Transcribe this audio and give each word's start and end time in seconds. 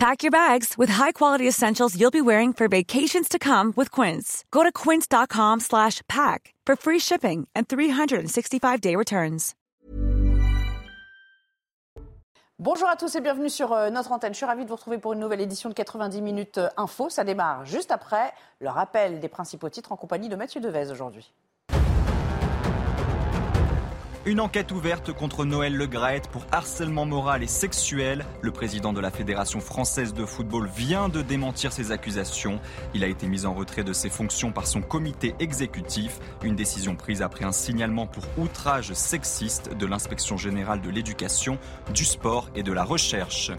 Pack 0.00 0.22
your 0.22 0.30
bags 0.30 0.78
with 0.78 0.88
high-quality 0.88 1.46
essentials 1.46 1.94
you'll 1.94 2.10
be 2.10 2.22
wearing 2.22 2.54
for 2.54 2.68
vacations 2.68 3.28
to 3.28 3.38
come 3.38 3.74
with 3.76 3.90
Quince. 3.90 4.46
Go 4.50 4.62
to 4.62 4.72
quince.com 4.72 5.60
slash 5.60 6.00
pack 6.08 6.54
for 6.64 6.74
free 6.74 6.98
shipping 6.98 7.46
and 7.54 7.68
365-day 7.68 8.96
returns. 8.96 9.54
Bonjour 12.58 12.88
à 12.88 12.96
tous 12.96 13.14
et 13.14 13.20
bienvenue 13.20 13.50
sur 13.50 13.74
euh, 13.74 13.90
notre 13.90 14.12
antenne. 14.12 14.32
Je 14.32 14.38
suis 14.38 14.46
ravie 14.46 14.64
de 14.64 14.70
vous 14.70 14.76
retrouver 14.76 14.96
pour 14.96 15.12
une 15.12 15.20
nouvelle 15.20 15.42
édition 15.42 15.68
de 15.68 15.74
90 15.74 16.22
minutes 16.22 16.56
euh, 16.56 16.70
info. 16.78 17.10
Ça 17.10 17.22
démarre 17.22 17.66
juste 17.66 17.90
après 17.90 18.32
le 18.60 18.70
rappel 18.70 19.20
des 19.20 19.28
principaux 19.28 19.68
titres 19.68 19.92
en 19.92 19.96
compagnie 19.96 20.30
de 20.30 20.36
Mathieu 20.36 20.62
Devez 20.62 20.90
aujourd'hui. 20.90 21.30
Une 24.26 24.40
enquête 24.40 24.70
ouverte 24.70 25.14
contre 25.14 25.46
Noël 25.46 25.74
Le 25.74 25.86
Graët 25.86 26.28
pour 26.28 26.44
harcèlement 26.52 27.06
moral 27.06 27.42
et 27.42 27.46
sexuel. 27.46 28.26
Le 28.42 28.50
président 28.50 28.92
de 28.92 29.00
la 29.00 29.10
Fédération 29.10 29.60
française 29.60 30.12
de 30.12 30.26
football 30.26 30.68
vient 30.76 31.08
de 31.08 31.22
démentir 31.22 31.72
ces 31.72 31.90
accusations. 31.90 32.60
Il 32.92 33.02
a 33.02 33.06
été 33.06 33.26
mis 33.28 33.46
en 33.46 33.54
retrait 33.54 33.82
de 33.82 33.94
ses 33.94 34.10
fonctions 34.10 34.52
par 34.52 34.66
son 34.66 34.82
comité 34.82 35.34
exécutif. 35.40 36.18
Une 36.42 36.54
décision 36.54 36.96
prise 36.96 37.22
après 37.22 37.46
un 37.46 37.52
signalement 37.52 38.06
pour 38.06 38.24
outrage 38.36 38.92
sexiste 38.92 39.74
de 39.74 39.86
l'inspection 39.86 40.36
générale 40.36 40.82
de 40.82 40.90
l'éducation, 40.90 41.56
du 41.94 42.04
sport 42.04 42.50
et 42.54 42.62
de 42.62 42.74
la 42.74 42.84
recherche. 42.84 43.52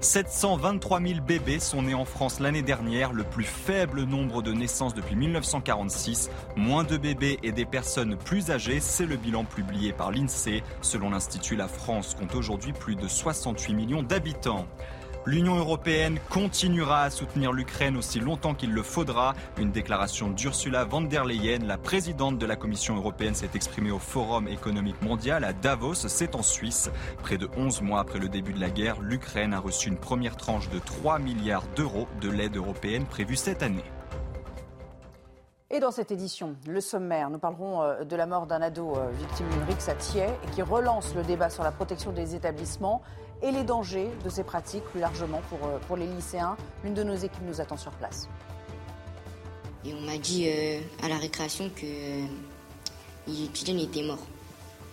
723 0.00 1.00
000 1.00 1.20
bébés 1.20 1.58
sont 1.58 1.82
nés 1.82 1.94
en 1.94 2.04
France 2.04 2.38
l'année 2.38 2.62
dernière, 2.62 3.12
le 3.12 3.24
plus 3.24 3.44
faible 3.44 4.04
nombre 4.04 4.42
de 4.42 4.52
naissances 4.52 4.94
depuis 4.94 5.16
1946. 5.16 6.30
Moins 6.56 6.84
de 6.84 6.96
bébés 6.96 7.40
et 7.42 7.50
des 7.50 7.64
personnes 7.64 8.16
plus 8.16 8.52
âgées, 8.52 8.78
c'est 8.78 9.06
le 9.06 9.16
bilan 9.16 9.44
publié 9.44 9.92
par 9.92 10.12
l'INSEE. 10.12 10.62
Selon 10.82 11.10
l'Institut, 11.10 11.56
la 11.56 11.66
France 11.66 12.14
compte 12.14 12.36
aujourd'hui 12.36 12.72
plus 12.72 12.94
de 12.94 13.08
68 13.08 13.74
millions 13.74 14.02
d'habitants. 14.04 14.66
L'Union 15.28 15.58
européenne 15.58 16.18
continuera 16.30 17.02
à 17.02 17.10
soutenir 17.10 17.52
l'Ukraine 17.52 17.98
aussi 17.98 18.18
longtemps 18.18 18.54
qu'il 18.54 18.72
le 18.72 18.82
faudra. 18.82 19.34
Une 19.58 19.70
déclaration 19.70 20.30
d'Ursula 20.30 20.86
von 20.86 21.02
der 21.02 21.26
Leyen, 21.26 21.66
la 21.66 21.76
présidente 21.76 22.38
de 22.38 22.46
la 22.46 22.56
Commission 22.56 22.96
européenne, 22.96 23.34
s'est 23.34 23.50
exprimée 23.52 23.90
au 23.90 23.98
Forum 23.98 24.48
économique 24.48 25.02
mondial 25.02 25.44
à 25.44 25.52
Davos, 25.52 25.96
c'est 25.96 26.34
en 26.34 26.42
Suisse. 26.42 26.90
Près 27.22 27.36
de 27.36 27.46
11 27.58 27.82
mois 27.82 28.00
après 28.00 28.18
le 28.18 28.30
début 28.30 28.54
de 28.54 28.60
la 28.60 28.70
guerre, 28.70 29.02
l'Ukraine 29.02 29.52
a 29.52 29.60
reçu 29.60 29.90
une 29.90 29.98
première 29.98 30.38
tranche 30.38 30.70
de 30.70 30.78
3 30.78 31.18
milliards 31.18 31.66
d'euros 31.76 32.08
de 32.22 32.30
l'aide 32.30 32.56
européenne 32.56 33.04
prévue 33.04 33.36
cette 33.36 33.62
année. 33.62 33.84
Et 35.70 35.80
dans 35.80 35.90
cette 35.90 36.10
édition, 36.10 36.56
le 36.66 36.80
sommaire, 36.80 37.28
nous 37.28 37.38
parlerons 37.38 37.82
euh, 37.82 38.04
de 38.04 38.16
la 38.16 38.24
mort 38.24 38.46
d'un 38.46 38.62
ado 38.62 38.96
euh, 38.96 39.10
victime 39.10 39.46
d'une 39.50 39.64
rixe 39.64 39.90
à 39.90 39.94
Thiers 39.94 40.30
et 40.42 40.50
qui 40.54 40.62
relance 40.62 41.14
le 41.14 41.22
débat 41.22 41.50
sur 41.50 41.62
la 41.62 41.70
protection 41.70 42.12
des 42.12 42.34
établissements 42.34 43.02
et 43.42 43.50
les 43.52 43.62
dangers 43.64 44.08
de 44.24 44.28
ces 44.30 44.42
pratiques 44.44 44.84
plus 44.84 45.00
largement 45.00 45.40
pour, 45.48 45.58
euh, 45.66 45.78
pour 45.86 45.96
les 45.96 46.06
lycéens. 46.06 46.56
L'une 46.84 46.94
de 46.94 47.02
nos 47.02 47.14
équipes 47.14 47.42
nous 47.46 47.60
attend 47.60 47.76
sur 47.76 47.92
place. 47.92 48.28
Et 49.84 49.94
on 49.94 50.00
m'a 50.00 50.18
dit 50.18 50.48
euh, 50.48 50.80
à 51.02 51.08
la 51.08 51.16
récréation 51.18 51.70
que 51.70 51.84
euh, 51.86 52.24
était 53.78 54.02
mort. 54.02 54.18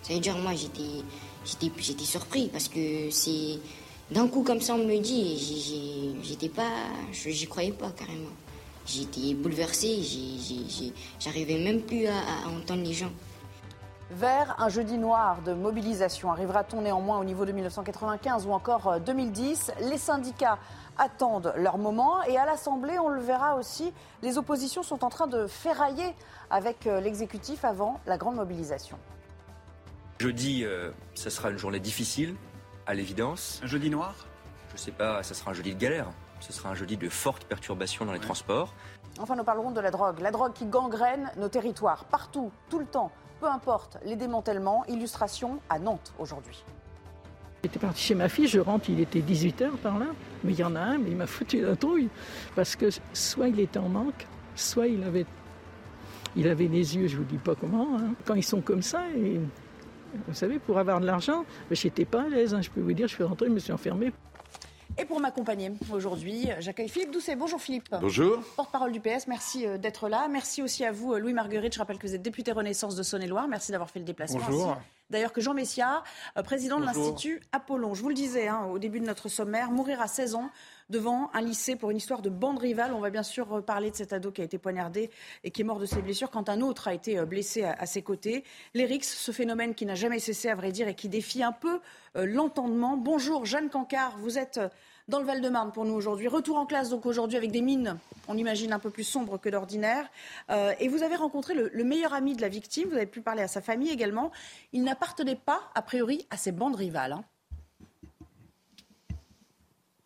Ça 0.02 0.14
veut 0.14 0.20
dire 0.20 0.36
moi 0.38 0.54
j'étais 0.54 1.02
j'étais 1.44 1.70
j'étais 1.78 2.04
surpris 2.04 2.48
parce 2.48 2.68
que 2.68 3.10
c'est 3.10 3.58
d'un 4.10 4.28
coup 4.28 4.44
comme 4.44 4.60
ça 4.60 4.74
on 4.74 4.78
me 4.78 4.86
le 4.92 5.00
dit 5.00 6.16
j'étais 6.22 6.48
pas 6.48 6.70
j'y 7.12 7.46
croyais 7.48 7.72
pas 7.72 7.90
carrément. 7.90 8.30
J'étais 8.86 9.34
j'ai- 10.68 10.92
j'arrivais 11.18 11.58
même 11.58 11.80
plus 11.82 12.06
à 12.06 12.48
entendre 12.48 12.84
les 12.84 12.92
gens. 12.94 13.10
Vers 14.12 14.54
un 14.60 14.68
jeudi 14.68 14.98
noir 14.98 15.42
de 15.42 15.52
mobilisation, 15.52 16.30
arrivera-t-on 16.30 16.82
néanmoins 16.82 17.18
au 17.18 17.24
niveau 17.24 17.44
de 17.44 17.50
1995 17.50 18.46
ou 18.46 18.52
encore 18.52 18.86
euh, 18.86 18.98
2010 19.00 19.72
Les 19.80 19.98
syndicats 19.98 20.58
attendent 20.96 21.52
leur 21.56 21.76
moment 21.76 22.22
et 22.22 22.38
à 22.38 22.46
l'Assemblée, 22.46 23.00
on 23.00 23.08
le 23.08 23.20
verra 23.20 23.56
aussi, 23.56 23.92
les 24.22 24.38
oppositions 24.38 24.84
sont 24.84 25.02
en 25.02 25.08
train 25.08 25.26
de 25.26 25.48
ferrailler 25.48 26.14
avec 26.50 26.86
euh, 26.86 27.00
l'exécutif 27.00 27.64
avant 27.64 27.98
la 28.06 28.16
grande 28.16 28.36
mobilisation. 28.36 28.96
Jeudi, 30.20 30.64
euh, 30.64 30.92
ça 31.16 31.28
sera 31.28 31.50
une 31.50 31.58
journée 31.58 31.80
difficile, 31.80 32.36
à 32.86 32.94
l'évidence. 32.94 33.60
Un 33.64 33.66
jeudi 33.66 33.90
noir? 33.90 34.14
Je 34.72 34.76
sais 34.76 34.92
pas, 34.92 35.24
ça 35.24 35.34
sera 35.34 35.50
un 35.50 35.54
jeudi 35.54 35.74
de 35.74 35.80
galère. 35.80 36.06
Ce 36.38 36.52
sera 36.52 36.68
un 36.68 36.74
jeudi 36.74 36.96
de 36.96 37.08
fortes 37.08 37.44
perturbations 37.44 38.04
dans 38.04 38.12
les 38.12 38.20
transports. 38.20 38.72
Enfin, 39.18 39.34
nous 39.34 39.44
parlerons 39.44 39.72
de 39.72 39.80
la 39.80 39.90
drogue. 39.90 40.20
La 40.20 40.30
drogue 40.30 40.52
qui 40.52 40.66
gangrène 40.66 41.32
nos 41.38 41.48
territoires, 41.48 42.04
partout, 42.04 42.52
tout 42.68 42.78
le 42.78 42.86
temps, 42.86 43.10
peu 43.40 43.46
importe 43.46 43.98
les 44.04 44.16
démantèlements. 44.16 44.84
Illustration 44.86 45.58
à 45.68 45.78
Nantes 45.78 46.12
aujourd'hui. 46.18 46.64
J'étais 47.62 47.78
partie 47.78 48.02
chez 48.02 48.14
ma 48.14 48.28
fille, 48.28 48.46
je 48.46 48.60
rentre, 48.60 48.90
il 48.90 49.00
était 49.00 49.20
18h 49.20 49.70
par 49.82 49.98
là, 49.98 50.06
mais 50.44 50.52
il 50.52 50.58
y 50.58 50.64
en 50.64 50.76
a 50.76 50.80
un, 50.80 50.98
mais 50.98 51.10
il 51.10 51.16
m'a 51.16 51.26
foutu 51.26 51.60
la 51.62 51.74
trouille, 51.74 52.08
parce 52.54 52.76
que 52.76 52.90
soit 53.12 53.48
il 53.48 53.58
était 53.58 53.78
en 53.78 53.88
manque, 53.88 54.26
soit 54.54 54.86
il 54.86 55.02
avait, 55.02 55.26
il 56.36 56.46
avait 56.46 56.68
les 56.68 56.96
yeux, 56.96 57.08
je 57.08 57.16
vous 57.16 57.24
dis 57.24 57.38
pas 57.38 57.56
comment, 57.56 57.98
hein. 57.98 58.14
quand 58.24 58.34
ils 58.34 58.44
sont 58.44 58.60
comme 58.60 58.82
ça, 58.82 59.02
vous 60.28 60.34
savez, 60.34 60.60
pour 60.60 60.78
avoir 60.78 61.00
de 61.00 61.06
l'argent, 61.06 61.44
ben, 61.68 61.74
j'étais 61.74 62.04
pas 62.04 62.22
à 62.22 62.28
l'aise, 62.28 62.54
hein, 62.54 62.62
je 62.62 62.70
peux 62.70 62.80
vous 62.80 62.92
dire, 62.92 63.08
je 63.08 63.14
suis 63.14 63.24
rentrée, 63.24 63.46
je 63.46 63.52
me 63.52 63.58
suis 63.58 63.72
enfermée. 63.72 64.12
Et 64.98 65.04
pour 65.04 65.20
m'accompagner 65.20 65.72
aujourd'hui, 65.92 66.48
j'accueille 66.58 66.88
Philippe 66.88 67.10
Doucet. 67.10 67.36
Bonjour 67.36 67.60
Philippe. 67.60 67.94
Bonjour. 68.00 68.42
Porte-parole 68.56 68.92
du 68.92 69.00
PS, 69.00 69.26
merci 69.28 69.66
euh, 69.66 69.76
d'être 69.76 70.08
là. 70.08 70.26
Merci 70.28 70.62
aussi 70.62 70.86
à 70.86 70.92
vous, 70.92 71.12
euh, 71.12 71.18
Louis 71.18 71.34
Marguerite. 71.34 71.74
Je 71.74 71.78
rappelle 71.78 71.98
que 71.98 72.06
vous 72.06 72.14
êtes 72.14 72.22
député 72.22 72.50
Renaissance 72.50 72.96
de 72.96 73.02
Saône-et-Loire. 73.02 73.46
Merci 73.46 73.72
d'avoir 73.72 73.90
fait 73.90 73.98
le 73.98 74.06
déplacement. 74.06 74.40
Bonjour. 74.48 74.70
Ainsi, 74.70 74.80
D'ailleurs 75.10 75.32
que 75.32 75.42
Jean 75.42 75.52
Messia, 75.52 76.02
euh, 76.38 76.42
président 76.42 76.80
de 76.80 76.86
l'Institut 76.86 77.42
Apollon. 77.52 77.92
Je 77.92 78.02
vous 78.02 78.08
le 78.08 78.14
disais 78.14 78.48
hein, 78.48 78.64
au 78.72 78.78
début 78.78 79.00
de 79.00 79.06
notre 79.06 79.28
sommaire, 79.28 79.70
mourir 79.70 80.00
à 80.00 80.06
16 80.06 80.34
ans 80.34 80.50
devant 80.90 81.30
un 81.34 81.40
lycée 81.40 81.76
pour 81.76 81.90
une 81.90 81.96
histoire 81.96 82.22
de 82.22 82.30
bande 82.30 82.58
rivale. 82.58 82.92
On 82.92 83.00
va 83.00 83.10
bien 83.10 83.22
sûr 83.22 83.64
parler 83.64 83.90
de 83.90 83.96
cet 83.96 84.12
ado 84.12 84.30
qui 84.30 84.40
a 84.40 84.44
été 84.44 84.58
poignardé 84.58 85.10
et 85.44 85.50
qui 85.50 85.62
est 85.62 85.64
mort 85.64 85.78
de 85.78 85.86
ses 85.86 86.02
blessures 86.02 86.30
quand 86.30 86.48
un 86.48 86.60
autre 86.60 86.88
a 86.88 86.94
été 86.94 87.18
euh, 87.18 87.24
blessé 87.24 87.64
à, 87.64 87.86
ses 87.86 88.02
côtés. 88.02 88.44
L'ERIX, 88.74 89.06
ce 89.06 89.32
phénomène 89.32 89.74
qui 89.74 89.86
n'a 89.86 89.94
jamais 89.94 90.18
cessé 90.18 90.48
à 90.48 90.54
vrai 90.54 90.72
dire 90.72 90.88
et 90.88 90.94
qui 90.94 91.08
défie 91.08 91.42
un 91.42 91.52
peu 91.52 91.80
euh, 92.16 92.26
l'entendement. 92.26 92.96
Bonjour 92.96 93.44
Jeanne 93.44 93.68
Cancard, 93.68 94.16
vous 94.18 94.38
êtes 94.38 94.58
euh, 94.58 94.68
dans 95.08 95.20
le 95.20 95.24
Val-de-Marne 95.24 95.72
pour 95.72 95.84
nous 95.84 95.94
aujourd'hui. 95.94 96.28
Retour 96.28 96.56
en 96.56 96.66
classe 96.66 96.90
donc 96.90 97.06
aujourd'hui 97.06 97.36
avec 97.36 97.52
des 97.52 97.62
mines, 97.62 97.98
on 98.26 98.36
imagine 98.36 98.72
un 98.72 98.80
peu 98.80 98.90
plus 98.90 99.04
sombres 99.04 99.38
que 99.38 99.48
d'ordinaire. 99.48 100.10
Et 100.80 100.88
vous 100.88 101.04
avez 101.04 101.14
rencontré 101.14 101.54
le, 101.54 101.70
le 101.72 101.84
meilleur 101.84 102.12
ami 102.12 102.34
de 102.34 102.42
la 102.42 102.48
victime, 102.48 102.88
vous 102.88 102.96
avez 102.96 103.06
pu 103.06 103.20
parler 103.20 103.42
à 103.42 103.46
sa 103.46 103.60
famille 103.60 103.90
également. 103.90 104.32
Il 104.72 104.82
n'appartenait 104.82 105.36
pas, 105.36 105.60
a 105.76 105.82
priori, 105.82 106.26
à 106.30 106.36
ces 106.36 106.50
bandes 106.50 106.74
rivales. 106.74 107.12
hein. 107.12 107.24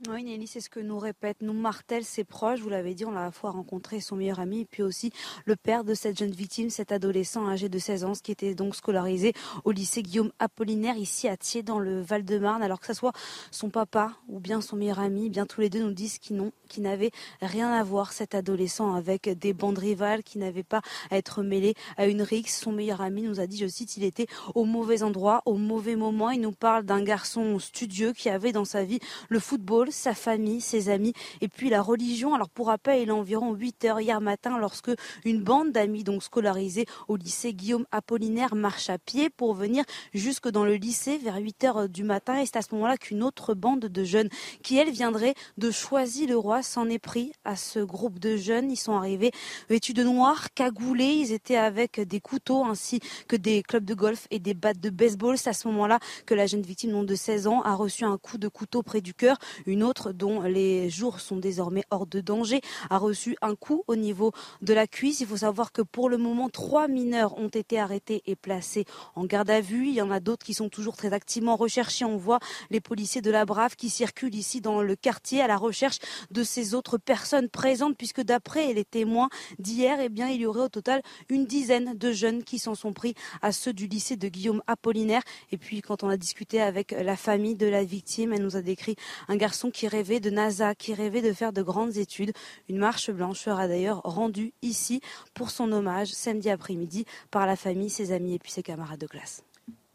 Oui, 0.08 0.24
Nelly, 0.24 0.46
c'est 0.46 0.60
ce 0.60 0.70
que 0.70 0.80
nous 0.80 0.98
répète, 0.98 1.42
nous 1.42 1.52
martèle 1.52 2.04
ses 2.04 2.24
proches. 2.24 2.60
Vous 2.60 2.70
l'avez 2.70 2.94
dit, 2.94 3.04
on 3.04 3.10
l'a 3.10 3.20
à 3.20 3.24
la 3.24 3.30
fois 3.30 3.50
rencontré 3.50 4.00
son 4.00 4.16
meilleur 4.16 4.40
ami 4.40 4.60
et 4.60 4.64
puis 4.64 4.82
aussi 4.82 5.12
le 5.44 5.56
père 5.56 5.84
de 5.84 5.92
cette 5.92 6.18
jeune 6.18 6.30
victime, 6.30 6.70
cet 6.70 6.90
adolescent 6.90 7.46
âgé 7.46 7.68
de 7.68 7.78
16 7.78 8.04
ans, 8.04 8.12
qui 8.14 8.32
était 8.32 8.54
donc 8.54 8.74
scolarisé 8.74 9.34
au 9.64 9.72
lycée 9.72 10.02
Guillaume 10.02 10.32
Apollinaire 10.38 10.96
ici 10.96 11.28
à 11.28 11.36
Thiers 11.36 11.62
dans 11.62 11.78
le 11.78 12.00
Val-de-Marne. 12.00 12.62
Alors 12.62 12.80
que 12.80 12.86
ce 12.86 12.94
soit 12.94 13.12
son 13.50 13.68
papa 13.68 14.14
ou 14.28 14.40
bien 14.40 14.62
son 14.62 14.76
meilleur 14.76 15.00
ami, 15.00 15.28
bien 15.28 15.44
tous 15.44 15.60
les 15.60 15.68
deux 15.68 15.82
nous 15.82 15.92
disent 15.92 16.18
qu'ils 16.18 16.36
n'ont, 16.36 16.52
n'avaient 16.78 17.10
rien 17.42 17.70
à 17.70 17.84
voir 17.84 18.14
cet 18.14 18.34
adolescent 18.34 18.94
avec 18.94 19.28
des 19.28 19.52
bandes 19.52 19.78
rivales, 19.78 20.22
qui 20.22 20.38
n'avaient 20.38 20.62
pas 20.62 20.80
à 21.10 21.18
être 21.18 21.42
mêlés 21.42 21.74
à 21.98 22.06
une 22.06 22.22
rixe. 22.22 22.58
Son 22.58 22.72
meilleur 22.72 23.02
ami 23.02 23.20
nous 23.20 23.38
a 23.38 23.46
dit, 23.46 23.58
je 23.58 23.66
cite, 23.66 23.98
il 23.98 24.04
était 24.04 24.28
au 24.54 24.64
mauvais 24.64 25.02
endroit, 25.02 25.42
au 25.44 25.56
mauvais 25.56 25.94
moment. 25.94 26.30
Il 26.30 26.40
nous 26.40 26.52
parle 26.52 26.84
d'un 26.84 27.02
garçon 27.02 27.58
studieux 27.58 28.14
qui 28.14 28.30
avait 28.30 28.52
dans 28.52 28.64
sa 28.64 28.82
vie 28.82 28.98
le 29.28 29.38
football, 29.38 29.89
sa 29.90 30.14
famille, 30.14 30.60
ses 30.60 30.88
amis 30.88 31.12
et 31.40 31.48
puis 31.48 31.70
la 31.70 31.82
religion. 31.82 32.34
Alors 32.34 32.48
pour 32.48 32.68
rappel, 32.68 33.02
il 33.02 33.08
est 33.08 33.12
environ 33.12 33.52
8 33.54 33.84
heures 33.84 34.00
hier 34.00 34.20
matin 34.20 34.58
lorsque 34.58 34.90
une 35.24 35.42
bande 35.42 35.72
d'amis 35.72 36.04
donc 36.04 36.22
scolarisés 36.22 36.86
au 37.08 37.16
lycée 37.16 37.52
Guillaume 37.54 37.86
Apollinaire 37.92 38.54
marche 38.54 38.90
à 38.90 38.98
pied 38.98 39.30
pour 39.30 39.54
venir 39.54 39.84
jusque 40.14 40.48
dans 40.48 40.64
le 40.64 40.74
lycée 40.74 41.18
vers 41.18 41.36
8 41.36 41.64
heures 41.64 41.88
du 41.88 42.04
matin 42.04 42.40
et 42.40 42.46
c'est 42.46 42.56
à 42.56 42.62
ce 42.62 42.74
moment-là 42.74 42.96
qu'une 42.96 43.22
autre 43.22 43.54
bande 43.54 43.80
de 43.80 44.04
jeunes 44.04 44.28
qui 44.62 44.76
elle 44.76 44.90
viendrait 44.90 45.34
de 45.58 45.70
Choisy-le-Roi 45.70 46.62
s'en 46.62 46.88
est 46.88 46.98
pris 46.98 47.32
à 47.44 47.56
ce 47.56 47.80
groupe 47.80 48.18
de 48.18 48.36
jeunes. 48.36 48.70
Ils 48.70 48.76
sont 48.76 48.94
arrivés 48.94 49.32
vêtus 49.68 49.94
de 49.94 50.02
noir, 50.02 50.52
cagoulés, 50.54 51.12
ils 51.12 51.32
étaient 51.32 51.56
avec 51.56 52.00
des 52.00 52.20
couteaux 52.20 52.64
ainsi 52.64 53.00
que 53.28 53.36
des 53.36 53.62
clubs 53.62 53.84
de 53.84 53.94
golf 53.94 54.26
et 54.30 54.38
des 54.38 54.54
battes 54.54 54.80
de 54.80 54.90
baseball. 54.90 55.38
C'est 55.38 55.50
à 55.50 55.52
ce 55.52 55.68
moment-là 55.68 55.98
que 56.26 56.34
la 56.34 56.46
jeune 56.46 56.62
victime, 56.62 56.90
non 56.90 57.02
de 57.02 57.14
16 57.14 57.46
ans, 57.46 57.62
a 57.62 57.74
reçu 57.74 58.04
un 58.04 58.18
coup 58.18 58.38
de 58.38 58.48
couteau 58.48 58.82
près 58.82 59.00
du 59.00 59.14
cœur. 59.14 59.38
Une 59.80 59.86
autre, 59.86 60.12
dont 60.12 60.42
les 60.42 60.90
jours 60.90 61.20
sont 61.20 61.38
désormais 61.38 61.84
hors 61.90 62.06
de 62.06 62.20
danger, 62.20 62.60
a 62.90 62.98
reçu 62.98 63.38
un 63.40 63.54
coup 63.54 63.82
au 63.86 63.96
niveau 63.96 64.32
de 64.60 64.74
la 64.74 64.86
cuisse. 64.86 65.20
Il 65.20 65.26
faut 65.26 65.38
savoir 65.38 65.72
que 65.72 65.80
pour 65.80 66.10
le 66.10 66.18
moment, 66.18 66.50
trois 66.50 66.86
mineurs 66.86 67.38
ont 67.38 67.48
été 67.48 67.80
arrêtés 67.80 68.22
et 68.26 68.36
placés 68.36 68.84
en 69.14 69.24
garde 69.24 69.48
à 69.48 69.62
vue. 69.62 69.88
Il 69.88 69.94
y 69.94 70.02
en 70.02 70.10
a 70.10 70.20
d'autres 70.20 70.44
qui 70.44 70.52
sont 70.52 70.68
toujours 70.68 70.98
très 70.98 71.14
activement 71.14 71.56
recherchés. 71.56 72.04
On 72.04 72.18
voit 72.18 72.40
les 72.68 72.82
policiers 72.82 73.22
de 73.22 73.30
la 73.30 73.46
Brave 73.46 73.74
qui 73.74 73.88
circulent 73.88 74.34
ici 74.34 74.60
dans 74.60 74.82
le 74.82 74.96
quartier 74.96 75.40
à 75.40 75.46
la 75.46 75.56
recherche 75.56 75.96
de 76.30 76.44
ces 76.44 76.74
autres 76.74 76.98
personnes 76.98 77.48
présentes, 77.48 77.96
puisque 77.96 78.20
d'après 78.20 78.74
les 78.74 78.84
témoins 78.84 79.30
d'hier, 79.58 79.98
eh 79.98 80.10
bien, 80.10 80.28
il 80.28 80.42
y 80.42 80.46
aurait 80.46 80.60
au 80.60 80.68
total 80.68 81.00
une 81.30 81.46
dizaine 81.46 81.96
de 81.96 82.12
jeunes 82.12 82.44
qui 82.44 82.58
s'en 82.58 82.74
sont 82.74 82.92
pris 82.92 83.14
à 83.40 83.50
ceux 83.50 83.72
du 83.72 83.86
lycée 83.86 84.16
de 84.16 84.28
Guillaume 84.28 84.62
Apollinaire. 84.66 85.22
Et 85.52 85.56
puis, 85.56 85.80
quand 85.80 86.02
on 86.02 86.10
a 86.10 86.18
discuté 86.18 86.60
avec 86.60 86.90
la 86.90 87.16
famille 87.16 87.56
de 87.56 87.66
la 87.66 87.82
victime, 87.82 88.34
elle 88.34 88.42
nous 88.42 88.56
a 88.56 88.60
décrit 88.60 88.96
un 89.28 89.36
garçon 89.36 89.69
qui 89.70 89.88
rêvait 89.88 90.20
de 90.20 90.30
NASA, 90.30 90.74
qui 90.74 90.94
rêvait 90.94 91.22
de 91.22 91.32
faire 91.32 91.52
de 91.52 91.62
grandes 91.62 91.96
études. 91.96 92.32
Une 92.68 92.78
marche 92.78 93.10
blanche 93.10 93.40
sera 93.40 93.68
d'ailleurs 93.68 94.00
rendue 94.04 94.52
ici 94.62 95.00
pour 95.34 95.50
son 95.50 95.72
hommage 95.72 96.08
samedi 96.08 96.50
après-midi 96.50 97.04
par 97.30 97.46
la 97.46 97.56
famille, 97.56 97.90
ses 97.90 98.12
amis 98.12 98.34
et 98.34 98.38
puis 98.38 98.50
ses 98.50 98.62
camarades 98.62 99.00
de 99.00 99.06
classe. 99.06 99.42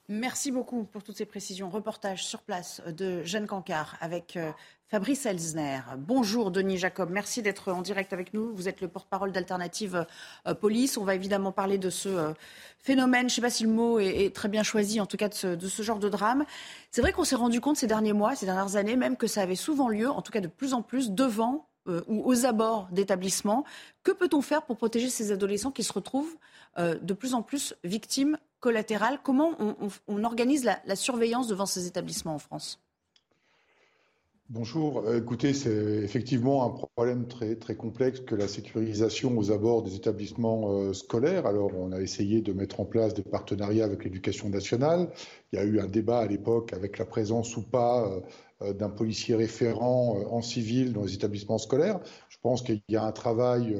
Merci 0.07 0.51
beaucoup 0.51 0.83
pour 0.83 1.01
toutes 1.01 1.17
ces 1.17 1.25
précisions. 1.25 1.67
Reportage 1.71 2.23
sur 2.23 2.43
place 2.43 2.79
de 2.85 3.23
Jeanne 3.23 3.47
Cancard 3.47 3.95
avec 4.01 4.37
euh, 4.37 4.51
Fabrice 4.87 5.25
Elsner. 5.25 5.79
Bonjour 5.97 6.51
Denis 6.51 6.77
Jacob, 6.77 7.09
merci 7.09 7.41
d'être 7.41 7.71
en 7.71 7.81
direct 7.81 8.13
avec 8.13 8.31
nous. 8.31 8.53
Vous 8.53 8.69
êtes 8.69 8.81
le 8.81 8.87
porte-parole 8.87 9.31
d'Alternative 9.31 10.05
euh, 10.45 10.53
Police. 10.53 10.97
On 10.97 11.05
va 11.05 11.15
évidemment 11.15 11.51
parler 11.51 11.79
de 11.79 11.89
ce 11.89 12.09
euh, 12.09 12.33
phénomène, 12.77 13.21
je 13.21 13.25
ne 13.25 13.29
sais 13.29 13.41
pas 13.41 13.49
si 13.49 13.63
le 13.63 13.71
mot 13.71 13.97
est, 13.97 14.31
très 14.35 14.47
bien 14.47 14.61
choisi, 14.61 15.01
en 15.01 15.07
tout 15.07 15.17
cas 15.17 15.27
de 15.27 15.33
ce, 15.67 15.81
genre 15.81 15.97
de 15.97 16.09
drame. 16.09 16.45
C'est 16.91 17.01
vrai 17.01 17.11
qu'on 17.11 17.23
s'est 17.23 17.35
rendu 17.35 17.59
compte 17.59 17.77
ces 17.77 17.87
derniers 17.87 18.13
mois, 18.13 18.35
ces 18.35 18.45
dernières 18.45 18.75
années 18.75 18.97
même, 18.97 19.17
que 19.17 19.25
ça 19.25 19.41
avait 19.41 19.55
souvent 19.55 19.89
lieu, 19.89 20.07
en 20.07 20.21
tout 20.21 20.31
cas 20.31 20.41
de 20.41 20.47
plus 20.47 20.75
en 20.75 20.83
plus, 20.83 21.09
devant 21.09 21.67
ou 22.07 22.23
aux 22.27 22.45
abords 22.45 22.87
d'établissements. 22.91 23.63
Que 24.03 24.11
peut-on 24.11 24.41
faire 24.41 24.63
pour 24.63 24.75
protéger 24.75 25.09
ces 25.09 25.31
adolescents 25.31 25.69
qui 25.69 25.83
se 25.83 25.93
retrouvent 25.93 26.35
de 26.79 27.13
plus 27.13 27.35
en 27.35 27.43
plus 27.43 27.75
victimes 27.83 28.39
Comment 29.23 29.51
on, 30.07 30.23
organise 30.23 30.63
la 30.63 30.95
surveillance 30.95 31.47
devant 31.47 31.65
ces 31.65 31.87
établissements 31.87 32.35
en 32.35 32.39
France? 32.39 32.79
Bonjour. 34.49 34.99
Euh, 34.99 35.17
écoutez, 35.17 35.55
c'est 35.55 35.71
effectivement 35.71 36.63
un 36.65 36.69
problème 36.69 37.27
très, 37.27 37.55
très 37.55 37.75
complexe 37.75 38.19
que 38.19 38.35
la 38.35 38.47
sécurisation 38.47 39.35
aux 39.35 39.51
abords 39.51 39.81
des 39.81 39.95
établissements 39.95 40.69
euh, 40.69 40.93
scolaires. 40.93 41.47
Alors, 41.47 41.71
on 41.75 41.91
a 41.91 41.99
essayé 41.99 42.41
de 42.41 42.53
mettre 42.53 42.79
en 42.79 42.85
place 42.85 43.15
des 43.15 43.23
partenariats 43.23 43.85
avec 43.85 44.03
l'éducation 44.03 44.49
nationale. 44.49 45.09
Il 45.51 45.55
y 45.55 45.59
a 45.59 45.65
eu 45.65 45.79
un 45.79 45.87
débat 45.87 46.19
à 46.19 46.27
l'époque 46.27 46.73
avec 46.73 46.99
la 46.99 47.05
présence 47.05 47.57
ou 47.57 47.63
pas 47.63 48.07
euh, 48.61 48.73
d'un 48.73 48.91
policier 48.91 49.33
référent 49.33 50.15
en 50.29 50.43
civil 50.43 50.93
dans 50.93 51.05
les 51.05 51.15
établissements 51.15 51.57
scolaires. 51.57 51.99
Je 52.29 52.37
pense 52.43 52.61
qu'il 52.61 52.83
y 52.87 52.97
a 52.97 53.03
un 53.03 53.11
travail 53.11 53.75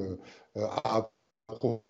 à 0.55 1.11
approfondir 1.47 1.83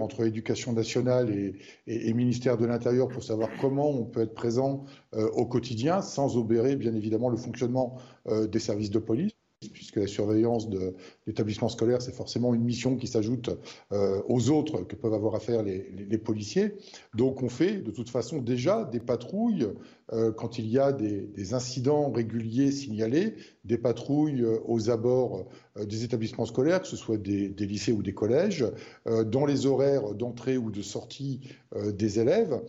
entre 0.00 0.24
éducation 0.26 0.72
nationale 0.72 1.54
et, 1.86 2.12
ministère 2.14 2.56
de 2.56 2.66
l'Intérieur 2.66 3.08
pour 3.08 3.22
savoir 3.22 3.48
comment 3.60 3.88
on 3.88 4.04
peut 4.04 4.22
être 4.22 4.34
présent 4.34 4.84
euh, 5.14 5.28
au 5.30 5.46
quotidien 5.46 6.02
sans 6.02 6.36
obérer 6.36 6.76
bien 6.76 6.94
évidemment 6.94 7.28
le 7.28 7.36
fonctionnement 7.36 7.98
euh, 8.28 8.46
des 8.46 8.58
services 8.58 8.90
de 8.90 8.98
police 8.98 9.32
puisque 9.70 9.96
la 9.96 10.06
surveillance 10.06 10.68
de 10.68 10.94
l'établissement 11.26 11.68
scolaire, 11.68 12.02
c'est 12.02 12.14
forcément 12.14 12.54
une 12.54 12.62
mission 12.62 12.96
qui 12.96 13.06
s'ajoute 13.06 13.50
euh, 13.92 14.22
aux 14.28 14.50
autres 14.50 14.82
que 14.82 14.96
peuvent 14.96 15.14
avoir 15.14 15.34
à 15.34 15.40
faire 15.40 15.62
les, 15.62 16.18
policiers. 16.18 16.74
Donc 17.14 17.42
on 17.42 17.48
fait 17.48 17.78
de 17.78 17.90
toute 17.90 18.08
façon 18.08 18.38
déjà 18.38 18.84
des 18.84 19.00
patrouilles 19.00 19.68
euh, 20.12 20.30
quand 20.30 20.58
il 20.58 20.68
y 20.68 20.78
a 20.78 20.92
des, 20.92 21.54
incidents 21.54 22.10
réguliers 22.10 22.70
signalés, 22.70 23.34
des 23.64 23.78
patrouilles 23.78 24.42
euh, 24.42 24.58
aux 24.66 24.90
abords 24.90 25.46
des 25.76 26.04
établissements 26.04 26.44
scolaires, 26.44 26.82
que 26.82 26.88
ce 26.88 26.96
soit 26.96 27.16
des, 27.16 27.48
des 27.48 27.66
lycées 27.66 27.92
ou 27.92 28.02
des 28.02 28.12
collèges, 28.12 28.66
dans 29.06 29.46
les 29.46 29.64
horaires 29.64 30.14
d'entrée 30.14 30.58
ou 30.58 30.70
de 30.70 30.82
sortie 30.82 31.40
des 31.74 32.20
élèves. 32.20 32.60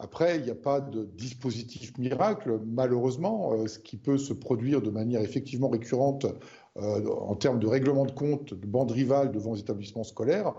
Après, 0.00 0.36
il 0.36 0.44
n'y 0.44 0.50
a 0.50 0.54
pas 0.54 0.80
de 0.80 1.04
dispositif 1.04 1.96
miracle, 1.98 2.60
malheureusement. 2.64 3.52
Euh, 3.52 3.66
ce 3.66 3.78
qui 3.78 3.96
peut 3.96 4.18
se 4.18 4.32
produire 4.32 4.80
de 4.80 4.90
manière 4.90 5.20
effectivement 5.20 5.68
récurrente 5.68 6.26
euh, 6.76 7.06
en 7.08 7.34
termes 7.34 7.58
de 7.58 7.66
règlement 7.66 8.06
de 8.06 8.12
compte 8.12 8.54
de 8.54 8.66
bandes 8.66 8.92
rivales 8.92 9.32
devant 9.32 9.54
les 9.54 9.60
établissements 9.60 10.04
scolaires 10.04 10.54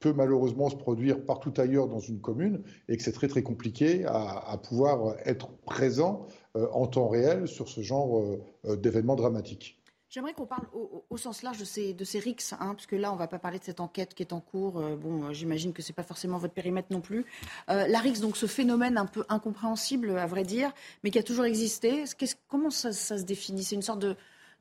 peut 0.00 0.12
malheureusement 0.12 0.68
se 0.68 0.74
produire 0.74 1.24
partout 1.24 1.52
ailleurs 1.58 1.86
dans 1.86 2.00
une 2.00 2.20
commune 2.20 2.62
et 2.88 2.96
que 2.96 3.02
c'est 3.04 3.12
très 3.12 3.28
très 3.28 3.44
compliqué 3.44 4.04
à, 4.04 4.58
pouvoir 4.60 5.14
être 5.24 5.52
présent 5.64 6.26
euh, 6.56 6.66
en 6.72 6.88
temps 6.88 7.06
réel 7.06 7.46
sur 7.46 7.68
ce 7.68 7.82
genre 7.82 8.20
d'événements 8.64 9.14
dramatiques. 9.14 9.80
J'aimerais 10.12 10.34
qu'on 10.34 10.44
parle 10.44 10.66
au, 10.74 11.16
sens 11.16 11.42
large 11.42 11.56
de 11.56 11.64
ces, 11.64 11.94
de 11.94 12.04
ces 12.04 12.18
RICS, 12.18 12.52
hein, 12.60 12.76
là, 12.90 13.10
on 13.12 13.14
ne 13.14 13.18
va 13.18 13.28
pas 13.28 13.38
parler 13.38 13.58
de 13.58 13.64
cette 13.64 13.80
enquête 13.80 14.12
qui 14.12 14.22
est 14.22 14.34
en 14.34 14.40
cours. 14.40 14.78
Euh, 14.78 14.94
bon, 14.94 15.24
euh, 15.24 15.32
j'imagine 15.32 15.72
que 15.72 15.80
ce 15.80 15.88
n'est 15.88 15.94
pas 15.94 16.02
forcément 16.02 16.36
votre 16.36 16.52
périmètre 16.52 16.88
non 16.90 17.00
plus. 17.00 17.24
Euh, 17.70 17.86
la 17.88 17.98
RICS, 17.98 18.20
donc 18.20 18.36
ce 18.36 18.44
phénomène 18.44 18.98
un 18.98 19.06
peu 19.06 19.24
incompréhensible, 19.30 20.18
à 20.18 20.26
vrai 20.26 20.42
dire, 20.42 20.70
mais 21.02 21.10
qui 21.10 21.18
a 21.18 21.22
toujours 21.22 21.46
existé, 21.46 22.04
comment 22.46 22.68
ça, 22.68 22.92
se 22.92 23.22
définit? 23.22 23.64
C'est 23.64 23.74
une 23.74 23.80
sorte 23.80 24.00
de, 24.00 24.14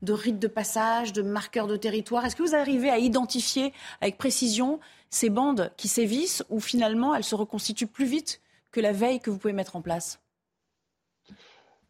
de 0.04 0.14
rite 0.14 0.40
de 0.40 0.48
passage, 0.48 1.12
de 1.12 1.22
marqueur 1.22 1.68
de 1.68 1.76
territoire 1.76 2.24
Est-ce 2.24 2.38
que 2.38 2.44
vous 2.44 2.56
arrivez 2.56 2.90
à 2.90 2.98
identifier 2.98 3.74
avec 4.00 4.18
précision 4.18 4.80
ces 5.10 5.30
bandes 5.30 5.74
qui 5.76 5.90
sévissent, 5.90 6.46
ou 6.50 6.62
finalement 6.62 7.14
elles 7.14 7.26
se 7.26 7.36
reconstituent 7.36 7.88
plus 7.88 8.06
vite 8.06 8.40
que 8.72 8.80
la 8.80 8.94
veille 8.94 9.20
que 9.20 9.30
vous 9.30 9.38
pouvez 9.38 9.52
mettre 9.52 9.76
en 9.76 9.82
place? 9.82 10.22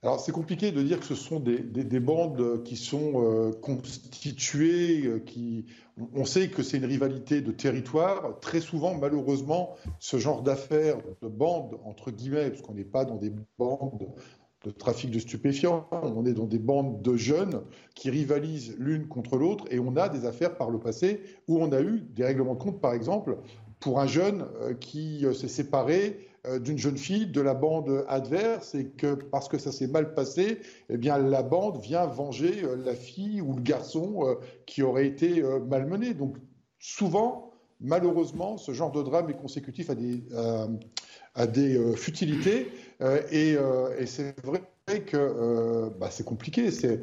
Alors 0.04 0.20
c'est 0.20 0.32
compliqué 0.32 0.72
de 0.72 0.82
dire 0.82 1.00
que 1.00 1.06
ce 1.06 1.14
sont 1.14 1.40
des, 1.40 2.00
bandes 2.00 2.64
qui 2.64 2.76
sont 2.76 3.24
euh, 3.24 3.52
constituées, 3.52 5.06
euh, 5.06 5.20
qui 5.20 5.68
on 6.16 6.26
sait 6.26 6.50
que 6.50 6.64
c'est 6.64 6.78
une 6.78 6.86
rivalité 6.86 7.42
de 7.42 7.52
territoire. 7.52 8.40
Très 8.40 8.62
souvent, 8.62 8.96
malheureusement, 8.96 9.76
ce 10.00 10.18
genre 10.18 10.42
d'affaires 10.42 10.98
de 11.22 11.28
bandes 11.28 11.78
entre 11.86 12.10
guillemets, 12.10 12.50
parce 12.50 12.64
qu'on 12.64 12.74
n'est 12.74 12.84
pas 12.84 13.06
dans 13.06 13.18
des 13.18 13.32
bandes 13.60 14.08
de 14.66 14.72
trafic 14.72 15.12
de 15.12 15.20
stupéfiants, 15.20 15.88
on 15.92 16.26
est 16.26 16.34
dans 16.34 16.48
des 16.48 16.60
bandes 16.60 17.04
de 17.04 17.16
jeunes 17.16 17.62
qui 17.94 18.10
rivalisent 18.10 18.76
l'une 18.80 19.08
contre 19.08 19.38
l'autre, 19.38 19.66
et 19.70 19.78
on 19.78 19.96
a 19.98 20.10
des 20.10 20.26
affaires 20.26 20.58
par 20.58 20.72
le 20.72 20.80
passé 20.80 21.22
où 21.48 21.60
on 21.60 21.72
a 21.72 21.82
eu 21.82 22.02
des 22.02 22.26
règlements 22.26 22.56
de 22.56 22.60
compte, 22.60 22.82
par 22.82 22.94
exemple, 22.94 23.38
pour 23.80 24.00
un 24.00 24.08
jeune 24.08 24.48
euh, 24.62 24.74
qui 24.74 25.26
s'est 25.36 25.48
séparé 25.48 26.31
d'une 26.60 26.78
jeune 26.78 26.98
fille 26.98 27.28
de 27.28 27.42
la 27.42 27.54
bande 27.54 28.04
adverse 28.08 28.74
et 28.74 28.88
que 28.88 29.14
parce 29.14 29.48
que 29.48 29.58
ça 29.58 29.72
s'est 29.72 29.88
mal 29.88 30.14
passé, 30.14 30.60
eh 30.90 30.98
bien 30.98 31.18
la 31.18 31.44
bande 31.44 31.80
vient 31.82 32.08
venger 32.08 32.64
euh, 32.64 32.76
la 32.84 32.96
fille 32.96 33.42
ou 33.42 33.54
le 33.54 33.62
garçon 33.62 34.26
euh, 34.26 34.36
qui 34.66 34.82
aurait 34.82 35.06
été 35.06 35.44
malmené. 35.68 36.14
Donc 36.14 36.38
souvent, 36.80 37.52
malheureusement, 37.80 38.58
ce 38.58 38.72
genre 38.72 38.92
de 38.92 39.04
drame 39.04 39.30
est 39.30 39.38
consécutif 39.38 39.90
à 39.90 39.96
des, 39.96 40.24
à 41.36 41.48
des 41.48 41.96
futilités 41.96 42.68
et, 43.32 43.56
et 43.98 44.06
c'est 44.06 44.36
vrai 44.44 44.62
que 45.06 45.90
bah, 46.00 46.10
c'est 46.10 46.26
compliqué. 46.26 46.72
C'est 46.72 47.02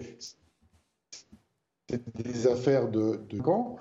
des 2.14 2.46
affaires 2.46 2.90
de, 2.90 3.20
de 3.28 3.40
camp 3.40 3.76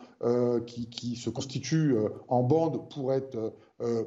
qui, 0.65 0.89
qui, 0.89 1.15
se 1.15 1.29
constituent 1.29 1.95
en 2.27 2.41
bande 2.43 2.89
pour 2.89 3.13
être 3.13 3.53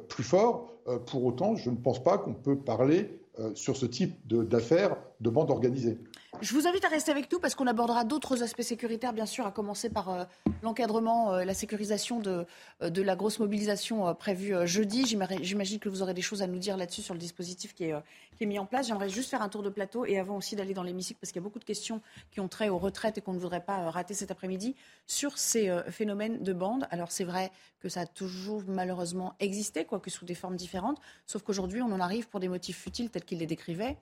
plus 0.07 0.23
forts. 0.23 0.71
Euh, 0.87 0.97
pour 0.99 1.23
autant, 1.25 1.55
je 1.55 1.69
ne 1.69 1.75
pense 1.75 2.03
pas 2.03 2.17
qu'on 2.17 2.33
peut 2.33 2.57
parler 2.57 3.21
euh, 3.39 3.51
sur 3.55 3.77
ce 3.77 3.85
type 3.85 4.15
d'affaires 4.27 4.97
de, 5.19 5.29
bande 5.29 5.51
organisée. 5.51 5.99
Je 6.39 6.55
vous 6.55 6.65
invite 6.65 6.83
à 6.85 6.87
rester 6.87 7.11
avec 7.11 7.31
nous 7.31 7.39
parce 7.39 7.53
qu'on 7.53 7.67
abordera 7.67 8.03
d'autres 8.03 8.41
aspects 8.41 8.63
sécuritaires, 8.63 9.13
bien 9.13 9.27
sûr, 9.27 9.45
à 9.45 9.51
commencer 9.51 9.89
par 9.91 10.09
euh, 10.09 10.23
l'encadrement, 10.63 11.33
la 11.35 11.53
sécurisation 11.53 12.19
de, 12.19 12.47
de, 12.81 13.01
la 13.03 13.15
grosse 13.15 13.37
mobilisation 13.37 14.15
prévue 14.15 14.55
jeudi. 14.65 15.05
J'imagine 15.05 15.77
que 15.77 15.87
vous 15.87 16.01
aurez 16.01 16.15
des 16.15 16.23
choses 16.23 16.41
à 16.41 16.47
nous 16.47 16.57
dire 16.57 16.77
là-dessus 16.77 17.03
sur 17.03 17.13
le 17.13 17.19
dispositif 17.19 17.75
qui 17.75 17.83
est, 17.83 17.93
qui 18.35 18.43
est 18.43 18.47
mis 18.47 18.57
en 18.57 18.65
place. 18.65 18.87
J'aimerais 18.87 19.09
juste 19.09 19.29
faire 19.29 19.43
un 19.43 19.49
tour 19.49 19.61
de 19.61 19.69
plateau 19.69 20.05
et 20.05 20.17
avant 20.17 20.35
aussi 20.37 20.55
d'aller 20.55 20.73
dans 20.73 20.81
l'hémicycle 20.81 21.19
parce 21.19 21.31
qu'il 21.31 21.39
y 21.39 21.43
a 21.43 21.45
beaucoup 21.45 21.59
de 21.59 21.63
questions 21.63 22.01
qui 22.31 22.39
ont 22.39 22.47
trait 22.47 22.69
aux 22.69 22.79
retraites 22.79 23.19
et 23.19 23.21
qu'on 23.21 23.33
ne 23.33 23.39
voudrait 23.39 23.63
pas 23.63 23.91
rater 23.91 24.15
cet 24.15 24.31
après-midi 24.31 24.75
sur 25.05 25.37
ces 25.37 25.71
phénomènes 25.89 26.41
de 26.41 26.53
bande. 26.53 26.87
Alors 26.89 27.11
c'est 27.11 27.25
vrai 27.25 27.51
que 27.81 27.89
ça 27.89 28.01
a 28.01 28.05
toujours 28.07 28.63
malheureusement 28.67 29.35
existé, 29.39 29.85
quoique 29.85 30.09
sous 30.09 30.25
des 30.25 30.35
formes 30.35 30.55
différentes, 30.55 30.99
sauf 31.27 31.43
qu'aujourd'hui 31.43 31.83
on 31.83 31.91
en 31.91 31.99
arrive 31.99 32.29
pour 32.29 32.39
des 32.39 32.47
motifs 32.47 32.77
futiles 32.77 33.11
tels 33.11 33.25
qu'il 33.25 33.39
les 33.39 33.47
décrivait 33.47 33.97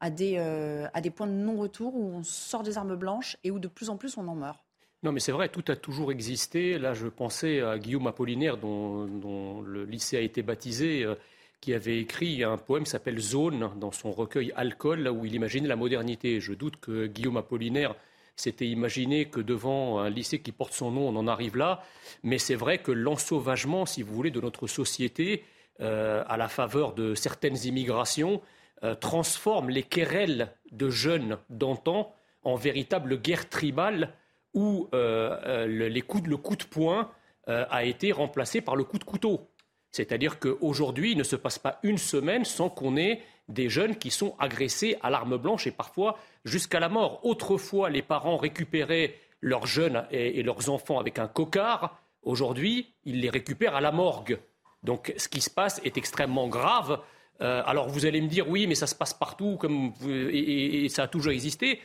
à 0.00 0.10
des, 0.10 0.36
euh, 0.38 0.86
à 0.94 1.00
des 1.00 1.10
points 1.10 1.26
de 1.26 1.32
non-retour 1.32 1.94
où 1.94 2.12
on 2.14 2.22
sort 2.22 2.62
des 2.62 2.78
armes 2.78 2.96
blanches 2.96 3.36
et 3.44 3.50
où 3.50 3.58
de 3.58 3.68
plus 3.68 3.90
en 3.90 3.96
plus 3.96 4.16
on 4.16 4.26
en 4.28 4.34
meurt. 4.34 4.60
Non, 5.02 5.12
mais 5.12 5.20
c'est 5.20 5.32
vrai, 5.32 5.48
tout 5.48 5.64
a 5.68 5.76
toujours 5.76 6.10
existé. 6.10 6.78
Là, 6.78 6.92
je 6.92 7.06
pensais 7.06 7.60
à 7.60 7.78
Guillaume 7.78 8.08
Apollinaire, 8.08 8.56
dont, 8.56 9.60
le 9.60 9.84
lycée 9.84 10.16
a 10.16 10.20
été 10.20 10.42
baptisé. 10.42 11.04
Euh, 11.04 11.14
qui 11.60 11.74
avait 11.74 11.98
écrit 11.98 12.44
un 12.44 12.56
poème 12.56 12.84
qui 12.84 12.90
s'appelle 12.90 13.18
Zone 13.18 13.70
dans 13.80 13.90
son 13.90 14.12
recueil 14.12 14.52
Alcool, 14.54 15.08
où 15.08 15.24
il 15.24 15.34
imaginait 15.34 15.66
la 15.66 15.74
modernité. 15.76 16.40
Je 16.40 16.52
doute 16.52 16.76
que 16.80 17.06
Guillaume 17.06 17.36
Apollinaire 17.36 17.96
s'était 18.36 18.68
imaginé 18.68 19.26
que 19.26 19.40
devant 19.40 19.98
un 19.98 20.10
lycée 20.10 20.40
qui 20.40 20.52
porte 20.52 20.72
son 20.72 20.92
nom, 20.92 21.08
on 21.08 21.16
en 21.16 21.26
arrive 21.26 21.56
là. 21.56 21.82
Mais 22.22 22.38
c'est 22.38 22.54
vrai 22.54 22.78
que 22.78 22.92
l'ensauvagement, 22.92 23.86
si 23.86 24.02
vous 24.02 24.14
voulez, 24.14 24.30
de 24.30 24.40
notre 24.40 24.66
société, 24.66 25.44
euh, 25.80 26.22
à 26.28 26.36
la 26.36 26.48
faveur 26.48 26.94
de 26.94 27.14
certaines 27.14 27.58
immigrations, 27.64 28.40
euh, 28.82 28.94
transforme 28.94 29.70
les 29.70 29.82
querelles 29.82 30.52
de 30.72 30.90
jeunes 30.90 31.38
d'antan 31.50 32.14
en 32.42 32.54
véritable 32.54 33.20
guerre 33.20 33.48
tribale 33.48 34.12
où 34.54 34.88
les 34.92 36.02
coups, 36.02 36.26
le 36.26 36.36
coup 36.36 36.56
de 36.56 36.64
poing 36.64 37.10
a 37.46 37.84
été 37.84 38.12
remplacé 38.12 38.60
par 38.60 38.76
le 38.76 38.82
coup 38.82 38.98
de 38.98 39.04
couteau. 39.04 39.46
C'est-à-dire 39.90 40.38
qu'aujourd'hui, 40.38 41.12
il 41.12 41.18
ne 41.18 41.22
se 41.22 41.36
passe 41.36 41.58
pas 41.58 41.78
une 41.82 41.98
semaine 41.98 42.44
sans 42.44 42.68
qu'on 42.68 42.96
ait 42.96 43.22
des 43.48 43.68
jeunes 43.68 43.96
qui 43.96 44.10
sont 44.10 44.34
agressés 44.38 44.96
à 45.02 45.10
l'arme 45.10 45.36
blanche 45.38 45.66
et 45.66 45.70
parfois 45.70 46.18
jusqu'à 46.44 46.80
la 46.80 46.88
mort. 46.88 47.24
Autrefois, 47.24 47.90
les 47.90 48.02
parents 48.02 48.36
récupéraient 48.36 49.14
leurs 49.40 49.66
jeunes 49.66 50.04
et, 50.10 50.42
leurs 50.42 50.68
enfants 50.68 50.98
avec 50.98 51.18
un 51.18 51.28
cocard. 51.28 51.98
Aujourd'hui, 52.22 52.92
ils 53.04 53.20
les 53.20 53.30
récupèrent 53.30 53.76
à 53.76 53.80
la 53.80 53.92
morgue. 53.92 54.38
Donc 54.82 55.12
ce 55.16 55.28
qui 55.28 55.40
se 55.40 55.50
passe 55.50 55.80
est 55.84 55.96
extrêmement 55.96 56.48
grave. 56.48 57.00
Euh, 57.40 57.62
alors 57.66 57.88
vous 57.88 58.06
allez 58.06 58.20
me 58.20 58.28
dire 58.28 58.48
oui, 58.48 58.66
mais 58.66 58.74
ça 58.74 58.86
se 58.86 58.94
passe 58.94 59.14
partout 59.14 59.56
comme, 59.56 59.92
et, 60.08 60.88
ça 60.88 61.04
a 61.04 61.08
toujours 61.08 61.32
existé. 61.32 61.80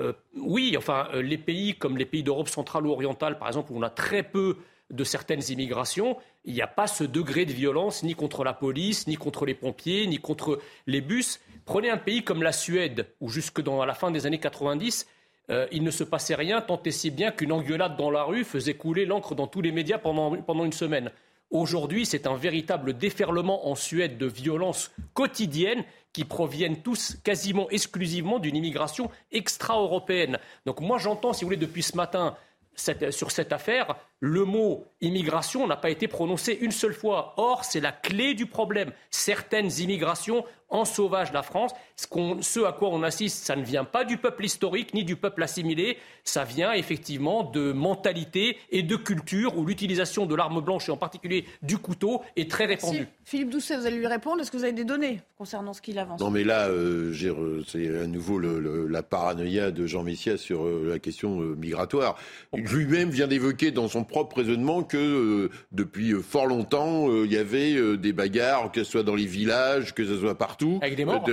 Euh, 0.00 0.12
oui, 0.36 0.74
enfin 0.76 1.08
les 1.14 1.38
pays 1.38 1.74
comme 1.74 1.96
les 1.96 2.06
pays 2.06 2.22
d'Europe 2.22 2.48
centrale 2.48 2.86
ou 2.86 2.90
orientale, 2.90 3.38
par 3.38 3.48
exemple, 3.48 3.72
où 3.72 3.78
on 3.78 3.82
a 3.82 3.90
très 3.90 4.22
peu 4.22 4.56
de 4.90 5.04
certaines 5.04 5.42
immigrations, 5.50 6.16
il 6.44 6.54
n'y 6.54 6.62
a 6.62 6.66
pas 6.66 6.86
ce 6.86 7.04
degré 7.04 7.46
de 7.46 7.52
violence 7.52 8.02
ni 8.02 8.14
contre 8.14 8.44
la 8.44 8.52
police, 8.52 9.06
ni 9.06 9.16
contre 9.16 9.46
les 9.46 9.54
pompiers, 9.54 10.06
ni 10.06 10.18
contre 10.18 10.60
les 10.86 11.00
bus. 11.00 11.40
Prenez 11.64 11.90
un 11.90 11.96
pays 11.96 12.22
comme 12.22 12.42
la 12.42 12.52
Suède, 12.52 13.06
où 13.20 13.28
jusque 13.28 13.62
dans 13.62 13.84
la 13.84 13.94
fin 13.94 14.10
des 14.10 14.26
années 14.26 14.38
90, 14.38 15.06
euh, 15.50 15.66
il 15.72 15.82
ne 15.82 15.90
se 15.90 16.04
passait 16.04 16.34
rien, 16.34 16.60
tant 16.60 16.80
et 16.84 16.90
si 16.90 17.10
bien 17.10 17.30
qu'une 17.30 17.52
engueulade 17.52 17.96
dans 17.96 18.10
la 18.10 18.24
rue 18.24 18.44
faisait 18.44 18.74
couler 18.74 19.04
l'encre 19.04 19.34
dans 19.34 19.46
tous 19.46 19.60
les 19.62 19.72
médias 19.72 19.98
pendant, 19.98 20.36
pendant 20.42 20.64
une 20.64 20.72
semaine. 20.72 21.10
Aujourd'hui, 21.50 22.04
c'est 22.04 22.26
un 22.26 22.36
véritable 22.36 22.96
déferlement 22.96 23.68
en 23.68 23.74
Suède 23.74 24.18
de 24.18 24.26
violences 24.26 24.90
quotidiennes 25.12 25.84
qui 26.12 26.24
proviennent 26.24 26.82
tous 26.82 27.16
quasiment 27.22 27.68
exclusivement 27.70 28.38
d'une 28.38 28.56
immigration 28.56 29.10
extra-européenne. 29.32 30.38
Donc 30.66 30.80
moi 30.80 30.98
j'entends, 30.98 31.32
si 31.32 31.44
vous 31.44 31.48
voulez, 31.48 31.56
depuis 31.56 31.82
ce 31.82 31.96
matin, 31.96 32.36
sur 32.76 33.30
cette 33.30 33.52
affaire, 33.52 33.94
le 34.20 34.44
mot 34.44 34.86
immigration 35.00 35.66
n'a 35.66 35.76
pas 35.76 35.90
été 35.90 36.08
prononcé 36.08 36.58
une 36.60 36.72
seule 36.72 36.94
fois. 36.94 37.34
Or, 37.36 37.64
c'est 37.64 37.80
la 37.80 37.92
clé 37.92 38.34
du 38.34 38.46
problème. 38.46 38.92
Certaines 39.10 39.70
immigrations 39.78 40.44
en 40.74 40.84
sauvage 40.84 41.32
la 41.32 41.42
France. 41.42 41.70
Ce, 41.96 42.64
à 42.64 42.72
quoi 42.72 42.88
on 42.90 43.04
assiste, 43.04 43.44
ça 43.44 43.54
ne 43.54 43.62
vient 43.62 43.84
pas 43.84 44.04
du 44.04 44.18
peuple 44.18 44.44
historique 44.44 44.92
ni 44.92 45.04
du 45.04 45.14
peuple 45.14 45.44
assimilé, 45.44 45.98
ça 46.24 46.42
vient 46.42 46.72
effectivement 46.72 47.44
de 47.44 47.72
mentalité 47.72 48.58
et 48.70 48.82
de 48.82 48.96
culture 48.96 49.56
où 49.56 49.64
l'utilisation 49.64 50.26
de 50.26 50.34
l'arme 50.34 50.60
blanche 50.60 50.88
et 50.88 50.92
en 50.92 50.96
particulier 50.96 51.44
du 51.62 51.78
couteau 51.78 52.22
est 52.34 52.50
très 52.50 52.64
répandue. 52.64 53.06
Philippe 53.24 53.50
Doucet, 53.50 53.76
vous 53.76 53.86
allez 53.86 53.98
lui 53.98 54.06
répondre. 54.08 54.40
Est-ce 54.40 54.50
que 54.50 54.56
vous 54.56 54.64
avez 54.64 54.72
des 54.72 54.84
données 54.84 55.20
concernant 55.38 55.72
ce 55.72 55.80
qu'il 55.80 55.98
avance? 55.98 56.20
Non, 56.20 56.30
mais 56.30 56.42
là, 56.42 56.66
euh, 56.68 57.62
c'est 57.68 57.96
à 57.96 58.06
nouveau 58.08 58.40
la 58.40 59.02
paranoïa 59.04 59.70
de 59.70 59.86
Jean 59.86 60.02
Messia 60.02 60.36
sur 60.36 60.66
euh, 60.66 60.88
la 60.88 60.98
question 60.98 61.40
euh, 61.40 61.54
migratoire. 61.54 62.16
Lui-même 62.52 63.10
vient 63.10 63.28
d'évoquer 63.28 63.70
dans 63.70 63.86
son 63.86 64.02
propre 64.02 64.38
raisonnement 64.38 64.82
que 64.82 65.50
depuis 65.70 66.12
fort 66.20 66.46
longtemps, 66.46 67.08
il 67.24 67.32
y 67.32 67.36
avait 67.36 67.96
des 67.96 68.12
bagarres, 68.12 68.72
que 68.72 68.82
ce 68.82 68.90
soit 68.90 69.02
dans 69.04 69.14
les 69.14 69.26
villages, 69.26 69.94
que 69.94 70.04
ce 70.04 70.18
soit 70.18 70.36
partout 70.36 70.63
avec 70.80 70.96
des 70.96 71.04
morts. 71.04 71.26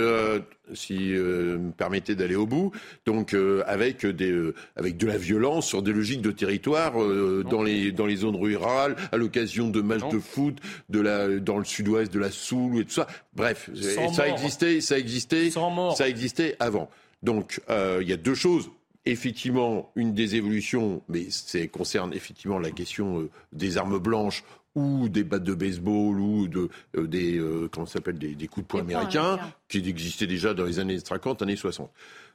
si 0.73 1.13
euh, 1.13 1.57
me 1.57 1.71
permettez 1.71 2.15
d'aller 2.15 2.35
au 2.35 2.45
bout, 2.45 2.71
donc 3.05 3.33
euh, 3.33 3.63
avec 3.65 4.05
des, 4.05 4.31
euh, 4.31 4.55
avec 4.75 4.97
de 4.97 5.07
la 5.07 5.17
violence 5.17 5.67
sur 5.67 5.81
des 5.81 5.91
logiques 5.91 6.21
de 6.21 6.31
territoire 6.31 6.93
dans 6.93 7.63
les 7.63 7.91
dans 7.91 8.05
les 8.05 8.17
zones 8.17 8.35
rurales, 8.35 8.95
à 9.11 9.17
l'occasion 9.17 9.69
de 9.69 9.81
matchs 9.81 10.07
de 10.11 10.19
foot, 10.19 10.57
de 10.89 10.99
la 10.99 11.39
dans 11.39 11.57
le 11.57 11.65
sud-ouest 11.65 12.11
de 12.13 12.19
la 12.19 12.31
Soule 12.31 12.79
et 12.79 12.85
tout 12.85 12.91
ça. 12.91 13.07
Bref, 13.33 13.69
ça 13.73 14.27
existait, 14.27 14.81
ça 14.81 14.97
existait, 14.97 15.49
ça 15.49 16.07
existait 16.07 16.55
avant. 16.59 16.89
Donc 17.23 17.61
il 17.69 18.07
y 18.07 18.13
a 18.13 18.17
deux 18.17 18.35
choses 18.35 18.69
effectivement 19.05 19.91
une 19.95 20.13
des 20.13 20.35
évolutions, 20.35 21.01
mais 21.09 21.25
ça 21.31 21.65
concerne 21.67 22.13
effectivement 22.13 22.59
la 22.59 22.69
question 22.69 23.27
des 23.51 23.77
armes 23.77 23.97
blanches 23.97 24.43
ou 24.75 25.09
des 25.09 25.23
battes 25.23 25.43
de 25.43 25.53
baseball 25.53 26.19
ou 26.19 26.47
de, 26.47 26.69
euh, 26.97 27.07
des, 27.07 27.37
euh, 27.37 27.67
comment 27.71 27.85
s'appelle, 27.85 28.17
des, 28.17 28.35
des, 28.35 28.47
coups 28.47 28.65
de 28.65 28.67
poing 28.67 28.81
américains, 28.81 29.39
qui 29.67 29.77
existaient 29.77 30.27
déjà 30.27 30.53
dans 30.53 30.65
les 30.65 30.79
années 30.79 30.99
50, 30.99 31.41
années 31.41 31.55
60. 31.55 31.91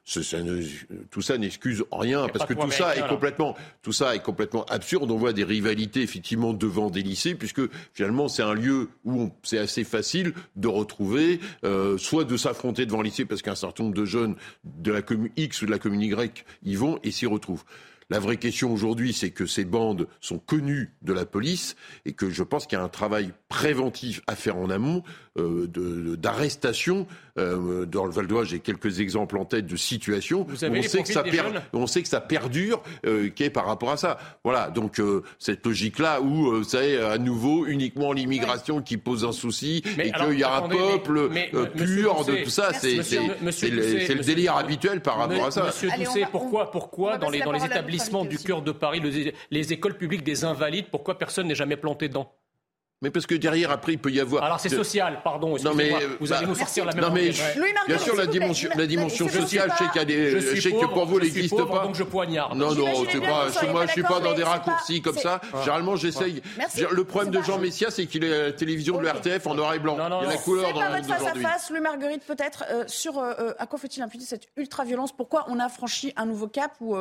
Ça 0.06 0.20
tout 1.10 1.20
ça 1.20 1.36
n'excuse 1.36 1.82
rien 1.90 2.28
parce 2.28 2.46
que 2.46 2.54
tout 2.54 2.70
ça 2.70 2.94
est 2.94 3.08
complètement, 3.08 3.56
tout 3.82 3.92
ça 3.92 4.14
est 4.14 4.22
complètement 4.22 4.64
absurde. 4.66 5.10
On 5.10 5.16
voit 5.16 5.32
des 5.32 5.42
rivalités 5.42 6.00
effectivement 6.00 6.52
devant 6.52 6.90
des 6.90 7.02
lycées 7.02 7.34
puisque 7.34 7.62
finalement 7.92 8.28
c'est 8.28 8.44
un 8.44 8.54
lieu 8.54 8.88
où 9.04 9.32
c'est 9.42 9.58
assez 9.58 9.82
facile 9.82 10.32
de 10.54 10.68
retrouver, 10.68 11.40
euh, 11.64 11.98
soit 11.98 12.22
de 12.22 12.36
s'affronter 12.36 12.86
devant 12.86 12.98
le 12.98 13.08
lycée 13.08 13.24
parce 13.24 13.42
qu'un 13.42 13.56
certain 13.56 13.82
nombre 13.82 13.96
de 13.96 14.04
jeunes 14.04 14.36
de 14.62 14.92
la 14.92 15.02
commune 15.02 15.32
X 15.36 15.62
ou 15.62 15.66
de 15.66 15.72
la 15.72 15.80
commune 15.80 16.02
Y 16.02 16.44
y 16.62 16.74
vont 16.76 17.00
et 17.02 17.10
s'y 17.10 17.26
retrouvent. 17.26 17.64
La 18.08 18.20
vraie 18.20 18.36
question 18.36 18.72
aujourd'hui, 18.72 19.12
c'est 19.12 19.30
que 19.30 19.46
ces 19.46 19.64
bandes 19.64 20.06
sont 20.20 20.38
connues 20.38 20.94
de 21.02 21.12
la 21.12 21.26
police 21.26 21.74
et 22.04 22.12
que 22.12 22.30
je 22.30 22.44
pense 22.44 22.66
qu'il 22.66 22.78
y 22.78 22.80
a 22.80 22.84
un 22.84 22.88
travail 22.88 23.32
préventif 23.48 24.20
à 24.26 24.34
faire 24.34 24.56
en 24.56 24.70
amont 24.70 25.02
euh, 25.38 25.66
d'arrestation. 26.16 27.06
Euh, 27.38 27.84
dans 27.84 28.06
le 28.06 28.10
Val 28.10 28.26
d'Oise, 28.26 28.48
j'ai 28.48 28.60
quelques 28.60 29.00
exemples 29.00 29.36
en 29.36 29.44
tête 29.44 29.66
de 29.66 29.76
situations 29.76 30.46
où 30.48 30.52
on 30.52 30.56
sait, 30.82 31.02
que 31.02 31.12
ça 31.12 31.22
on 31.72 31.86
sait 31.86 32.02
que 32.02 32.08
ça 32.08 32.20
perdure, 32.20 32.82
euh, 33.04 33.28
qui 33.28 33.44
est 33.44 33.50
par 33.50 33.66
rapport 33.66 33.90
à 33.90 33.96
ça. 33.96 34.18
Voilà, 34.42 34.70
donc 34.70 34.98
euh, 34.98 35.22
cette 35.38 35.64
logique-là 35.66 36.22
où 36.22 36.64
c'est 36.64 36.96
à 36.98 37.18
nouveau 37.18 37.66
uniquement 37.66 38.12
l'immigration 38.12 38.80
qui 38.80 38.96
pose 38.96 39.24
un 39.24 39.32
souci 39.32 39.82
et 39.98 40.10
qu'il 40.10 40.38
y 40.38 40.44
a 40.44 40.56
un 40.56 40.68
peuple 40.68 41.28
pur 41.76 42.24
de 42.24 42.44
tout 42.44 42.50
ça, 42.50 42.72
c'est 42.72 42.96
le, 42.96 44.24
délire 44.24 44.56
habituel 44.56 45.02
par 45.02 45.18
rapport 45.18 45.46
à 45.46 45.50
ça. 45.50 45.66
Monsieur 45.66 45.90
Doucet, 45.96 46.26
pourquoi, 46.30 46.70
pourquoi 46.70 47.18
dans 47.18 47.30
les, 47.30 47.40
dans 47.40 47.52
les 47.52 47.64
établissements 47.64 48.24
du 48.24 48.38
cœur 48.38 48.62
de 48.62 48.72
Paris, 48.72 49.02
les 49.50 49.72
écoles 49.72 49.96
publiques 49.96 50.24
des 50.24 50.44
invalides, 50.44 50.86
pourquoi 50.90 51.18
personne 51.18 51.46
n'est 51.48 51.54
jamais 51.54 51.76
planté 51.76 52.08
dedans? 52.08 52.32
Mais 53.06 53.10
parce 53.12 53.26
que 53.26 53.36
derrière, 53.36 53.70
après, 53.70 53.92
il 53.92 53.98
peut 53.98 54.10
y 54.10 54.18
avoir. 54.18 54.42
Alors 54.42 54.58
c'est 54.58 54.68
social, 54.68 55.20
pardon. 55.22 55.56
Non 55.62 55.74
mais 55.74 55.92
vous 56.18 56.32
allez 56.32 56.44
bah, 56.44 56.50
nous 56.50 56.56
sortir 56.56 56.84
la 56.84 56.92
même. 56.92 57.04
Non 57.04 57.10
mais 57.12 57.30
bien 57.86 57.98
sûr, 57.98 58.16
la 58.16 58.26
dimension, 58.26 58.68
la 58.76 58.86
dimension 58.86 59.28
sociale, 59.28 59.70
je 59.72 59.84
sais 59.84 59.90
qu'il 59.90 60.00
y 60.00 60.02
a 60.02 60.04
des, 60.04 60.40
je 60.40 60.60
sais 60.60 60.72
que 60.72 60.86
pour 60.86 61.06
vous, 61.06 61.20
n'existe 61.20 61.56
pas. 61.56 61.84
Donc 61.84 61.94
je 61.94 62.02
poignarde. 62.02 62.56
Non 62.56 62.74
non, 62.74 63.04
c'est 63.08 63.20
pas. 63.20 63.46
Moi, 63.70 63.86
je 63.86 63.92
suis 63.92 64.02
pas 64.02 64.18
dans 64.18 64.34
des 64.34 64.42
raccourcis 64.42 65.00
comme 65.02 65.16
ça. 65.16 65.40
Généralement, 65.60 65.94
j'essaye. 65.94 66.42
Le 66.90 67.04
problème 67.04 67.32
de 67.32 67.42
Jean 67.42 67.58
Messia, 67.58 67.90
c'est 67.90 68.06
qu'il 68.06 68.24
est 68.24 68.34
à 68.34 68.42
la 68.46 68.52
télévision 68.52 68.98
de 68.98 69.04
l'RTF 69.04 69.46
en 69.46 69.54
noir 69.54 69.74
et 69.74 69.78
blanc. 69.78 69.96
Il 69.96 70.24
y 70.24 70.26
a 70.26 70.32
la 70.32 70.36
couleur 70.36 70.72
dans 70.72 70.90
votre 70.90 71.06
face 71.06 71.26
à 71.26 71.34
face, 71.34 71.70
Louis 71.70 71.80
Marguerite, 71.80 72.22
peut-être 72.26 72.64
euh, 72.70 72.84
sur 72.86 73.18
euh, 73.18 73.32
euh, 73.38 73.54
à 73.58 73.66
quoi 73.66 73.78
faut-il 73.78 74.02
imputer 74.02 74.24
cette 74.24 74.48
ultra 74.56 74.84
violence 74.84 75.12
Pourquoi 75.12 75.44
on 75.48 75.58
a 75.60 75.68
franchi 75.68 76.12
un 76.16 76.26
nouveau 76.26 76.48
cap 76.48 76.72
ou 76.80 76.96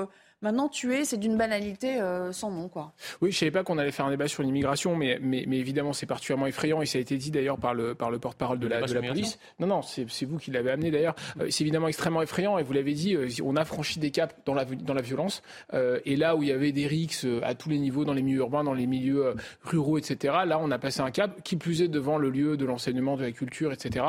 Maintenant, 0.46 0.70
tuer, 0.70 1.06
c'est 1.06 1.18
d'une 1.18 1.38
banalité 1.38 2.00
euh, 2.00 2.32
sans 2.32 2.52
nom, 2.52 2.68
quoi. 2.68 2.94
Oui, 3.20 3.32
je 3.32 3.38
ne 3.38 3.40
savais 3.40 3.52
pas 3.52 3.64
qu'on 3.64 3.80
allait 3.80 3.90
faire 3.90 4.06
un 4.06 4.12
débat 4.12 4.28
sur 4.28 4.44
l'immigration, 4.44 4.96
mais, 4.96 5.18
mais, 5.20 5.42
évidemment, 5.58 5.92
c'est 5.92 6.06
particulièrement 6.06 6.46
effrayant 6.46 6.84
et 6.84 6.86
ça 6.86 7.00
a 7.00 7.02
été 7.02 7.18
dit 7.18 7.32
d'ailleurs 7.32 7.58
par 7.58 7.74
le, 7.74 7.96
par 7.96 8.12
le 8.12 8.20
porte-parole 8.20 8.60
de 8.60 8.68
la, 8.68 8.84
de 8.84 8.94
la 8.94 9.02
police. 9.02 9.40
Non, 9.58 9.66
non, 9.66 9.82
c'est 9.82 10.26
vous 10.26 10.38
qui 10.38 10.52
l'avez 10.52 10.70
amené 10.70 10.92
d'ailleurs. 10.92 11.16
Euh, 11.40 11.48
c'est 11.50 11.64
évidemment 11.64 11.88
extrêmement 11.88 12.22
effrayant 12.22 12.60
et 12.60 12.64
vous 12.64 12.74
l'avez 12.74 12.94
dit, 12.94 13.16
euh, 13.16 13.28
on 13.44 13.56
a 13.56 13.66
franchi 13.66 13.98
des 13.98 14.12
caps 14.12 14.36
dans 14.46 14.54
la, 14.54 14.66
dans 14.66 14.94
la 14.94 15.02
violence. 15.02 15.42
et 15.74 16.16
là 16.16 16.36
où 16.36 16.44
il 16.44 16.50
y 16.50 16.52
avait 16.52 16.72
des 16.72 16.86
rixes 16.86 17.26
à 17.42 17.56
tous 17.56 17.70
les 17.70 17.80
niveaux, 17.80 18.06
dans 18.06 18.14
les 18.14 18.22
milieux 18.22 18.42
urbains, 18.42 18.64
dans 18.64 18.76
les 18.76 18.86
milieux 18.86 19.34
ruraux, 19.64 19.98
etc., 19.98 20.32
là, 20.46 20.60
on 20.62 20.70
a 20.70 20.78
passé 20.78 21.02
un 21.02 21.10
cap, 21.10 21.42
qui 21.42 21.56
plus 21.56 21.82
est 21.82 21.88
devant 21.88 22.20
le 22.20 22.30
lieu 22.30 22.56
de 22.56 22.66
l'enseignement, 22.66 23.18
de 23.18 23.24
la 23.24 23.32
culture, 23.32 23.74
etc. 23.74 24.06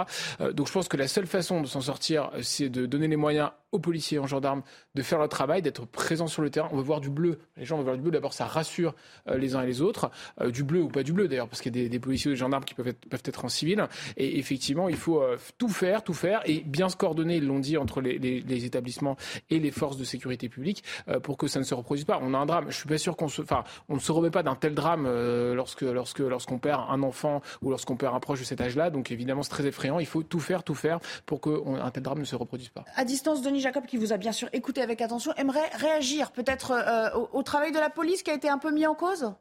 donc 0.53 0.67
je 0.67 0.73
pense 0.73 0.89
que 0.89 0.99
la 0.99 1.09
seule 1.09 1.27
façon 1.27 1.63
de 1.63 1.67
s'en 1.67 1.81
sortir, 1.81 2.31
c'est 2.43 2.69
de 2.69 2.85
donner 2.85 3.09
les 3.09 3.17
moyens 3.17 3.53
aux 3.77 3.81
policiers, 3.81 4.19
aux 4.19 4.27
gendarmes 4.27 4.63
de 4.95 5.03
faire 5.03 5.19
leur 5.19 5.29
travail, 5.29 5.63
d'être 5.63 5.87
présents 5.87 6.27
sur 6.27 6.43
le 6.43 6.51
terrain. 6.51 6.69
On 6.73 6.77
veut 6.77 6.83
voir 6.83 7.01
du 7.01 7.11
bleu. 7.11 7.39
Les 7.57 7.65
gens 7.65 7.77
veulent 7.77 7.85
voir 7.85 7.97
du 7.97 8.03
bleu. 8.03 8.11
D'abord, 8.11 8.33
ça 8.33 8.47
rassure 8.47 8.95
euh, 9.29 9.39
les 9.39 9.55
uns 9.55 9.63
et 9.63 9.67
les 9.67 9.83
autres. 9.83 10.11
Euh, 10.41 10.51
du 10.51 10.65
bleu 10.65 10.83
ou 10.83 10.89
pas 10.89 11.03
du 11.03 11.13
bleu, 11.13 11.29
d'ailleurs, 11.29 11.49
parce 11.49 11.61
qu'il 11.61 11.77
y 11.77 11.85
a 11.85 11.89
des, 11.89 12.01
policiers 12.01 12.31
ou 12.31 12.35
des 12.35 12.39
gendarmes 12.39 12.65
qui 12.65 12.75
peuvent 12.75 12.89
être, 12.89 13.45
en 13.45 13.49
civil. 13.49 13.87
Et 14.17 14.39
effectivement, 14.39 14.89
il 14.89 14.97
faut 14.97 15.21
euh, 15.21 15.37
tout 15.59 15.69
faire, 15.69 16.03
tout 16.03 16.15
faire, 16.15 16.43
et 16.47 16.61
bien 16.61 16.89
se 16.89 16.97
coordonner, 16.97 17.37
ils 17.37 17.47
l'ont 17.47 17.59
dit, 17.59 17.77
entre 17.77 18.01
les, 18.01 18.19
les, 18.19 18.65
établissements 18.65 19.17
et 19.51 19.61
les 19.61 19.71
forces 19.71 19.97
de 19.97 20.05
sécurité 20.05 20.49
publique 20.49 20.83
pour 21.23 21.37
que 21.37 21.47
ça 21.47 21.61
ne 21.61 21.65
se 21.65 21.75
reproduise 21.75 22.05
pas. 22.05 22.19
On 22.23 22.35
a 22.35 22.39
un 22.39 22.47
drame. 22.47 22.67
Je 22.69 22.77
suis 22.77 22.89
pas 22.89 22.99
sûr 22.99 23.17
qu'on 23.17 23.29
se, 23.29 23.43
enfin, 23.43 23.63
on 23.89 23.95
ne 23.95 24.01
se 24.01 24.11
remet 24.11 24.31
pas 24.31 24.43
d'un 24.43 24.57
tel 24.57 24.75
drame 24.75 25.07
lorsque, 25.55 25.83
lorsque, 25.83 26.19
lorsqu'on 26.21 26.59
perd 26.59 26.83
un 26.89 27.03
enfant 27.03 27.43
ou 27.63 27.71
lorsqu'on 27.71 27.97
perd 27.97 28.15
un 28.15 28.21
proche 28.21 28.41
de 28.41 28.45
cet 28.45 28.61
âge-là. 28.61 28.91
Donc 28.91 29.11
évidemment, 29.11 29.43
c'est 29.43 29.51
très 29.51 29.67
effrayant. 29.67 29.99
Il 29.99 30.07
faut 30.07 30.23
tout 30.23 30.41
faire, 30.41 30.65
tout 30.65 30.75
faire 30.75 30.99
pour 31.27 31.41
qu'un 31.41 31.91
tel 31.91 32.03
drame 32.03 32.19
ne 32.19 32.25
se 32.25 32.35
reproduise 32.35 32.71
pas. 32.71 32.85
À 32.97 33.05
distance, 33.05 33.43
Denis 33.43 33.61
Jacob, 33.67 33.85
qui 33.85 33.97
vous 33.97 34.13
a 34.13 34.17
bien 34.17 34.31
sûr 34.31 34.49
écouté 34.53 34.81
avec 34.81 35.01
attention, 35.01 35.33
aimerait 35.37 35.69
réagir 35.75 36.31
peut-être 36.31 36.71
euh, 36.71 37.27
au, 37.33 37.43
travail 37.43 37.73
de 37.73 37.79
la 37.81 37.91
police 37.91 38.23
qui 38.23 38.31
a 38.31 38.35
été 38.35 38.49
un 38.49 38.59
peu 38.59 38.71
mis 38.71 38.87
en 38.87 38.95
cause? 38.95 39.33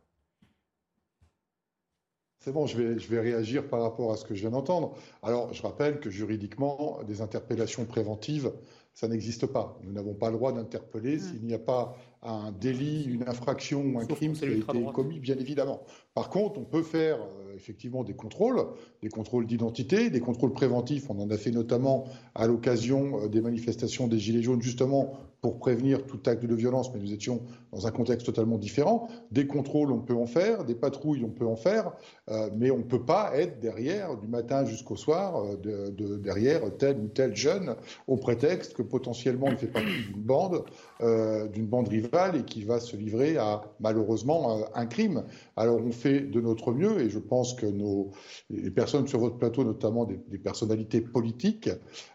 C'est 2.39 2.51
bon, 2.51 2.65
je 2.65 2.75
vais, 2.75 2.97
je 2.97 3.07
vais 3.07 3.19
réagir 3.19 3.67
par 3.67 3.83
rapport 3.83 4.11
à 4.11 4.17
ce 4.17 4.25
que 4.25 4.33
je 4.33 4.41
viens 4.41 4.49
d'entendre. 4.49 4.95
Alors, 5.21 5.53
je 5.53 5.61
rappelle 5.61 5.99
que 5.99 6.09
juridiquement, 6.09 7.01
des 7.07 7.21
interpellations 7.21 7.85
préventives 7.85 8.51
ça 8.95 9.09
n'existe 9.09 9.45
pas. 9.45 9.77
Nous 9.83 9.91
n'avons 9.91 10.13
pas 10.13 10.31
le 10.31 10.37
droit 10.37 10.53
d'interpeller 10.53 11.17
mmh. 11.17 11.19
s'il 11.19 11.43
n'y 11.43 11.53
a 11.53 11.59
pas 11.59 11.97
un 12.23 12.51
délit, 12.53 13.03
une 13.03 13.27
infraction 13.27 13.83
ou 13.83 13.99
un 13.99 14.05
crime 14.05 14.33
qui 14.33 14.45
a 14.45 14.47
été 14.47 14.85
commis, 14.93 15.19
bien 15.19 15.35
évidemment. 15.35 15.83
Par 16.15 16.29
contre, 16.29 16.57
on 16.57 16.63
peut 16.63 16.81
faire 16.81 17.17
euh, 17.17 17.55
effectivement 17.55 18.05
des 18.05 18.13
contrôles, 18.13 18.65
des 19.03 19.09
contrôles 19.09 19.45
d'identité, 19.45 20.09
des 20.09 20.21
contrôles 20.21 20.53
préventifs. 20.53 21.09
On 21.09 21.19
en 21.19 21.29
a 21.29 21.37
fait 21.37 21.51
notamment 21.51 22.05
à 22.35 22.47
l'occasion 22.47 23.23
euh, 23.23 23.27
des 23.27 23.41
manifestations 23.41 24.07
des 24.07 24.17
Gilets 24.17 24.41
jaunes, 24.41 24.61
justement 24.61 25.19
pour 25.41 25.59
prévenir 25.59 26.07
tout 26.07 26.19
acte 26.25 26.43
de 26.43 26.55
violence, 26.55 26.91
mais 26.91 26.99
nous 26.99 27.13
étions 27.13 27.41
dans 27.71 27.85
un 27.85 27.91
contexte 27.91 28.25
totalement 28.25 28.57
différent. 28.57 29.09
Des 29.31 29.45
contrôles, 29.45 29.91
on 29.91 29.99
peut 29.99 30.15
en 30.15 30.25
faire, 30.25 30.63
des 30.63 30.73
patrouilles, 30.73 31.23
on 31.23 31.29
peut 31.29 31.45
en 31.45 31.57
faire, 31.57 31.91
euh, 32.31 32.49
mais 32.57 32.71
on 32.71 32.79
ne 32.79 32.83
peut 32.83 33.03
pas 33.03 33.31
être 33.35 33.59
derrière, 33.59 34.17
du 34.17 34.27
matin 34.27 34.65
jusqu'au 34.65 34.95
soir, 34.95 35.57
de, 35.57 35.91
de, 35.91 36.15
derrière 36.15 36.61
tel 36.79 36.97
ou 36.97 37.09
tel 37.09 37.35
jeune, 37.35 37.75
au 38.07 38.15
prétexte 38.15 38.73
que 38.73 38.81
potentiellement 38.81 39.47
il 39.49 39.57
fait 39.57 39.67
partie 39.67 40.05
d'une 40.11 40.23
bande, 40.23 40.63
d'une 41.53 41.67
bande 41.67 41.89
rivale 41.89 42.37
et 42.37 42.43
qui 42.43 42.63
va 42.63 42.79
se 42.79 42.95
livrer 42.95 43.37
à 43.37 43.61
malheureusement 43.79 44.61
un 44.73 44.85
crime. 44.87 45.25
Alors 45.57 45.79
on 45.85 45.91
de 46.05 46.41
notre 46.41 46.71
mieux 46.71 47.01
et 47.01 47.09
je 47.09 47.19
pense 47.19 47.53
que 47.53 47.65
nos, 47.65 48.11
les 48.49 48.71
personnes 48.71 49.07
sur 49.07 49.19
votre 49.19 49.37
plateau, 49.37 49.63
notamment 49.63 50.05
des, 50.05 50.37
personnalités 50.37 51.01
politiques, 51.01 51.69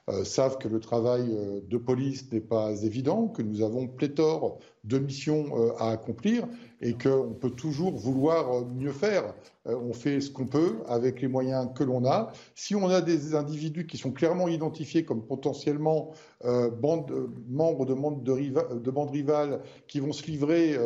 euh, 0.09 0.25
savent 0.25 0.59
que 0.59 0.69
le 0.69 0.81
travail 0.81 1.29
euh, 1.31 1.61
de 1.69 1.77
police 1.77 2.31
n'est 2.33 2.41
pas 2.41 2.83
évident, 2.83 3.29
que 3.29 3.43
nous 3.43 3.63
avons 3.63 3.89
pléthore 3.89 4.59
de 4.85 4.99
missions 4.99 5.47
euh, 5.57 5.73
à 5.79 5.91
accomplir 5.91 6.47
et 6.81 6.95
qu'on 6.95 7.35
peut 7.39 7.51
toujours 7.51 7.97
vouloir 7.97 8.65
mieux 8.67 8.93
faire. 8.93 9.35
On 9.67 9.93
fait 9.93 10.23
ce 10.23 10.31
qu'on 10.31 10.47
peut 10.47 10.77
avec 10.89 11.21
les 11.21 11.29
moyens 11.29 11.69
que 11.75 11.85
l'on 11.85 12.07
a. 12.07 12.33
Si 12.55 12.75
on 12.75 12.89
a 12.89 13.03
des 13.03 13.35
individus 13.35 13.87
qui 13.87 13.99
sont 13.99 14.11
clairement 14.11 14.49
identifiés 14.49 15.05
comme 15.05 15.23
potentiellement 15.23 16.13
bande, 16.43 17.31
membres 17.47 17.85
de 17.85 17.93
bandes 17.93 18.23
de, 18.23 18.79
de 18.79 18.91
bandes 18.91 19.11
rivales 19.11 19.61
qui 19.87 20.01
vont 20.01 20.15
se 20.15 20.25
livrer 20.27 20.79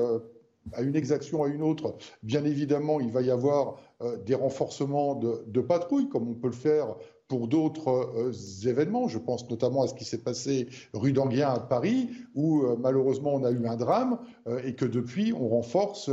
à 0.73 0.83
une 0.83 0.97
exaction 0.97 1.43
à 1.43 1.49
une 1.49 1.63
autre, 1.63 1.97
bien 2.23 2.45
évidemment, 2.45 3.01
il 3.01 3.11
va 3.11 3.23
y 3.23 3.31
avoir 3.31 3.77
des 4.27 4.35
renforcements 4.35 5.15
de, 5.15 5.45
de 5.47 5.61
patrouilles, 5.61 6.09
comme 6.09 6.29
on 6.29 6.35
peut 6.35 6.49
le 6.49 6.53
faire 6.53 6.97
pour 7.29 7.49
d'autres 7.49 7.89
euh, 7.89 8.69
événements. 8.69 9.09
Je 9.09 9.19
pense 9.19 9.49
notamment 9.49 9.83
à 9.83 9.89
ce 9.89 9.95
qui 9.95 10.05
s'est 10.05 10.23
passé 10.23 10.69
rue 10.93 11.13
d'Anguien 11.13 11.49
à 11.49 11.61
Paris, 11.61 12.11
où 12.35 12.63
euh, 12.63 12.77
malheureusement 12.79 13.35
on 13.35 13.45
a 13.45 13.51
eu 13.51 13.67
un 13.67 13.77
drame 13.77 14.19
euh, 14.47 14.61
et 14.65 14.75
que 14.75 14.85
depuis 14.85 15.33
on 15.33 15.49
renforce 15.49 16.11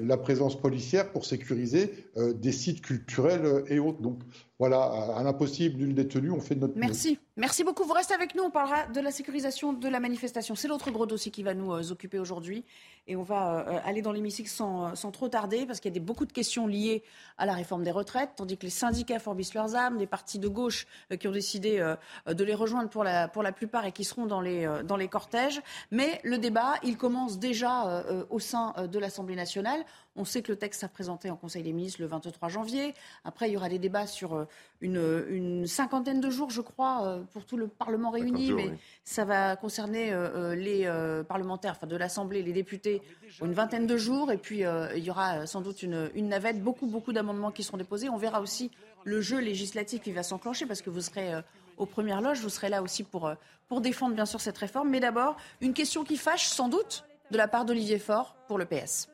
la 0.00 0.16
présence 0.16 0.58
policière 0.58 1.12
pour 1.12 1.24
sécuriser 1.24 1.92
des 2.16 2.52
sites 2.52 2.80
culturels 2.80 3.64
et 3.68 3.78
autres. 3.78 4.00
Donc 4.00 4.20
voilà, 4.60 4.84
à 5.16 5.22
l'impossible, 5.24 5.80
nul 5.80 5.94
détenu, 5.94 6.30
on 6.30 6.40
fait 6.40 6.54
de 6.54 6.60
notre 6.60 6.78
Merci. 6.78 7.18
Merci 7.36 7.64
beaucoup. 7.64 7.82
Vous 7.82 7.92
restez 7.92 8.14
avec 8.14 8.36
nous. 8.36 8.44
On 8.44 8.52
parlera 8.52 8.86
de 8.86 9.00
la 9.00 9.10
sécurisation 9.10 9.72
de 9.72 9.88
la 9.88 9.98
manifestation. 9.98 10.54
C'est 10.54 10.68
l'autre 10.68 10.92
gros 10.92 11.06
dossier 11.06 11.32
qui 11.32 11.42
va 11.42 11.54
nous 11.54 11.72
euh, 11.72 11.90
occuper 11.90 12.20
aujourd'hui. 12.20 12.64
Et 13.08 13.16
on 13.16 13.24
va 13.24 13.66
euh, 13.68 13.80
aller 13.84 14.00
dans 14.00 14.12
l'hémicycle 14.12 14.48
sans, 14.48 14.94
sans, 14.94 15.10
trop 15.10 15.28
tarder, 15.28 15.66
parce 15.66 15.80
qu'il 15.80 15.90
y 15.90 15.92
a 15.92 15.98
des, 15.98 16.00
beaucoup 16.00 16.24
de 16.24 16.32
questions 16.32 16.68
liées 16.68 17.02
à 17.36 17.46
la 17.46 17.54
réforme 17.54 17.82
des 17.82 17.90
retraites, 17.90 18.30
tandis 18.36 18.56
que 18.56 18.62
les 18.62 18.70
syndicats 18.70 19.18
forbissent 19.18 19.54
leurs 19.54 19.74
armes, 19.74 19.98
des 19.98 20.06
partis 20.06 20.38
de 20.38 20.46
gauche 20.46 20.86
euh, 21.10 21.16
qui 21.16 21.26
ont 21.26 21.32
décidé 21.32 21.94
de 22.26 22.44
les 22.44 22.54
rejoindre 22.54 22.88
pour 22.88 23.02
la, 23.02 23.26
pour 23.26 23.42
la 23.42 23.50
plupart 23.50 23.84
et 23.84 23.90
qui 23.90 24.04
seront 24.04 24.26
dans 24.26 24.40
les, 24.40 24.70
dans 24.84 24.96
les 24.96 25.08
cortèges. 25.08 25.60
Mais 25.90 26.20
le 26.22 26.38
débat, 26.38 26.74
il 26.84 26.96
commence 26.96 27.40
déjà 27.40 28.04
au 28.30 28.38
sein 28.38 28.74
de 28.86 28.98
l'Assemblée 28.98 29.34
nationale. 29.34 29.84
On 30.16 30.24
sait 30.24 30.42
que 30.42 30.52
le 30.52 30.58
texte 30.58 30.82
sera 30.82 30.92
présenté 30.92 31.28
en 31.28 31.36
Conseil 31.36 31.64
des 31.64 31.72
ministres 31.72 32.00
le 32.00 32.06
23 32.06 32.48
janvier. 32.48 32.94
Après, 33.24 33.48
il 33.48 33.54
y 33.54 33.56
aura 33.56 33.68
des 33.68 33.80
débats 33.80 34.06
sur 34.06 34.34
euh, 34.34 34.46
une, 34.80 35.66
cinquantaine 35.66 36.20
de 36.20 36.30
jours, 36.30 36.50
je 36.50 36.60
crois, 36.60 37.04
euh, 37.04 37.20
pour 37.32 37.44
tout 37.44 37.56
le 37.56 37.66
Parlement 37.66 38.10
réuni. 38.10 38.52
mais 38.52 38.70
ça 39.02 39.24
va 39.24 39.56
concerner 39.56 40.12
euh, 40.12 40.54
les 40.54 40.88
parlementaires 41.26 41.72
enfin, 41.76 41.88
de 41.88 41.96
l'Assemblée, 41.96 42.42
les 42.42 42.52
députés, 42.52 43.02
une 43.42 43.54
vingtaine 43.54 43.86
de 43.86 43.96
jours. 43.96 44.30
Et 44.30 44.38
puis, 44.38 44.60
il 44.60 45.04
y 45.04 45.10
aura 45.10 45.46
sans 45.46 45.60
doute 45.60 45.82
une, 45.82 46.28
navette, 46.28 46.62
beaucoup, 46.62 46.86
beaucoup 46.86 47.12
d'amendements 47.12 47.50
qui 47.50 47.64
seront 47.64 47.76
déposés. 47.76 48.08
On 48.08 48.16
verra 48.16 48.40
aussi 48.40 48.70
le 49.02 49.20
jeu 49.20 49.40
législatif 49.40 50.00
qui 50.00 50.12
va 50.12 50.22
s'enclencher 50.22 50.66
parce 50.66 50.80
que 50.80 50.90
vous 50.90 51.00
serez 51.00 51.32
aux 51.76 51.86
premières 51.86 52.20
loges. 52.20 52.40
Vous 52.40 52.48
serez 52.48 52.68
là 52.68 52.82
aussi 52.82 53.02
pour, 53.02 53.32
pour 53.68 53.80
défendre, 53.80 54.14
bien 54.14 54.26
sûr, 54.26 54.40
cette 54.40 54.58
réforme. 54.58 54.90
Mais 54.90 55.00
d'abord, 55.00 55.36
une 55.60 55.74
question 55.74 56.04
qui 56.04 56.16
fâche 56.16 56.46
sans 56.46 56.68
doute 56.68 57.04
de 57.32 57.36
la 57.36 57.48
part 57.48 57.64
d'Olivier 57.64 57.98
Faure 57.98 58.36
pour 58.46 58.58
le 58.58 58.64
PS. 58.64 59.08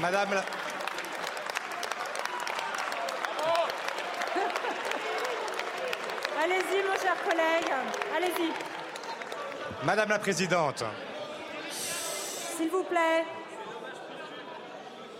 Madame 0.00 0.34
la... 0.34 0.44
Allez-y, 6.42 6.82
mon 6.82 6.96
cher 7.00 7.16
collègue. 7.24 7.72
Allez-y. 8.14 8.52
Madame 9.86 10.10
la 10.10 10.18
Présidente. 10.18 10.84
S'il 11.70 12.68
vous 12.68 12.84
plaît. 12.84 13.43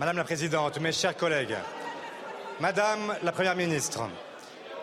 Madame 0.01 0.17
la 0.17 0.25
Présidente, 0.25 0.81
mes 0.81 0.91
chers 0.91 1.17
collègues, 1.17 1.55
Madame 2.59 3.15
la 3.23 3.31
Première 3.31 3.55
ministre, 3.55 4.01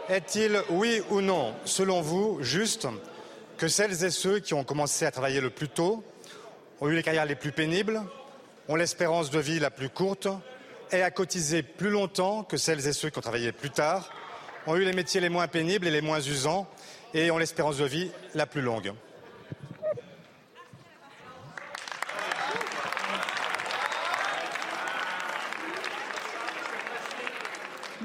est-il, 0.08 0.62
oui 0.69 1.02
ou 1.10 1.19
non, 1.19 1.54
selon 1.65 2.02
vous, 2.02 2.38
juste 2.41 2.88
que 3.58 3.67
celles 3.67 4.06
et 4.06 4.10
ceux 4.10 4.39
qui 4.39 4.54
ont 4.54 4.63
commencé 4.63 5.06
à 5.06 5.12
travailler 5.12 5.41
le 5.41 5.50
plus 5.50 5.67
tôt 5.67 6.02
ont 6.80 6.88
eu 6.88 6.95
les 6.95 7.04
carrières 7.04 7.26
les 7.26 7.36
plus 7.36 7.52
pénibles, 7.52 8.02
ont 8.69 8.76
l'espérance 8.76 9.30
de 9.32 9.39
vie 9.39 9.60
la 9.60 9.69
plus 9.69 9.89
courte 9.89 10.30
et 10.93 11.02
à 11.02 11.12
cotisé 11.12 11.62
plus 11.62 11.89
longtemps 11.89 12.43
que 12.43 12.56
celles 12.56 12.88
et 12.88 12.93
ceux 12.93 13.10
qui 13.10 13.17
ont 13.17 13.21
travaillé 13.21 13.52
plus 13.52 13.69
tard, 13.69 14.10
ont 14.65 14.78
eu 14.78 14.86
les 14.86 14.93
métiers 14.93 15.19
les 15.19 15.30
moins 15.30 15.50
pénibles 15.50 15.88
et 15.88 15.91
les 15.91 16.02
moins 16.02 16.21
usants 16.21 16.69
et 17.13 17.32
ont 17.32 17.38
l'espérance 17.38 17.78
de 17.78 17.86
vie 17.86 18.12
la 18.34 18.45
plus 18.45 18.62
longue? 18.62 18.93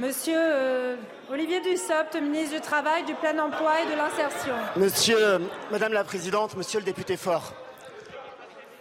Monsieur 0.07 0.38
euh, 0.38 0.97
Olivier 1.33 1.61
Dussopt, 1.61 2.14
ministre 2.23 2.55
du 2.55 2.61
Travail, 2.61 3.03
du 3.07 3.14
Plein 3.14 3.37
Emploi 3.40 3.73
et 3.81 3.87
de 3.87 3.97
l'Insertion. 3.97 4.55
Monsieur, 4.77 5.40
Madame 5.73 5.92
la 5.92 6.05
Présidente, 6.05 6.57
Monsieur 6.57 6.79
le 6.79 6.85
député 6.85 7.16
Fort, 7.16 7.55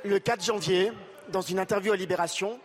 le 0.03 0.19
4 0.19 0.43
janvier, 0.43 0.91
dans 1.29 1.41
une 1.41 1.57
interview 1.57 1.93
à 1.93 1.95
Libération, 1.95 2.59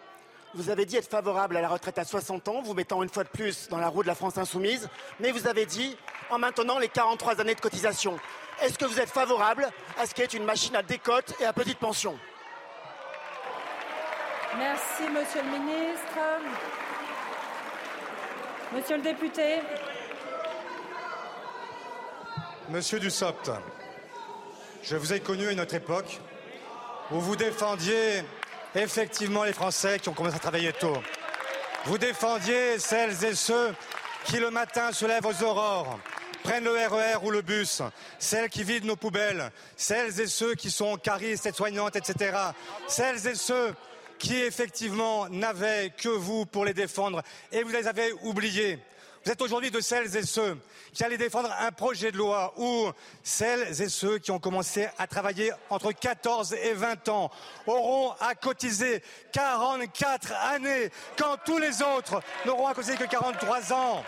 vous 0.53 0.69
avez 0.69 0.85
dit 0.85 0.99
être 0.99 1.09
favorable 1.09 1.57
à 1.57 1.63
la 1.63 1.69
retraite 1.69 1.99
à 1.99 2.05
60 2.05 2.49
ans, 2.49 2.61
vous 2.61 2.75
mettant 2.75 3.03
une 3.03 3.09
fois 3.09 3.25
de 3.25 3.31
plus 3.31 3.67
dans 3.71 3.79
la 3.79 3.89
roue 3.89 4.03
de 4.03 4.09
la 4.09 4.15
France 4.15 4.37
insoumise, 4.37 4.91
mais 5.21 5.31
vous 5.31 5.47
avez 5.47 5.65
dit 5.65 5.97
en 6.29 6.39
maintenant 6.39 6.79
les 6.79 6.89
43 6.89 7.41
années 7.41 7.55
de 7.55 7.61
cotisation. 7.63 8.19
Est-ce 8.61 8.79
que 8.79 8.85
vous 8.85 9.01
êtes 9.01 9.09
favorable 9.09 9.71
à 9.99 10.05
ce 10.05 10.13
qui 10.13 10.21
est 10.21 10.35
une 10.35 10.45
machine 10.45 10.77
à 10.77 10.83
décote 10.83 11.33
et 11.41 11.47
à 11.47 11.55
petite 11.55 11.79
pension? 11.79 12.15
Merci, 14.59 15.05
Monsieur 15.15 15.41
le 15.45 15.59
Ministre. 15.59 16.19
Monsieur 18.73 18.99
le 18.99 19.03
député. 19.03 19.59
Monsieur 22.69 23.01
Dussopt, 23.01 23.51
je 24.85 24.95
vous 24.95 25.13
ai 25.13 25.19
connu 25.19 25.49
à 25.49 25.51
une 25.51 25.61
autre 25.61 25.75
époque 25.75 26.21
où 27.11 27.19
vous 27.19 27.35
défendiez 27.35 28.23
effectivement 28.77 29.43
les 29.43 29.53
Français 29.53 29.99
qui 29.99 30.09
ont 30.09 30.13
commencé 30.13 30.37
à 30.37 30.39
travailler 30.39 30.73
tôt. 30.73 30.97
Vous 31.87 31.99
défendiez 31.99 32.79
celles 32.79 33.25
et 33.25 33.35
ceux 33.35 33.75
qui 34.25 34.39
le 34.39 34.51
matin 34.51 34.93
se 34.93 35.05
lèvent 35.05 35.27
aux 35.27 35.43
aurores, 35.43 35.99
prennent 36.45 36.63
le 36.63 36.71
RER 36.71 37.15
e 37.15 37.25
ou 37.25 37.33
le 37.33 37.43
bus, 37.43 37.83
celles 38.21 38.49
qui 38.49 38.63
vident 38.63 38.87
nos 38.87 38.97
poubelles, 38.97 39.51
celles 39.77 40.21
et 40.21 40.29
ceux 40.29 40.55
qui 40.55 40.71
sont 40.71 40.97
caristes 40.97 41.47
et 41.47 41.53
soignantes, 41.53 41.97
etc. 41.97 42.37
Celles 42.87 43.27
et 43.27 43.35
ceux 43.35 43.75
qui 44.21 44.37
effectivement 44.37 45.29
n'avaient 45.31 45.91
que 45.97 46.11
vous 46.11 46.45
pour 46.45 46.67
les 46.67 46.75
défendre 46.75 47.23
et 47.51 47.63
vous 47.63 47.71
les 47.71 47.89
avez 47.89 48.13
oubliés. 48.23 48.79
Vous 49.25 49.33
êtes 49.33 49.41
aujourd'hui 49.41 49.71
de 49.71 49.81
celles 49.81 50.15
et 50.15 50.23
ceux 50.25 50.59
qui 50.93 51.03
allaient 51.03 51.17
défendre 51.17 51.51
un 51.59 51.73
projet 51.73 52.13
de 52.13 52.19
loi 52.19 52.53
où 52.59 52.91
celles 53.23 53.81
et 53.81 53.89
ceux 53.89 54.19
qui 54.19 54.31
ont 54.31 54.39
commencé 54.39 54.89
à 54.99 55.07
travailler 55.07 55.53
entre 55.71 55.93
14 55.93 56.53
et 56.53 56.75
20 56.75 57.09
ans 57.09 57.31
auront 57.67 58.13
à 58.21 58.35
cotiser 58.35 59.03
44 59.33 60.33
années 60.53 60.91
quand 61.17 61.37
tous 61.45 61.59
les 61.59 61.83
autres 61.83 62.23
n'auront 62.45 62.67
à 62.67 62.75
cotiser 62.75 62.97
que 62.97 63.05
43 63.05 63.73
ans. 63.73 64.05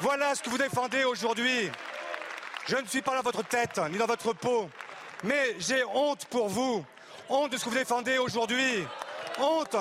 Voilà 0.00 0.34
ce 0.36 0.42
que 0.42 0.50
vous 0.50 0.58
défendez 0.58 1.02
aujourd'hui. 1.04 1.70
Je 2.68 2.76
ne 2.76 2.86
suis 2.86 3.02
pas 3.02 3.16
dans 3.16 3.22
votre 3.22 3.44
tête 3.44 3.80
ni 3.90 3.98
dans 3.98 4.06
votre 4.06 4.32
peau, 4.32 4.68
mais 5.24 5.56
j'ai 5.58 5.82
honte 5.84 6.26
pour 6.26 6.48
vous, 6.48 6.84
honte 7.28 7.50
de 7.50 7.56
ce 7.56 7.64
que 7.64 7.70
vous 7.70 7.76
défendez 7.76 8.18
aujourd'hui 8.18 8.84
honte 9.38 9.76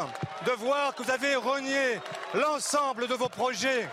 de 0.45 0.51
voir 0.51 0.93
que 0.95 1.03
vous 1.03 1.11
avez 1.11 1.35
renié 1.35 1.99
l'ensemble 2.33 3.07
de 3.07 3.15
vos 3.15 3.29
projets. 3.29 3.87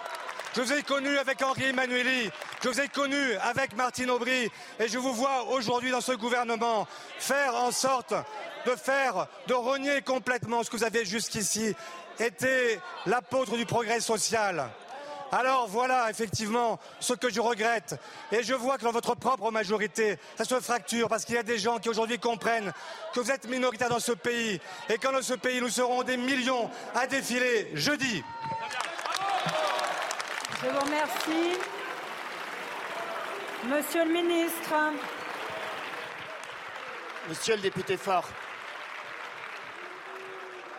Je 0.55 0.61
vous 0.61 0.73
ai 0.73 0.83
connu 0.83 1.17
avec 1.17 1.41
Henri 1.41 1.65
Emmanueli, 1.65 2.31
je 2.63 2.69
vous 2.69 2.81
ai 2.81 2.89
connu 2.89 3.35
avec 3.37 3.75
Martine 3.75 4.11
Aubry, 4.11 4.51
et 4.79 4.87
je 4.87 4.99
vous 4.99 5.15
vois 5.15 5.45
aujourd'hui 5.45 5.91
dans 5.91 6.03
ce 6.03 6.13
gouvernement 6.13 6.87
faire 7.19 7.55
en 7.55 7.71
sorte 7.71 8.13
de 8.67 8.73
faire, 8.73 9.29
de 9.47 9.55
renier 9.55 10.03
complètement 10.03 10.63
ce 10.63 10.71
que 10.71 10.77
vous 10.77 10.85
avez 10.85 11.07
jusqu'ici 11.07 11.75
été 12.19 12.79
l'apôtre 13.07 13.57
du 13.57 13.65
progrès 13.65 14.01
social. 14.01 14.69
Alors 15.35 15.67
voilà 15.67 16.11
effectivement 16.11 16.79
ce 17.01 17.15
que 17.15 17.31
je 17.31 17.41
regrette. 17.41 17.99
Et 18.31 18.43
je 18.43 18.53
vois 18.53 18.77
que 18.77 18.85
dans 18.85 18.93
votre 18.93 19.15
propre 19.15 19.51
majorité, 19.51 20.19
ça 20.37 20.45
se 20.45 20.61
fracture 20.61 21.09
parce 21.09 21.25
qu'il 21.25 21.37
y 21.37 21.39
a 21.39 21.43
des 21.43 21.59
gens 21.59 21.79
qui 21.79 21.89
aujourd'hui 21.89 22.19
comprennent 22.19 22.71
que 23.15 23.21
vous 23.21 23.31
êtes 23.31 23.49
minoritaire 23.49 23.89
dans 23.89 23.99
ce 23.99 24.13
pays 24.13 24.61
et 24.91 24.99
qu'en 24.99 25.13
dans 25.13 25.23
ce 25.23 25.33
pays, 25.33 25.63
nous 25.63 25.71
serons 25.71 26.03
des 26.03 26.19
millions 26.19 26.71
à 26.95 27.07
défiler 27.07 27.71
jeudi. 27.73 28.23
Je 30.63 30.69
vous 30.69 30.81
remercie. 30.81 31.59
Monsieur 33.65 34.05
le 34.05 34.13
ministre. 34.13 34.75
Monsieur 37.29 37.57
le 37.57 37.63
député 37.63 37.97
fort. 37.97 38.29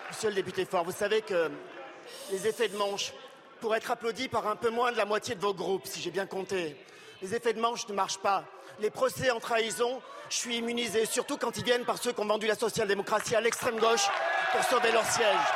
Monsieur 0.09 0.29
le 0.29 0.35
député 0.35 0.65
fort, 0.65 0.83
vous 0.83 0.91
savez 0.91 1.23
que 1.23 1.49
les 2.29 2.45
effets 2.45 2.67
de 2.67 2.77
manche 2.77 3.13
pourraient 3.63 3.78
être 3.78 3.91
applaudis 3.91 4.28
par 4.28 4.45
un 4.49 4.58
peu 4.58 4.69
moins 4.69 4.91
de 4.91 4.97
la 4.97 5.06
moitié 5.06 5.36
de 5.36 5.39
vos 5.39 5.54
groupes, 5.54 5.88
si 5.88 6.02
j'ai 6.02 6.12
bien 6.12 6.26
compté. 6.26 6.76
Les 7.21 7.34
effets 7.34 7.54
de 7.54 7.62
manche 7.62 7.88
ne 7.88 7.93
marchent 7.93 8.17
pas. 8.17 8.43
Les 8.82 8.89
procès 8.89 9.32
en 9.32 9.39
trahison, 9.39 10.02
je 10.30 10.36
suis 10.36 10.58
immunisé, 10.58 11.06
surtout 11.06 11.38
quand 11.38 11.56
ils 11.56 11.63
viennent 11.63 11.86
par 11.86 11.97
ceux 11.97 12.12
qui 12.12 12.19
ont 12.19 12.26
vendu 12.26 12.45
la 12.45 12.56
social-démocratie 12.56 13.38
à 13.38 13.39
l'extrême 13.39 13.80
gauche 13.80 14.06
pour 14.52 14.62
sauver 14.65 14.91
leur 14.91 15.06
siège. 15.06 15.47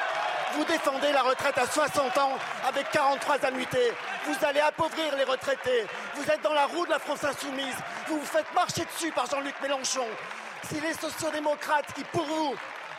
Vous 0.53 0.63
défendez 0.63 1.11
la 1.11 1.21
retraite 1.21 1.57
à 1.57 1.67
60 1.67 2.17
ans 2.17 2.31
avec 2.65 2.89
43 2.91 3.43
annuités. 3.43 3.91
Vous 4.25 4.37
allez 4.45 4.61
appauvrir 4.61 5.13
les 5.17 5.25
retraités. 5.25 5.85
Vous 6.15 6.31
êtes 6.31 6.41
dans 6.43 6.53
la 6.53 6.65
roue 6.65 6.85
de 6.85 6.91
la 6.91 6.99
France 6.99 7.25
insoumise. 7.25 7.75
Vous 8.07 8.19
vous 8.19 8.25
faites 8.25 8.53
marcher 8.55 8.85
dessus 8.85 9.11
par 9.11 9.29
Jean-Luc 9.29 9.55
Mélenchon. 9.61 10.07
Si 10.69 10.79
les 10.79 10.93
sociodémocrates 10.93 11.91
qui, 11.93 12.05
pour 12.05 12.23
vous, 12.23 12.55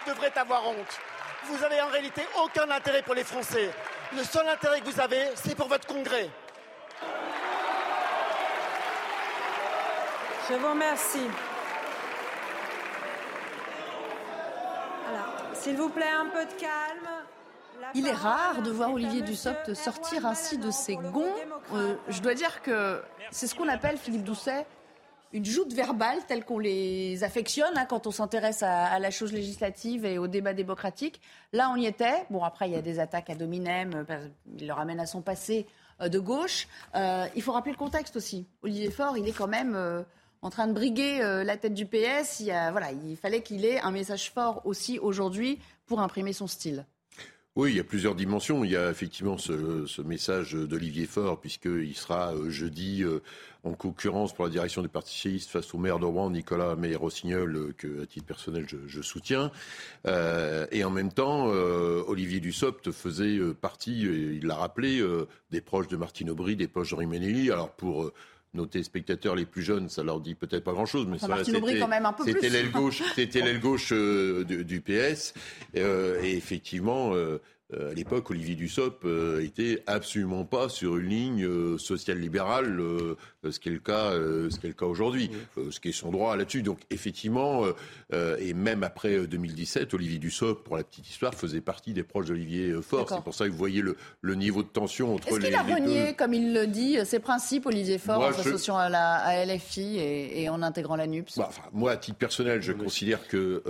devraient 0.07 0.37
avoir 0.37 0.69
honte, 0.69 1.01
vous 1.45 1.65
avez 1.65 1.81
en 1.81 1.89
réalité 1.89 2.27
aucun 2.45 2.71
intérêt 2.71 3.01
pour 3.01 3.15
les 3.15 3.25
Français. 3.25 3.71
Le 4.17 4.25
seul 4.25 4.49
intérêt 4.49 4.81
que 4.81 4.87
vous 4.91 5.01
avez, 5.01 5.29
c'est 5.35 5.55
pour 5.55 5.69
votre 5.69 5.87
congrès. 5.87 6.31
Je 10.49 10.55
vous 10.55 10.69
remercie. 10.71 11.29
S'il 15.53 15.77
vous 15.77 15.91
plaît, 15.91 16.09
un 16.09 16.27
peu 16.27 16.45
de 16.47 16.53
calme. 16.53 17.09
Il 17.95 18.07
est 18.07 18.13
rare 18.13 18.63
de 18.63 18.71
voir 18.71 18.93
Olivier 18.93 19.21
Dussopt 19.21 19.75
sortir 19.75 20.25
ainsi 20.25 20.57
de 20.57 20.71
ses 20.71 20.97
gonds. 20.97 21.35
Euh, 21.75 21.95
je 22.09 22.21
dois 22.21 22.35
dire 22.35 22.63
que 22.63 23.03
c'est 23.31 23.47
ce 23.47 23.55
qu'on 23.55 23.69
appelle, 23.69 23.99
Philippe 23.99 24.25
Doucet, 24.25 24.67
une 25.33 25.45
joute 25.45 25.73
verbale 25.73 26.19
telle 26.27 26.45
qu'on 26.45 26.59
les 26.59 27.23
affectionne 27.25 27.77
hein, 27.77 27.87
quand 27.87 28.07
on 28.07 28.11
s'intéresse 28.11 28.63
à, 28.63 28.99
la 28.99 29.11
chose 29.11 29.33
législative 29.33 30.05
et 30.05 30.19
au 30.19 30.27
débat 30.27 30.55
démocratique. 30.55 31.21
Là, 31.53 31.71
on 31.71 31.77
y 31.77 31.87
était. 31.87 32.25
Bon, 32.31 32.43
après, 32.43 32.69
il 32.69 32.73
y 32.73 32.77
a 32.77 32.83
des 32.83 32.99
attaques 32.99 33.31
à 33.31 33.35
Dominem, 33.35 34.07
euh, 34.11 34.29
il 34.59 34.67
le 34.67 34.73
ramène 34.73 35.01
à 35.01 35.07
son 35.07 35.23
passé 35.23 35.67
euh, 36.01 36.09
de 36.09 36.19
gauche. 36.19 36.69
il 36.95 37.43
faut 37.43 37.53
rappeler 37.53 37.73
le 37.73 37.79
contexte 37.79 38.17
aussi. 38.17 38.47
Olivier 38.63 38.91
Faure, 38.91 39.17
il 39.17 39.29
est 39.29 39.33
quand 39.33 39.49
même 39.49 39.77
en 40.43 40.51
train 40.51 40.67
de 40.67 40.73
briguer 40.73 41.21
la 41.45 41.57
tête 41.57 41.75
du 41.75 41.87
PS. 41.87 42.41
Il, 42.41 42.47
voilà, 42.73 42.93
il 42.93 43.17
fallait 43.17 43.43
qu'il 43.43 43.65
ait 43.65 43.81
un 43.81 43.91
message 43.91 44.31
fort 44.31 44.63
aussi 44.65 44.99
aujourd'hui 44.99 45.59
pour 45.87 46.01
imprimer 46.01 46.33
son 46.33 46.47
style. 46.47 46.85
Oui, 47.59 47.73
il 47.73 47.77
y 47.77 47.81
a 47.81 47.85
plusieurs 47.85 48.15
dimensions. 48.15 48.63
Il 48.63 48.71
y 48.71 48.77
a 48.77 48.89
effectivement 48.89 49.37
ce, 49.37 50.01
message 50.03 50.53
d'Olivier 50.53 51.07
Faure, 51.07 51.41
puisqu'il 51.41 51.97
sera 51.97 52.33
euh, 52.33 52.51
jeudi 52.51 53.03
euh, 53.03 53.21
en 53.69 53.75
concurrence 53.75 54.35
pour 54.35 54.45
la 54.45 54.51
direction 54.51 54.83
du 54.83 54.89
Parti 54.89 55.15
socialiste 55.15 55.51
face 55.51 55.73
au 55.75 55.79
maire 55.79 55.99
de 55.99 56.05
Rouen, 56.05 56.31
Nicolas 56.31 56.77
Meyer-Rossignol, 56.77 57.57
euh, 57.57 57.75
que 57.77 58.03
à 58.03 58.07
titre 58.07 58.27
personnel 58.27 58.67
je, 58.69 59.03
soutiens. 59.03 59.51
et 60.07 60.85
en 60.85 60.91
même 60.91 61.13
temps, 61.13 61.47
Olivier 61.47 62.41
Dussopt 62.41 62.91
faisait 62.91 63.39
partie, 63.61 64.01
il 64.01 64.47
l'a 64.47 64.57
rappelé, 64.57 65.03
des 65.51 65.61
proches 65.61 65.89
de 65.89 65.97
Martine 65.97 66.31
Aubry, 66.31 66.57
des 66.57 66.69
proches 66.69 66.91
de 66.91 66.97
Riménelli. 66.97 67.51
Alors 67.51 67.71
pour 67.71 68.11
nos 68.55 68.67
téléspectateurs 68.67 69.35
les 69.35 69.47
plus 69.47 69.63
jeunes, 69.63 69.89
ça 69.89 70.03
leur 70.03 70.21
dit 70.21 70.35
peut-être 70.35 70.65
pas 70.65 70.73
grand-chose, 70.73 71.07
mais 71.07 71.19
ça, 71.19 71.45
c'était 71.45 72.49
l'aile 72.49 72.71
gauche, 72.71 73.03
c'était 73.15 73.41
l'aile 73.45 73.61
gauche 73.61 73.93
du, 73.93 74.81
PS, 74.81 75.35
et 75.75 76.37
effectivement. 76.37 77.15
Euh, 77.15 77.41
à 77.75 77.93
l'époque, 77.93 78.31
Olivier 78.31 78.55
Dussopt 78.55 79.05
euh, 79.05 79.45
était 79.45 79.83
absolument 79.87 80.47
pas 80.47 80.71
sur 80.71 80.97
une 80.97 81.09
ligne 81.09 81.45
euh, 81.45 81.77
social-libérale, 81.77 82.81
ce 83.49 83.59
qui 83.59 83.69
est 83.69 83.73
le 83.73 83.79
cas, 83.79 84.13
ce 84.13 84.59
qui 84.59 84.67
est 84.67 84.71
le 84.71 84.75
cas 84.75 84.87
aujourd'hui, 84.87 85.31
ce 85.71 85.79
qui 85.79 85.91
est 85.91 85.93
son 85.93 86.11
droit 86.11 86.37
là-dessus. 86.37 86.63
Donc 86.63 86.81
effectivement, 86.91 87.65
et 88.13 88.53
même 88.53 88.83
après 88.83 89.27
2017, 89.27 89.95
Olivier 89.95 90.19
Dussopt, 90.19 90.65
pour 90.65 90.77
la 90.77 90.85
petite 90.85 91.09
histoire, 91.09 91.35
faisait 91.35 91.61
partie 91.61 91.93
des 91.93 92.03
proches 92.03 92.27
d'Olivier 92.27 92.75
Faure. 92.83 93.09
C'est 93.09 93.23
pour 93.23 93.35
ça 93.35 93.47
que 93.47 93.51
vous 93.51 93.57
voyez 93.57 93.83
le, 93.83 94.35
niveau 94.35 94.63
de 94.63 94.69
tension 94.69 95.15
entre 95.15 95.39
les. 95.39 95.47
Est-ce 95.47 95.47
qu'il 95.47 95.55
a 95.55 95.63
renié, 95.63 96.15
comme 96.15 96.35
il 96.35 96.53
le 96.53 96.67
dit, 96.67 96.99
ses 97.05 97.21
principes, 97.21 97.67
Olivier 97.67 97.99
Faure, 97.99 98.21
en 98.21 98.33
s'associant 98.33 98.77
à 98.77 98.89
la 98.89 99.47
LFI 99.47 99.99
et, 99.99 100.49
en 100.49 100.63
intégrant 100.63 100.97
la 100.97 101.07
NUPS 101.07 101.39
bah, 101.39 101.51
Moi, 101.73 101.93
à 101.93 101.97
titre 101.97 102.19
personnel, 102.19 102.61
je 102.61 102.73
considère 102.73 103.27
que 103.29 103.63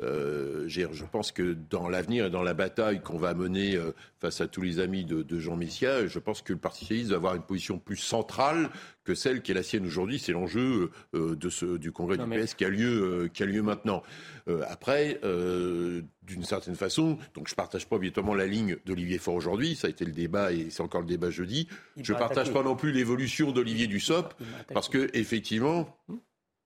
je 0.00 1.04
pense 1.04 1.32
que 1.32 1.56
dans 1.70 1.88
l'avenir 1.88 2.26
et 2.26 2.30
dans 2.30 2.42
la 2.42 2.54
bataille 2.54 3.00
qu'on 3.00 3.15
va 3.16 3.34
mener 3.34 3.76
euh, 3.76 3.92
face 4.18 4.40
à 4.40 4.48
tous 4.48 4.62
les 4.62 4.78
amis 4.78 5.04
de, 5.04 5.38
Jean 5.38 5.56
Messia. 5.56 6.06
Je 6.06 6.18
pense 6.18 6.42
que 6.42 6.52
le 6.52 6.58
Parti 6.58 6.80
socialiste 6.80 7.10
va 7.10 7.16
avoir 7.16 7.34
une 7.34 7.42
position 7.42 7.78
plus 7.78 7.96
centrale 7.96 8.70
que 9.04 9.14
celle 9.14 9.42
qui 9.42 9.52
est 9.52 9.54
la 9.54 9.62
sienne 9.62 9.86
aujourd'hui. 9.86 10.18
C'est 10.18 10.32
l'enjeu 10.32 10.90
euh, 11.14 11.36
de 11.36 11.48
ce, 11.48 11.76
du 11.76 11.92
congrès 11.92 12.16
du 12.16 12.24
PS 12.24 12.54
qui 12.54 12.64
a 12.64 12.68
lieu, 12.68 13.24
euh, 13.24 13.28
qui 13.28 13.42
a 13.42 13.46
lieu 13.46 13.62
maintenant. 13.62 14.02
après, 14.68 15.20
d'une 16.22 16.44
certaine 16.44 16.76
façon, 16.76 17.18
donc 17.34 17.48
je 17.48 17.54
partage 17.54 17.88
pas 17.88 17.96
évidemment 17.96 18.34
la 18.34 18.46
ligne 18.46 18.76
d'Olivier 18.84 19.18
Faure 19.18 19.34
aujourd'hui. 19.34 19.74
Ça 19.74 19.86
a 19.86 19.90
été 19.90 20.04
le 20.04 20.12
débat 20.12 20.52
et 20.52 20.70
c'est 20.70 20.82
encore 20.82 21.00
le 21.00 21.06
débat 21.06 21.30
jeudi. 21.30 21.68
je 22.00 22.12
partage 22.12 22.52
pas 22.52 22.62
non 22.62 22.76
plus 22.76 22.92
l'évolution 22.92 23.52
d'Olivier 23.52 23.86
Dussopt 23.86 24.36
parce 24.72 24.88
que 24.88 25.10
effectivement. 25.14 25.96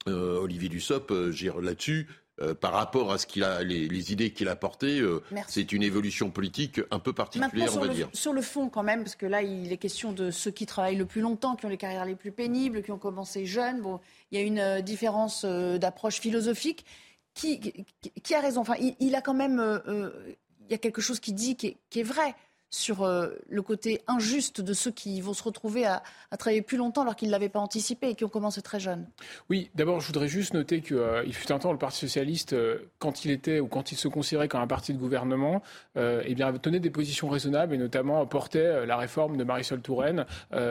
Olivier 0.06 0.70
Dussopt, 0.70 1.10
là-dessus, 1.10 2.08
euh, 2.42 2.54
par 2.54 2.72
rapport 2.72 3.12
à 3.12 3.18
ce 3.18 3.26
qu'il 3.26 3.44
a, 3.44 3.62
les, 3.62 4.12
idées 4.12 4.32
qu'il 4.32 4.48
a 4.48 4.56
portées, 4.56 5.00
euh, 5.00 5.22
c'est 5.46 5.72
une 5.72 5.82
évolution 5.82 6.30
politique 6.30 6.80
un 6.90 6.98
peu 6.98 7.12
particulière, 7.12 7.76
on 7.76 7.80
va 7.80 7.86
le, 7.86 7.94
dire. 7.94 8.08
Sur 8.14 8.32
le 8.32 8.40
fond, 8.40 8.70
quand 8.70 8.82
même, 8.82 9.02
parce 9.02 9.14
que 9.14 9.26
là, 9.26 9.42
il 9.42 9.70
est 9.72 9.76
question 9.76 10.12
de 10.12 10.30
ceux 10.30 10.50
qui 10.50 10.64
travaillent 10.64 10.96
le 10.96 11.04
plus 11.04 11.20
longtemps, 11.20 11.54
qui 11.54 11.66
ont 11.66 11.68
les 11.68 11.76
carrières 11.76 12.06
les 12.06 12.14
plus 12.14 12.32
pénibles, 12.32 12.82
qui 12.82 12.92
ont 12.92 12.98
commencé 12.98 13.44
jeunes. 13.44 13.82
Bon, 13.82 14.00
il 14.30 14.38
y 14.38 14.42
a 14.42 14.44
une 14.44 14.58
euh, 14.58 14.80
différence 14.80 15.44
d'approche 15.44 16.18
philosophique. 16.20 16.86
Qui, 17.34 17.60
qui, 17.60 18.34
a 18.34 18.40
raison 18.40 18.62
Enfin, 18.62 18.74
il, 18.98 19.14
a 19.14 19.20
quand 19.20 19.34
même, 19.34 19.80
il 19.86 20.70
y 20.70 20.74
a 20.74 20.78
quelque 20.78 21.00
chose 21.00 21.20
qui 21.20 21.32
dit 21.32 21.54
qui 21.54 21.76
est 21.94 22.02
vrai 22.02 22.34
sur 22.70 23.02
euh, 23.02 23.28
le 23.48 23.62
côté 23.62 24.00
injuste 24.06 24.60
de 24.60 24.72
ceux 24.72 24.92
qui 24.92 25.20
vont 25.20 25.34
se 25.34 25.42
retrouver 25.42 25.84
à, 25.84 26.02
travailler 26.38 26.62
plus 26.62 26.76
longtemps 26.76 27.02
alors 27.02 27.16
qu'ils 27.16 27.28
ne 27.28 27.32
l'avaient 27.32 27.48
pas 27.48 27.58
anticipé 27.58 28.10
et 28.10 28.14
qui 28.14 28.24
ont 28.24 28.28
commencé 28.28 28.62
très 28.62 28.80
jeunes. 28.80 29.06
Oui, 29.50 29.70
d'abord, 29.74 30.00
je 30.00 30.06
voudrais 30.06 30.28
juste 30.28 30.54
noter 30.54 30.80
qu'il 30.80 30.96
euh, 30.96 31.30
fut 31.32 31.50
un 31.52 31.58
temps, 31.58 31.72
le 31.72 31.78
Parti 31.78 31.98
socialiste, 31.98 32.52
euh, 32.52 32.78
quand 32.98 33.24
il 33.24 33.32
était 33.32 33.60
ou 33.60 33.66
quand 33.66 33.92
il 33.92 33.96
se 33.96 34.08
considérait 34.08 34.48
comme 34.48 34.60
un 34.60 34.66
parti 34.66 34.94
de 34.94 34.98
gouvernement, 34.98 35.62
eh 35.96 36.34
bien, 36.34 36.52
tenait 36.54 36.80
des 36.80 36.90
positions 36.90 37.28
raisonnables 37.28 37.74
et 37.74 37.78
notamment 37.78 38.24
portait 38.26 38.86
la 38.86 38.96
réforme 38.96 39.36
de 39.36 39.44
Marisol 39.44 39.80
Touraine 39.80 40.24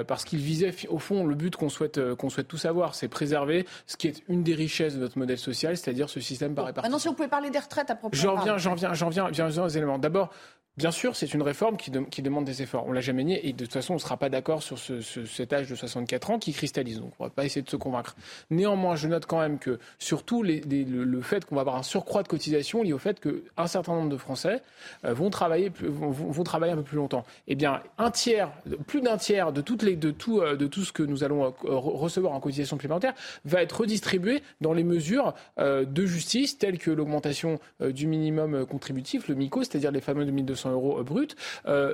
parce 0.07 0.23
qu'il 0.23 0.39
visait, 0.39 0.73
au 0.89 0.99
fond, 0.99 1.25
le 1.25 1.35
but 1.35 1.55
qu'on 1.55 1.69
souhaite, 1.69 2.13
qu'on 2.15 2.29
souhaite 2.29 2.47
tous 2.47 2.65
avoir, 2.65 2.95
c'est 2.95 3.07
préserver 3.07 3.65
ce 3.85 3.97
qui 3.97 4.07
est 4.07 4.23
une 4.27 4.43
des 4.43 4.55
richesses 4.55 4.95
de 4.95 4.99
notre 4.99 5.17
modèle 5.17 5.37
social, 5.37 5.77
c'est-à-dire 5.77 6.09
ce 6.09 6.19
système 6.19 6.55
par 6.55 6.65
répartition. 6.65 6.89
Maintenant, 6.89 6.99
si 6.99 7.07
on 7.09 7.13
pouvait 7.13 7.27
parler 7.27 7.49
des 7.49 7.59
retraites 7.59 7.89
à 7.89 7.95
propos 7.95 8.15
J'en 8.15 8.35
viens, 8.37 8.57
j'en 8.57 8.75
viens, 8.75 8.93
j'en 8.93 9.09
viens, 9.09 9.29
viens 9.29 9.63
aux 9.63 9.67
éléments. 9.67 9.99
D'abord, 9.99 10.29
Bien 10.77 10.91
sûr, 10.91 11.13
c'est 11.17 11.33
une 11.33 11.41
réforme 11.41 11.75
qui, 11.75 11.91
demande 12.21 12.45
des 12.45 12.61
efforts. 12.61 12.85
On 12.87 12.93
l'a 12.93 13.01
jamais 13.01 13.25
nié 13.25 13.49
et 13.49 13.51
de 13.51 13.65
toute 13.65 13.73
façon, 13.73 13.93
on 13.93 13.95
ne 13.97 14.01
sera 14.01 14.15
pas 14.15 14.29
d'accord 14.29 14.63
sur 14.63 14.77
cet 14.79 15.51
âge 15.51 15.69
de 15.69 15.75
64 15.75 16.29
ans 16.29 16.39
qui 16.39 16.53
cristallise. 16.53 17.01
Donc, 17.01 17.11
on 17.19 17.25
ne 17.25 17.29
va 17.29 17.33
pas 17.33 17.43
essayer 17.43 17.61
de 17.61 17.69
se 17.69 17.75
convaincre. 17.75 18.15
Néanmoins, 18.49 18.95
je 18.95 19.09
note 19.09 19.25
quand 19.25 19.41
même 19.41 19.59
que 19.59 19.77
surtout 19.97 20.41
le, 20.41 21.21
fait 21.21 21.43
qu'on 21.43 21.55
va 21.55 21.61
avoir 21.61 21.75
un 21.75 21.83
surcroît 21.83 22.23
de 22.23 22.29
cotisation 22.29 22.81
lié 22.81 22.93
au 22.93 22.97
fait 22.97 23.19
qu'un 23.19 23.67
certain 23.67 23.93
nombre 23.93 24.07
de 24.07 24.15
Français 24.15 24.61
euh, 25.03 25.13
vont 25.13 25.29
travailler 25.29 25.67
un 25.67 26.77
peu 26.77 26.83
plus 26.83 26.95
longtemps. 26.95 27.25
Eh 27.47 27.55
bien, 27.55 27.81
un 27.97 28.09
tiers, 28.09 28.49
plus 28.87 29.01
d'un 29.01 29.17
tiers 29.17 29.51
de 29.51 29.61
les 29.85 29.97
euh, 29.97 30.67
tout 30.69 30.85
ce 30.85 30.93
que 30.93 31.03
nous 31.03 31.25
allons 31.25 31.43
euh, 31.43 31.51
recevoir 31.65 32.31
en 32.33 32.39
cotisation 32.39 32.77
supplémentaire 32.77 33.13
va 33.43 33.61
être 33.61 33.81
redistribué 33.81 34.43
dans 34.61 34.71
les 34.71 34.85
mesures 34.85 35.33
de 35.57 36.05
justice 36.05 36.57
telles 36.57 36.77
que 36.77 36.91
l'augmentation 36.91 37.59
du 37.81 38.07
minimum 38.07 38.65
contributif, 38.65 39.27
le 39.27 39.35
MICO, 39.35 39.63
c'est-à-dire 39.63 39.91
les 39.91 40.01
fameux 40.01 40.23
2200 40.25 40.58
200 40.59 40.71
euros 40.71 41.03
brut. 41.03 41.35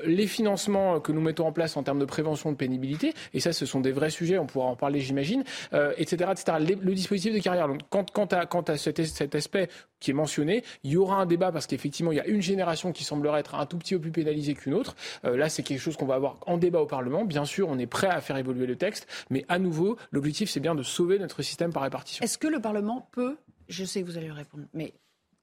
les 0.05 0.27
financements 0.27 0.99
que 0.99 1.11
nous 1.11 1.21
mettons 1.21 1.47
en 1.47 1.51
place 1.51 1.77
en 1.77 1.83
termes 1.83 1.99
de 1.99 2.05
prévention 2.05 2.51
de 2.51 2.57
pénibilité, 2.57 3.13
et 3.33 3.39
ça, 3.39 3.53
ce 3.53 3.65
sont 3.65 3.79
des 3.79 3.91
vrais 3.91 4.09
sujets, 4.09 4.37
on 4.37 4.45
pourra 4.45 4.67
en 4.67 4.75
parler, 4.75 4.99
j'imagine, 4.99 5.43
etc., 5.97 6.31
etc. 6.31 6.57
Le, 6.59 6.95
dispositif 6.95 7.33
de 7.33 7.39
carrière. 7.39 7.67
Donc, 7.67 7.81
quant, 7.89 8.25
à, 8.25 8.77
cet, 8.77 9.35
aspect 9.35 9.69
qui 9.99 10.11
est 10.11 10.13
mentionné. 10.13 10.63
Il 10.83 10.91
y 10.91 10.97
aura 10.97 11.17
un 11.17 11.25
débat 11.25 11.51
parce 11.51 11.67
qu'effectivement, 11.67 12.11
il 12.11 12.17
y 12.17 12.21
a 12.21 12.27
une 12.27 12.41
génération 12.41 12.91
qui 12.91 13.03
semblerait 13.03 13.39
être 13.39 13.55
un 13.55 13.65
tout 13.65 13.77
petit 13.77 13.95
peu 13.95 14.01
plus 14.01 14.11
pénalisée 14.11 14.53
qu'une 14.53 14.73
autre. 14.73 14.95
Euh, 15.25 15.35
là, 15.35 15.49
c'est 15.49 15.63
quelque 15.63 15.79
chose 15.79 15.97
qu'on 15.97 16.05
va 16.05 16.15
avoir 16.15 16.37
en 16.45 16.57
débat 16.57 16.79
au 16.79 16.85
Parlement. 16.85 17.25
Bien 17.25 17.45
sûr, 17.45 17.69
on 17.69 17.79
est 17.79 17.87
prêt 17.87 18.07
à 18.07 18.21
faire 18.21 18.37
évoluer 18.37 18.67
le 18.67 18.75
texte, 18.75 19.07
mais 19.29 19.45
à 19.47 19.59
nouveau, 19.59 19.97
l'objectif, 20.11 20.49
c'est 20.49 20.59
bien 20.59 20.75
de 20.75 20.83
sauver 20.83 21.19
notre 21.19 21.41
système 21.41 21.73
par 21.73 21.83
répartition. 21.83 22.23
Est-ce 22.23 22.37
que 22.37 22.47
le 22.47 22.59
Parlement 22.59 23.07
peut, 23.11 23.37
je 23.67 23.83
sais 23.83 24.01
que 24.01 24.05
vous 24.05 24.17
allez 24.17 24.31
répondre, 24.31 24.65
mais 24.73 24.93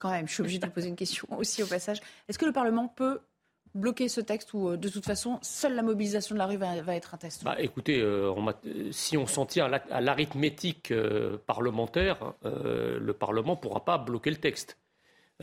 quand 0.03 0.11
même, 0.11 0.27
je 0.27 0.35
suis 0.35 0.41
obligée 0.41 0.59
de 0.59 0.67
vous 0.67 0.73
poser 0.73 0.89
une 0.89 0.97
question 0.97 1.29
aussi 1.39 1.63
au 1.63 1.67
passage. 1.67 2.01
Est-ce 2.29 2.39
que 2.39 2.45
le 2.45 2.53
Parlement 2.53 2.89
peut 2.89 3.21
bloquer 3.75 4.09
ce 4.09 4.21
texte 4.21 4.53
ou 4.53 4.69
euh, 4.69 4.77
de 4.77 4.89
toute 4.89 5.07
façon, 5.07 5.39
seule 5.43 5.75
la 5.75 5.83
mobilisation 5.83 6.35
de 6.35 6.39
la 6.39 6.47
rue 6.47 6.57
va, 6.57 6.95
être 6.95 7.15
un 7.15 7.19
test? 7.19 7.45
Bah, 7.45 7.57
Écoutez, 7.59 8.01
euh, 8.01 8.35
si 8.91 9.17
on 9.17 9.27
s'en 9.27 9.47
tient 9.47 9.71
à 9.73 10.01
l'arithmétique 10.01 10.91
euh, 10.91 11.39
parlementaire, 11.47 12.35
le 12.43 13.13
Parlement 13.13 13.53
ne 13.53 13.61
pourra 13.61 13.85
pas 13.85 13.99
bloquer 13.99 14.31
le 14.31 14.37
texte. 14.37 14.77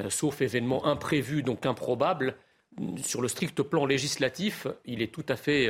sauf 0.10 0.41
événement 0.41 0.86
imprévu, 0.86 1.41
donc 1.41 1.65
improbable. 1.65 2.36
Sur 2.98 3.22
le 3.22 3.28
strict 3.28 3.63
plan 3.63 3.86
législatif, 3.86 4.67
il 4.86 5.02
est 5.02 5.13
tout 5.13 5.26
à 5.28 5.36
fait 5.36 5.67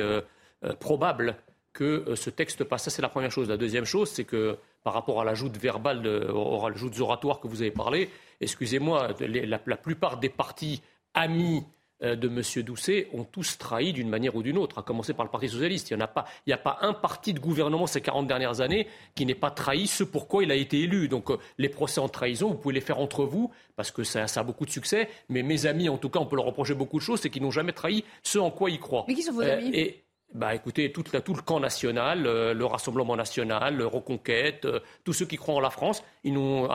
probable 0.78 1.36
que 1.72 2.14
ce 2.14 2.30
texte 2.30 2.64
passe. 2.64 2.84
Ça, 2.84 2.90
c'est 2.90 3.02
la 3.02 3.08
première 3.08 3.30
chose. 3.30 3.48
La 3.48 3.56
deuxième 3.56 3.86
chose, 3.86 4.10
c'est 4.10 4.24
que 4.24 4.58
par 4.82 4.92
rapport 4.92 5.20
à 5.20 5.24
l'ajout 5.24 5.50
verbal, 5.50 6.06
à 6.06 6.68
l'ajout 6.68 6.90
oratoire 7.00 7.40
que 7.40 7.48
vous 7.48 7.62
avez 7.62 7.70
parlé, 7.70 8.10
excusez-moi, 8.40 9.14
la, 9.20 9.60
la, 9.64 9.76
plupart 9.76 10.18
des 10.18 10.28
partis 10.28 10.82
amis 11.14 11.64
euh, 12.02 12.16
de 12.16 12.28
M. 12.28 12.64
Doucet 12.64 13.08
ont 13.12 13.24
tous 13.24 13.58
trahi 13.58 13.92
d'une 13.92 14.08
manière 14.08 14.34
ou 14.34 14.42
d'une 14.42 14.56
autre, 14.56 14.78
à 14.78 14.82
commencer 14.82 15.12
par 15.12 15.26
le 15.26 15.30
Parti 15.30 15.50
socialiste. 15.50 15.90
Il 15.90 15.96
n'y 15.98 16.02
a, 16.02 16.06
a, 16.54 16.56
pas 16.58 16.78
un 16.80 16.94
parti 16.94 17.34
de 17.34 17.40
gouvernement 17.40 17.86
ces 17.86 18.00
40 18.00 18.26
dernières 18.26 18.62
années 18.62 18.86
qui 19.14 19.26
n'ait 19.26 19.34
pas 19.34 19.50
trahi 19.50 19.86
ce 19.86 20.02
pourquoi 20.02 20.42
il 20.42 20.50
a 20.50 20.54
été 20.54 20.80
élu. 20.80 21.08
Donc 21.08 21.30
euh, 21.30 21.36
les 21.58 21.68
procès 21.68 22.00
en 22.00 22.08
trahison, 22.08 22.48
vous 22.48 22.54
pouvez 22.56 22.74
les 22.74 22.80
faire 22.80 23.00
entre 23.00 23.24
vous, 23.24 23.50
parce 23.76 23.90
que 23.90 24.02
ça, 24.02 24.24
a 24.34 24.42
beaucoup 24.42 24.64
de 24.64 24.70
succès. 24.70 25.10
Mais 25.28 25.42
mes 25.42 25.66
amis, 25.66 25.90
en 25.90 25.98
tout 25.98 26.08
cas, 26.08 26.20
on 26.20 26.26
peut 26.26 26.36
leur 26.36 26.46
reprocher 26.46 26.74
beaucoup 26.74 26.98
de 26.98 27.04
choses, 27.04 27.20
c'est 27.20 27.28
qu'ils 27.28 27.42
n'ont 27.42 27.50
jamais 27.50 27.72
trahi 27.72 28.04
ce 28.22 28.38
en 28.38 28.50
quoi 28.50 28.70
ils 28.70 28.80
croient. 28.80 29.04
Mais 29.06 29.14
qui 29.14 29.22
sont 29.22 29.32
vos 29.32 29.42
amis? 29.42 29.70
euh, 29.74 29.90
bah, 30.32 30.54
écoutez, 30.54 30.92
tout, 30.92 31.02
tout, 31.02 31.34
le 31.34 31.42
camp 31.42 31.58
national, 31.58 32.26
euh, 32.26 32.54
le 32.54 32.64
Rassemblement 32.64 33.16
national, 33.16 33.76
le 33.76 33.86
Reconquête, 33.86 34.64
euh, 34.64 34.80
tous 35.04 35.12
ceux 35.12 35.26
qui 35.26 35.36
croient 35.36 35.56
en 35.56 35.60
la 35.60 35.70
France, 35.70 36.04
ils 36.22 36.32
n'ont, 36.32 36.68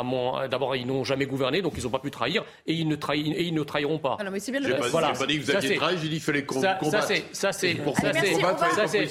d'abord, 0.50 0.76
ils 0.76 0.86
n'ont 0.86 1.04
jamais 1.04 1.26
gouverné, 1.26 1.62
donc 1.62 1.74
ils 1.78 1.84
n'ont 1.84 1.90
pas 1.90 2.00
pu 2.00 2.12
trahir, 2.12 2.44
et 2.66 2.74
ils 2.74 2.88
ne, 2.88 2.96
trahi, 2.96 3.32
et 3.32 3.44
ils 3.44 3.54
ne 3.54 3.64
trahiront 3.64 4.00
pas. 4.00 4.18
Ah 4.20 4.24
non, 4.26 4.32
mais 4.32 4.40
c'est 4.40 4.52
bien 4.52 4.60
le 4.60 4.76
pas, 4.76 4.88
voilà. 4.90 5.14
pas 5.14 5.26
dit 5.26 5.40
que 5.40 5.46
vous 5.46 5.52
aviez 5.52 5.76
trahi, 5.78 5.98
j'ai 5.98 6.10
dit 6.10 6.16
qu'il 6.16 6.22
fallait 6.22 6.46
combattre. 6.46 6.86
Ça, 6.86 7.02
c'est, 7.02 7.24
ça, 7.32 7.52
c'est, 7.54 7.76
ça, 7.76 8.88
c'est, 8.88 9.08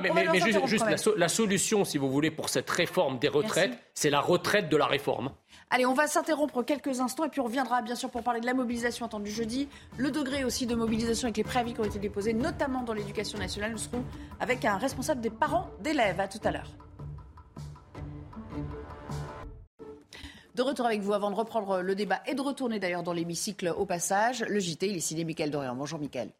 mais, 0.00 0.10
mais, 0.30 0.40
juste, 0.40 0.66
juste 0.66 0.86
la, 0.86 0.96
la, 1.16 1.28
solution, 1.28 1.84
si 1.84 1.96
vous 1.96 2.10
voulez, 2.10 2.30
pour 2.30 2.50
cette 2.50 2.68
réforme 2.68 3.18
des 3.18 3.28
retraites, 3.28 3.72
c'est 3.94 4.10
la 4.10 4.20
retraite 4.20 4.68
de 4.68 4.76
la 4.76 4.86
réforme. 4.86 5.30
Allez, 5.74 5.86
on 5.86 5.92
va 5.92 6.06
s'interrompre 6.06 6.62
quelques 6.62 7.00
instants 7.00 7.24
et 7.24 7.28
puis 7.28 7.40
on 7.40 7.46
reviendra 7.46 7.82
bien 7.82 7.96
sûr 7.96 8.08
pour 8.08 8.22
parler 8.22 8.38
de 8.38 8.46
la 8.46 8.54
mobilisation 8.54 9.06
attendue 9.06 9.32
jeudi, 9.32 9.68
le 9.96 10.12
degré 10.12 10.44
aussi 10.44 10.66
de 10.66 10.76
mobilisation 10.76 11.26
avec 11.26 11.36
les 11.36 11.42
préavis 11.42 11.74
qui 11.74 11.80
ont 11.80 11.84
été 11.84 11.98
déposés, 11.98 12.32
notamment 12.32 12.84
dans 12.84 12.92
l'éducation 12.92 13.40
nationale. 13.40 13.72
Nous 13.72 13.78
serons 13.78 14.04
avec 14.38 14.64
un 14.64 14.76
responsable 14.76 15.20
des 15.20 15.30
parents 15.30 15.68
d'élèves. 15.80 16.20
À 16.20 16.28
tout 16.28 16.38
à 16.44 16.52
l'heure. 16.52 16.70
De 20.54 20.62
retour 20.62 20.86
avec 20.86 21.00
vous 21.00 21.12
avant 21.12 21.32
de 21.32 21.36
reprendre 21.36 21.80
le 21.80 21.96
débat 21.96 22.20
et 22.28 22.34
de 22.34 22.40
retourner 22.40 22.78
d'ailleurs 22.78 23.02
dans 23.02 23.12
l'hémicycle 23.12 23.74
au 23.76 23.84
passage. 23.84 24.44
Le 24.48 24.60
JT, 24.60 24.86
il 24.86 24.96
est 24.98 25.00
signé 25.00 25.24
Mickaël 25.24 25.50
Dorian. 25.50 25.74
Bonjour 25.74 25.98
Mickaël. 25.98 26.30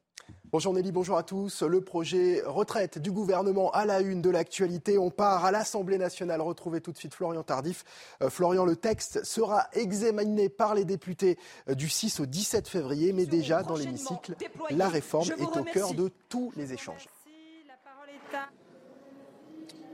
Bonjour 0.55 0.73
Nelly, 0.73 0.93
bonjour 0.93 1.19
à 1.19 1.25
tous. 1.25 1.65
Le 1.65 1.81
projet 1.81 2.41
retraite 2.47 3.01
du 3.01 3.11
gouvernement 3.11 3.73
à 3.73 3.85
la 3.85 4.01
une 4.01 4.23
de 4.23 4.31
l'actualité. 4.31 4.99
On 4.99 5.11
part 5.11 5.45
à 5.45 5.51
l'Assemblée 5.51 5.99
nationale. 5.99 6.41
Retrouvez 6.41 6.81
tout 6.81 6.93
de 6.93 6.97
suite 6.97 7.13
Florian 7.13 7.43
Tardif. 7.43 7.85
Euh, 8.23 8.31
Florian, 8.31 8.65
le 8.65 8.77
texte 8.77 9.25
sera 9.25 9.67
examiné 9.73 10.49
par 10.49 10.77
les 10.77 10.85
députés 10.85 11.41
euh, 11.69 11.75
du 11.75 11.89
6 11.89 12.21
au 12.21 12.27
17 12.27 12.69
février, 12.69 13.13
mais 13.13 13.27
déjà 13.27 13.65
dans 13.65 13.75
l'hémicycle, 13.75 14.37
la 14.71 14.89
réforme 14.89 15.29
est 15.37 15.59
au 15.59 15.65
cœur 15.65 15.93
de 15.93 16.13
tous 16.29 16.53
les 16.55 16.73
échanges. 16.73 17.09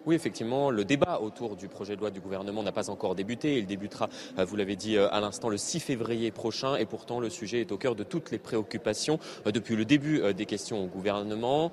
Oui, 0.06 0.14
effectivement, 0.14 0.70
le 0.70 0.86
débat 0.86 1.20
autour 1.20 1.56
du 1.56 1.68
projet 1.68 1.94
de 1.94 2.00
loi 2.00 2.10
du 2.10 2.20
gouvernement 2.20 2.62
n'a 2.62 2.72
pas 2.72 2.88
encore 2.88 3.14
débuté. 3.14 3.58
Il 3.58 3.66
débutera, 3.66 4.08
euh, 4.38 4.46
vous 4.46 4.56
l'avez 4.56 4.74
dit 4.74 4.96
euh, 4.96 5.12
à 5.12 5.20
l'instant, 5.20 5.50
le 5.50 5.58
6 5.58 5.78
février 5.78 6.30
prochain. 6.30 6.76
Et 6.76 6.86
pourtant, 6.86 7.20
le 7.20 7.28
sujet 7.28 7.60
est 7.60 7.70
au 7.70 7.76
cœur 7.76 7.94
de 7.94 8.02
toutes 8.02 8.30
les 8.30 8.38
préoccupations 8.38 9.18
euh, 9.46 9.52
depuis 9.52 9.76
le 9.76 9.84
début 9.84 10.32
des 10.32 10.46
questions 10.46 10.82
au 10.82 10.86
gouvernement. 10.86 11.72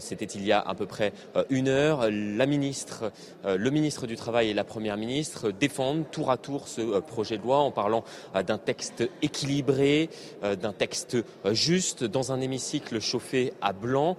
C'était 0.00 0.24
il 0.24 0.44
y 0.44 0.52
a 0.52 0.60
à 0.60 0.74
peu 0.74 0.86
près 0.86 1.12
une 1.50 1.68
heure. 1.68 2.08
La 2.10 2.46
ministre, 2.46 3.12
le 3.44 3.70
ministre 3.70 4.06
du 4.06 4.16
Travail 4.16 4.50
et 4.50 4.54
la 4.54 4.64
Première 4.64 4.96
ministre 4.96 5.50
défendent 5.50 6.10
tour 6.10 6.30
à 6.30 6.36
tour 6.36 6.68
ce 6.68 7.00
projet 7.00 7.38
de 7.38 7.42
loi 7.42 7.58
en 7.58 7.70
parlant 7.70 8.04
d'un 8.34 8.58
texte 8.58 9.08
équilibré, 9.22 10.10
d'un 10.42 10.72
texte 10.72 11.16
juste, 11.50 12.04
dans 12.04 12.32
un 12.32 12.40
hémicycle 12.40 13.00
chauffé 13.00 13.52
à 13.60 13.72
blanc, 13.72 14.16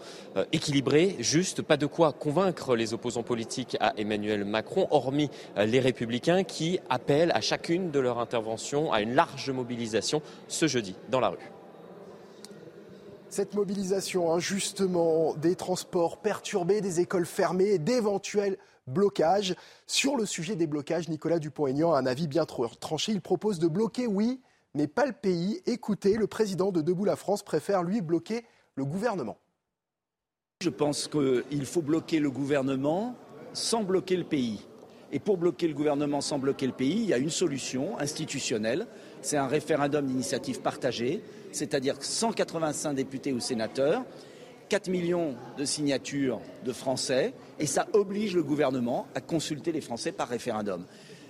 équilibré, 0.51 1.15
juste, 1.19 1.62
pas 1.62 1.77
de 1.77 1.86
quoi 1.86 2.13
convaincre 2.13 2.75
les 2.75 2.93
opposants 2.93 3.23
politique 3.34 3.76
à 3.80 3.93
Emmanuel 3.98 4.46
Macron, 4.46 4.86
hormis 4.91 5.32
euh, 5.58 5.65
les 5.65 5.80
républicains 5.80 6.43
qui 6.43 6.80
appellent 6.88 7.32
à 7.34 7.41
chacune 7.41 7.89
de 7.89 8.00
leurs 8.00 8.19
interventions 8.19 8.93
à 8.93 9.02
une 9.02 9.15
large 9.15 9.50
mobilisation 9.50 10.22
ce 10.48 10.67
jeudi 10.67 10.96
dans 11.10 11.19
la 11.19 11.30
rue. 11.30 11.50
Cette 13.30 13.56
mobilisation, 13.56 14.32
hein, 14.32 14.38
justement, 14.38 15.34
des 15.34 15.56
transports 15.56 16.17
perturbés, 16.17 16.80
des 16.80 17.00
écoles 17.00 17.26
fermées, 17.26 17.80
d'éventuels 17.80 18.60
blocages. 18.86 19.56
Sur 19.88 20.15
le 20.15 20.28
sujet 20.28 20.56
des 20.56 20.67
blocages, 20.67 21.10
Nicolas 21.10 21.39
Dupont-Aignan 21.39 21.91
a 21.91 21.98
un 21.98 22.06
avis 22.06 22.28
bien 22.28 22.46
trop 22.46 22.67
tranché. 22.67 23.13
Il 23.13 23.22
propose 23.22 23.58
de 23.58 23.67
bloquer, 23.67 24.06
oui, 24.06 24.41
mais 24.76 24.86
pas 24.86 25.08
le 25.08 25.13
pays. 25.13 25.60
Écoutez, 25.65 26.17
le 26.17 26.28
président 26.28 26.72
de 26.72 26.82
Debout 26.82 27.06
la 27.06 27.15
France 27.15 27.41
préfère, 27.41 27.82
lui, 27.82 28.02
bloquer 28.02 28.46
le 28.76 28.86
gouvernement. 28.86 29.39
Je 30.62 30.69
pense 30.69 31.10
qu'il 31.10 31.65
faut 31.65 31.82
bloquer 31.82 32.19
le 32.19 32.30
gouvernement 32.30 33.15
sans 33.54 33.84
bloquer 33.84 34.18
le 34.18 34.24
pays. 34.24 34.60
Et 35.12 35.20
pour 35.20 35.38
bloquer 35.38 35.68
le 35.68 35.76
gouvernement 35.76 36.22
sans 36.22 36.39
bloquer 36.39 36.66
le 36.66 36.74
pays, 36.74 37.02
il 37.04 37.06
y 37.06 37.13
a 37.13 37.18
une 37.18 37.30
solution 37.30 38.00
institutionnelle, 38.00 38.88
c'est 39.22 39.38
un 39.38 39.48
référendum 39.48 40.06
d'initiative 40.06 40.62
partagée, 40.62 41.22
c'est-à-dire 41.52 41.96
185 42.00 42.94
députés 42.94 43.32
ou 43.32 43.39
sénateurs, 43.39 44.04
4 44.70 44.88
millions 44.89 45.36
de 45.58 45.66
signatures 45.66 46.42
de 46.66 46.74
Français, 46.74 47.34
et 47.60 47.68
ça 47.68 47.88
oblige 47.94 48.36
le 48.36 48.42
gouvernement 48.42 49.06
à 49.13 49.22
consulter 49.22 49.72
les 49.72 49.82
Français 49.82 50.12
par 50.12 50.30
référendum. 50.30 50.84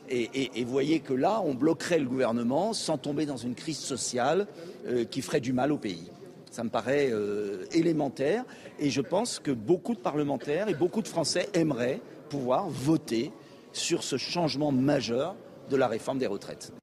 Et, 0.10 0.64
voyez 0.66 1.00
que 1.00 1.14
là, 1.14 1.42
on 1.44 1.54
bloquerait 1.54 2.00
le 2.00 2.06
gouvernement 2.06 2.74
sans 2.74 2.98
tomber 2.98 3.26
dans 3.26 3.38
une 3.38 3.56
crise 3.56 3.80
sociale 3.80 4.48
euh, 4.86 5.06
qui 5.06 5.22
ferait 5.22 5.40
du 5.40 5.54
mal 5.54 5.72
au 5.72 5.78
pays. 5.78 6.12
Ça 6.52 6.64
me 6.64 6.70
paraît 6.70 7.10
euh, 7.12 7.66
élémentaire 7.72 8.44
et 8.80 8.90
je 8.92 9.02
pense 9.02 9.40
que 9.40 9.50
beaucoup 9.50 9.96
de 9.96 10.00
parlementaires 10.00 10.70
et 10.70 10.76
beaucoup 10.76 11.02
de 11.02 11.08
Français 11.08 11.50
aimeraient 11.54 12.00
pouvoir 12.34 12.68
voter 12.68 13.32
sur 13.74 14.04
ce 14.04 14.18
changement 14.18 14.72
majeur 14.72 15.36
de 15.70 15.76
la 15.76 15.88
réforme 15.88 16.18
des 16.18 16.26
retraites. 16.26 16.74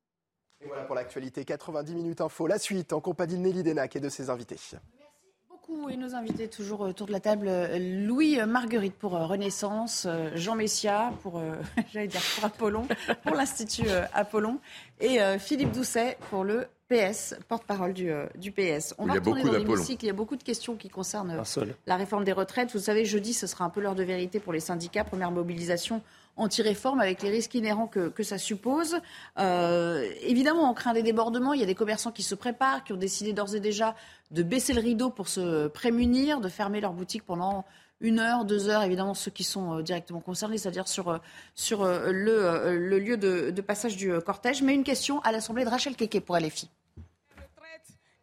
Et 0.64 0.68
voilà 0.68 0.84
pour 0.84 0.94
l'actualité 0.94 1.44
90 1.44 1.92
minutes 1.92 2.20
info. 2.20 2.46
La 2.46 2.60
suite 2.60 2.92
en 2.92 3.00
compagnie 3.00 3.34
de 3.34 3.40
Nelly 3.40 3.64
Denac 3.64 3.96
et 3.96 4.00
de 4.00 4.08
ses 4.08 4.30
invités. 4.30 4.54
Beaucoup 5.48 5.88
et 5.88 5.96
nos 5.96 6.14
invités 6.14 6.46
toujours 6.46 6.82
autour 6.82 7.08
de 7.08 7.12
la 7.12 7.18
table. 7.18 7.50
Louis 8.06 8.38
Marguerite 8.46 8.94
pour 8.94 9.16
euh, 9.16 9.26
Renaissance, 9.26 10.06
euh, 10.06 10.30
Jean 10.36 10.54
Messia 10.54 11.12
pour, 11.24 11.42
j'allais 11.92 12.06
dire 12.06 12.22
pour 12.36 12.44
Apollon, 12.44 12.86
pour 13.24 13.34
l'Institut 13.34 13.88
Apollon 14.14 14.60
et 15.00 15.18
Philippe 15.40 15.72
Doucet 15.72 16.16
pour 16.30 16.44
le 16.44 16.68
PS, 16.90 17.36
porte-parole 17.46 17.92
du, 17.92 18.10
euh, 18.10 18.26
du, 18.34 18.50
PS. 18.50 18.94
On 18.98 19.06
va 19.06 19.14
retourner 19.14 19.44
dans 19.44 19.52
l'hémicycle. 19.52 20.04
Il 20.04 20.08
y 20.08 20.10
a 20.10 20.14
beaucoup 20.14 20.34
de 20.34 20.42
questions 20.42 20.74
qui 20.74 20.88
concernent 20.88 21.30
euh, 21.30 21.64
la 21.86 21.96
réforme 21.96 22.24
des 22.24 22.32
retraites. 22.32 22.72
Vous 22.72 22.80
savez, 22.80 23.04
jeudi, 23.04 23.32
ce 23.32 23.46
sera 23.46 23.64
un 23.64 23.70
peu 23.70 23.80
l'heure 23.80 23.94
de 23.94 24.02
vérité 24.02 24.40
pour 24.40 24.52
les 24.52 24.58
syndicats. 24.58 25.04
Première 25.04 25.30
mobilisation 25.30 26.02
anti-réforme 26.36 27.00
avec 27.00 27.22
les 27.22 27.30
risques 27.30 27.54
inhérents 27.54 27.86
que, 27.86 28.08
que 28.08 28.24
ça 28.24 28.38
suppose. 28.38 28.96
Euh, 29.38 30.10
évidemment, 30.22 30.68
on 30.68 30.74
craint 30.74 30.92
des 30.92 31.04
débordements. 31.04 31.52
Il 31.52 31.60
y 31.60 31.62
a 31.62 31.66
des 31.66 31.76
commerçants 31.76 32.10
qui 32.10 32.24
se 32.24 32.34
préparent, 32.34 32.82
qui 32.82 32.92
ont 32.92 32.96
décidé 32.96 33.32
d'ores 33.32 33.54
et 33.54 33.60
déjà 33.60 33.94
de 34.32 34.42
baisser 34.42 34.72
le 34.72 34.80
rideau 34.80 35.10
pour 35.10 35.28
se 35.28 35.68
prémunir, 35.68 36.40
de 36.40 36.48
fermer 36.48 36.80
leurs 36.80 36.92
boutiques 36.92 37.24
pendant 37.24 37.64
une 38.00 38.18
heure, 38.18 38.44
deux 38.44 38.68
heures, 38.68 38.82
évidemment 38.82 39.14
ceux 39.14 39.30
qui 39.30 39.44
sont 39.44 39.80
directement 39.80 40.20
concernés, 40.20 40.56
c'est-à-dire 40.58 40.88
sur, 40.88 41.20
sur 41.54 41.84
le, 41.84 42.78
le 42.78 42.98
lieu 42.98 43.18
de, 43.18 43.50
de, 43.50 43.60
passage 43.60 43.96
du 43.96 44.10
cortège. 44.20 44.62
Mais 44.62 44.74
une 44.74 44.84
question 44.84 45.20
à 45.20 45.32
l'Assemblée 45.32 45.64
de 45.64 45.68
Rachel 45.68 45.94
Keke 45.94 46.20
pour 46.24 46.36
LFI. 46.38 46.70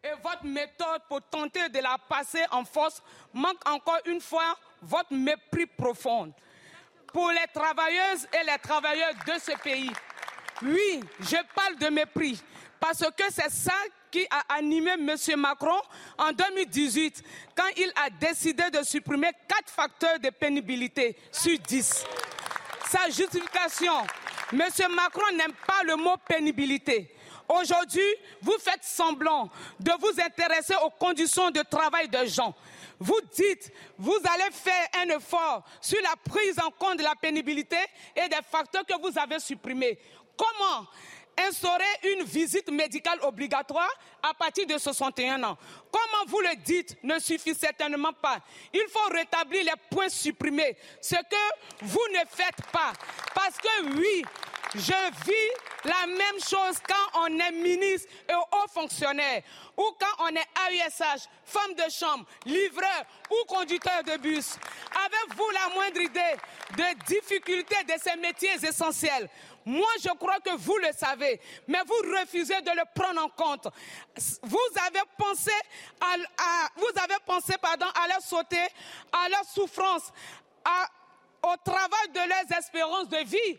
Et 0.04 0.10
votre 0.22 0.44
méthode 0.44 1.02
pour 1.08 1.20
tenter 1.22 1.68
de 1.70 1.80
la 1.80 1.96
passer 2.08 2.44
en 2.52 2.64
force 2.64 3.02
manque 3.32 3.68
encore 3.68 3.98
une 4.06 4.20
fois 4.20 4.56
votre 4.80 5.12
mépris 5.12 5.66
profond 5.66 6.32
pour 7.12 7.30
les 7.30 7.46
travailleuses 7.52 8.28
et 8.32 8.44
les 8.44 8.58
travailleurs 8.62 9.14
de 9.26 9.32
ce 9.40 9.58
pays. 9.60 9.90
Oui, 10.62 11.00
je 11.20 11.36
parle 11.54 11.76
de 11.78 11.88
mépris. 11.88 12.40
Parce 12.78 13.00
que 13.00 13.24
c'est 13.30 13.50
ça 13.50 13.74
qui 14.10 14.24
a 14.30 14.54
animé 14.54 14.92
M. 14.92 15.16
Macron 15.36 15.80
en 16.16 16.30
2018, 16.30 17.22
quand 17.56 17.68
il 17.76 17.92
a 17.96 18.08
décidé 18.08 18.70
de 18.70 18.84
supprimer 18.84 19.30
quatre 19.48 19.70
facteurs 19.70 20.20
de 20.20 20.30
pénibilité 20.30 21.16
sur 21.32 21.58
10. 21.58 22.04
Sa 22.88 23.06
justification, 23.06 24.06
M. 24.52 24.62
Macron 24.94 25.36
n'aime 25.36 25.52
pas 25.66 25.82
le 25.84 25.96
mot 25.96 26.14
pénibilité. 26.28 27.14
Aujourd'hui, 27.48 28.14
vous 28.42 28.56
faites 28.58 28.84
semblant 28.84 29.48
de 29.80 29.92
vous 30.00 30.20
intéresser 30.20 30.74
aux 30.84 30.90
conditions 30.90 31.50
de 31.50 31.62
travail 31.62 32.08
des 32.08 32.26
gens. 32.28 32.54
Vous 33.00 33.20
dites, 33.32 33.72
vous 33.96 34.18
allez 34.34 34.50
faire 34.52 34.88
un 35.00 35.16
effort 35.16 35.64
sur 35.80 35.98
la 36.02 36.14
prise 36.30 36.58
en 36.58 36.70
compte 36.70 36.98
de 36.98 37.04
la 37.04 37.14
pénibilité 37.14 37.78
et 38.14 38.28
des 38.28 38.42
facteurs 38.50 38.84
que 38.84 39.00
vous 39.00 39.18
avez 39.18 39.38
supprimés. 39.38 39.98
Comment 40.36 40.86
instaurer 41.46 41.84
une 42.14 42.24
visite 42.24 42.70
médicale 42.70 43.18
obligatoire 43.22 43.90
à 44.22 44.34
partir 44.34 44.66
de 44.66 44.76
61 44.76 45.42
ans? 45.44 45.56
Comment 45.90 46.24
vous 46.26 46.40
le 46.40 46.56
dites 46.64 46.96
ne 47.02 47.18
suffit 47.18 47.54
certainement 47.54 48.12
pas. 48.12 48.38
Il 48.74 48.84
faut 48.90 49.12
rétablir 49.12 49.64
les 49.64 49.80
points 49.90 50.08
supprimés, 50.08 50.76
ce 51.00 51.14
que 51.14 51.84
vous 51.84 52.06
ne 52.12 52.26
faites 52.28 52.66
pas. 52.72 52.92
Parce 53.34 53.56
que 53.56 53.96
oui, 53.96 54.24
je 54.74 55.24
vis 55.24 55.84
la 55.84 56.06
même 56.06 56.40
chose 56.40 56.78
quand 56.86 57.20
on 57.22 57.38
est 57.38 57.52
ministre 57.52 58.08
et 58.28 58.34
haut 58.34 58.68
fonctionnaire, 58.68 59.42
ou 59.76 59.90
quand 59.98 60.24
on 60.24 60.28
est 60.28 60.46
AUSH, 60.68 61.22
femme 61.44 61.74
de 61.74 61.90
chambre, 61.90 62.26
livreur 62.44 63.04
ou 63.30 63.46
conducteur 63.46 64.02
de 64.04 64.16
bus. 64.18 64.56
Avez-vous 65.06 65.50
la 65.50 65.74
moindre 65.74 66.00
idée 66.00 66.36
de 66.76 67.04
difficultés 67.06 67.84
de 67.84 67.94
ces 68.02 68.16
métiers 68.16 68.56
essentiels? 68.62 69.28
Moi, 69.64 69.88
je 70.02 70.08
crois 70.14 70.40
que 70.40 70.56
vous 70.56 70.78
le 70.78 70.88
savez, 70.96 71.40
mais 71.66 71.80
vous 71.86 72.18
refusez 72.18 72.60
de 72.62 72.70
le 72.70 72.82
prendre 72.94 73.22
en 73.22 73.28
compte. 73.28 73.68
Vous 74.42 74.58
avez 74.86 75.02
pensé 75.16 75.52
à, 76.00 76.16
vous 76.76 77.02
avez 77.02 77.18
pensé, 77.26 77.54
à 77.62 78.08
leur 78.08 78.22
sauter, 78.22 78.66
à 79.12 79.28
leur 79.28 79.44
souffrance, 79.44 80.10
au 81.42 81.54
travail 81.64 82.08
de 82.14 82.28
leurs 82.28 82.58
espérances 82.58 83.08
de 83.08 83.18
vie. 83.18 83.58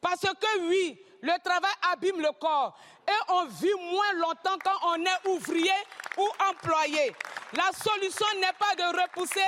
Parce 0.00 0.20
que 0.20 0.68
oui, 0.68 1.00
le 1.22 1.32
travail 1.42 1.72
abîme 1.92 2.20
le 2.20 2.30
corps 2.38 2.78
et 3.06 3.32
on 3.32 3.46
vit 3.46 3.74
moins 3.90 4.12
longtemps 4.14 4.58
quand 4.62 4.78
on 4.84 5.04
est 5.04 5.28
ouvrier 5.28 5.72
ou 6.16 6.28
employé. 6.50 7.12
La 7.54 7.70
solution 7.72 8.26
n'est 8.36 8.52
pas 8.58 8.74
de 8.76 9.00
repousser 9.00 9.40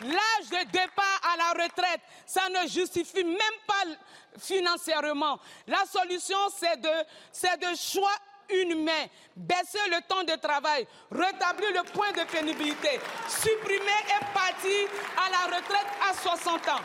l'âge 0.00 0.50
de 0.50 0.70
départ 0.70 1.20
à 1.32 1.36
la 1.36 1.64
retraite. 1.64 2.00
Ça 2.26 2.48
ne 2.48 2.68
justifie 2.68 3.24
même 3.24 3.58
pas 3.66 3.84
financièrement. 4.38 5.38
La 5.66 5.84
solution, 5.84 6.38
c'est 6.56 6.80
de, 6.80 6.90
c'est 7.32 7.58
de 7.58 7.76
choix 7.76 8.14
main, 8.50 9.06
baisser 9.36 9.78
le 9.90 10.00
temps 10.08 10.24
de 10.24 10.38
travail, 10.40 10.86
rétablir 11.10 11.70
le 11.72 11.82
point 11.92 12.12
de 12.12 12.24
pénibilité, 12.30 13.00
supprimer 13.28 14.00
et 14.08 14.24
partir 14.32 14.88
à 15.16 15.30
la 15.30 15.56
retraite 15.56 15.86
à 16.08 16.14
60 16.14 16.68
ans. 16.68 16.80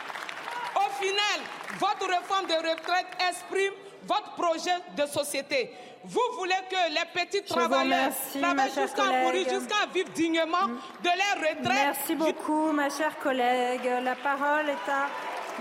Au 0.94 1.04
final, 1.04 1.40
votre 1.80 2.08
réforme 2.08 2.48
de 2.48 2.54
retraite 2.54 3.08
exprime 3.30 3.74
votre 4.08 4.34
projet 4.34 4.78
de 4.96 5.06
société. 5.08 5.72
Vous 6.04 6.20
voulez 6.38 6.54
que 6.70 6.94
les 6.94 7.26
petits 7.26 7.44
travailleurs 7.44 8.12
travaillent 8.42 8.70
jusqu'à 8.70 9.50
jusqu'à 9.50 9.86
vivre 9.94 10.10
dignement 10.10 10.68
de 10.68 11.10
leur 11.10 11.50
retraite. 11.50 11.64
Merci 11.64 12.16
beaucoup, 12.16 12.72
ma 12.74 12.90
chère 12.90 13.18
collègue. 13.20 13.90
La 14.04 14.16
parole 14.16 14.70
est 14.70 14.92
à 14.92 15.08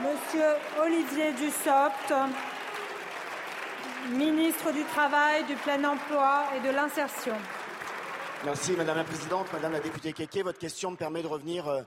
Monsieur 0.01 0.55
Olivier 0.83 1.33
Dussopt, 1.33 2.13
ministre 4.11 4.73
du 4.73 4.83
Travail, 4.85 5.45
du 5.45 5.55
Plein 5.55 5.85
Emploi 5.85 6.45
et 6.57 6.67
de 6.67 6.75
l'Insertion. 6.75 7.37
Merci, 8.45 8.73
Madame 8.73 8.97
la 8.97 9.05
Présidente. 9.05 9.47
Madame 9.53 9.73
la 9.73 9.81
députée 9.81 10.13
Keke, 10.13 10.43
votre 10.43 10.59
question 10.59 10.91
me 10.91 10.97
permet 10.97 11.23
de 11.23 11.29
revenir 11.29 11.69
euh, 11.69 11.83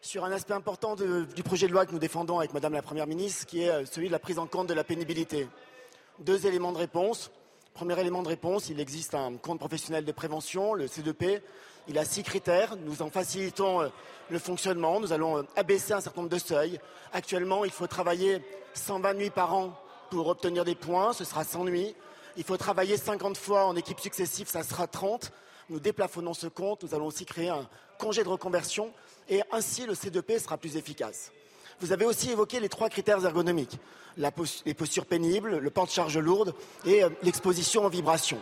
sur 0.00 0.24
un 0.24 0.32
aspect 0.32 0.54
important 0.54 0.94
du 0.94 1.42
projet 1.42 1.66
de 1.66 1.72
loi 1.72 1.84
que 1.84 1.92
nous 1.92 1.98
défendons 1.98 2.38
avec 2.38 2.54
Madame 2.54 2.72
la 2.72 2.82
Première 2.82 3.06
ministre, 3.06 3.46
qui 3.46 3.62
est 3.62 3.70
euh, 3.70 3.84
celui 3.84 4.06
de 4.06 4.12
la 4.12 4.18
prise 4.18 4.38
en 4.38 4.46
compte 4.46 4.68
de 4.68 4.74
la 4.74 4.84
pénibilité. 4.84 5.48
Deux 6.20 6.46
éléments 6.46 6.72
de 6.72 6.78
réponse. 6.78 7.30
Premier 7.74 7.98
élément 8.00 8.22
de 8.22 8.28
réponse, 8.28 8.68
il 8.70 8.80
existe 8.80 9.14
un 9.14 9.36
compte 9.36 9.58
professionnel 9.58 10.04
de 10.04 10.12
prévention, 10.12 10.74
le 10.74 10.86
C2P. 10.86 11.40
Il 11.88 11.98
a 11.98 12.04
six 12.04 12.22
critères. 12.22 12.76
Nous 12.76 13.02
en 13.02 13.10
facilitons 13.10 13.82
euh, 13.82 13.88
le 14.30 14.38
fonctionnement. 14.38 15.00
Nous 15.00 15.12
allons 15.12 15.38
euh, 15.38 15.42
abaisser 15.56 15.92
un 15.92 16.00
certain 16.00 16.22
nombre 16.22 16.32
de 16.32 16.38
seuils. 16.38 16.78
Actuellement, 17.12 17.64
il 17.64 17.70
faut 17.70 17.86
travailler 17.86 18.42
120 18.74 19.14
nuits 19.14 19.30
par 19.30 19.54
an 19.54 19.78
pour 20.10 20.28
obtenir 20.28 20.64
des 20.64 20.74
points. 20.74 21.12
Ce 21.12 21.24
sera 21.24 21.44
100 21.44 21.64
nuits. 21.64 21.94
Il 22.36 22.44
faut 22.44 22.56
travailler 22.56 22.96
50 22.96 23.36
fois 23.36 23.64
en 23.64 23.74
équipe 23.74 24.00
successive. 24.00 24.48
Ça 24.48 24.62
sera 24.62 24.86
30. 24.86 25.32
Nous 25.70 25.80
déplafonnons 25.80 26.34
ce 26.34 26.46
compte. 26.46 26.84
Nous 26.84 26.94
allons 26.94 27.06
aussi 27.06 27.24
créer 27.24 27.48
un 27.48 27.68
congé 27.98 28.22
de 28.22 28.28
reconversion. 28.28 28.92
Et 29.28 29.42
ainsi, 29.52 29.86
le 29.86 29.94
C2P 29.94 30.42
sera 30.42 30.56
plus 30.56 30.76
efficace. 30.76 31.32
Vous 31.80 31.92
avez 31.92 32.04
aussi 32.04 32.30
évoqué 32.30 32.60
les 32.60 32.68
trois 32.68 32.88
critères 32.88 33.24
ergonomiques 33.24 33.78
les 34.64 34.74
postures 34.74 35.06
pénibles, 35.06 35.58
le 35.58 35.70
porte-charge 35.70 36.18
lourde 36.18 36.54
et 36.84 37.04
euh, 37.04 37.08
l'exposition 37.22 37.84
aux 37.84 37.88
vibrations. 37.88 38.40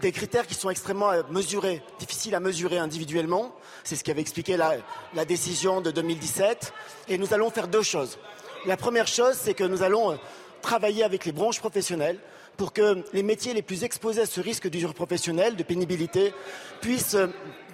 Des 0.00 0.12
critères 0.12 0.46
qui 0.46 0.54
sont 0.54 0.70
extrêmement 0.70 1.10
euh, 1.10 1.22
mesurés, 1.30 1.82
difficiles 1.98 2.34
à 2.34 2.40
mesurer 2.40 2.78
individuellement. 2.78 3.54
C'est 3.84 3.96
ce 3.96 4.04
qu'avait 4.04 4.22
expliqué 4.22 4.56
la, 4.56 4.76
la 5.14 5.24
décision 5.24 5.80
de 5.80 5.90
2017. 5.90 6.72
Et 7.08 7.18
nous 7.18 7.34
allons 7.34 7.50
faire 7.50 7.68
deux 7.68 7.82
choses. 7.82 8.18
La 8.66 8.76
première 8.76 9.06
chose, 9.06 9.34
c'est 9.34 9.54
que 9.54 9.64
nous 9.64 9.82
allons 9.82 10.12
euh, 10.12 10.16
travailler 10.62 11.04
avec 11.04 11.24
les 11.24 11.32
branches 11.32 11.60
professionnelles 11.60 12.18
pour 12.56 12.72
que 12.72 13.02
les 13.12 13.22
métiers 13.22 13.54
les 13.54 13.62
plus 13.62 13.84
exposés 13.84 14.22
à 14.22 14.26
ce 14.26 14.40
risque 14.40 14.68
d'usure 14.68 14.92
professionnelle, 14.92 15.56
de 15.56 15.62
pénibilité, 15.62 16.34
puissent 16.82 17.16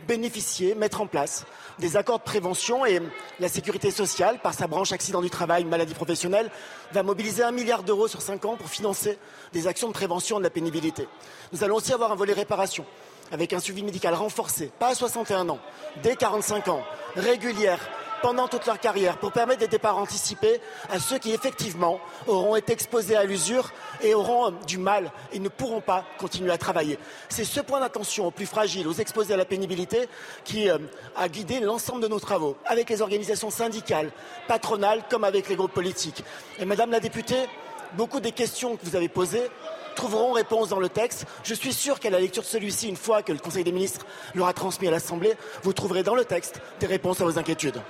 bénéficier, 0.07 0.75
mettre 0.75 1.01
en 1.01 1.07
place 1.07 1.45
des 1.79 1.97
accords 1.97 2.19
de 2.19 2.25
prévention 2.25 2.87
et 2.87 3.01
la 3.41 3.49
sécurité 3.49 3.91
sociale, 3.91 4.39
par 4.43 4.55
sa 4.55 4.67
branche 4.67 4.93
accident 4.93 5.21
du 5.21 5.31
travail, 5.31 5.65
maladie 5.65 5.95
professionnelle, 5.95 6.51
va 6.93 7.03
mobiliser 7.03 7.43
un 7.43 7.53
milliard 7.53 7.83
d'euros 7.83 8.09
sur 8.09 8.23
cinq 8.23 8.45
ans 8.45 8.57
pour 8.57 8.69
financer 8.69 9.19
des 9.53 9.67
actions 9.67 9.89
de 9.89 9.93
prévention 9.93 10.39
de 10.39 10.45
la 10.45 10.51
pénibilité. 10.51 11.07
Nous 11.53 11.65
allons 11.65 11.77
aussi 11.77 11.93
avoir 11.93 12.13
un 12.13 12.17
volet 12.17 12.33
réparation 12.33 12.87
avec 13.33 13.53
un 13.53 13.59
suivi 13.59 13.83
médical 13.83 14.15
renforcé, 14.15 14.71
pas 14.79 14.89
à 14.89 14.95
61 14.95 15.49
ans, 15.49 15.59
dès 16.03 16.17
45 16.17 16.69
ans, 16.69 16.83
régulière, 17.17 17.81
pendant 18.27 18.49
toute 18.49 18.67
leur 18.67 18.81
carrière 18.81 19.19
pour 19.19 19.31
permettre 19.31 19.61
des 19.61 19.69
départs 19.69 19.99
anticipés 19.99 20.61
à 20.91 20.99
ceux 20.99 21.17
qui 21.17 21.31
effectivement 21.31 22.01
auront 22.27 22.57
été 22.57 22.73
exposés 22.73 23.15
à 23.15 23.23
l'usure 23.23 23.71
et 24.03 24.15
auront 24.15 24.49
euh, 24.49 24.51
du 24.67 24.79
mal 24.79 25.13
et 25.33 25.39
ne 25.39 25.49
pourront 25.49 25.81
pas 25.81 26.05
continuer 26.19 26.51
à 26.51 26.59
travailler. 26.59 26.99
C'est 27.29 27.45
ce 27.45 27.61
point 27.61 27.79
d'attention 27.79 28.27
aux 28.27 28.33
plus 28.33 28.47
fragiles, 28.47 28.89
aux 28.89 28.95
exposés 28.95 29.35
à 29.35 29.37
la 29.37 29.45
pénibilité 29.45 30.09
qui 30.43 30.69
euh, 30.69 30.79
a 31.15 31.29
guidé 31.29 31.61
l'ensemble 31.61 32.03
de 32.03 32.09
nos 32.09 32.19
travaux 32.19 32.57
avec 32.65 32.91
les 32.91 33.01
organisations 33.01 33.51
syndicales, 33.51 34.11
patronales 34.49 35.05
comme 35.09 35.23
avec 35.23 35.49
les 35.49 35.55
groupes 35.55 35.75
politiques. 35.75 36.25
Et 36.59 36.65
Madame 36.65 36.91
la 36.91 36.99
députée, 36.99 37.47
beaucoup 37.93 38.19
des 38.19 38.33
questions 38.33 38.75
que 38.77 38.85
vous 38.85 38.97
avez 38.97 39.09
posées 39.09 39.49
trouveront 39.95 40.33
réponse 40.33 40.69
dans 40.69 40.81
le 40.81 40.89
texte. 40.89 41.27
Je 41.43 41.55
suis 41.55 41.73
sûr 41.73 41.99
qu'à 41.99 42.11
la 42.11 42.21
lecture 42.21 42.43
de 42.43 42.49
celui-ci, 42.49 42.89
une 42.89 42.97
fois 42.97 43.23
que 43.23 43.33
le 43.33 43.39
Conseil 43.39 43.65
des 43.65 43.73
ministres 43.73 44.05
l'aura 44.35 44.53
transmis 44.53 44.89
à 44.89 44.91
l'Assemblée, 44.91 45.35
vous 45.63 45.73
trouverez 45.73 46.03
dans 46.03 46.15
le 46.15 46.25
texte 46.25 46.61
des 46.81 46.87
réponses 46.87 47.21
à 47.21 47.25
vos 47.25 47.39
inquiétudes. 47.39 47.81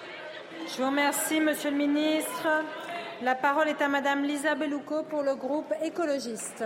Je 0.69 0.83
vous 0.83 0.89
remercie, 0.89 1.41
Monsieur 1.41 1.71
le 1.71 1.77
Ministre. 1.77 2.49
La 3.23 3.37
parole 3.37 3.69
est 3.69 3.81
à 3.81 3.89
Madame 3.89 4.25
Lisa 4.25 4.57
Bellouco 4.57 5.05
pour 5.05 5.23
le 5.23 5.37
groupe 5.37 5.73
écologiste. 5.83 6.65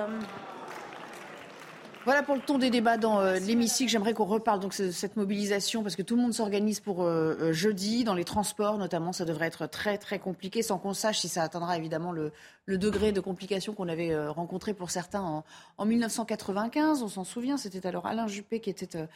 Voilà 2.06 2.22
pour 2.22 2.34
le 2.34 2.40
ton 2.40 2.56
des 2.56 2.70
débats 2.70 2.96
dans 2.96 3.20
euh, 3.20 3.38
l'hémicycle. 3.38 3.90
J'aimerais 3.90 4.14
qu'on 4.14 4.24
reparle 4.24 4.58
donc 4.58 4.74
de 4.80 4.90
cette 4.90 5.16
mobilisation 5.16 5.82
parce 5.82 5.96
que 5.96 6.02
tout 6.02 6.16
le 6.16 6.22
monde 6.22 6.32
s'organise 6.32 6.80
pour 6.80 7.02
euh, 7.02 7.36
euh, 7.38 7.52
jeudi 7.52 8.04
dans 8.04 8.14
les 8.14 8.24
transports 8.24 8.78
notamment. 8.78 9.12
Ça 9.12 9.26
devrait 9.26 9.48
être 9.48 9.66
très 9.66 9.98
très 9.98 10.18
compliqué 10.18 10.62
sans 10.62 10.78
qu'on 10.78 10.94
sache 10.94 11.18
si 11.18 11.28
ça 11.28 11.42
atteindra 11.42 11.76
évidemment 11.76 12.10
le, 12.12 12.32
degré 12.68 13.12
de 13.12 13.20
complication 13.20 13.74
qu'on 13.74 13.88
avait 13.88 14.16
rencontré 14.28 14.72
pour 14.72 14.90
certains 14.90 15.44
en, 15.76 15.84
1995. 15.84 17.02
On 17.02 17.08
s'en 17.08 17.24
souvient, 17.24 17.58
c'était 17.58 17.86
alors 17.86 18.06
Alain 18.06 18.28
Juppé 18.28 18.60
qui 18.60 18.70
était 18.70 19.08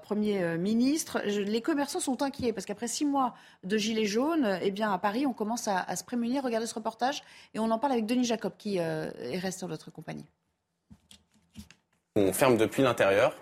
Premier 0.00 0.56
ministre. 0.56 1.20
les 1.24 1.60
commerçants 1.60 1.98
sont 1.98 2.22
inquiets 2.22 2.52
parce 2.52 2.66
qu'après 2.66 2.86
six 2.86 3.04
mois 3.04 3.34
de 3.64 3.76
gilets 3.76 4.06
jaunes, 4.06 4.60
eh 4.62 4.70
bien 4.70 4.92
à 4.92 4.98
Paris, 4.98 5.26
on 5.26 5.32
commence 5.32 5.66
à, 5.66 5.96
se 5.96 6.04
prémunir. 6.04 6.44
Regardez 6.44 6.66
ce 6.66 6.74
reportage 6.74 7.24
et 7.52 7.58
on 7.58 7.68
en 7.72 7.80
parle 7.80 7.94
avec 7.94 8.06
Denis 8.06 8.24
Jacob 8.24 8.52
qui 8.56 8.76
est 8.76 9.38
resté 9.38 9.62
dans 9.62 9.68
notre 9.68 9.90
compagnie. 9.90 10.24
On 12.20 12.34
ferme 12.34 12.58
depuis 12.58 12.82
l'intérieur, 12.82 13.34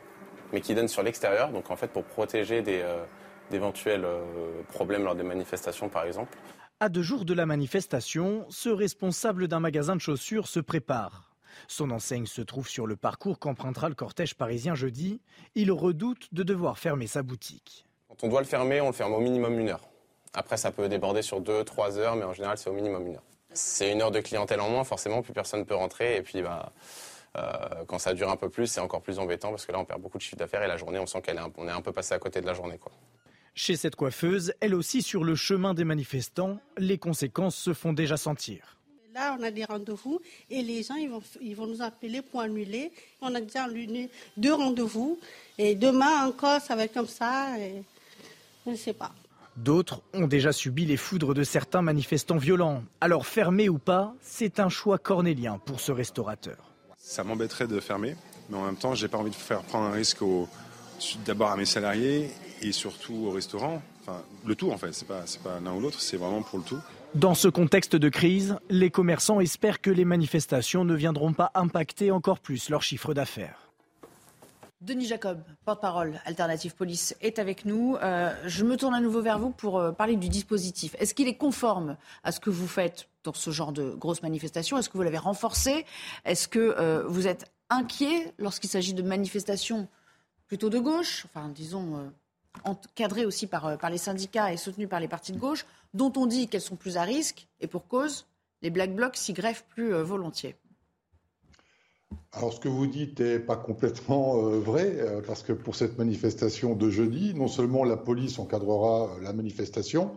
mais 0.53 0.61
qui 0.61 0.73
donne 0.73 0.87
sur 0.87 1.03
l'extérieur, 1.03 1.51
donc 1.51 1.71
en 1.71 1.77
fait 1.77 1.89
pour 1.89 2.05
protéger 2.05 2.63
euh, 2.65 3.05
d'éventuels 3.51 4.05
euh, 4.05 4.23
problèmes 4.69 5.03
lors 5.03 5.17
des 5.17 5.25
manifestations 5.25 5.89
par 5.89 6.05
exemple. 6.05 6.39
À 6.79 6.89
deux 6.89 7.03
jours 7.03 7.25
de 7.25 7.35
la 7.35 7.45
manifestation, 7.45 8.47
ce 8.51 8.69
responsable 8.69 9.49
d'un 9.49 9.59
magasin 9.59 9.97
de 9.97 10.01
chaussures 10.01 10.47
se 10.47 10.61
prépare. 10.61 11.35
Son 11.67 11.91
enseigne 11.91 12.27
se 12.27 12.41
trouve 12.41 12.69
sur 12.69 12.87
le 12.87 12.95
parcours 12.95 13.41
qu'empruntera 13.41 13.89
le 13.89 13.97
cortège 13.97 14.37
parisien 14.37 14.77
jeudi. 14.77 15.21
Il 15.57 15.73
redoute 15.73 16.33
de 16.33 16.45
devoir 16.45 16.79
fermer 16.79 17.09
sa 17.09 17.25
boutique. 17.25 17.85
Quand 18.09 18.23
on 18.23 18.29
doit 18.29 18.41
le 18.41 18.47
fermer, 18.47 18.81
on 18.81 18.87
le 18.87 18.93
ferme 18.93 19.13
au 19.13 19.21
minimum 19.21 19.59
une 19.59 19.71
heure. 19.71 19.89
Après, 20.35 20.57
ça 20.57 20.71
peut 20.71 20.89
déborder 20.89 21.23
sur 21.23 21.41
deux, 21.41 21.65
trois 21.65 21.99
heures, 21.99 22.15
mais 22.15 22.25
en 22.25 22.33
général, 22.33 22.59
c'est 22.59 22.71
au 22.71 22.75
minimum 22.75 23.09
une 23.09 23.17
heure. 23.17 23.25
c'est 23.53 23.91
une 23.91 24.03
heure 24.03 24.13
de 24.13 24.21
clientèle 24.21 24.61
en 24.61 24.71
moins, 24.71 24.85
forcément, 24.85 25.21
plus 25.21 25.33
personne 25.33 25.61
ne 25.61 25.65
peut 25.65 25.75
rentrer. 25.75 26.17
Et 26.17 26.23
puis, 26.23 26.43
bah, 26.43 26.71
quand 27.87 27.99
ça 27.99 28.15
dure 28.15 28.31
un 28.31 28.37
peu 28.37 28.49
plus, 28.49 28.67
c'est 28.67 28.81
encore 28.81 29.03
plus 29.03 29.19
embêtant 29.19 29.51
parce 29.51 29.67
que 29.67 29.73
là, 29.73 29.79
on 29.79 29.85
perd 29.85 30.01
beaucoup 30.01 30.19
de 30.19 30.23
chiffre 30.23 30.37
d'affaires 30.37 30.63
et 30.63 30.69
la 30.69 30.77
journée, 30.77 30.99
on 30.99 31.07
sent 31.07 31.23
qu'on 31.23 31.33
est, 31.33 31.39
un, 31.39 31.69
est 31.69 31.71
un 31.71 31.83
peu 31.83 31.93
passé 31.93 32.15
à 32.15 32.19
côté 32.19 32.41
de 32.41 32.47
la 32.47 32.55
journée. 32.55 32.79
Quoi. 32.79 32.93
Chez 33.55 33.77
cette 33.77 33.97
coiffeuse, 33.97 34.55
elle 34.61 34.75
aussi 34.75 35.03
sur 35.03 35.25
le 35.25 35.35
chemin 35.35 35.75
des 35.75 35.85
manifestants, 35.85 36.61
les 36.77 36.97
conséquences 36.97 37.57
se 37.57 37.75
font 37.75 37.93
déjà 37.93 38.17
sentir. 38.17 38.77
Là, 39.13 39.37
on 39.37 39.43
a 39.43 39.51
des 39.51 39.65
rendez-vous 39.65 40.21
et 40.49 40.63
les 40.63 40.85
gens 40.85 40.95
ils 40.95 41.11
vont, 41.11 41.23
ils 41.41 41.57
vont 41.57 41.67
nous 41.67 41.83
appeler 41.83 42.23
pour 42.23 42.41
annuler. 42.41 42.93
On 43.21 43.35
a 43.35 43.41
déjà 43.41 43.65
annulé 43.65 44.11
deux 44.37 44.55
rendez-vous 44.55 45.19
et 45.59 45.75
demain 45.75 46.27
encore, 46.27 46.61
ça 46.61 46.77
va 46.77 46.85
être 46.85 46.95
comme 46.95 47.09
ça. 47.09 47.59
Et 47.59 47.83
je 48.65 48.71
ne 48.71 48.77
sais 48.77 48.93
pas. 48.93 49.11
D'autres 49.57 50.03
ont 50.15 50.29
déjà 50.29 50.53
subi 50.53 50.87
les 50.87 50.97
foudres 50.97 51.35
de 51.35 51.43
certains 51.43 51.83
manifestants 51.83 52.37
violents. 52.37 52.85
Alors 53.01 53.27
fermer 53.27 53.69
ou 53.69 53.79
pas, 53.79 54.15
c'est 54.23 54.61
un 54.61 54.69
choix 54.69 54.99
cornélien 54.99 55.59
pour 55.59 55.81
ce 55.81 55.91
restaurateur. 55.91 56.68
Ça 57.09 57.25
m'embêterait 57.25 57.67
de 57.67 57.81
fermer, 57.81 58.17
mais 58.51 58.59
en 58.59 58.67
même 58.67 58.77
temps, 58.77 58.95
j'ai 58.95 59.09
pas 59.09 59.17
envie 59.17 59.31
de 59.31 59.35
faire 59.35 59.63
prendre 59.63 59.87
un 59.87 59.93
risque 59.93 60.19
d'abord 61.25 61.51
à 61.51 61.57
mes 61.57 61.65
salariés 61.65 62.31
et 62.61 62.71
surtout 62.71 63.15
au 63.29 63.31
restaurant. 63.31 63.81
Enfin, 64.03 64.21
le 64.45 64.55
tout 64.55 64.71
en 64.71 64.77
fait, 64.77 64.93
c'est 64.93 65.09
pas, 65.09 65.25
pas 65.43 65.59
l'un 65.59 65.73
ou 65.73 65.81
l'autre, 65.81 66.03
c'est 66.03 66.19
vraiment 66.19 66.43
pour 66.43 66.59
le 66.59 66.65
tout. 66.67 66.79
Dans 67.15 67.35
ce 67.35 67.49
contexte 67.49 67.97
de 67.97 68.11
crise, 68.11 68.59
les 68.69 68.91
commerçants 68.91 69.41
espèrent 69.41 69.81
que 69.81 69.89
les 69.89 70.05
manifestations 70.05 70.85
ne 70.85 70.95
viendront 70.95 71.33
pas 71.33 71.51
impacter 71.55 72.11
encore 72.11 72.41
plus 72.41 72.69
leur 72.69 72.83
chiffre 72.83 73.15
d'affaires. 73.15 73.68
Denis 74.81 75.07
Jacob, 75.07 75.43
porte-parole 75.65 76.21
Alternative 76.25 76.73
Police, 76.77 77.17
est 77.21 77.41
avec 77.41 77.65
nous. 77.65 77.97
Euh, 77.97 78.33
je 78.47 78.65
me 78.65 78.77
tourne 78.77 78.95
à 78.95 79.01
nouveau 79.01 79.21
vers 79.21 79.41
vous 79.41 79.51
pour 79.51 79.81
euh, 79.81 79.91
parler 79.91 80.15
du 80.15 80.29
dispositif. 80.29 80.95
Est-ce 81.01 81.15
qu'il 81.15 81.27
est 81.27 81.37
conforme 81.37 81.97
à 82.23 82.31
ce 82.31 82.39
que 82.39 82.49
vous 82.49 82.69
faites 82.69 83.09
dans 83.25 83.33
ce 83.33 83.51
genre 83.51 83.73
de 83.73 83.91
grosses 83.91 84.23
manifestations? 84.23 84.79
Est-ce 84.79 84.89
que 84.89 84.97
vous 84.97 85.03
l'avez 85.03 85.19
renforcé? 85.19 85.85
Est-ce 86.25 86.47
que 86.47 86.77
euh, 86.79 87.03
vous 87.09 87.27
êtes 87.27 87.51
inquiet 87.71 88.33
lorsqu'il 88.39 88.71
s'agit 88.71 88.95
de 88.95 89.03
manifestations 89.03 89.89
plutôt 90.47 90.71
de 90.71 90.79
gauche, 90.79 91.27
enfin 91.27 91.49
disons 91.49 92.11
encadrées 92.65 93.27
aussi 93.27 93.47
par, 93.47 93.77
par 93.77 93.91
les 93.91 93.99
syndicats 93.99 94.51
et 94.51 94.57
soutenues 94.57 94.89
par 94.89 95.01
les 95.01 95.09
partis 95.09 95.33
de 95.33 95.39
gauche, 95.39 95.67
dont 95.93 96.11
on 96.17 96.25
dit 96.25 96.49
qu'elles 96.49 96.63
sont 96.63 96.77
plus 96.77 96.97
à 96.97 97.03
risque 97.03 97.47
et 97.61 97.67
pour 97.67 97.87
cause, 97.87 98.25
les 98.63 98.71
Black 98.71 98.95
Blocs 98.95 99.17
s'y 99.17 99.35
greffent 99.35 99.67
plus 99.69 99.93
volontiers? 99.93 100.57
Alors, 102.33 102.53
ce 102.53 102.61
que 102.61 102.69
vous 102.69 102.87
dites 102.87 103.21
n'est 103.21 103.39
pas 103.39 103.57
complètement 103.57 104.37
euh, 104.37 104.61
vrai, 104.61 104.97
euh, 104.99 105.23
parce 105.27 105.43
que 105.43 105.53
pour 105.53 105.75
cette 105.75 105.99
manifestation 105.99 106.75
de 106.77 106.89
jeudi, 106.91 107.33
non 107.35 107.49
seulement 107.49 107.85
la 107.85 107.97
police 107.97 108.39
encadrera 108.39 109.05
euh, 109.05 109.23
la 109.23 109.33
manifestation, 109.33 110.13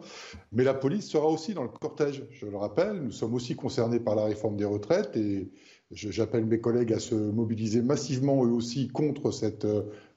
mais 0.51 0.63
la 0.63 0.73
police 0.73 1.09
sera 1.09 1.27
aussi 1.27 1.53
dans 1.53 1.63
le 1.63 1.69
cortège. 1.69 2.23
Je 2.31 2.45
le 2.45 2.57
rappelle, 2.57 3.01
nous 3.01 3.11
sommes 3.11 3.33
aussi 3.33 3.55
concernés 3.55 3.99
par 3.99 4.15
la 4.15 4.25
réforme 4.25 4.57
des 4.57 4.65
retraites 4.65 5.15
et 5.15 5.49
j'appelle 5.91 6.45
mes 6.45 6.59
collègues 6.59 6.93
à 6.93 6.99
se 6.99 7.15
mobiliser 7.15 7.81
massivement 7.81 8.45
eux 8.45 8.51
aussi 8.51 8.89
contre 8.89 9.31
cette 9.31 9.65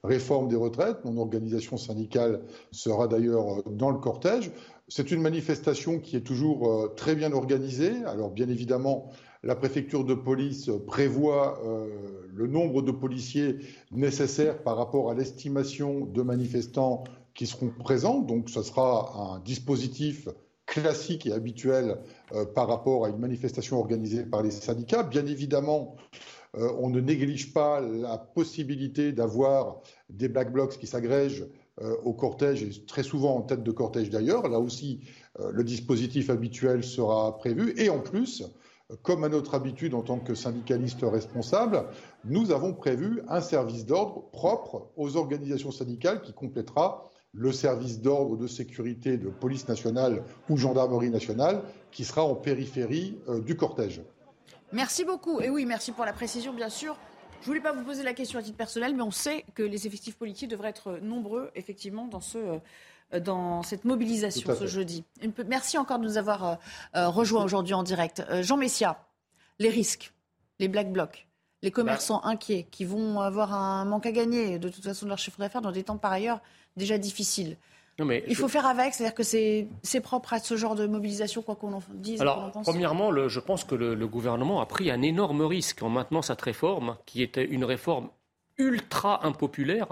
réforme 0.03 0.47
des 0.47 0.55
retraites. 0.55 1.03
Mon 1.05 1.17
organisation 1.17 1.75
syndicale 1.75 2.41
sera 2.71 3.07
d'ailleurs 3.07 3.63
dans 3.69 3.89
le 3.89 3.97
cortège. 3.97 4.51
C'est 4.87 5.11
une 5.11 5.21
manifestation 5.21 5.99
qui 5.99 6.15
est 6.15 6.21
toujours 6.21 6.93
très 6.95 7.15
bien 7.15 7.33
organisée. 7.33 7.91
Alors, 8.05 8.31
bien 8.31 8.47
évidemment, 8.47 9.09
la 9.45 9.55
préfecture 9.55 10.03
de 10.03 10.15
police 10.15 10.71
prévoit 10.87 11.61
euh, 11.63 11.87
le 12.33 12.47
nombre 12.47 12.81
de 12.81 12.91
policiers 12.91 13.59
nécessaires 13.91 14.63
par 14.63 14.75
rapport 14.75 15.11
à 15.11 15.13
l'estimation 15.13 16.05
de 16.05 16.21
manifestants 16.23 17.03
qui 17.35 17.45
seront 17.45 17.69
présents. 17.69 18.19
Donc 18.19 18.49
ce 18.49 18.63
sera 18.63 19.35
un 19.35 19.39
dispositif 19.39 20.27
classique 20.65 21.27
et 21.27 21.31
habituel 21.31 21.99
euh, 22.33 22.43
par 22.43 22.67
rapport 22.67 23.05
à 23.05 23.09
une 23.09 23.19
manifestation 23.19 23.77
organisée 23.77 24.25
par 24.25 24.41
les 24.41 24.49
syndicats. 24.49 25.03
Bien 25.03 25.27
évidemment, 25.27 25.95
euh, 26.57 26.71
on 26.79 26.89
ne 26.89 26.99
néglige 26.99 27.53
pas 27.53 27.81
la 27.81 28.17
possibilité 28.17 29.11
d'avoir 29.11 29.81
des 30.09 30.27
black 30.27 30.51
blocs 30.51 30.79
qui 30.79 30.87
s'agrègent 30.87 31.45
au 32.05 32.13
cortège 32.13 32.63
et 32.63 32.85
très 32.85 33.03
souvent 33.03 33.35
en 33.35 33.41
tête 33.41 33.61
de 33.61 33.71
cortège 33.71 34.09
d'ailleurs. 34.09 34.47
Là 34.47 34.61
aussi, 34.61 35.01
le 35.37 35.61
dispositif 35.61 36.29
habituel 36.29 36.85
sera 36.85 37.35
prévu. 37.35 37.73
Et 37.75 37.89
en 37.89 37.99
plus, 37.99 38.45
comme 39.01 39.23
à 39.23 39.29
notre 39.29 39.55
habitude 39.55 39.93
en 39.93 40.01
tant 40.01 40.19
que 40.19 40.35
syndicaliste 40.35 40.99
responsable, 41.03 41.85
nous 42.23 42.51
avons 42.51 42.73
prévu 42.73 43.21
un 43.27 43.41
service 43.41 43.85
d'ordre 43.85 44.29
propre 44.31 44.89
aux 44.95 45.17
organisations 45.17 45.71
syndicales 45.71 46.21
qui 46.21 46.33
complétera 46.33 47.09
le 47.33 47.51
service 47.51 47.99
d'ordre 47.99 48.37
de 48.37 48.47
sécurité 48.47 49.17
de 49.17 49.29
police 49.29 49.67
nationale 49.67 50.23
ou 50.49 50.57
gendarmerie 50.57 51.09
nationale 51.09 51.61
qui 51.91 52.05
sera 52.05 52.23
en 52.23 52.35
périphérie 52.35 53.17
euh, 53.27 53.41
du 53.41 53.57
cortège. 53.57 54.01
Merci 54.71 55.03
beaucoup. 55.03 55.41
Et 55.41 55.49
oui, 55.49 55.65
merci 55.65 55.91
pour 55.91 56.05
la 56.05 56.13
précision, 56.13 56.53
bien 56.53 56.69
sûr. 56.69 56.95
Je 57.41 57.51
ne 57.51 57.57
voulais 57.57 57.61
pas 57.61 57.73
vous 57.73 57.83
poser 57.83 58.03
la 58.03 58.13
question 58.13 58.39
à 58.39 58.41
titre 58.41 58.57
personnel, 58.57 58.95
mais 58.95 59.03
on 59.03 59.11
sait 59.11 59.45
que 59.53 59.63
les 59.63 59.85
effectifs 59.85 60.15
politiques 60.15 60.49
devraient 60.49 60.69
être 60.69 60.99
nombreux, 61.01 61.51
effectivement, 61.55 62.07
dans 62.07 62.21
ce 62.21 62.37
euh, 62.37 62.57
dans 63.19 63.63
cette 63.63 63.85
mobilisation 63.85 64.55
ce 64.55 64.67
jeudi. 64.67 65.03
Merci 65.47 65.77
encore 65.77 65.99
de 65.99 66.05
nous 66.05 66.17
avoir 66.17 66.45
euh, 66.45 66.55
euh, 66.95 67.09
rejoints 67.09 67.43
aujourd'hui 67.43 67.73
en 67.73 67.83
direct. 67.83 68.23
Jean 68.41 68.57
Messia, 68.57 68.99
les 69.59 69.69
risques, 69.69 70.13
les 70.59 70.67
black 70.67 70.91
blocs, 70.91 71.27
les 71.61 71.71
commerçants 71.71 72.21
bah. 72.23 72.29
inquiets 72.29 72.67
qui 72.69 72.85
vont 72.85 73.21
avoir 73.21 73.53
un 73.53 73.85
manque 73.85 74.05
à 74.05 74.11
gagner 74.11 74.59
de 74.59 74.69
toute 74.69 74.83
façon 74.83 75.05
de 75.05 75.09
leur 75.09 75.19
chiffre 75.19 75.39
d'affaires 75.39 75.61
dans 75.61 75.71
des 75.71 75.83
temps 75.83 75.97
par 75.97 76.11
ailleurs 76.11 76.41
déjà 76.75 76.97
difficiles. 76.97 77.57
Il 77.97 78.35
faut 78.35 78.49
faire 78.49 78.65
avec, 78.65 78.93
c'est-à-dire 78.93 79.15
que 79.15 79.23
c'est 79.23 80.01
propre 80.03 80.33
à 80.33 80.39
ce 80.39 80.57
genre 80.57 80.75
de 80.75 80.85
mobilisation, 80.85 81.41
quoi 81.41 81.55
qu'on 81.55 81.73
en 81.73 81.81
dise. 81.93 82.19
Alors, 82.21 82.51
premièrement, 82.63 83.29
je 83.29 83.39
pense 83.39 83.63
que 83.63 83.73
le, 83.73 83.95
le, 83.95 84.07
gouvernement 84.07 84.59
a 84.59 84.65
pris 84.65 84.91
un 84.91 85.01
énorme 85.01 85.43
risque 85.43 85.81
en 85.81 85.87
maintenant 85.87 86.21
cette 86.21 86.41
réforme, 86.41 86.97
qui 87.05 87.21
était 87.23 87.45
une 87.45 87.63
réforme 87.63 88.09
ultra 88.57 89.25
impopulaire, 89.25 89.87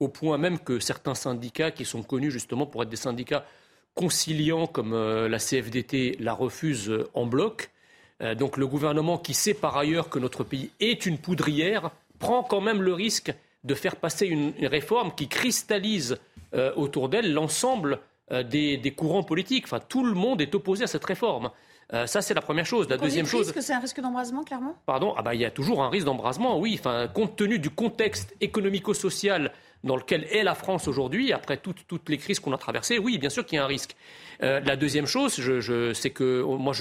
au 0.00 0.08
point 0.08 0.38
même 0.38 0.58
que 0.58 0.78
certains 0.78 1.14
syndicats 1.14 1.70
qui 1.70 1.84
sont 1.84 2.02
connus 2.02 2.30
justement 2.30 2.66
pour 2.66 2.82
être 2.82 2.88
des 2.88 2.96
syndicats 2.96 3.44
conciliants 3.94 4.66
comme 4.66 4.92
euh, 4.92 5.28
la 5.28 5.38
CFDT 5.38 6.16
la 6.20 6.32
refusent 6.32 6.88
euh, 6.88 7.10
en 7.14 7.26
bloc. 7.26 7.70
Euh, 8.22 8.34
donc 8.34 8.56
le 8.56 8.66
gouvernement 8.66 9.18
qui 9.18 9.34
sait 9.34 9.54
par 9.54 9.76
ailleurs 9.76 10.08
que 10.08 10.18
notre 10.18 10.44
pays 10.44 10.70
est 10.78 11.04
une 11.06 11.18
poudrière 11.18 11.90
prend 12.18 12.42
quand 12.42 12.60
même 12.60 12.80
le 12.80 12.92
risque 12.92 13.34
de 13.64 13.74
faire 13.74 13.96
passer 13.96 14.26
une, 14.26 14.52
réforme 14.62 15.12
qui 15.14 15.28
cristallise 15.28 16.16
autour 16.76 17.08
d'elle 17.08 17.34
l'ensemble 17.34 17.98
des, 18.30 18.94
courants 18.96 19.24
politiques. 19.24 19.64
Enfin, 19.66 19.80
tout 19.80 20.04
le 20.04 20.14
monde 20.14 20.40
est 20.40 20.54
opposé 20.54 20.84
à 20.84 20.86
cette 20.86 21.04
réforme. 21.04 21.50
Ça, 21.90 22.20
c'est 22.22 22.34
la 22.34 22.40
première 22.42 22.66
chose. 22.66 22.88
La 22.88 22.96
deuxième 22.96 23.26
chose. 23.26 23.46
Est-ce 23.46 23.54
que 23.54 23.60
c'est 23.60 23.72
un 23.72 23.80
risque 23.80 24.00
d'embrasement, 24.00 24.44
clairement? 24.44 24.74
Pardon? 24.86 25.14
Ah 25.16 25.22
bah, 25.22 25.34
il 25.34 25.40
y 25.40 25.44
a 25.44 25.50
toujours 25.50 25.82
un 25.82 25.88
risque 25.88 26.06
d'embrasement, 26.06 26.58
oui. 26.58 26.76
Enfin, 26.78 27.08
compte 27.08 27.36
tenu 27.36 27.58
du 27.58 27.70
contexte 27.70 28.34
économico-social 28.40 29.52
dans 29.84 29.96
lequel 29.96 30.24
est 30.24 30.42
la 30.42 30.54
France 30.54 30.88
aujourd'hui, 30.88 31.32
après 31.32 31.56
toutes, 31.56 32.08
les 32.08 32.18
crises 32.18 32.40
qu'on 32.40 32.52
a 32.52 32.58
traversées, 32.58 32.98
oui, 32.98 33.18
bien 33.18 33.30
sûr 33.30 33.46
qu'il 33.46 33.56
y 33.56 33.58
a 33.60 33.64
un 33.64 33.68
risque. 33.68 33.94
Euh, 34.42 34.60
la 34.60 34.76
deuxième 34.76 35.06
chose, 35.06 35.40
je, 35.40 35.92
c'est 35.92 36.10
que 36.10 36.42
moi, 36.42 36.72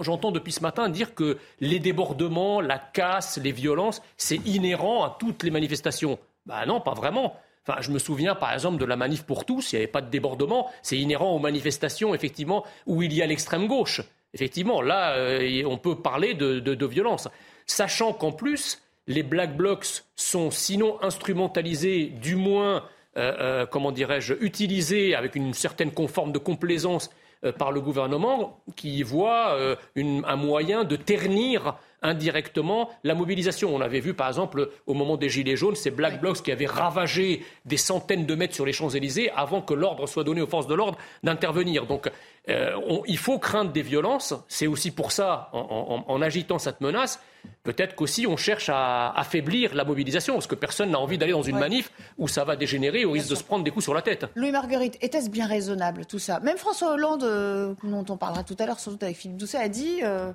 j'entends 0.00 0.32
depuis 0.32 0.52
ce 0.52 0.60
matin 0.60 0.88
dire 0.88 1.14
que 1.14 1.38
les 1.60 1.78
débordements, 1.78 2.60
la 2.60 2.78
casse, 2.78 3.38
les 3.42 3.52
violences, 3.52 4.02
c'est 4.16 4.36
inhérent 4.46 5.04
à 5.04 5.16
toutes 5.18 5.42
les 5.42 5.50
manifestations. 5.50 6.18
Ben 6.46 6.64
non, 6.66 6.80
pas 6.80 6.94
vraiment. 6.94 7.36
Enfin, 7.66 7.82
je 7.82 7.90
me 7.90 7.98
souviens 7.98 8.34
par 8.34 8.54
exemple 8.54 8.78
de 8.78 8.86
la 8.86 8.96
manif 8.96 9.24
pour 9.24 9.44
tous, 9.44 9.72
il 9.72 9.76
n'y 9.76 9.82
avait 9.82 9.92
pas 9.92 10.00
de 10.00 10.08
débordement, 10.08 10.70
c'est 10.80 10.96
inhérent 10.96 11.32
aux 11.32 11.38
manifestations 11.38 12.14
effectivement 12.14 12.64
où 12.86 13.02
il 13.02 13.12
y 13.12 13.20
a 13.20 13.26
l'extrême 13.26 13.66
gauche. 13.66 14.00
Effectivement, 14.34 14.82
là, 14.82 15.14
euh, 15.14 15.62
on 15.66 15.78
peut 15.78 15.96
parler 15.96 16.34
de, 16.34 16.60
de 16.60 16.86
violence. 16.86 17.28
Sachant 17.66 18.12
qu'en 18.12 18.32
plus, 18.32 18.82
les 19.06 19.22
black 19.22 19.56
blocs 19.56 20.04
sont 20.16 20.50
sinon 20.50 21.02
instrumentalisés, 21.02 22.06
du 22.06 22.36
moins, 22.36 22.84
euh, 23.16 23.32
euh, 23.40 23.66
comment 23.66 23.92
dirais-je, 23.92 24.34
utilisés 24.40 25.14
avec 25.14 25.34
une 25.34 25.54
certaine 25.54 25.90
conforme 25.90 26.32
de 26.32 26.38
complaisance 26.38 27.10
par 27.56 27.70
le 27.70 27.80
gouvernement, 27.80 28.58
qui 28.74 29.04
voit 29.04 29.56
un 29.96 30.36
moyen 30.36 30.82
de 30.82 30.96
ternir 30.96 31.76
indirectement 32.02 32.90
la 33.04 33.14
mobilisation. 33.14 33.74
On 33.74 33.80
avait 33.80 34.00
vu 34.00 34.14
par 34.14 34.28
exemple 34.28 34.70
au 34.86 34.94
moment 34.94 35.16
des 35.16 35.28
Gilets 35.28 35.56
jaunes 35.56 35.74
ces 35.74 35.90
Black 35.90 36.20
Blocs 36.20 36.42
qui 36.42 36.52
avaient 36.52 36.66
ravagé 36.66 37.44
des 37.64 37.76
centaines 37.76 38.26
de 38.26 38.34
mètres 38.34 38.54
sur 38.54 38.66
les 38.66 38.72
Champs-Élysées 38.72 39.30
avant 39.30 39.62
que 39.62 39.74
l'ordre 39.74 40.06
soit 40.06 40.24
donné 40.24 40.40
aux 40.40 40.46
forces 40.46 40.66
de 40.66 40.74
l'ordre 40.74 40.98
d'intervenir. 41.22 41.86
Donc 41.86 42.10
euh, 42.48 43.00
il 43.06 43.18
faut 43.18 43.38
craindre 43.38 43.72
des 43.72 43.82
violences. 43.82 44.34
C'est 44.48 44.66
aussi 44.66 44.90
pour 44.90 45.12
ça, 45.12 45.50
en, 45.52 46.22
agitant 46.22 46.58
cette 46.58 46.80
menace, 46.80 47.20
peut-être 47.62 47.94
qu'aussi 47.94 48.26
on 48.26 48.36
cherche 48.36 48.68
à 48.68 49.10
affaiblir 49.18 49.74
la 49.74 49.84
mobilisation, 49.84 50.34
parce 50.34 50.46
que 50.46 50.54
personne 50.54 50.90
n'a 50.90 50.98
envie 50.98 51.18
d'aller 51.18 51.32
dans 51.32 51.42
une 51.42 51.58
manif 51.58 51.92
où 52.16 52.28
ça 52.28 52.44
va 52.44 52.56
dégénérer 52.56 53.04
au 53.04 53.12
risque 53.12 53.30
de 53.30 53.34
se 53.34 53.44
prendre 53.44 53.64
des 53.64 53.70
coups 53.70 53.84
sur 53.84 53.94
la 53.94 54.02
tête. 54.02 54.26
Louis 54.34 54.50
Marguerite, 54.50 54.98
était-ce 55.00 55.30
bien 55.30 55.46
raisonnable 55.46 56.06
tout 56.06 56.18
ça? 56.18 56.40
Même 56.40 56.56
François 56.56 56.92
Hollande, 56.92 57.24
euh, 57.24 57.74
dont 57.82 58.04
on 58.08 58.16
parlera 58.16 58.44
tout 58.44 58.56
à 58.58 58.66
l'heure, 58.66 58.80
sans 58.80 58.92
doute 58.92 59.02
avec 59.02 59.16
Philippe 59.16 59.36
Doucet, 59.36 59.58
a 59.58 59.68
dit. 59.68 60.00
Euh, 60.02 60.32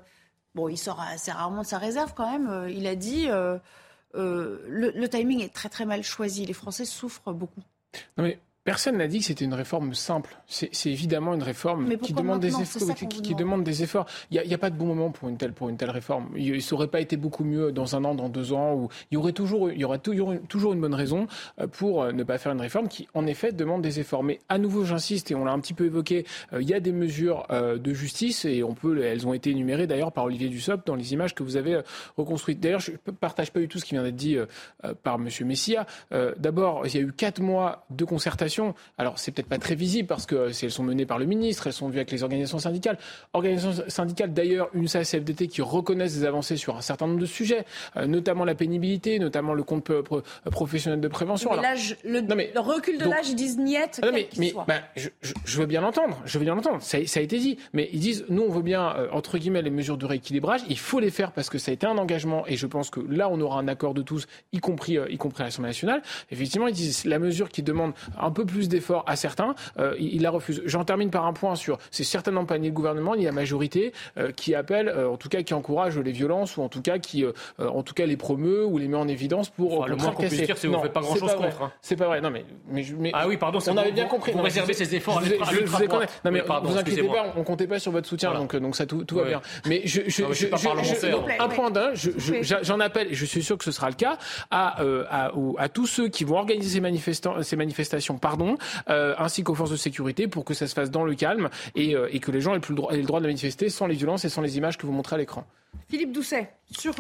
bon, 0.56 0.70
il 0.70 0.78
sort 0.78 1.02
assez 1.02 1.32
rarement 1.32 1.62
de 1.62 1.68
sa 1.68 1.78
réserve 1.78 2.14
quand 2.16 2.30
même. 2.30 2.48
Euh, 2.50 2.70
il 2.70 2.88
a 2.88 2.96
dit 2.96 3.30
euh, 3.30 3.58
euh, 4.16 4.60
le, 4.68 5.08
timing 5.08 5.42
est 5.42 5.54
très 5.54 5.70
très 5.70 5.86
mal 5.86 6.04
choisi. 6.04 6.46
Les 6.46 6.54
Français 6.54 6.86
souffrent 6.86 7.34
beaucoup. 7.34 7.62
Non 8.18 8.24
mais 8.24 8.40
Personne 8.64 8.98
n'a 8.98 9.08
dit 9.08 9.20
que 9.20 9.26
c'était 9.26 9.44
une 9.44 9.54
réforme 9.54 9.94
simple. 9.94 10.38
C'est 10.48 10.90
évidemment 10.90 11.34
une 11.34 11.44
réforme 11.44 11.98
qui 11.98 12.14
demande 12.14 12.40
des 12.40 12.62
efforts. 12.62 12.96
Qui, 12.96 13.36
demande 13.36 13.64
des 13.64 13.84
efforts. 13.84 14.06
Il 14.32 14.42
n'y 14.42 14.54
a, 14.54 14.58
pas 14.58 14.70
de 14.70 14.78
bon 14.78 14.86
moment 14.86 15.12
pour 15.12 15.28
une 15.28 15.36
telle 15.36 15.52
pour 15.52 15.68
une 15.68 15.76
telle 15.76 15.90
réforme. 15.90 16.30
Il, 16.38 16.62
ça 16.62 16.76
aurait 16.76 16.88
pas 16.88 17.02
été 17.02 17.18
beaucoup 17.18 17.44
mieux 17.44 17.74
dans 17.74 17.98
un 17.98 18.06
an, 18.06 18.16
dans 18.16 18.30
deux 18.30 18.54
ans, 18.54 18.74
où 18.74 18.88
il 19.12 19.16
y 19.16 19.18
aurait 19.18 19.34
toujours 19.34 19.70
il 19.70 19.80
y 19.80 19.84
aurait 19.84 20.00
toujours, 20.00 20.34
toujours 20.48 20.72
une 20.72 20.80
bonne 20.80 20.94
raison 20.94 21.28
euh, 21.60 21.68
pour 21.68 22.04
euh, 22.04 22.12
ne 22.14 22.24
pas 22.24 22.38
faire 22.38 22.54
une 22.54 22.62
réforme 22.62 22.88
qui, 22.88 23.10
en 23.14 23.28
effet, 23.28 23.52
demande 23.52 23.82
des 23.82 24.00
efforts. 24.00 24.24
Mais 24.24 24.40
à 24.48 24.58
nouveau, 24.58 24.86
j'insiste 24.86 25.30
et 25.32 25.36
on 25.36 25.44
l'a 25.44 25.52
un 25.52 25.60
petit 25.60 25.74
peu 25.74 25.86
évoqué. 25.86 26.26
Euh, 26.54 26.62
il 26.62 26.70
y 26.70 26.74
a 26.74 26.80
des 26.80 26.94
mesures 26.94 27.46
de 27.50 27.94
justice 27.94 28.46
et 28.46 28.64
on 28.64 28.74
peut, 28.74 29.04
elles 29.04 29.28
ont 29.28 29.34
été 29.34 29.50
énumérées 29.50 29.88
d'ailleurs 29.88 30.14
par 30.14 30.26
Olivier 30.26 30.48
Dussopt 30.48 30.88
dans 30.88 30.96
les 30.96 31.12
images 31.12 31.36
que 31.36 31.44
vous 31.44 31.58
avez 31.58 31.82
reconstruites. 32.16 32.60
D'ailleurs, 32.60 32.80
je 32.80 32.92
ne 32.92 33.12
partage 33.12 33.52
pas 33.52 33.60
du 33.60 33.68
tout 33.68 33.80
ce 33.80 33.86
qui 33.86 33.96
vient 33.96 34.04
d'être 34.04 34.16
dit 34.16 34.38
par 35.04 35.20
Monsieur 35.20 35.46
Messia. 35.46 35.86
D'abord, 36.38 36.86
il 36.88 36.96
y 36.96 36.98
a 36.98 37.02
eu 37.02 37.12
quatre 37.12 37.42
mois 37.42 37.86
de 37.90 38.06
concertation 38.06 38.53
alors, 38.98 39.20
c'est 39.20 39.32
peut-être 39.32 39.48
pas 39.48 39.58
très 39.58 39.76
visible 39.76 40.08
parce 40.08 40.26
que 40.26 40.52
si 40.52 40.66
elles 40.66 40.72
sont 40.72 40.84
menées 40.84 41.06
par 41.06 41.20
le 41.20 41.26
ministre, 41.26 41.68
elles 41.68 41.74
sont 41.74 41.90
vues 41.90 41.98
avec 41.98 42.12
les 42.12 42.24
organisations 42.24 42.60
syndicales. 42.60 42.98
Organisations 43.34 43.84
syndicales, 43.88 44.34
d'ailleurs, 44.34 44.70
UNSA 44.74 45.04
CFDT, 45.04 45.48
qui 45.48 45.62
reconnaissent 45.62 46.18
des 46.18 46.26
avancées 46.26 46.58
sur 46.58 46.76
un 46.76 46.82
certain 46.82 47.08
nombre 47.08 47.20
de 47.20 47.26
sujets, 47.26 47.66
euh, 47.98 48.06
notamment 48.06 48.46
la 48.46 48.56
pénibilité, 48.56 49.20
notamment 49.20 49.54
le 49.54 49.64
compte 49.64 49.92
professionnel 50.52 51.00
de 51.00 51.08
prévention. 51.08 51.52
Mais 52.36 52.52
le, 52.54 52.60
recul 52.60 52.98
de 52.98 53.06
l'âge, 53.06 53.30
ils 53.30 53.36
disent 53.36 53.58
niette. 53.58 54.00
Ah 54.04 54.10
mais, 54.12 54.30
mais 54.38 54.54
bah, 54.68 54.82
je, 54.96 55.58
veux 55.58 55.66
bien 55.66 55.82
l'entendre, 55.82 56.22
je 56.26 56.38
veux 56.38 56.44
bien 56.44 56.56
l'entendre. 56.56 56.82
Ça, 56.82 56.98
a 56.98 57.22
été 57.22 57.40
dit, 57.40 57.58
mais 57.74 57.90
ils 57.94 58.00
disent, 58.00 58.26
nous, 58.30 58.44
on 58.44 58.50
veut 58.50 58.62
bien 58.62 58.96
euh, 58.96 59.08
entre 59.12 59.38
guillemets 59.38 59.62
les 59.62 59.70
mesures 59.70 59.98
de 59.98 60.06
rééquilibrage. 60.06 60.62
Il 60.70 60.78
faut 60.78 61.00
les 61.00 61.12
faire 61.12 61.32
parce 61.32 61.50
que 61.50 61.58
ça 61.58 61.72
a 61.72 61.74
été 61.74 61.86
un 61.86 61.98
engagement 61.98 62.46
et 62.48 62.56
je 62.56 62.68
pense 62.68 62.90
que 62.90 63.00
là, 63.00 63.30
on 63.30 63.40
aura 63.42 63.60
un 63.60 63.68
accord 63.68 63.94
de 63.94 64.02
tous, 64.02 64.28
y 64.52 64.60
compris, 64.60 64.98
euh, 64.98 65.10
y 65.10 65.18
compris 65.18 65.44
à 65.44 65.46
l'Assemblée 65.46 65.70
nationale. 65.70 66.02
Effectivement, 66.32 66.68
ils 66.68 66.74
disent 66.74 67.06
la 67.06 67.20
mesure 67.20 67.50
qui 67.50 67.64
demande 67.64 67.94
un 68.20 68.32
peu 68.32 68.43
plus 68.46 68.70
d'efforts 68.70 69.04
à 69.08 69.16
certains, 69.16 69.56
euh, 69.80 69.96
il, 70.00 70.22
la 70.22 70.30
refuse. 70.30 70.62
J'en 70.66 70.84
termine 70.84 71.10
par 71.10 71.26
un 71.26 71.34
point 71.34 71.56
sur, 71.56 71.78
c'est 71.92 72.04
certainement 72.04 72.46
pas 72.46 72.58
ni 72.58 72.68
le 72.68 72.74
gouvernement 72.74 73.16
ni 73.16 73.26
la 73.26 73.32
majorité 73.32 73.94
euh, 74.18 74.32
qui 74.32 74.56
appelle, 74.56 74.88
euh, 74.88 75.10
en 75.10 75.18
tout 75.18 75.30
cas 75.30 75.44
qui 75.44 75.54
encourage 75.54 75.98
les 75.98 76.12
violences 76.12 76.58
ou 76.58 76.62
en 76.62 76.70
tout 76.70 76.82
cas 76.82 76.98
qui, 77.00 77.26
en 77.60 77.84
tout 77.84 77.94
cas 77.94 78.06
les 78.06 78.18
promeut 78.18 78.66
ou 78.66 78.78
les 78.78 78.88
met 78.88 78.98
en 78.98 79.08
évidence 79.08 79.50
pour. 79.50 79.82
Enfin, 79.82 79.90
le 79.90 79.96
moins 79.96 80.12
qu'on 80.12 80.24
puisse 80.24 80.34
dire, 80.34 80.58
c'est 80.58 80.68
que 80.68 80.74
vous 80.74 80.78
ne 80.78 80.84
faites 80.84 80.94
pas 80.94 81.02
grand 81.02 81.16
chose 81.16 81.34
contre. 81.36 81.62
Hein. 81.62 81.72
C'est 81.82 81.96
pas 81.96 82.08
vrai. 82.08 82.22
Non 82.22 82.30
mais, 82.30 82.46
mais, 82.70 82.86
mais, 82.98 83.12
ah 83.14 83.28
oui, 83.28 83.38
pardon. 83.38 83.60
On 83.68 83.78
avait 83.78 83.92
bien 83.92 84.06
compris. 84.06 84.32
Vous 84.32 84.42
réservez 84.42 84.74
ces 84.74 84.96
efforts. 84.96 85.22
Je, 85.24 85.32
je, 85.32 85.66
vous 85.66 85.84
Non 86.26 86.32
mais 86.32 86.42
pardon, 86.42 86.70
vous 86.70 86.78
inquiétez 86.78 87.04
pas, 87.04 87.34
on 87.36 87.44
comptait 87.44 87.68
pas 87.68 87.80
sur 87.80 87.92
votre 87.92 88.08
soutien, 88.08 88.34
donc 88.34 88.56
donc 88.56 88.76
ça 88.76 88.86
tout, 88.86 89.04
tout 89.04 89.16
va 89.16 89.26
bien. 89.26 89.42
Mais 89.66 89.82
je, 89.86 90.02
je, 90.08 90.24
un 91.40 91.48
point 91.50 91.72
d'un, 91.72 91.92
j'en 92.62 92.80
appelle, 92.80 93.08
et 93.12 93.14
je 93.14 93.26
suis 93.26 93.44
sûr 93.44 93.58
que 93.58 93.64
ce 93.64 93.72
sera 93.72 93.90
le 93.90 93.96
cas, 93.96 94.18
à, 94.52 94.82
à, 95.10 95.32
à 95.58 95.70
tous 95.70 95.88
ceux 95.88 96.08
qui 96.08 96.24
vont 96.24 96.38
organiser 96.38 96.82
ces, 96.82 97.22
ces 97.44 97.56
manifestations, 97.56 98.18
pardon, 98.38 98.58
ainsi 98.88 99.44
qu'aux 99.44 99.56
forces 99.56 99.72
de 99.72 99.76
sécurité 99.76 100.28
pour 100.28 100.46
que 100.46 100.54
ça 100.54 100.68
se 100.68 100.74
fasse 100.74 100.92
dans 100.92 101.04
le 101.04 101.16
calme 101.16 101.50
et, 101.76 101.96
euh, 101.96 102.08
que 102.20 102.32
les 102.32 102.42
gens 102.42 102.54
aient, 102.56 102.62
le, 102.68 102.76
droit, 102.76 102.94
le 102.94 103.04
droit 103.04 103.20
de 103.20 103.28
manifester 103.28 103.70
sans 103.70 103.88
les 103.88 103.96
violences 103.96 104.26
et 104.26 104.30
sans 104.30 104.42
les 104.42 104.58
images 104.58 104.78
que 104.78 104.86
vous 104.86 104.92
montrez 104.92 105.16
à 105.16 105.20
l'écran. 105.20 105.46
Philippe 105.90 106.12
Doucet, 106.12 106.50
sur 106.72 106.96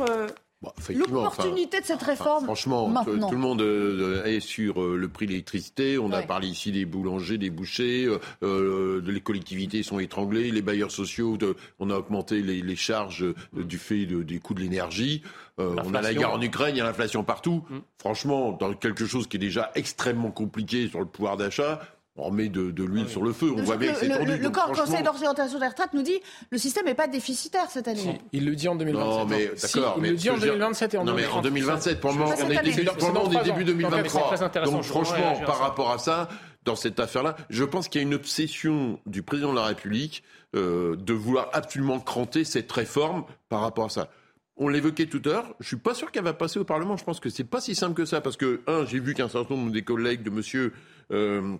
euh, 0.66 0.93
L'opportunité 0.93 1.82
de 1.82 1.86
cette 1.86 2.01
réforme. 2.01 2.45
franchement, 2.45 2.93
tout 3.03 3.11
le 3.11 3.38
monde 3.38 3.61
euh, 3.61 4.26
est 4.26 4.39
sur 4.39 4.82
le 4.82 5.07
prix 5.07 5.26
de 5.26 5.32
l'électricité. 5.32 5.97
On 5.97 6.11
a 6.11 6.22
parlé 6.22 6.47
ici 6.47 6.72
des 6.72 6.86
boulangers, 6.86 7.38
des 7.38 7.49
bouchers, 7.49 8.09
les 8.41 9.22
collectivités 9.22 9.84
sont 9.84 9.99
étranglées, 9.99 10.51
les 10.51 10.61
bailleurs 10.61 10.91
sociaux, 10.91 11.38
on 11.80 11.89
a 11.89 11.95
augmenté 11.95 12.41
les, 12.41 12.76
charges 12.76 13.26
du 13.53 13.78
fait 13.78 14.05
des 14.05 14.39
coûts 14.39 14.53
de 14.53 14.59
l'énergie. 14.59 15.22
on 15.57 15.93
a 15.93 16.01
la 16.01 16.14
guerre 16.14 16.32
en 16.32 16.41
Ukraine, 16.41 16.76
il 16.76 16.80
y 16.80 16.82
a 16.82 16.86
l'inflation 16.86 17.24
partout. 17.24 17.64
Mm. 17.70 17.78
Franchement, 17.97 18.51
dans 18.51 18.74
quelque 18.74 19.05
chose 19.05 19.28
qui 19.28 19.38
est 19.38 19.39
déjà 19.39 19.72
extrêmement 19.76 20.32
compliqué 20.32 20.88
sur 20.88 20.99
le 20.99 21.05
pouvoir 21.05 21.38
d'achat, 21.38 21.80
on 22.16 22.24
remet 22.26 22.49
de, 22.49 22.84
l'huile 22.84 23.09
sur 23.09 23.24
le 23.24 23.34
feu. 23.34 23.53
On 23.57 23.64
voit 23.64 23.78
bien 23.78 23.93
que 23.93 23.99
c'est 23.99 24.09
tendu. 24.09 24.38
Le, 24.38 24.49
Conseil 24.49 25.03
d'orientation 25.03 25.59
des 25.59 25.68
retraites 25.68 25.93
nous 25.93 26.03
dit 26.03 26.20
le 26.51 26.57
système 26.57 26.86
n'est 26.86 26.93
pas 26.93 27.07
déficitaire 27.07 27.70
cette 27.70 27.88
année. 27.88 28.20
il 28.32 28.45
le 28.45 28.55
dit 28.55 28.68
en 28.68 28.76
2027. 28.76 29.07
Non, 29.07 29.26
mais 29.26 29.45
d'accord. 29.45 29.95
il 29.97 30.11
le 30.11 30.16
dit 30.16 30.30
en 30.30 30.38
2027 30.38 30.93
et 30.93 30.97
en 30.97 31.05
Non, 31.05 31.14
mais 31.14 31.26
en 31.26 31.41
2027, 31.41 31.99
pour 31.99 32.11
le 32.11 32.18
moment, 32.18 32.32
on 32.38 32.49
est 32.49 32.64
début, 32.64 33.64
début 33.64 33.64
2023. 33.64 34.38
Donc, 34.66 34.84
franchement, 34.84 35.41
par 35.45 35.59
rapport 35.59 35.91
à 35.91 35.97
ça, 35.97 36.30
dans 36.66 36.76
cette 36.76 36.99
affaire-là, 36.99 37.36
je 37.49 37.64
pense 37.64 37.88
qu'il 37.88 38.01
y 38.01 38.03
a 38.03 38.07
une 38.07 38.14
obsession 38.14 38.99
du 39.05 39.22
président 39.24 39.51
de 39.51 39.57
la 39.57 39.66
République 39.66 40.24
euh, 40.55 40.95
de 40.95 41.14
vouloir 41.14 41.49
absolument 41.53 41.99
cranter 41.99 42.43
cette 42.43 42.72
réforme 42.72 43.26
par 43.49 43.61
rapport 43.61 43.86
à 43.86 43.89
ça. 43.89 44.09
On 44.55 44.68
l'évoquait 44.68 45.07
tout 45.07 45.22
à 45.26 45.30
l'heure, 45.30 45.55
je 45.59 45.68
suis 45.68 45.78
pas 45.78 45.95
sûr 45.95 46.11
qu'elle 46.11 46.24
va 46.24 46.34
passer 46.34 46.59
au 46.59 46.64
Parlement. 46.64 46.95
Je 46.95 47.03
pense 47.03 47.20
que 47.20 47.30
c'est 47.30 47.43
pas 47.43 47.59
si 47.59 47.74
simple 47.74 47.95
que 47.95 48.05
ça, 48.05 48.22
parce 48.22 48.38
que, 48.38 48.61
un, 48.68 48.86
j'ai 48.86 48.99
vu 48.99 49.16
qu'un 49.16 49.28
certain 49.28 49.55
nombre 49.55 49.72
des 49.72 49.82
collègues 49.82 50.22
de 50.22 50.30
monsieur 50.30 50.74
euh, 51.11 51.57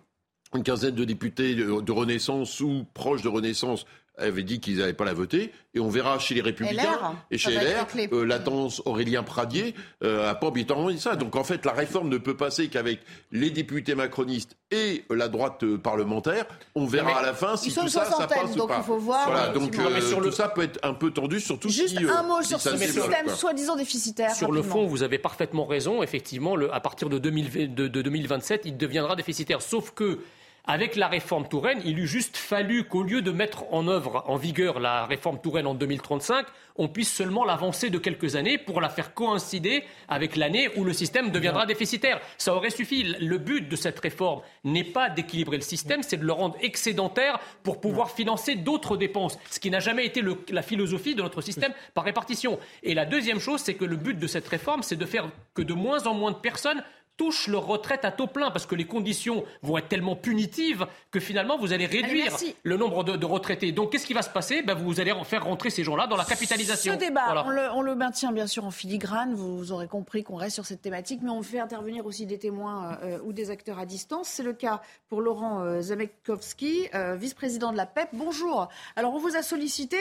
une 0.58 0.64
quinzaine 0.64 0.96
de 0.96 1.06
députés 1.06 1.56
de, 1.56 1.92
Renaissance 1.92 2.60
ou 2.60 2.86
proches 2.94 3.22
de 3.22 3.30
Renaissance 3.30 3.86
avaient 4.18 4.44
dit 4.44 4.60
qu'ils 4.60 4.78
n'allaient 4.78 4.94
pas 4.94 5.06
la 5.06 5.14
voter. 5.14 5.52
Et 5.74 5.80
on 5.80 5.90
verra 5.90 6.20
chez 6.20 6.36
les 6.36 6.42
Républicains 6.42 7.16
et 7.32 7.38
chez 7.38 7.52
LR 7.52 7.88
euh, 8.14 8.26
la 8.26 8.40
tendance 8.40 8.82
Aurélien 8.86 9.24
Pradier 9.24 9.74
euh, 10.04 10.30
à 10.30 10.36
pas 10.36 10.52
dit 10.52 10.66
ça. 11.00 11.16
Donc 11.16 11.36
en 11.36 11.44
fait, 11.44 11.66
la 11.66 11.72
réforme 11.72 12.10
ne 12.10 12.18
peut 12.18 12.38
passer 12.38 12.68
qu'avec 12.68 13.00
les 13.32 13.50
députés 13.50 13.96
macronistes 13.96 14.56
et 14.74 15.06
la 15.10 15.28
droite 15.28 15.64
euh, 15.64 15.78
parlementaire. 15.78 16.46
On 16.76 16.86
verra 16.86 17.20
à 17.20 17.22
la 17.22 17.34
fin 17.34 17.56
si 17.56 17.74
tout 17.74 17.88
ça, 17.88 18.06
ça 18.06 18.28
passe 18.28 18.56
donc 18.56 18.66
ou 18.66 18.68
pas. 18.68 18.78
Il 18.80 18.84
faut 18.84 18.98
voir 18.98 19.26
voilà, 19.26 19.50
donc 19.50 19.78
euh, 19.78 20.02
sur 20.02 20.22
tout 20.22 20.32
ça 20.32 20.50
peut 20.50 20.64
être 20.64 20.80
un 20.84 20.94
peu 20.94 21.12
tendu, 21.12 21.40
surtout 21.40 21.70
Juste 21.70 21.98
si, 21.98 22.06
un 22.06 22.24
mot 22.24 22.42
sur 22.42 22.60
ce 22.60 22.76
système 22.78 23.30
soi-disant 23.30 23.76
déficitaire. 23.76 24.36
Sur 24.36 24.52
le 24.52 24.62
fond, 24.62 24.86
vous 24.86 25.04
avez 25.04 25.20
parfaitement 25.20 25.66
raison. 25.66 26.04
Effectivement, 26.04 26.56
le, 26.56 26.74
à 26.74 26.80
partir 26.80 27.10
de, 27.10 27.18
2000, 27.18 27.74
de 27.74 27.88
2027, 27.88 28.64
il 28.66 28.78
deviendra 28.78 29.16
déficitaire. 29.16 29.62
Sauf 29.62 29.92
que 29.92 30.20
avec 30.66 30.96
la 30.96 31.10
réforme 31.10 31.48
Touraine, 31.48 31.82
il 31.84 32.00
eût 32.00 32.08
juste 32.08 32.38
fallu 32.38 32.86
qu'au 32.86 33.04
lieu 33.04 33.22
de 33.22 33.32
mettre 33.32 33.66
en 33.74 33.88
œuvre, 33.90 34.24
en 34.28 34.38
vigueur 34.38 34.80
la 34.80 35.06
réforme 35.06 35.40
Touraine 35.42 35.68
en 35.68 35.74
2035, 35.74 36.46
on 36.78 36.88
puisse 36.88 37.12
seulement 37.12 37.44
l'avancer 37.44 37.90
de 37.90 37.98
quelques 37.98 38.38
années 38.38 38.58
pour 38.58 38.80
la 38.80 38.88
faire 38.88 39.14
coïncider 39.14 39.84
avec 40.08 40.38
l'année 40.38 40.70
où 40.78 40.86
le 40.86 40.94
système 40.94 41.32
deviendra 41.32 41.66
déficitaire. 41.66 42.22
Ça 42.38 42.56
aurait 42.56 42.70
suffi. 42.70 43.04
Le 43.04 43.38
but 43.38 43.68
de 43.68 43.76
cette 43.76 44.00
réforme 44.00 44.42
n'est 44.64 44.86
pas 44.86 45.10
d'équilibrer 45.10 45.58
le 45.58 45.64
système, 45.64 46.02
c'est 46.02 46.18
de 46.18 46.26
le 46.26 46.32
rendre 46.32 46.56
excédentaire 46.62 47.40
pour 47.64 47.82
pouvoir 47.82 48.12
financer 48.12 48.56
d'autres 48.56 48.96
dépenses, 48.96 49.38
ce 49.50 49.60
qui 49.60 49.70
n'a 49.70 49.82
jamais 49.82 50.06
été 50.06 50.24
la 50.50 50.62
philosophie 50.62 51.14
de 51.14 51.22
notre 51.22 51.42
système 51.42 51.74
par 51.94 52.06
répartition. 52.06 52.58
Et 52.84 52.94
la 52.94 53.06
deuxième 53.06 53.40
chose, 53.40 53.60
c'est 53.60 53.76
que 53.76 53.86
le 53.86 53.98
but 53.98 54.18
de 54.18 54.28
cette 54.28 54.48
réforme, 54.48 54.82
c'est 54.82 54.96
de 54.96 55.06
faire 55.06 55.30
que 55.54 55.62
de 55.62 55.74
moins 55.74 56.08
en 56.08 56.14
moins 56.14 56.32
de 56.32 56.38
personnes 56.38 56.84
touchent 57.18 57.48
leur 57.48 57.66
retraite 57.66 58.06
à 58.06 58.12
taux 58.12 58.28
plein 58.28 58.52
parce 58.52 58.66
que 58.66 58.76
les 58.76 58.86
conditions 58.86 59.44
vont 59.62 59.78
être 59.78 59.88
tellement 59.88 60.16
punitives 60.16 60.88
que 61.12 61.20
finalement 61.20 61.58
vous 61.58 61.74
allez 61.74 61.86
réduire 61.86 62.36
le 62.64 62.78
nombre 62.78 63.04
de, 63.04 63.26
retraités. 63.26 63.72
Donc 63.72 63.92
qu'est-ce 63.92 64.06
qui 64.06 64.14
va 64.14 64.22
se 64.22 64.30
passer? 64.30 64.62
Ben, 64.62 64.74
Vous 64.74 65.00
allez 65.00 65.14
faire 65.24 65.46
rentrer 65.46 65.70
ces 65.70 65.84
gens-là 65.84 66.08
dans 66.08 66.18
la 66.18 66.26
capitalisation. 66.26 66.94
Ce 66.94 66.98
débat, 66.98 67.46
on, 67.74 67.82
le, 67.82 67.96
maintient 67.96 68.32
bien 68.32 68.48
sûr 68.48 68.66
en 68.66 68.72
filigrane, 68.72 69.34
vous, 69.34 69.72
aurez 69.72 69.88
compris 69.88 70.24
qu'on 70.24 70.36
reste 70.36 70.56
sur 70.56 70.66
cette 70.66 70.82
thématique, 70.82 71.22
mais 71.24 71.30
on 71.30 71.44
fait 71.44 71.60
intervenir 71.60 72.06
aussi 72.06 72.26
des 72.26 72.40
témoins 72.40 72.98
euh, 73.04 73.20
ou 73.24 73.34
des 73.34 73.50
acteurs 73.50 73.80
à 73.80 73.86
distance. 73.86 74.28
C'est 74.28 74.44
le 74.44 74.54
cas 74.54 74.82
pour 75.10 75.22
Laurent 75.22 75.62
euh, 75.62 75.82
Zamekowski, 75.82 76.90
euh, 76.94 77.16
vice-président 77.16 77.72
de 77.72 77.78
la 77.78 77.86
PEP. 77.86 78.10
Bonjour. 78.14 78.70
Alors 78.96 79.14
on 79.14 79.20
vous 79.20 79.36
a 79.36 79.42
sollicité 79.42 79.98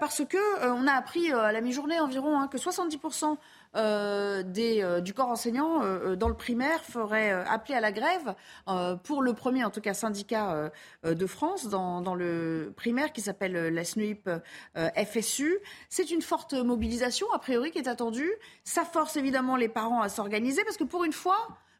parce 0.00 0.24
que 0.24 0.66
on 0.70 0.86
a 0.86 0.92
appris 0.92 1.32
à 1.32 1.52
la 1.52 1.60
mi-journée 1.60 1.98
environ 1.98 2.38
hein, 2.38 2.48
que 2.48 2.58
70% 2.58 3.36
euh, 3.76 4.42
euh, 4.56 5.00
du 5.00 5.12
corps 5.12 5.28
enseignant 5.28 5.82
euh, 5.82 6.16
dans 6.16 6.28
le 6.28 6.34
primaire 6.34 6.82
ferait 6.84 7.30
appeler 7.30 7.74
à 7.74 7.80
la 7.80 7.92
grève 7.92 8.34
pour 9.04 9.22
le 9.22 9.32
premier, 9.34 9.64
en 9.64 9.70
tout 9.70 9.80
cas, 9.80 9.94
syndicat 9.94 10.70
de 11.04 11.26
France 11.26 11.68
dans, 11.68 12.14
le 12.14 12.72
primaire 12.76 13.12
qui 13.12 13.20
s'appelle 13.20 13.52
la 13.52 13.84
SNUIP 13.84 14.28
FSU. 14.76 15.58
C'est 15.88 16.10
une 16.10 16.22
forte 16.22 16.54
mobilisation, 16.54 17.26
a 17.32 17.38
priori, 17.38 17.70
qui 17.70 17.78
est 17.78 17.88
attendue. 17.88 18.30
Ça 18.64 18.84
force 18.84 19.16
évidemment 19.16 19.56
les 19.56 19.68
parents 19.68 20.02
à 20.02 20.08
s'organiser 20.08 20.62
parce 20.64 20.76
que 20.76 20.84
pour 20.84 21.04
une 21.04 21.12
fois, 21.12 21.36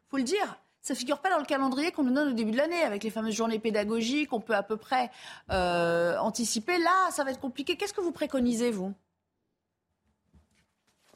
faut 0.09 0.17
le 0.17 0.23
dire, 0.23 0.59
ça 0.81 0.95
figure 0.95 1.19
pas 1.19 1.29
dans 1.29 1.39
le 1.39 1.45
calendrier 1.45 1.91
qu'on 1.91 2.03
nous 2.03 2.13
donne 2.13 2.29
au 2.29 2.33
début 2.33 2.51
de 2.51 2.57
l'année 2.57 2.81
avec 2.81 3.03
les 3.03 3.09
fameuses 3.09 3.35
journées 3.35 3.59
pédagogiques. 3.59 4.33
On 4.33 4.39
peut 4.41 4.55
à 4.55 4.63
peu 4.63 4.77
près 4.77 5.09
anticiper. 5.49 6.77
Là, 6.77 7.11
ça 7.11 7.23
va 7.23 7.31
être 7.31 7.41
compliqué. 7.41 7.75
Qu'est-ce 7.75 7.93
que 7.93 8.01
vous 8.01 8.11
préconisez, 8.11 8.71
vous? 8.71 8.93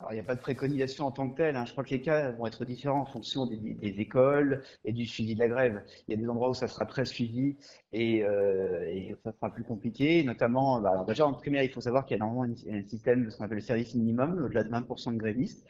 Il 0.10 0.14
n'y 0.14 0.20
a 0.20 0.24
pas 0.24 0.36
de 0.36 0.42
préconisation 0.42 1.06
en 1.06 1.12
tant 1.12 1.30
que 1.30 1.38
telle. 1.38 1.56
Hein. 1.56 1.66
Je 1.66 1.72
crois 1.72 1.84
que 1.84 1.90
les 1.92 2.02
cas 2.02 2.32
vont 2.32 2.48
être 2.48 2.66
différents 2.66 3.02
en 3.02 3.06
fonction 3.06 3.46
des, 3.46 3.56
écoles 3.82 4.64
et 4.86 4.94
du 4.94 5.06
suivi 5.06 5.36
de 5.36 5.40
la 5.40 5.48
grève. 5.48 5.84
Il 6.08 6.16
y 6.16 6.18
a 6.18 6.22
des 6.22 6.30
endroits 6.30 6.50
où 6.50 6.54
ça 6.54 6.68
sera 6.68 6.86
très 6.86 7.06
suivi 7.06 7.58
et, 7.94 8.24
euh, 8.24 9.14
ça 9.24 9.32
sera 9.32 9.52
plus 9.52 9.64
compliqué. 9.64 10.24
Notamment, 10.24 10.82
bah, 10.82 11.06
déjà 11.08 11.28
en 11.28 11.34
primaire, 11.34 11.64
il 11.64 11.70
faut 11.70 11.82
savoir 11.82 12.06
qu'il 12.06 12.18
y 12.18 12.20
a 12.20 12.26
normalement 12.26 12.56
un, 12.70 12.84
système 12.88 13.26
de 13.26 13.30
ce 13.30 13.38
qu'on 13.38 13.46
appelle 13.46 13.58
le 13.58 13.64
service 13.64 13.96
minimum, 13.96 14.44
au-delà 14.46 14.64
de 14.64 14.70
20% 14.70 15.14
de 15.14 15.18
grévistes. 15.18 15.66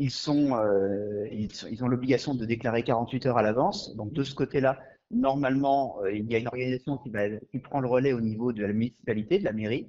Euh, 0.00 1.28
ils, 1.32 1.84
ont 1.84 1.88
l'obligation 1.88 2.34
de 2.34 2.44
déclarer 2.44 2.82
48 2.82 3.26
heures 3.26 3.38
à 3.38 3.42
l'avance. 3.42 3.96
Donc 3.96 4.12
de 4.12 4.22
ce 4.22 4.34
côté-là, 4.34 4.78
normalement, 5.10 5.98
euh, 6.02 6.12
il 6.12 6.30
y 6.30 6.34
a 6.36 6.38
une 6.38 6.46
organisation 6.46 6.98
qui 6.98 7.58
prend 7.58 7.80
le 7.80 7.88
relais 7.88 8.12
au 8.12 8.20
niveau 8.20 8.52
de 8.52 8.62
la 8.62 8.72
municipalité, 8.72 9.38
de 9.38 9.44
la 9.44 9.52
mairie. 9.52 9.88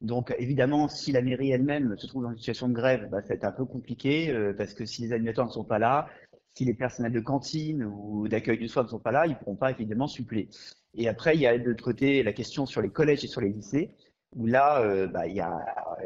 Donc 0.00 0.34
évidemment, 0.38 0.88
si 0.88 1.12
la 1.12 1.22
mairie 1.22 1.50
elle-même 1.50 1.96
se 1.98 2.06
trouve 2.06 2.22
dans 2.22 2.30
une 2.30 2.38
situation 2.38 2.68
de 2.68 2.74
grève, 2.74 3.08
bah, 3.10 3.18
être 3.28 3.44
un 3.44 3.52
peu 3.52 3.64
compliqué 3.64 4.30
euh, 4.30 4.52
parce 4.56 4.74
que 4.74 4.84
si 4.84 5.02
les 5.02 5.12
animateurs 5.12 5.46
ne 5.46 5.50
sont 5.50 5.64
pas 5.64 5.78
là, 5.78 6.08
si 6.54 6.64
les 6.64 6.74
personnels 6.74 7.12
de 7.12 7.20
cantine 7.20 7.84
ou 7.84 8.26
d'accueil 8.28 8.58
du 8.58 8.68
soir 8.68 8.84
ne 8.84 8.90
sont 8.90 8.98
pas 8.98 9.12
là, 9.12 9.26
ils 9.26 9.30
ne 9.30 9.34
pourront 9.36 9.56
pas 9.56 9.70
évidemment 9.70 10.08
suppléer. 10.08 10.48
Et 10.94 11.08
après, 11.08 11.36
il 11.36 11.40
y 11.40 11.46
a 11.46 11.56
de 11.56 11.64
l'autre 11.64 11.84
côté 11.84 12.22
la 12.24 12.32
question 12.32 12.66
sur 12.66 12.82
les 12.82 12.90
collèges 12.90 13.24
et 13.24 13.28
sur 13.28 13.40
les 13.40 13.50
lycées, 13.50 13.94
où 14.34 14.46
là, 14.46 14.82
euh, 14.82 15.06
bah, 15.06 15.26
y 15.26 15.40
a, 15.40 15.56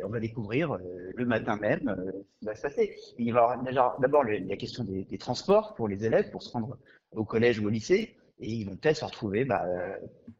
on 0.05 0.09
va 0.09 0.21
découvrir 0.21 0.73
euh, 0.75 1.13
le 1.15 1.25
matin 1.25 1.57
même 1.57 1.89
euh, 1.89 2.13
ce 2.13 2.39
qui 2.39 2.45
va 2.45 2.55
se 2.55 2.63
passer. 2.63 2.97
Il 3.19 3.33
va 3.33 3.59
y 3.65 3.69
avoir 3.69 3.99
d'abord 4.01 4.25
la 4.25 4.57
question 4.57 4.85
des, 4.85 5.05
des, 5.05 5.19
transports 5.19 5.75
pour 5.75 5.89
les 5.89 6.05
élèves 6.05 6.31
pour 6.31 6.43
se 6.43 6.51
rendre 6.51 6.77
au 7.13 7.25
collège 7.25 7.59
ou 7.59 7.67
au 7.67 7.71
lycée, 7.71 8.17
et 8.41 8.51
ils 8.51 8.65
vont 8.69 8.77
peut-être 8.77 8.99
se 8.99 9.05
retrouver, 9.05 9.45
bah, 9.45 9.65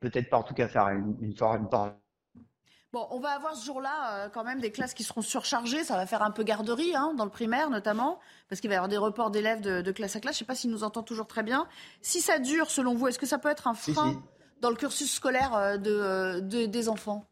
peut-être 0.01 0.29
pas 0.29 0.39
en 0.39 0.43
tout 0.43 0.55
cas 0.55 0.69
faire 0.69 0.89
une, 0.89 1.17
une, 1.21 1.33
une, 1.33 1.69
Bon, 2.93 3.07
on 3.11 3.21
va 3.21 3.31
avoir 3.31 3.57
ce 3.57 3.65
jour-là 3.65 4.29
quand 4.35 4.45
même 4.45 4.61
des 4.61 4.71
classes 4.71 4.93
qui 4.93 5.03
seront 5.03 5.23
surchargées. 5.23 5.83
Ça 5.83 5.97
va 5.97 6.07
faire 6.07 6.23
un 6.23 6.31
peu 6.31 6.43
garderie 6.43 6.95
hein, 6.95 7.15
dans 7.17 7.25
le 7.25 7.31
primaire 7.31 7.71
notamment, 7.71 8.21
parce 8.51 8.61
qu'il 8.61 8.69
va 8.69 8.75
y 8.75 8.77
avoir 8.77 8.91
des 8.91 8.99
reports 8.99 9.31
d'élèves 9.31 9.63
de, 9.63 9.81
de, 9.81 9.93
classe 9.93 10.15
à 10.17 10.21
classe. 10.21 10.35
Je 10.35 10.37
ne 10.37 10.39
sais 10.41 10.45
pas 10.45 10.55
s'il 10.55 10.71
nous 10.71 10.85
entend 10.85 11.03
toujours 11.03 11.27
très 11.27 11.43
bien. 11.43 11.67
Si 12.03 12.21
ça 12.21 12.39
dure, 12.39 12.71
selon 12.71 12.95
vous, 12.95 13.09
est-ce 13.09 13.19
que 13.19 13.27
ça 13.27 13.39
peut 13.39 13.49
être 13.49 13.67
un 13.67 13.75
frein 13.75 14.11
si, 14.11 14.15
si. 14.15 14.19
dans 14.61 14.69
le 14.69 14.77
cursus 14.77 15.11
scolaire 15.11 15.79
de, 15.79 16.41
de, 16.41 16.67
des 16.67 16.89
enfants? 16.91 17.27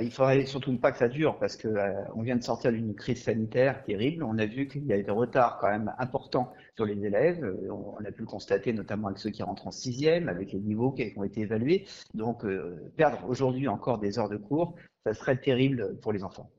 Il 0.00 0.10
faudrait 0.10 0.46
surtout 0.46 0.76
pas 0.78 0.92
que 0.92 0.98
ça 0.98 1.08
dure 1.08 1.38
parce 1.38 1.56
que 1.56 1.68
euh, 1.68 1.92
on 2.14 2.22
vient 2.22 2.36
de 2.36 2.42
sortir 2.42 2.72
d'une 2.72 2.94
crise 2.94 3.22
sanitaire 3.22 3.82
terrible. 3.84 4.22
On 4.24 4.38
a 4.38 4.46
vu 4.46 4.66
qu'il 4.66 4.86
y 4.86 4.92
a 4.92 5.02
des 5.02 5.10
retards 5.10 5.58
quand 5.58 5.68
même 5.68 5.92
importants 5.98 6.52
sur 6.76 6.86
les 6.86 7.04
élèves. 7.04 7.44
Euh, 7.44 7.68
on, 7.70 7.96
on, 7.98 8.04
a 8.04 8.10
pu 8.10 8.20
le 8.20 8.26
constater 8.26 8.72
notamment 8.72 9.08
avec 9.08 9.18
ceux 9.18 9.30
qui 9.30 9.42
rentrent 9.42 9.66
en 9.66 9.70
sixième, 9.70 10.28
avec 10.28 10.52
les 10.52 10.60
niveaux 10.60 10.92
qui 10.92 11.12
ont 11.16 11.24
été 11.24 11.42
évalués. 11.42 11.86
Donc 12.14 12.44
euh, 12.44 12.92
perdre 12.96 13.18
aujourd'hui 13.28 13.68
encore 13.68 13.98
des 13.98 14.18
heures 14.18 14.30
de 14.30 14.36
cours, 14.36 14.74
ça 15.04 15.14
serait 15.14 15.36
terrible 15.36 15.98
pour 16.00 16.12
les 16.12 16.24
enfants. 16.24 16.50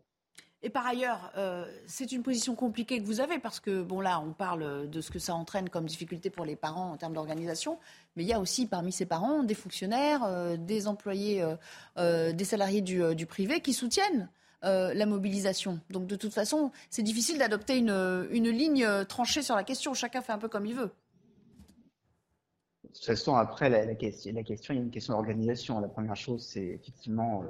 Et 0.65 0.69
par 0.69 0.88
ailleurs, 0.88 1.34
c'est 1.88 2.13
une 2.13 2.23
position 2.23 2.55
compliquée 2.55 2.97
que 3.01 3.05
vous 3.05 3.19
avez 3.19 3.38
parce 3.38 3.59
que, 3.59 3.81
bon, 3.81 3.99
là, 3.99 4.21
on 4.21 4.31
parle 4.31 4.89
de 4.89 5.01
ce 5.01 5.11
que 5.11 5.19
ça 5.19 5.36
entraîne 5.36 5.67
comme 5.67 5.84
difficulté 5.84 6.29
pour 6.29 6.45
les 6.45 6.55
parents 6.55 6.91
en 6.91 6.95
termes 6.95 7.11
d'organisation, 7.11 7.79
mais 8.16 8.24
il 8.24 8.28
y 8.28 8.34
a 8.34 8.39
aussi 8.39 8.68
parmi 8.68 8.91
ces 8.91 9.05
parents 9.05 9.43
des 9.43 9.55
fonctionnaires, 9.55 10.24
euh, 10.24 10.57
des 10.57 10.88
employés, 10.88 11.41
euh, 11.41 11.55
euh 11.97 12.32
des 12.32 12.45
salariés 12.45 12.82
du, 12.82 13.26
privé 13.26 13.59
qui 13.61 13.74
soutiennent 13.74 14.30
la 14.61 15.05
mobilisation. 15.05 15.82
Donc, 15.89 16.07
de 16.07 16.16
toute 16.16 16.34
façon, 16.34 16.72
c'est 16.89 17.03
difficile 17.03 17.38
d'adopter 17.38 17.78
une, 17.78 18.49
ligne 18.49 18.88
tranchée 19.09 19.41
sur 19.41 19.57
la 19.57 19.64
question. 19.66 19.93
Chacun 19.93 20.22
fait 20.22 20.32
un 20.32 20.38
peu 20.38 20.47
comme 20.47 20.66
il 20.66 20.74
veut. 20.74 20.89
De 22.84 22.88
toute 22.93 23.03
façon, 23.03 23.36
après, 23.36 23.70
la 23.70 23.93
question, 23.95 24.32
il 24.32 24.36
y 24.36 24.70
a 24.70 24.74
une 24.74 24.89
question 24.89 25.16
d'organisation. 25.16 25.82
La 25.82 25.89
première 25.89 26.16
chose, 26.16 26.47
c'est 26.47 26.66
effectivement 26.66 27.43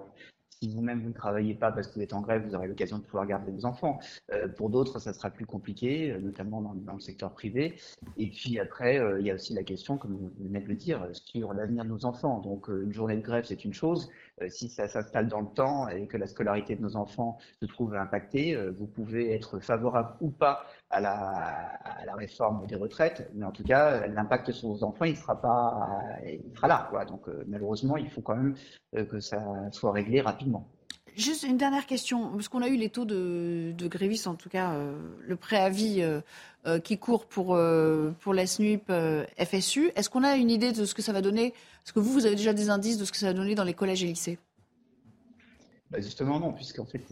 si 0.59 0.69
vous-même 0.69 1.01
vous 1.01 1.09
ne 1.09 1.13
travaillez 1.13 1.53
pas 1.53 1.71
parce 1.71 1.87
que 1.87 1.95
vous 1.95 2.01
êtes 2.01 2.13
en 2.13 2.21
grève, 2.21 2.45
vous 2.45 2.55
aurez 2.55 2.67
l'occasion 2.67 2.97
de 2.97 3.03
pouvoir 3.03 3.25
garder 3.25 3.51
vos 3.51 3.65
enfants. 3.65 3.99
Euh, 4.31 4.47
pour 4.47 4.69
d'autres, 4.69 4.99
ça 4.99 5.13
sera 5.13 5.29
plus 5.29 5.45
compliqué, 5.45 6.11
euh, 6.11 6.19
notamment 6.19 6.61
dans, 6.61 6.93
le 6.93 6.99
secteur 6.99 7.31
privé. 7.31 7.75
Et 8.17 8.27
puis 8.29 8.59
après, 8.59 8.99
euh, 8.99 9.19
il 9.19 9.25
y 9.25 9.31
a 9.31 9.35
aussi 9.35 9.53
la 9.53 9.63
question, 9.63 9.97
comme 9.97 10.13
vous 10.13 10.31
venez 10.39 10.59
de 10.59 10.67
le 10.67 10.75
dire, 10.75 11.07
sur 11.13 11.53
l'avenir 11.53 11.83
de 11.83 11.89
nos 11.89 12.05
enfants. 12.05 12.39
Donc 12.39 12.67
une 12.67 12.93
journée 12.93 13.17
de 13.17 13.21
grève, 13.21 13.45
c'est 13.45 13.65
une 13.65 13.73
chose. 13.73 14.09
Si 14.47 14.67
ça 14.69 14.87
s'installe 14.87 15.27
dans 15.27 15.41
le 15.41 15.47
temps 15.47 15.87
et 15.87 16.07
que 16.07 16.17
la 16.17 16.27
scolarité 16.27 16.75
de 16.75 16.81
nos 16.81 16.95
enfants 16.95 17.37
se 17.59 17.65
trouve 17.65 17.95
impactée, 17.95 18.57
vous 18.71 18.87
pouvez 18.87 19.33
être 19.33 19.59
favorable 19.59 20.15
ou 20.21 20.29
pas 20.29 20.65
à 20.93 20.99
la, 20.99 21.79
à 21.83 22.05
la, 22.05 22.15
réforme 22.15 22.67
des 22.67 22.75
retraites, 22.75 23.29
mais 23.33 23.45
en 23.45 23.51
tout 23.51 23.63
cas, 23.63 24.05
l'impact 24.07 24.51
sur 24.51 24.69
vos 24.69 24.83
enfants, 24.83 25.05
il 25.05 25.17
sera 25.17 25.41
pas, 25.41 25.89
il 26.25 26.55
sera 26.55 26.67
là. 26.67 26.87
Quoi. 26.89 27.05
Donc, 27.05 27.27
euh, 27.27 27.43
malheureusement, 27.47 27.97
il 27.97 28.09
faut 28.09 28.21
quand 28.21 28.35
même 28.35 28.55
euh, 28.95 29.03
que 29.03 29.19
ça 29.19 29.41
soit 29.71 29.91
réglé 29.91 30.21
rapidement. 30.21 30.67
Juste 31.15 31.43
une 31.43 31.57
dernière 31.57 31.85
question, 31.85 32.31
parce 32.31 32.47
qu'on 32.47 32.61
a 32.61 32.67
eu 32.67 32.75
les 32.75 32.89
taux 32.89 33.05
de, 33.05 33.73
de 33.75 33.87
grévistes, 33.87 34.27
en 34.27 34.35
tout 34.35 34.49
cas 34.49 34.73
euh, 34.73 34.95
le 35.21 35.35
préavis 35.35 36.03
qui 36.83 36.97
court 36.97 37.25
pour, 37.25 37.59
pour 38.19 38.33
la 38.33 38.47
SNUIP 38.47 38.91
FSU. 39.37 39.91
Est-ce 39.95 40.09
qu'on 40.09 40.23
a 40.23 40.35
une 40.37 40.49
idée 40.49 40.71
de 40.71 40.85
ce 40.85 40.95
que 40.95 41.01
ça 41.01 41.11
va 41.11 41.21
donner? 41.21 41.47
Est-ce 41.47 41.93
que 41.93 41.99
vous, 41.99 42.11
vous 42.11 42.25
avez 42.25 42.35
déjà 42.35 42.53
des 42.53 42.69
indices 42.69 42.97
de 42.97 43.05
ce 43.05 43.11
que 43.11 43.17
ça 43.17 43.27
va 43.27 43.33
donner 43.33 43.53
dans 43.53 43.65
les 43.65 43.73
collèges 43.73 44.03
et 44.03 44.07
lycées 44.07 44.39
bah 45.91 45.99
Justement 45.99 46.39
non, 46.39 46.53
puisqu'en 46.53 46.85
fait, 46.85 47.03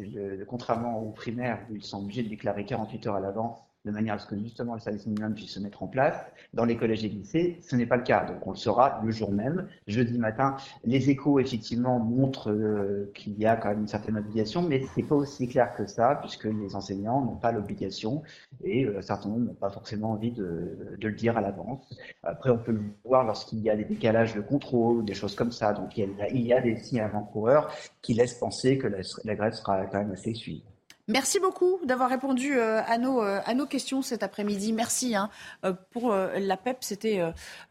contrairement 0.48 1.00
aux 1.04 1.12
primaires, 1.12 1.60
ils 1.72 1.84
sont 1.84 2.02
obligés 2.02 2.24
de 2.24 2.30
déclarer 2.30 2.66
48 2.66 3.08
heures 3.08 3.16
à 3.16 3.20
l'avance 3.20 3.60
de 3.86 3.92
manière 3.92 4.16
à 4.16 4.20
ce 4.20 4.28
que 4.28 4.38
justement 4.38 4.74
le 4.76 4.80
service 4.80 5.06
minimum 5.08 5.34
puisse 5.34 5.52
se 5.52 5.60
mettre 5.60 5.84
en 5.84 5.88
place. 5.88 6.16
Dans 6.54 6.66
les 6.66 6.78
collèges 6.78 7.04
et 7.04 7.10
lycées, 7.10 7.60
ce 7.62 7.76
n'est 7.76 7.86
pas 7.86 7.98
le 7.98 8.04
cas. 8.04 8.26
Donc 8.26 8.46
on 8.46 8.52
le 8.52 8.58
saura 8.58 9.02
le 9.04 9.12
jour 9.12 9.32
même, 9.32 9.68
jeudi 9.88 10.18
matin. 10.18 10.56
Les 10.84 11.10
échos, 11.10 11.40
effectivement, 11.40 12.00
montrent 12.00 12.52
euh, 12.52 13.12
qu'il 13.16 13.38
y 13.40 13.46
a 13.46 13.56
quand 13.56 13.70
même 13.70 13.82
une 13.82 13.88
certaine 13.88 14.18
obligation, 14.18 14.62
mais 14.62 14.84
c'est 14.94 15.04
pas 15.04 15.16
aussi 15.16 15.48
clair 15.48 15.74
que 15.76 15.88
ça, 15.88 16.18
puisque 16.22 16.46
les 16.46 16.76
enseignants 16.76 17.22
n'ont 17.22 17.36
pas 17.38 17.52
l'obligation 17.52 18.22
et 18.64 18.86
euh, 18.86 19.02
certains 19.02 19.30
n'ont 19.30 19.54
pas 19.54 19.70
forcément 19.70 20.12
envie 20.12 20.32
de, 20.32 20.98
de 21.00 21.08
le 21.08 21.16
dire 21.16 21.38
à 21.38 21.42
l'avance. 21.42 21.88
Après, 22.24 22.50
on 22.50 22.58
peut 22.58 22.74
le 22.74 22.84
voir 23.06 23.24
lorsqu'il 23.26 23.60
y 23.60 23.70
a 23.70 23.76
des 23.76 23.86
décalages 23.86 24.36
de 24.36 24.42
contrôle, 24.42 25.06
des 25.06 25.14
choses 25.14 25.36
comme 25.36 25.52
ça. 25.52 25.74
Donc 25.74 25.98
il 25.98 26.10
y 26.10 26.22
a, 26.22 26.30
il 26.30 26.42
y 26.42 26.54
a 26.54 26.62
des 26.62 26.78
signes 26.78 27.02
avant-coureurs 27.02 27.72
qui 28.02 28.14
laissent 28.14 28.38
penser 28.38 28.78
que 28.78 28.88
la, 28.88 29.00
la 29.24 29.36
grève 29.36 29.54
sera 29.54 29.86
quand 29.86 30.00
même 30.00 30.12
assez 30.12 30.34
suivie. 30.34 30.64
Merci 31.12 31.40
beaucoup 31.40 31.80
d'avoir 31.84 32.10
répondu 32.10 32.58
euh, 32.58 32.82
à 32.88 32.98
nos, 32.98 33.22
euh, 33.22 33.42
à 33.46 33.54
nos 33.54 33.66
questions 33.66 34.02
cet 34.02 34.24
après-midi. 34.24 34.72
Merci 34.72 35.16
hein, 35.16 35.30
euh, 35.66 35.74
pour 35.92 36.14
la 36.14 36.58
PEP. 36.58 36.78
C'était 36.82 37.22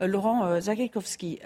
Laurent 0.01 0.61
Zagajkowski. 0.61 1.41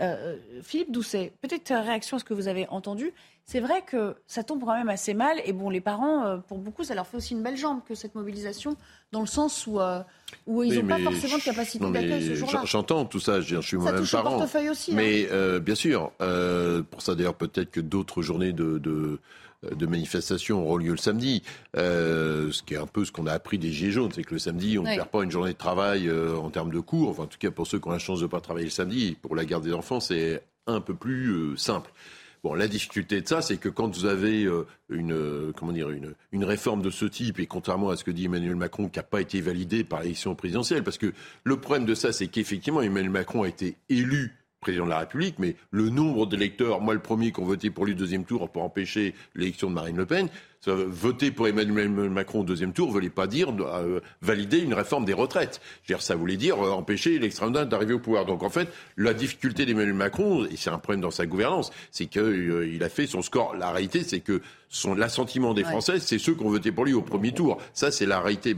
Philippe 0.62 0.90
Doucet, 0.92 1.32
petite 1.40 1.68
réaction 1.68 2.16
à 2.16 2.20
ce 2.20 2.24
que 2.24 2.34
vous 2.34 2.49
avez 2.49 2.66
entendu. 2.68 3.12
C'est 3.47 3.61
vrai 3.61 3.82
que 3.86 4.16
ça 4.26 4.42
tombe 4.42 4.64
quand 4.64 4.74
même 4.74 4.88
assez 4.88 5.12
mal. 5.12 5.36
Et 5.45 5.53
bon, 5.53 5.68
les 5.68 5.82
parents, 5.82 6.40
pour 6.49 6.59
beaucoup, 6.59 6.82
ça 6.82 6.95
leur 6.95 7.07
fait 7.07 7.18
aussi 7.18 7.34
une 7.34 7.42
belle 7.42 7.59
jambe 7.59 7.80
que 7.86 7.95
cette 7.95 8.14
mobilisation, 8.14 8.76
dans 9.12 9.20
le 9.20 9.26
sens 9.26 9.66
où, 9.66 9.78
où 10.47 10.62
ils 10.62 10.80
n'ont 10.80 10.88
pas 10.88 10.99
forcément 10.99 11.36
de 11.36 11.42
capacité 11.42 11.90
d'accueil 11.90 12.26
ce 12.26 12.34
jour-là. 12.34 12.62
J'entends 12.64 13.05
tout 13.05 13.20
ça, 13.20 13.40
je, 13.40 13.61
suis 13.61 13.76
moi-même 13.76 14.07
parent. 14.07 14.42
Aussi, 14.70 14.92
mais 14.92 15.28
hein. 15.30 15.59
bien 15.59 15.74
sûr, 15.74 16.11
pour 16.90 17.03
ça 17.03 17.14
d'ailleurs, 17.14 17.34
peut-être 17.34 17.70
que 17.70 17.80
d'autres 17.80 18.22
journées 18.22 18.53
de, 18.53 18.78
de 18.78 19.20
de 19.75 19.87
manifestations 19.87 20.62
auront 20.62 20.77
lieu 20.77 20.91
le 20.91 20.97
samedi. 20.97 21.43
Euh, 21.77 22.51
ce 22.53 22.62
qui 22.62 22.75
est 22.75 22.79
un 22.79 22.87
peu 22.87 23.05
ce 23.05 23.12
qu'on 23.12 23.27
a 23.27 23.33
appris 23.33 23.59
des 23.59 23.73
Gilets 23.73 23.93
jaunes, 23.93 24.12
c'est 24.15 24.25
que 24.25 24.35
le 24.35 24.39
samedi, 24.39 24.79
on 24.79 24.83
ne 24.83 24.95
perd 24.95 25.09
pas 25.09 25.23
une 25.23 25.31
journée 25.31 25.53
de 25.53 25.59
travail 25.59 26.09
euh, 26.09 26.37
en 26.37 26.51
termes 26.51 26.71
de 26.71 26.81
cours. 26.81 27.11
Enfin, 27.11 27.25
en 27.25 27.27
tout 27.27 27.39
cas, 27.39 27.51
pour 27.51 27.67
ceux 27.67 27.79
qui 27.79 27.89
ont 27.89 27.93
la 27.93 27.99
chance 27.99 28.21
de 28.21 28.25
ne 28.25 28.31
pas 28.31 28.41
travailler 28.41 28.67
le 28.67 28.71
samedi, 28.71 29.17
pour 29.21 29.37
la 29.37 29.45
garde 29.45 29.65
des 29.65 29.73
enfants, 29.73 30.01
c'est 30.01 30.43
un 30.67 30.81
peu 30.81 30.95
plus 30.95 31.31
euh, 31.31 31.57
simple. 31.57 31.91
Bon, 32.43 32.53
la 32.53 32.69
difficulté 32.69 33.23
de 33.23 33.27
ça, 33.27 33.41
c'est 33.41 33.57
que 33.57 33.71
quand 33.71 33.97
vous 33.97 34.05
avez 34.05 34.45
euh, 34.45 34.67
une, 34.91 35.15
euh, 35.15 35.53
comment 35.57 35.73
dire, 35.73 35.89
une, 35.89 36.15
une 36.31 36.45
réforme 36.45 36.83
de 36.83 36.91
ce 36.91 37.07
type, 37.07 37.41
et 37.41 37.47
contrairement 37.47 37.89
à 37.89 37.97
ce 37.97 38.05
que 38.05 38.11
dit 38.11 38.27
Emmanuel 38.27 38.55
Macron, 38.55 38.91
qui 38.91 38.99
n'a 38.99 39.03
pas 39.03 39.23
été 39.23 39.41
validée 39.41 39.83
par 39.83 40.03
l'élection 40.03 40.35
présidentielle, 40.35 40.85
parce 40.85 40.99
que 40.99 41.15
le 41.43 41.57
problème 41.57 41.87
de 41.87 41.95
ça, 41.95 42.12
c'est 42.12 42.27
qu'effectivement, 42.27 42.83
Emmanuel 42.83 43.11
Macron 43.11 43.45
a 43.45 43.49
été 43.49 43.77
élu 43.89 44.35
président 44.65 44.87
de 44.87 44.91
la 44.91 45.01
République, 45.01 45.37
mais 45.39 45.57
le 45.71 45.91
nombre 45.91 46.27
d'électeurs, 46.27 46.81
moi 46.81 46.95
le 46.95 47.01
premier 47.01 47.33
qui 47.33 47.41
ont 47.41 47.45
voté 47.45 47.69
pour 47.69 47.85
lui 47.85 47.93
au 47.93 47.97
deuxième 47.97 48.25
tour 48.25 48.49
pour 48.49 48.62
empêcher 48.62 49.15
l'élection 49.35 49.69
de 49.69 49.75
Marine 49.75 49.97
Le 49.97 50.07
Pen, 50.07 50.29
voter 50.71 51.31
pour 51.31 51.49
Emmanuel 51.49 51.91
Macron 51.91 52.41
au 52.41 52.45
deuxième 52.45 52.73
tour 52.73 52.89
ne 52.89 52.93
voulait 52.93 53.11
pas 53.11 53.27
dire 53.27 53.53
euh, 53.61 54.01
valider 54.23 54.59
une 54.59 54.75
réforme 54.75 55.05
des 55.05 55.12
retraites. 55.12 55.61
Dire, 55.87 56.01
ça 56.01 56.17
voulait 56.17 56.37
dire 56.37 56.65
euh, 56.65 56.71
empêcher 56.71 57.19
l'extrême 57.19 57.53
droite 57.53 57.69
d'arriver 57.69 57.95
au 57.95 57.99
pouvoir. 57.99 58.25
Donc 58.25 58.43
en 58.43 58.51
fait, 58.51 58.69
la 58.97 59.15
difficulté 59.15 59.67
d'Emmanuel 59.67 59.95
Macron, 59.95 60.47
et 60.47 60.57
c'est 60.57 60.71
un 60.71 60.79
problème 60.79 61.01
dans 61.01 61.11
sa 61.11 61.27
gouvernance, 61.27 61.71
c'est 61.91 62.07
qu'il 62.07 62.23
euh, 62.23 62.79
a 62.81 62.89
fait 62.89 63.07
son 63.07 63.23
score. 63.23 63.55
La 63.57 63.71
réalité, 63.71 64.03
c'est 64.03 64.21
que 64.21 64.41
son 64.69 64.95
l'assentiment 64.95 65.55
des 65.55 65.65
Français, 65.65 66.01
c'est 66.01 66.19
ceux 66.19 66.35
qui 66.35 66.43
ont 66.43 66.49
voté 66.49 66.73
pour 66.73 66.85
lui 66.85 66.95
au 66.95 67.03
premier 67.03 67.33
tour. 67.33 67.59
Ça, 67.75 67.91
c'est 67.91 68.07
la 68.07 68.21
réalité. 68.21 68.57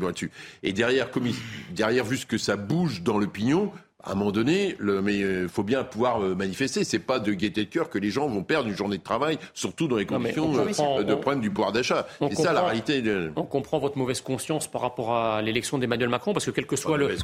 Et 0.63 0.73
derrière, 0.73 1.11
comme 1.11 1.29
derrière, 1.73 2.05
vu 2.05 2.17
ce 2.17 2.27
que 2.27 2.39
ça 2.39 2.57
bouge 2.57 3.03
dans 3.03 3.19
l'opinion, 3.19 3.73
à 4.07 4.13
un 4.13 4.15
moment 4.15 4.31
donné, 4.31 4.77
le, 4.79 5.03
mais 5.03 5.17
il 5.17 5.25
euh, 5.25 5.49
faut 5.49 5.65
bien 5.65 5.83
pouvoir 5.83 6.23
euh, 6.23 6.35
manifester. 6.35 6.85
C'est 6.85 7.01
pas 7.01 7.19
de 7.19 7.33
gaieté 7.33 7.65
de 7.65 7.71
cœur 7.71 7.91
que 7.91 7.99
les 7.99 8.11
gens 8.11 8.29
vont 8.29 8.45
perdre 8.45 8.69
une 8.69 8.77
journée 8.77 8.99
de 8.99 9.03
travail, 9.03 9.37
surtout 9.53 9.89
dans 9.89 9.97
les 9.97 10.07
conditions 10.07 10.53
euh, 10.57 11.03
de 11.03 11.15
problème 11.15 11.41
du 11.41 11.51
pouvoir 11.51 11.73
d'achat. 11.73 12.07
C'est 12.21 12.37
ça 12.37 12.53
la 12.53 12.63
réalité. 12.63 13.03
On 13.35 13.43
comprend 13.43 13.79
votre 13.81 13.99
mauvaise 13.99 14.21
conscience 14.21 14.69
par 14.69 14.81
rapport 14.81 15.15
à 15.15 15.43
l'élection 15.43 15.79
d'Emmanuel 15.79 16.09
Macron, 16.09 16.33
parce 16.33 16.47
que 16.47 16.53
quel 16.53 16.67
que 16.67 16.77
soit 16.77 16.97
le, 16.97 17.17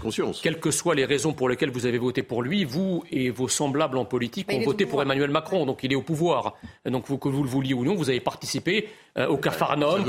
quelles 0.42 0.58
que 0.58 0.72
soient 0.72 0.96
les 0.96 1.04
raisons 1.04 1.32
pour 1.32 1.48
lesquelles 1.48 1.70
vous 1.70 1.86
avez 1.86 1.98
voté 1.98 2.22
pour 2.22 2.42
lui, 2.42 2.64
vous 2.64 3.04
et 3.12 3.30
vos 3.30 3.48
semblables 3.48 3.96
en 3.96 4.04
politique 4.04 4.50
ont 4.52 4.60
voté 4.62 4.84
pour 4.84 5.00
Emmanuel 5.00 5.30
Macron, 5.30 5.64
donc 5.66 5.84
il 5.84 5.92
est 5.92 5.96
au 5.96 6.02
pouvoir. 6.02 6.54
Donc 6.84 7.04
vous, 7.06 7.16
que 7.16 7.28
vous 7.28 7.44
le 7.44 7.48
vouliez 7.48 7.74
ou 7.74 7.84
non, 7.84 7.94
vous 7.94 8.10
avez 8.10 8.20
participé 8.20 8.88
au 9.28 9.36
Cafarnaum 9.36 10.04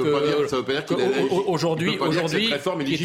aujourd'hui, 1.48 1.98
aujourd'hui, 2.00 2.50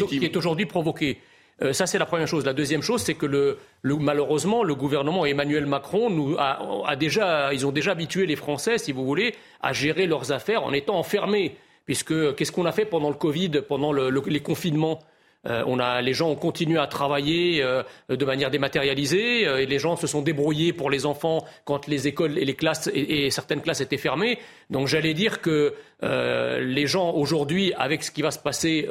qui 0.07 0.25
est 0.25 0.35
aujourd'hui 0.35 0.65
provoqué. 0.65 1.19
Euh, 1.61 1.73
ça, 1.73 1.85
c'est 1.85 1.97
la 1.97 2.05
première 2.05 2.27
chose. 2.27 2.45
La 2.45 2.53
deuxième 2.53 2.81
chose, 2.81 3.01
c'est 3.01 3.15
que 3.15 3.25
le, 3.25 3.57
malheureusement, 3.83 4.63
le 4.63 4.75
gouvernement 4.75 5.25
Emmanuel 5.25 5.65
Macron 5.65 6.09
nous 6.09 6.35
a, 6.37 6.95
déjà, 6.95 7.53
ils 7.53 7.65
ont 7.65 7.71
déjà 7.71 7.91
habitué 7.91 8.25
les 8.25 8.35
Français, 8.35 8.77
si 8.77 8.91
vous 8.91 9.05
voulez, 9.05 9.35
à 9.61 9.73
gérer 9.73 10.07
leurs 10.07 10.31
affaires 10.31 10.63
en 10.63 10.73
étant 10.73 10.97
enfermés. 10.97 11.57
Puisque 11.85 12.35
qu'est-ce 12.35 12.51
qu'on 12.51 12.65
a 12.65 12.71
fait 12.71 12.85
pendant 12.85 13.09
le 13.09 13.15
Covid, 13.15 13.63
pendant 13.67 13.91
les 13.91 14.39
confinements? 14.41 14.99
Euh, 15.47 15.63
on 15.67 15.79
a, 15.79 16.01
les 16.01 16.13
gens 16.13 16.29
ont 16.29 16.35
continué 16.35 16.79
à 16.79 16.87
travailler 16.87 17.63
euh, 17.63 17.83
de 18.09 18.25
manière 18.25 18.51
dématérialisée 18.51 19.47
euh, 19.47 19.61
et 19.61 19.65
les 19.65 19.79
gens 19.79 19.95
se 19.95 20.05
sont 20.05 20.21
débrouillés 20.21 20.73
pour 20.73 20.89
les 20.89 21.05
enfants 21.05 21.45
quand 21.63 21.87
les 21.87 22.09
écoles 22.09 22.37
et 22.37 22.43
les 22.43 22.55
classes 22.55 22.89
et, 22.93 23.31
certaines 23.31 23.61
classes 23.61 23.79
étaient 23.79 23.97
fermées. 23.97 24.37
Donc 24.69 24.87
j'allais 24.87 25.13
dire 25.13 25.41
que 25.41 25.73
les 26.01 26.87
gens 26.87 27.11
aujourd'hui, 27.11 27.73
avec 27.73 28.03
ce 28.03 28.11
qui 28.11 28.21
va 28.21 28.31
se 28.31 28.39
passer 28.39 28.87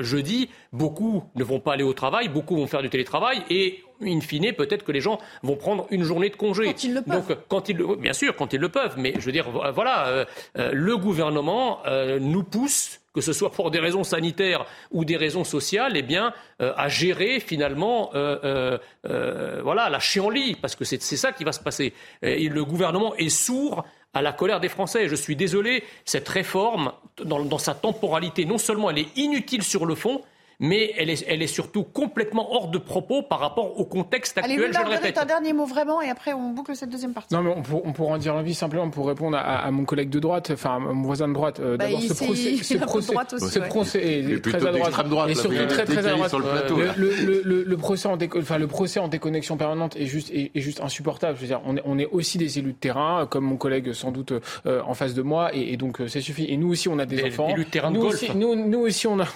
jeudi, 0.00 0.48
beaucoup 0.72 1.22
ne 1.36 1.44
vont 1.44 1.60
pas 1.60 1.74
aller 1.74 1.84
au 1.84 1.92
travail, 1.92 2.28
beaucoup 2.28 2.56
vont 2.56 2.66
faire 2.66 2.82
du 2.82 2.90
télétravail 2.90 3.42
et 3.50 3.84
in 4.02 4.20
fine, 4.20 4.52
peut-être 4.52 4.84
que 4.84 4.92
les 4.92 5.00
gens 5.00 5.18
vont 5.42 5.56
prendre 5.56 5.86
une 5.90 6.02
journée 6.02 6.28
de 6.28 6.36
congé. 6.36 6.64
Quand 6.66 6.84
ils 6.84 6.94
le 6.94 7.02
peuvent. 7.02 7.28
Donc, 7.28 7.38
quand 7.48 7.68
ils, 7.68 7.76
bien 7.98 8.12
sûr, 8.12 8.34
quand 8.34 8.52
ils 8.52 8.60
le 8.60 8.68
peuvent. 8.68 8.94
Mais 8.96 9.14
je 9.18 9.24
veux 9.24 9.32
dire, 9.32 9.48
voilà, 9.72 10.26
le 10.56 10.96
gouvernement 10.96 11.82
nous 12.20 12.42
pousse 12.42 13.00
que 13.18 13.24
ce 13.24 13.32
soit 13.32 13.50
pour 13.50 13.72
des 13.72 13.80
raisons 13.80 14.04
sanitaires 14.04 14.64
ou 14.92 15.04
des 15.04 15.16
raisons 15.16 15.42
sociales, 15.42 15.94
eh 15.96 16.02
bien, 16.02 16.32
euh, 16.62 16.72
à 16.76 16.88
gérer 16.88 17.40
finalement 17.40 18.10
euh, 18.14 18.78
euh, 19.06 19.60
voilà, 19.64 19.90
la 19.90 19.98
chienlit, 19.98 20.54
parce 20.54 20.76
que 20.76 20.84
c'est 20.84 21.00
ça 21.00 21.32
qui 21.32 21.42
va 21.42 21.50
se 21.50 21.58
passer. 21.58 21.94
Et 22.22 22.48
le 22.48 22.64
gouvernement 22.64 23.16
est 23.16 23.28
sourd 23.28 23.84
à 24.14 24.22
la 24.22 24.32
colère 24.32 24.60
des 24.60 24.68
Français. 24.68 25.08
Je 25.08 25.16
suis 25.16 25.34
désolé, 25.34 25.82
cette 26.04 26.28
réforme, 26.28 26.92
dans 27.24 27.58
sa 27.58 27.74
temporalité, 27.74 28.44
non 28.44 28.58
seulement 28.58 28.88
elle 28.88 28.98
est 28.98 29.16
inutile 29.16 29.64
sur 29.64 29.84
le 29.84 29.96
fond, 29.96 30.22
mais 30.60 30.92
elle 30.96 31.08
est, 31.08 31.24
elle 31.28 31.40
est 31.40 31.46
surtout 31.46 31.84
complètement 31.84 32.52
hors 32.52 32.68
de 32.68 32.78
propos 32.78 33.22
par 33.22 33.38
rapport 33.38 33.78
au 33.78 33.84
contexte 33.84 34.38
actuel, 34.38 34.60
Allez, 34.60 34.72
je 34.72 34.78
le 34.80 34.88
répète. 34.88 35.18
un 35.18 35.24
dernier 35.24 35.52
mot 35.52 35.66
vraiment, 35.66 36.02
et 36.02 36.08
après 36.08 36.32
on 36.32 36.50
boucle 36.50 36.74
cette 36.74 36.90
deuxième 36.90 37.12
partie. 37.12 37.32
Non, 37.32 37.42
mais 37.42 37.54
on, 37.56 37.62
pour, 37.62 37.86
on 37.86 37.92
pourra 37.92 38.14
en 38.14 38.18
dire 38.18 38.34
l'envie 38.34 38.54
simplement 38.54 38.90
pour 38.90 39.06
répondre 39.06 39.36
à, 39.36 39.70
mon 39.70 39.84
collègue 39.84 40.10
de 40.10 40.18
droite, 40.18 40.50
enfin 40.52 40.76
à 40.76 40.78
mon 40.78 41.02
voisin 41.02 41.28
de 41.28 41.34
droite. 41.34 41.60
Euh, 41.60 41.76
bah, 41.76 41.84
D'abord, 41.84 42.02
ce 42.02 42.14
procès, 42.14 42.56
ce 42.56 42.76
procès, 42.78 43.12
droite 43.12 43.32
aussi, 43.34 43.48
ce 43.50 43.58
procès 43.60 44.02
est, 44.02 44.42
très 44.42 44.66
à 44.66 44.72
droite, 45.04 45.30
et 45.30 45.34
surtout 45.34 45.66
très 45.68 45.84
très 45.84 46.06
à 46.06 46.12
droite. 46.14 46.28
Sur 46.28 46.40
le, 46.40 46.44
plateau, 46.46 46.76
le, 46.96 47.42
le, 47.44 47.62
le, 47.62 47.76
procès 47.76 48.08
en 48.08 48.18
enfin, 48.36 48.58
le 48.58 48.66
procès 48.66 48.98
en 48.98 49.08
déconnexion 49.08 49.56
permanente 49.56 49.96
est 49.96 50.06
juste, 50.06 50.30
est, 50.32 50.50
juste 50.56 50.80
insupportable. 50.80 51.36
Je 51.36 51.42
veux 51.42 51.46
dire, 51.46 51.60
on 51.64 51.76
est, 51.76 51.82
on 51.84 51.98
est 51.98 52.06
aussi 52.06 52.36
des 52.36 52.58
élus 52.58 52.72
de 52.72 52.78
terrain, 52.78 53.26
comme 53.30 53.44
mon 53.44 53.56
collègue 53.56 53.92
sans 53.92 54.10
doute 54.10 54.32
euh, 54.66 54.82
en 54.84 54.94
face 54.94 55.14
de 55.14 55.22
moi, 55.22 55.54
et, 55.54 55.76
donc 55.76 56.00
euh, 56.00 56.08
ça 56.08 56.20
suffit. 56.20 56.46
Et 56.46 56.56
nous 56.56 56.70
aussi, 56.70 56.88
on 56.88 56.98
a 56.98 57.06
des 57.06 57.22
enfants. 57.24 57.48
Élus 57.50 57.64
de 57.64 57.70
terrain 57.70 57.90
nous, 57.90 58.00
golf. 58.00 58.14
Aussi, 58.14 58.36
nous, 58.36 58.56
nous 58.56 58.80
aussi, 58.80 59.06
on 59.06 59.20
a. 59.20 59.26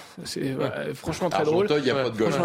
Franchement 0.93 1.12
très 1.29 1.43
drôle 1.43 1.67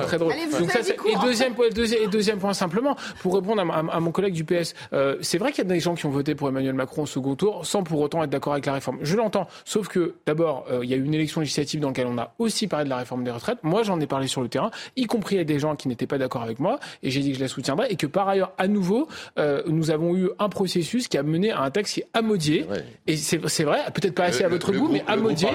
très 0.09 0.19
drôle. 0.19 0.33
Donc 0.59 0.71
ça, 0.71 0.81
et 0.81 1.27
deuxième, 1.27 1.55
deuxième, 1.75 2.03
et 2.03 2.07
deuxième 2.07 2.39
point 2.39 2.55
simplement, 2.55 2.97
pour 3.21 3.35
répondre 3.35 3.63
à, 3.63 4.01
mon 4.01 4.11
collègue 4.11 4.35
du 4.35 4.45
PS, 4.45 4.75
euh, 4.93 5.17
c'est 5.21 5.39
vrai 5.39 5.53
qu'il 5.53 5.65
y 5.65 5.67
a 5.67 5.73
des 5.73 5.81
gens 5.81 5.95
qui 5.95 6.07
ont 6.07 6.11
voté 6.11 6.35
pour 6.35 6.49
Emmanuel 6.49 6.75
Macron 6.75 7.03
au 7.03 7.07
second 7.07 7.35
tour 7.35 7.67
sans 7.67 7.83
pour 7.83 8.01
autant 8.01 8.23
être 8.23 8.31
d'accord 8.31 8.53
avec 8.53 8.67
la 8.67 8.75
réforme. 8.75 8.99
Je 9.03 9.17
l'entends, 9.17 9.47
sauf 9.65 9.89
que 9.89 10.15
d'abord, 10.27 10.67
euh, 10.71 10.81
il 10.83 10.91
y 10.91 10.95
a 10.95 10.97
eu 10.97 11.05
une 11.05 11.15
élection 11.15 11.41
législative 11.41 11.81
dans 11.81 11.89
laquelle 11.89 12.07
on 12.07 12.19
a 12.19 12.35
aussi 12.39 12.67
parlé 12.67 12.85
de 12.85 12.91
la 12.91 12.97
réforme 12.97 13.25
des 13.25 13.31
retraites. 13.31 13.59
Moi, 13.63 13.83
j'en 13.83 14.01
ai 14.01 14.07
parlé 14.07 14.27
sur 14.27 14.43
le 14.43 14.49
terrain, 14.49 14.71
y 14.97 15.07
compris 15.07 15.37
avec 15.37 15.49
des 15.49 15.59
gens 15.59 15.77
qui 15.77 15.89
n'étaient 15.89 16.07
pas 16.07 16.19
d'accord 16.19 16.43
avec 16.43 16.59
moi, 16.59 16.79
et 17.03 17.11
j'ai 17.11 17.21
dit 17.21 17.31
que 17.31 17.37
je 17.37 17.43
la 17.43 17.49
soutiendrais, 17.49 17.91
et 17.91 17.97
que 17.97 18.07
par 18.07 18.29
ailleurs, 18.29 18.53
à 18.59 18.69
nouveau, 18.69 19.09
euh, 19.39 19.63
nous 19.67 19.91
avons 19.91 20.17
eu 20.17 20.31
un 20.39 20.49
processus 20.49 21.09
qui 21.09 21.19
a 21.19 21.23
mené 21.23 21.51
à 21.51 21.63
un 21.63 21.71
texte 21.71 21.95
qui 21.95 22.01
est 22.01 22.09
amodié. 22.15 22.67
Et 23.07 23.17
c'est 23.17 23.65
vrai, 23.65 23.81
peut-être 23.95 24.15
pas 24.15 24.25
assez 24.25 24.45
à 24.45 24.49
votre 24.49 24.73
goût, 24.73 24.89
mais 24.91 25.03
amodié. 25.07 25.49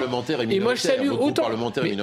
Et 0.50 0.60
moi, 0.60 0.74
je 0.74 0.80
salue 0.80 1.10
autant, 1.10 1.48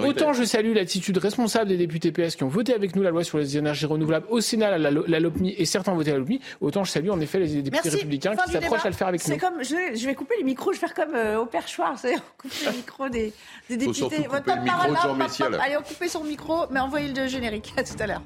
autant 0.05 0.34
je 0.34 0.43
salue 0.43 0.74
l'attitude 0.74 1.01
responsable 1.18 1.70
des 1.70 1.78
députés 1.78 2.12
PS 2.12 2.36
qui 2.36 2.43
ont 2.43 2.47
voté 2.47 2.74
avec 2.74 2.95
nous 2.95 3.02
la 3.04 3.10
loi 3.10 3.24
sur 3.24 3.38
les 3.38 3.58
énergies 3.58 3.86
renouvelables 3.86 4.26
au 4.30 4.41
Sénat, 4.41 4.78
la, 4.78 4.91
la, 4.91 5.20
LOPMI, 5.20 5.56
et 5.58 5.66
certains 5.66 5.91
ont 5.91 5.95
voté 5.95 6.12
la 6.12 6.18
LOPMI, 6.18 6.39
autant 6.62 6.84
je 6.84 6.91
salue 6.91 7.10
en 7.10 7.20
effet 7.20 7.39
les 7.39 7.62
députés 7.62 7.89
républicains 7.89 8.36
qui 8.36 8.52
s'approchent 8.52 8.86
à 8.86 8.89
le 8.89 8.95
faire 8.95 9.08
avec 9.08 9.28
nous. 9.28 9.38
Comme, 9.38 9.64
je, 9.64 9.76
vais, 9.76 9.95
je 9.95 10.06
vais 10.06 10.16
couper 10.16 10.36
les 10.38 10.43
micros, 10.43 10.74
je 10.74 10.80
vais 10.80 10.88
faire 10.88 10.93
comme 10.93 11.16
euh, 11.16 11.39
au 11.39 11.45
perchoir, 11.45 11.97
c'est-à-dire 11.97 12.24
couper 12.38 12.56
les 12.66 12.78
micros 12.78 13.10
des, 13.10 13.34
des 13.70 13.78
députés. 13.78 14.28
Votre 14.30 14.56
le 14.56 14.62
micro 14.62 14.89
de 14.89 14.95
Jean 14.95 15.16
Messia, 15.16 15.49
Allez, 15.62 15.78
on 15.78 15.82
coupe 15.82 16.08
son 16.08 16.24
micro, 16.24 16.66
mais 16.70 16.80
envoyez 16.80 17.14
le 17.14 17.28
générique. 17.28 17.74
À 17.78 17.84
tout 17.84 17.93
à 17.99 18.08
l'heure. 18.08 18.22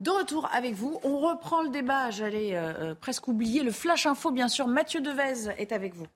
De 0.00 0.10
retour 0.10 0.48
avec 0.54 0.74
vous, 0.74 0.98
on 1.04 1.18
reprend 1.18 1.62
le 1.62 1.68
débat. 1.68 2.10
J'allais 2.10 2.56
euh, 2.56 2.72
euh, 2.78 2.94
presque 2.94 3.28
oublier 3.28 3.62
le 3.62 3.70
flash 3.70 4.06
info, 4.06 4.30
bien 4.30 4.48
sûr. 4.48 4.66
Mathieu 4.66 5.02
Devez 5.02 5.50
est 5.58 5.72
avec 5.72 5.94
vous. 5.94 6.06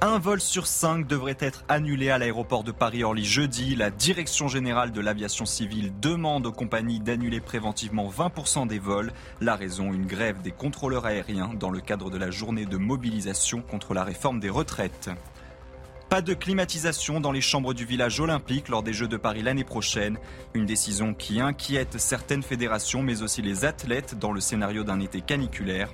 Un 0.00 0.20
vol 0.20 0.40
sur 0.40 0.68
cinq 0.68 1.08
devrait 1.08 1.36
être 1.40 1.64
annulé 1.68 2.08
à 2.10 2.18
l'aéroport 2.18 2.62
de 2.62 2.70
Paris-Orly 2.70 3.24
jeudi. 3.24 3.74
La 3.74 3.90
Direction 3.90 4.46
générale 4.46 4.92
de 4.92 5.00
l'aviation 5.00 5.44
civile 5.44 5.92
demande 6.00 6.46
aux 6.46 6.52
compagnies 6.52 7.00
d'annuler 7.00 7.40
préventivement 7.40 8.08
20% 8.08 8.68
des 8.68 8.78
vols. 8.78 9.10
La 9.40 9.56
raison, 9.56 9.92
une 9.92 10.06
grève 10.06 10.40
des 10.40 10.52
contrôleurs 10.52 11.04
aériens 11.04 11.50
dans 11.58 11.70
le 11.70 11.80
cadre 11.80 12.10
de 12.10 12.16
la 12.16 12.30
journée 12.30 12.64
de 12.64 12.76
mobilisation 12.76 13.60
contre 13.60 13.92
la 13.92 14.04
réforme 14.04 14.38
des 14.38 14.50
retraites. 14.50 15.10
Pas 16.08 16.22
de 16.22 16.32
climatisation 16.32 17.18
dans 17.18 17.32
les 17.32 17.40
chambres 17.40 17.74
du 17.74 17.84
village 17.84 18.20
olympique 18.20 18.68
lors 18.68 18.84
des 18.84 18.92
Jeux 18.92 19.08
de 19.08 19.16
Paris 19.16 19.42
l'année 19.42 19.64
prochaine. 19.64 20.16
Une 20.54 20.64
décision 20.64 21.12
qui 21.12 21.40
inquiète 21.40 21.98
certaines 21.98 22.44
fédérations 22.44 23.02
mais 23.02 23.22
aussi 23.22 23.42
les 23.42 23.64
athlètes 23.64 24.16
dans 24.16 24.30
le 24.30 24.40
scénario 24.40 24.84
d'un 24.84 25.00
été 25.00 25.22
caniculaire. 25.22 25.92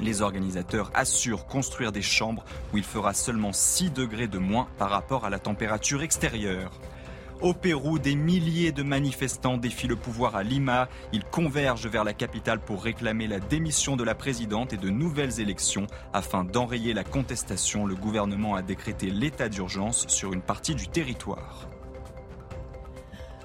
Les 0.00 0.22
organisateurs 0.22 0.90
assurent 0.94 1.46
construire 1.46 1.92
des 1.92 2.02
chambres 2.02 2.44
où 2.72 2.78
il 2.78 2.84
fera 2.84 3.14
seulement 3.14 3.52
6 3.52 3.90
degrés 3.90 4.28
de 4.28 4.38
moins 4.38 4.68
par 4.78 4.90
rapport 4.90 5.24
à 5.24 5.30
la 5.30 5.38
température 5.38 6.02
extérieure. 6.02 6.72
Au 7.42 7.52
Pérou, 7.52 7.98
des 7.98 8.14
milliers 8.14 8.72
de 8.72 8.82
manifestants 8.82 9.58
défient 9.58 9.88
le 9.88 9.96
pouvoir 9.96 10.36
à 10.36 10.42
Lima. 10.42 10.88
Ils 11.12 11.24
convergent 11.24 11.86
vers 11.86 12.02
la 12.02 12.14
capitale 12.14 12.60
pour 12.60 12.82
réclamer 12.82 13.26
la 13.26 13.40
démission 13.40 13.94
de 13.96 14.04
la 14.04 14.14
présidente 14.14 14.72
et 14.72 14.78
de 14.78 14.88
nouvelles 14.88 15.38
élections. 15.38 15.86
Afin 16.14 16.44
d'enrayer 16.44 16.94
la 16.94 17.04
contestation, 17.04 17.84
le 17.84 17.94
gouvernement 17.94 18.54
a 18.54 18.62
décrété 18.62 19.10
l'état 19.10 19.50
d'urgence 19.50 20.06
sur 20.08 20.32
une 20.32 20.40
partie 20.40 20.74
du 20.74 20.88
territoire. 20.88 21.68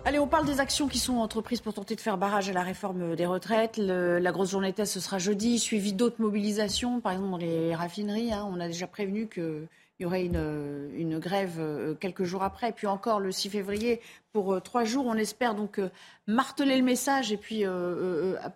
Allez, 0.04 0.18
on 0.18 0.28
parle 0.28 0.48
des 0.48 0.60
actions 0.60 0.88
qui 0.88 0.98
sont 0.98 1.18
entreprises 1.18 1.62
pour 1.62 1.76
tenter 1.76 1.96
de 1.96 2.02
faire 2.02 2.18
barrage 2.18 2.50
à 2.50 2.54
la 2.54 2.64
réforme 2.64 3.16
des 3.16 3.28
retraites. 3.28 3.78
la 3.78 4.32
grosse 4.32 4.50
journée 4.50 4.72
de 4.72 4.76
test, 4.76 4.94
ce 4.94 5.00
sera 5.00 5.20
jeudi, 5.20 5.60
suivi 5.60 5.94
d'autres 5.94 6.20
mobilisations, 6.20 7.02
par 7.02 7.12
exemple 7.12 7.30
dans 7.30 7.38
les 7.38 7.76
raffineries. 7.76 8.34
Hein. 8.34 8.48
on 8.52 8.60
a 8.60 8.66
déjà 8.66 8.88
prévenu 8.88 9.28
qu'il 9.28 9.68
y 10.00 10.06
aurait 10.06 10.26
une, 10.26 11.20
grève 11.20 11.58
euh, 11.60 11.94
quelques 11.94 12.24
jours 12.24 12.42
après. 12.42 12.72
Puis 12.72 12.88
encore 12.88 13.20
le 13.20 13.32
6 13.32 13.52
février, 13.52 14.02
pour 14.34 14.56
euh, 14.56 14.60
trois 14.60 14.86
jours, 14.86 15.06
on 15.06 15.14
espère 15.14 15.54
donc 15.54 15.78
euh, 15.78 15.92
marteler 16.26 16.78
le 16.78 16.84
message 16.84 17.32
et 17.32 17.38
puis 17.38 17.64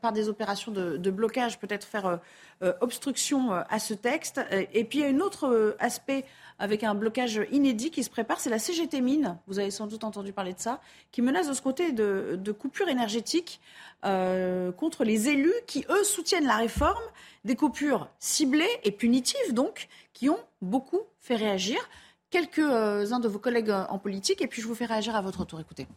par 0.01 0.13
des 0.13 0.29
opérations 0.29 0.71
de, 0.71 0.97
de 0.97 1.11
blocage, 1.11 1.59
peut-être 1.59 1.85
faire 1.85 2.21
obstruction 2.81 3.51
à 3.51 3.77
ce 3.77 3.93
texte. 3.93 4.41
Et 4.73 4.83
puis 4.83 4.99
il 4.99 5.01
y 5.03 5.05
a 5.05 5.09
un 5.09 5.19
autre 5.19 5.75
aspect 5.77 6.25
avec 6.59 6.83
un 6.83 6.95
blocage 6.95 7.41
inédit 7.51 7.91
qui 7.91 8.03
se 8.03 8.09
prépare. 8.09 8.39
C'est 8.39 8.49
la 8.49 8.59
CGT 8.59 9.01
Mine, 9.01 9.37
vous 9.47 9.59
avez 9.59 9.71
sans 9.71 9.87
doute 9.87 10.03
entendu 10.03 10.33
parler 10.33 10.53
de 10.53 10.59
ça, 10.59 10.81
qui 11.11 11.21
menace 11.21 11.47
de 11.47 11.53
ce 11.53 11.61
côté 11.61 11.91
de, 11.91 12.51
coupures 12.51 12.87
énergétiques 12.87 13.59
euh, 14.05 14.71
contre 14.71 15.03
les 15.03 15.29
élus 15.29 15.53
qui, 15.67 15.85
eux, 15.89 16.03
soutiennent 16.03 16.45
la 16.45 16.57
réforme. 16.57 17.03
Des 17.43 17.55
coupures 17.55 18.09
ciblées 18.17 18.69
et 18.83 18.91
punitives, 18.91 19.53
donc, 19.53 19.87
qui 20.13 20.29
ont 20.29 20.39
beaucoup 20.61 21.01
fait 21.19 21.35
réagir. 21.35 21.77
Quelques-uns 22.31 23.19
de 23.19 23.27
vos 23.27 23.37
collègues 23.37 23.69
en 23.69 23.99
politique, 23.99 24.41
et 24.41 24.47
puis 24.47 24.61
je 24.61 24.67
vous 24.67 24.75
fais 24.75 24.85
réagir 24.85 25.15
à 25.15 25.21
votre 25.21 25.45
tour. 25.45 25.59
Écoutez. 25.59 25.87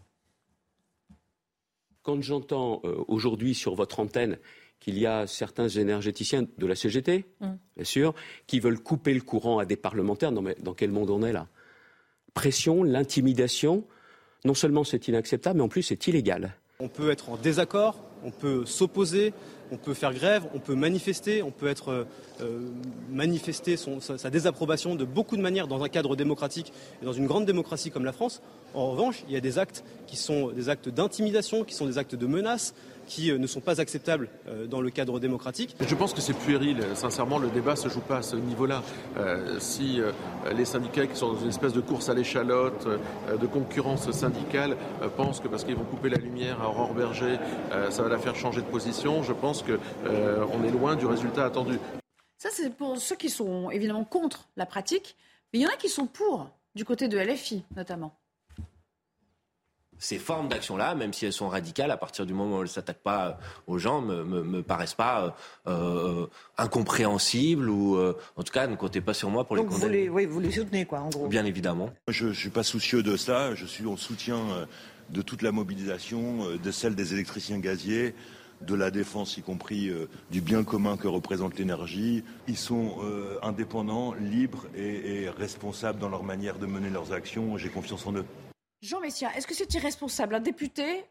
Quand 2.02 2.20
j'entends 2.20 2.80
euh, 2.84 3.04
aujourd'hui 3.08 3.54
sur 3.54 3.74
votre 3.74 4.00
antenne 4.00 4.38
qu'il 4.80 4.98
y 4.98 5.06
a 5.06 5.26
certains 5.26 5.68
énergéticiens 5.68 6.46
de 6.56 6.66
la 6.66 6.74
CGT, 6.74 7.26
mm. 7.40 7.46
bien 7.76 7.84
sûr, 7.84 8.14
qui 8.46 8.60
veulent 8.60 8.80
couper 8.80 9.14
le 9.14 9.20
courant 9.20 9.58
à 9.58 9.64
des 9.64 9.76
parlementaires. 9.76 10.32
Non, 10.32 10.42
mais 10.42 10.56
dans 10.60 10.74
quel 10.74 10.90
monde 10.90 11.10
on 11.10 11.22
est 11.22 11.32
là? 11.32 11.48
Pression, 12.34 12.82
l'intimidation, 12.82 13.84
non 14.44 14.54
seulement 14.54 14.84
c'est 14.84 15.08
inacceptable, 15.08 15.58
mais 15.58 15.64
en 15.64 15.68
plus 15.68 15.82
c'est 15.82 16.06
illégal. 16.06 16.54
On 16.80 16.88
peut 16.88 17.10
être 17.10 17.30
en 17.30 17.36
désaccord, 17.36 18.04
on 18.24 18.30
peut 18.30 18.64
s'opposer, 18.64 19.32
on 19.72 19.76
peut 19.76 19.94
faire 19.94 20.14
grève, 20.14 20.44
on 20.54 20.58
peut 20.58 20.74
manifester, 20.74 21.42
on 21.42 21.50
peut 21.50 21.66
être 21.66 21.88
euh, 21.88 22.04
euh, 22.40 22.60
manifester 23.10 23.76
sa, 23.76 24.30
désapprobation 24.30 24.94
de 24.94 25.04
beaucoup 25.04 25.36
de 25.36 25.42
manières 25.42 25.68
dans 25.68 25.82
un 25.82 25.88
cadre 25.88 26.16
démocratique 26.16 26.72
et 27.02 27.04
dans 27.04 27.12
une 27.12 27.26
grande 27.26 27.46
démocratie 27.46 27.90
comme 27.90 28.04
la 28.04 28.12
France. 28.12 28.42
En 28.74 28.90
revanche, 28.92 29.24
il 29.28 29.34
y 29.34 29.36
a 29.36 29.40
des 29.40 29.58
actes 29.58 29.84
qui 30.06 30.16
sont 30.16 30.52
des 30.52 30.68
actes 30.68 30.88
d'intimidation, 30.88 31.64
qui 31.64 31.74
sont 31.74 31.86
des 31.86 31.98
actes 31.98 32.14
de 32.14 32.26
menace, 32.26 32.74
qui 33.08 33.30
euh, 33.32 33.38
ne 33.38 33.46
sont 33.46 33.60
pas 33.60 33.80
acceptables 33.80 34.28
euh, 34.46 34.66
dans 34.66 34.80
le 34.80 34.90
cadre 34.90 35.18
démocratique. 35.18 35.74
Je 35.80 35.94
pense 35.94 36.12
que 36.12 36.20
c'est 36.20 36.34
puéril. 36.34 36.84
Sincèrement, 36.94 37.38
le 37.38 37.48
débat 37.48 37.72
ne 37.72 37.76
se 37.76 37.88
joue 37.88 38.00
pas 38.00 38.18
à 38.18 38.22
ce 38.22 38.36
niveau-là. 38.36 38.82
Euh, 39.16 39.58
si 39.58 40.00
les 40.54 40.64
syndicats 40.64 41.06
qui 41.06 41.16
sont 41.16 41.32
dans 41.32 41.40
une 41.40 41.48
espèce 41.48 41.72
de 41.72 41.80
course 41.80 42.08
à 42.08 42.14
l'échalote, 42.14 42.86
de 43.40 43.46
concurrence 43.46 44.10
syndicale, 44.10 44.76
pensent 45.16 45.40
que 45.40 45.48
parce 45.48 45.64
qu'ils 45.64 45.74
vont 45.74 45.84
couper 45.84 46.10
la 46.10 46.18
lumière 46.18 46.60
à 46.60 46.68
Aurore 46.68 46.94
Berger, 46.94 47.38
ça 47.90 48.02
va 48.02 48.08
la 48.08 48.18
faire 48.18 48.36
changer 48.36 48.60
de 48.60 48.66
position, 48.66 49.22
je 49.22 49.32
pense 49.32 49.62
qu'on 49.62 50.64
est 50.64 50.70
loin 50.70 50.96
du 50.96 51.06
résultat 51.06 51.44
attendu. 51.44 51.78
Ça, 52.36 52.50
c'est 52.52 52.70
pour 52.70 52.98
ceux 52.98 53.16
qui 53.16 53.30
sont 53.30 53.70
évidemment 53.70 54.04
contre 54.04 54.48
la 54.56 54.66
pratique, 54.66 55.16
mais 55.52 55.60
il 55.60 55.62
y 55.62 55.66
en 55.66 55.70
a 55.70 55.76
qui 55.76 55.88
sont 55.88 56.06
pour, 56.06 56.50
du 56.74 56.84
côté 56.84 57.08
de 57.08 57.18
LFI 57.18 57.64
notamment. 57.74 58.17
Ces 59.98 60.18
formes 60.18 60.48
d'action-là, 60.48 60.94
même 60.94 61.12
si 61.12 61.26
elles 61.26 61.32
sont 61.32 61.48
radicales, 61.48 61.90
à 61.90 61.96
partir 61.96 62.24
du 62.26 62.34
moment 62.34 62.56
où 62.56 62.58
elles 62.58 62.64
ne 62.64 62.68
s'attaquent 62.68 63.02
pas 63.02 63.38
aux 63.66 63.78
gens, 63.78 64.00
me, 64.00 64.24
me, 64.24 64.42
me 64.42 64.62
paraissent 64.62 64.94
pas 64.94 65.36
euh, 65.66 66.26
incompréhensibles 66.56 67.68
ou, 67.68 67.96
euh, 67.96 68.16
en 68.36 68.42
tout 68.42 68.52
cas, 68.52 68.66
ne 68.66 68.76
comptez 68.76 69.00
pas 69.00 69.14
sur 69.14 69.30
moi 69.30 69.44
pour 69.44 69.56
Donc 69.56 69.66
les 69.66 69.70
vous 69.70 69.80
condamner. 69.80 70.02
les, 70.02 70.08
oui, 70.08 70.26
vous 70.26 70.40
les 70.40 70.50
soutenez, 70.52 70.84
quoi, 70.84 71.00
en 71.00 71.08
gros. 71.08 71.26
Bien 71.28 71.44
évidemment. 71.44 71.90
Je 72.08 72.26
ne 72.26 72.32
suis 72.32 72.50
pas 72.50 72.62
soucieux 72.62 73.02
de 73.02 73.16
cela. 73.16 73.54
Je 73.54 73.66
suis 73.66 73.86
en 73.86 73.96
soutien 73.96 74.36
euh, 74.36 74.66
de 75.10 75.22
toute 75.22 75.42
la 75.42 75.52
mobilisation, 75.52 76.44
euh, 76.46 76.58
de 76.58 76.70
celle 76.70 76.94
des 76.94 77.14
électriciens 77.14 77.58
gaziers, 77.58 78.14
de 78.60 78.74
la 78.74 78.90
défense, 78.90 79.36
y 79.36 79.42
compris 79.42 79.88
euh, 79.88 80.08
du 80.30 80.40
bien 80.40 80.64
commun 80.64 80.96
que 80.96 81.06
représente 81.08 81.58
l'énergie. 81.58 82.24
Ils 82.48 82.56
sont 82.56 82.96
euh, 83.02 83.38
indépendants, 83.42 84.14
libres 84.14 84.66
et, 84.76 85.22
et 85.22 85.30
responsables 85.30 85.98
dans 85.98 86.08
leur 86.08 86.24
manière 86.24 86.58
de 86.58 86.66
mener 86.66 86.90
leurs 86.90 87.12
actions. 87.12 87.56
J'ai 87.56 87.68
confiance 87.68 88.06
en 88.06 88.14
eux. 88.14 88.24
Jean 88.80 89.00
Messia, 89.00 89.30
est-ce 89.36 89.46
que 89.46 89.54
c'est 89.54 89.72
irresponsable? 89.74 90.34
Un 90.34 90.40
député 90.40 91.04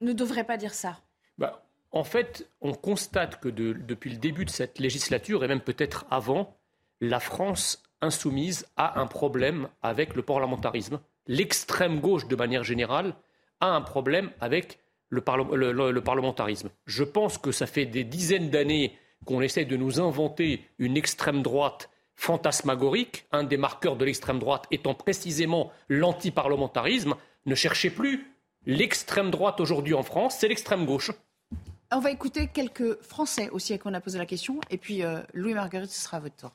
ne 0.00 0.12
devrait 0.12 0.44
pas 0.44 0.56
dire 0.56 0.74
ça. 0.74 1.00
Bah, 1.38 1.62
en 1.92 2.04
fait, 2.04 2.48
on 2.60 2.72
constate 2.72 3.40
que 3.40 3.48
de- 3.48 3.72
depuis 3.72 4.10
le 4.10 4.16
début 4.16 4.44
de 4.44 4.50
cette 4.50 4.78
législature, 4.78 5.44
et 5.44 5.48
même 5.48 5.60
peut-être 5.60 6.06
avant, 6.10 6.56
la 7.00 7.20
France 7.20 7.82
insoumise 8.00 8.66
a 8.76 8.98
un 9.00 9.06
problème 9.06 9.68
avec 9.82 10.14
le 10.14 10.22
parlementarisme. 10.22 11.00
L'extrême 11.26 12.00
gauche, 12.00 12.26
de 12.28 12.36
manière 12.36 12.64
générale, 12.64 13.14
a 13.60 13.68
un 13.68 13.82
problème 13.82 14.30
avec 14.40 14.78
le- 15.10 15.22
le 15.90 16.00
parlementarisme. 16.00 16.70
Je 16.86 17.04
pense 17.04 17.36
que 17.36 17.52
ça 17.52 17.66
fait 17.66 17.84
des 17.84 18.04
dizaines 18.04 18.48
d'années 18.50 18.96
qu'on 19.26 19.42
essaie 19.42 19.66
de 19.66 19.76
nous 19.76 20.00
inventer 20.00 20.64
une 20.78 20.96
extrême 20.96 21.42
droite 21.42 21.90
fantasmagorique, 22.20 23.24
un 23.32 23.44
des 23.44 23.56
marqueurs 23.56 23.96
de 23.96 24.04
l'extrême 24.04 24.38
droite 24.38 24.66
étant 24.70 24.92
précisément 24.92 25.72
l'antiparlementarisme. 25.88 27.14
Ne 27.46 27.54
cherchez 27.54 27.88
plus. 27.88 28.30
L'extrême 28.66 29.30
droite 29.30 29.58
aujourd'hui 29.58 29.94
en 29.94 30.02
France, 30.02 30.36
c'est 30.38 30.48
l'extrême 30.48 30.84
gauche. 30.84 31.12
On 31.90 31.98
va 31.98 32.10
écouter 32.10 32.46
quelques 32.46 33.00
Français 33.00 33.48
aussi 33.50 33.72
à 33.72 33.78
qui 33.78 33.86
on 33.86 33.94
a 33.94 34.00
posé 34.00 34.18
la 34.18 34.26
question. 34.26 34.60
Et 34.68 34.76
puis, 34.76 35.02
euh, 35.02 35.20
Louis 35.32 35.54
Marguerite, 35.54 35.90
ce 35.90 36.04
sera 36.04 36.18
à 36.18 36.20
votre 36.20 36.36
tour. 36.36 36.50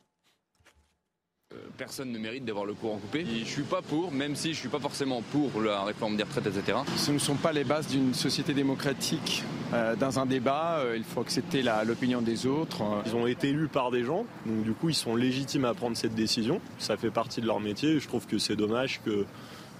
Euh, 1.53 1.57
Personne 1.77 2.11
ne 2.11 2.17
mérite 2.17 2.43
d'avoir 2.43 2.65
le 2.65 2.73
courant 2.73 2.97
coupé. 2.97 3.19
Et 3.19 3.39
je 3.39 3.45
suis 3.45 3.61
pas 3.63 3.81
pour, 3.83 4.11
même 4.11 4.35
si 4.35 4.53
je 4.53 4.59
suis 4.59 4.69
pas 4.69 4.79
forcément 4.79 5.21
pour 5.31 5.61
la 5.61 5.83
réforme 5.83 6.15
des 6.17 6.23
retraites, 6.23 6.47
etc. 6.47 6.79
Ce 6.97 7.11
ne 7.11 7.19
sont 7.19 7.35
pas 7.35 7.51
les 7.51 7.63
bases 7.63 7.87
d'une 7.87 8.13
société 8.15 8.53
démocratique. 8.53 9.43
Euh, 9.73 9.95
dans 9.95 10.17
un 10.19 10.25
débat, 10.25 10.77
euh, 10.79 10.97
il 10.97 11.03
faut 11.03 11.21
accepter 11.21 11.61
la- 11.61 11.83
l'opinion 11.83 12.21
des 12.21 12.47
autres. 12.47 12.81
Ils 13.05 13.15
ont 13.15 13.27
été 13.27 13.49
élus 13.49 13.67
par 13.67 13.91
des 13.91 14.03
gens, 14.03 14.25
donc 14.47 14.63
du 14.63 14.73
coup 14.73 14.89
ils 14.89 14.95
sont 14.95 15.15
légitimes 15.15 15.65
à 15.65 15.73
prendre 15.75 15.95
cette 15.95 16.15
décision. 16.15 16.61
Ça 16.79 16.97
fait 16.97 17.11
partie 17.11 17.41
de 17.41 17.45
leur 17.45 17.59
métier. 17.59 17.99
Je 17.99 18.07
trouve 18.07 18.25
que 18.25 18.39
c'est 18.39 18.55
dommage 18.55 19.01
que, 19.05 19.25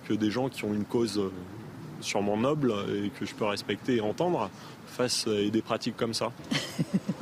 que 0.07 0.13
des 0.13 0.29
gens 0.29 0.49
qui 0.49 0.65
ont 0.65 0.73
une 0.73 0.85
cause 0.85 1.19
sûrement 2.01 2.37
noble 2.37 2.73
et 2.93 3.09
que 3.09 3.25
je 3.25 3.33
peux 3.33 3.45
respecter 3.45 3.95
et 3.95 4.01
entendre 4.01 4.49
fassent 4.85 5.27
des 5.27 5.61
pratiques 5.63 5.97
comme 5.97 6.13
ça. 6.13 6.31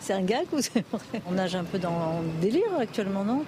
C'est 0.00 0.12
un 0.12 0.22
gag 0.22 0.44
ou 0.52 0.60
c'est 0.60 0.84
vrai? 0.92 1.22
On 1.26 1.32
nage 1.32 1.54
un 1.54 1.64
peu 1.64 1.78
dans 1.78 2.20
le 2.20 2.40
délire 2.42 2.74
actuellement, 2.78 3.24
non? 3.24 3.42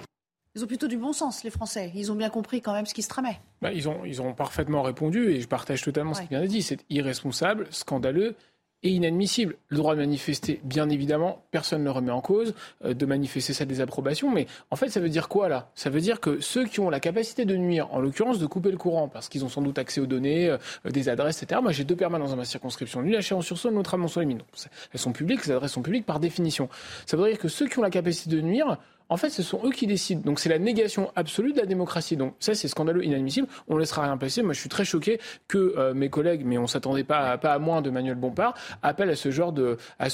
Ils 0.57 0.63
ont 0.63 0.67
plutôt 0.67 0.87
du 0.87 0.97
bon 0.97 1.13
sens, 1.13 1.43
les 1.43 1.51
Français. 1.51 1.91
Ils 1.93 2.11
ont 2.11 2.15
bien 2.15 2.31
compris 2.31 2.61
quand 2.63 2.73
même 2.73 2.87
ce 2.87 2.95
qui 2.95 3.03
se 3.03 3.07
tramait. 3.09 3.39
Bah, 3.61 3.71
ils, 3.71 3.87
ont, 3.87 4.03
ils 4.05 4.23
ont 4.23 4.33
parfaitement 4.33 4.81
répondu 4.81 5.29
et 5.29 5.39
je 5.39 5.47
partage 5.47 5.83
totalement 5.83 6.15
ce 6.15 6.23
qui 6.23 6.29
vient 6.29 6.41
d'être 6.41 6.49
dit. 6.49 6.63
C'est 6.63 6.83
irresponsable, 6.89 7.67
scandaleux 7.69 8.33
et 8.81 8.89
inadmissible. 8.89 9.55
Le 9.69 9.77
droit 9.77 9.93
de 9.93 9.99
manifester, 9.99 10.59
bien 10.63 10.89
évidemment, 10.89 11.43
personne 11.51 11.81
ne 11.81 11.85
le 11.85 11.91
remet 11.91 12.09
en 12.11 12.21
cause, 12.21 12.55
euh, 12.85 12.95
de 12.95 13.05
manifester 13.05 13.53
sa 13.53 13.65
désapprobation, 13.65 14.31
mais 14.31 14.47
en 14.71 14.75
fait, 14.75 14.89
ça 14.89 14.99
veut 14.99 15.09
dire 15.09 15.29
quoi 15.29 15.47
là? 15.47 15.69
Ça 15.75 15.91
veut 15.91 16.01
dire 16.01 16.19
que 16.19 16.41
ceux 16.41 16.65
qui 16.65 16.79
ont 16.79 16.89
la 16.89 16.99
capacité 16.99 17.45
de 17.45 17.55
nuire, 17.55 17.87
en 17.93 17.99
l'occurrence 17.99 18.39
de 18.39 18.45
couper 18.47 18.71
le 18.71 18.77
courant, 18.77 19.07
parce 19.07 19.29
qu'ils 19.29 19.45
ont 19.45 19.49
sans 19.49 19.61
doute 19.61 19.77
accès 19.77 20.01
aux 20.01 20.05
données, 20.07 20.49
euh, 20.49 20.57
des 20.89 21.07
adresses, 21.09 21.41
etc. 21.43 21.59
Moi, 21.61 21.71
j'ai 21.71 21.83
deux 21.83 21.95
permanences 21.95 22.31
dans 22.31 22.35
ma 22.37 22.45
circonscription, 22.45 23.01
l'une 23.01 23.15
à 23.15 23.21
Chalon-sur-Saône, 23.21 23.75
l'autre 23.75 23.93
à 23.95 24.07
c'est- 24.53 24.69
Elles 24.93 24.99
sont 24.99 25.11
publiques, 25.11 25.43
ces 25.43 25.51
adresses 25.51 25.71
sont 25.73 25.83
publiques 25.83 26.05
par 26.05 26.19
définition. 26.19 26.67
Ça 27.05 27.15
veut 27.17 27.27
dire 27.29 27.37
que 27.39 27.47
ceux 27.47 27.67
qui 27.67 27.77
ont 27.77 27.83
la 27.83 27.91
capacité 27.91 28.35
de 28.35 28.41
nuire, 28.41 28.77
en 29.09 29.17
fait, 29.17 29.29
ce 29.29 29.43
sont 29.43 29.61
eux 29.63 29.71
qui 29.71 29.87
décident. 29.87 30.21
Donc, 30.21 30.39
c'est 30.39 30.49
la 30.49 30.59
négation 30.59 31.11
absolue 31.15 31.53
de 31.53 31.59
la 31.59 31.65
démocratie. 31.65 32.17
Donc, 32.17 32.35
ça, 32.39 32.55
c'est 32.55 32.67
scandaleux, 32.67 33.05
inadmissible. 33.05 33.47
On 33.67 33.77
laissera 33.77 34.03
rien 34.03 34.17
passer. 34.17 34.41
Moi, 34.41 34.53
je 34.53 34.59
suis 34.59 34.69
très 34.69 34.85
choqué 34.85 35.19
que 35.47 35.57
euh, 35.77 35.93
mes 35.93 36.09
collègues, 36.09 36.43
mais 36.45 36.57
on 36.57 36.67
s'attendait 36.67 37.03
pas, 37.03 37.31
à- 37.41 37.59
moins 37.59 37.81
de 37.81 37.89
Manuel 37.89 38.15
Bompard, 38.15 38.53
appellent 38.81 39.09
à 39.09 39.15
ce 39.15 39.31
genre 39.31 39.51
de, 39.53 39.77
à 39.99 40.07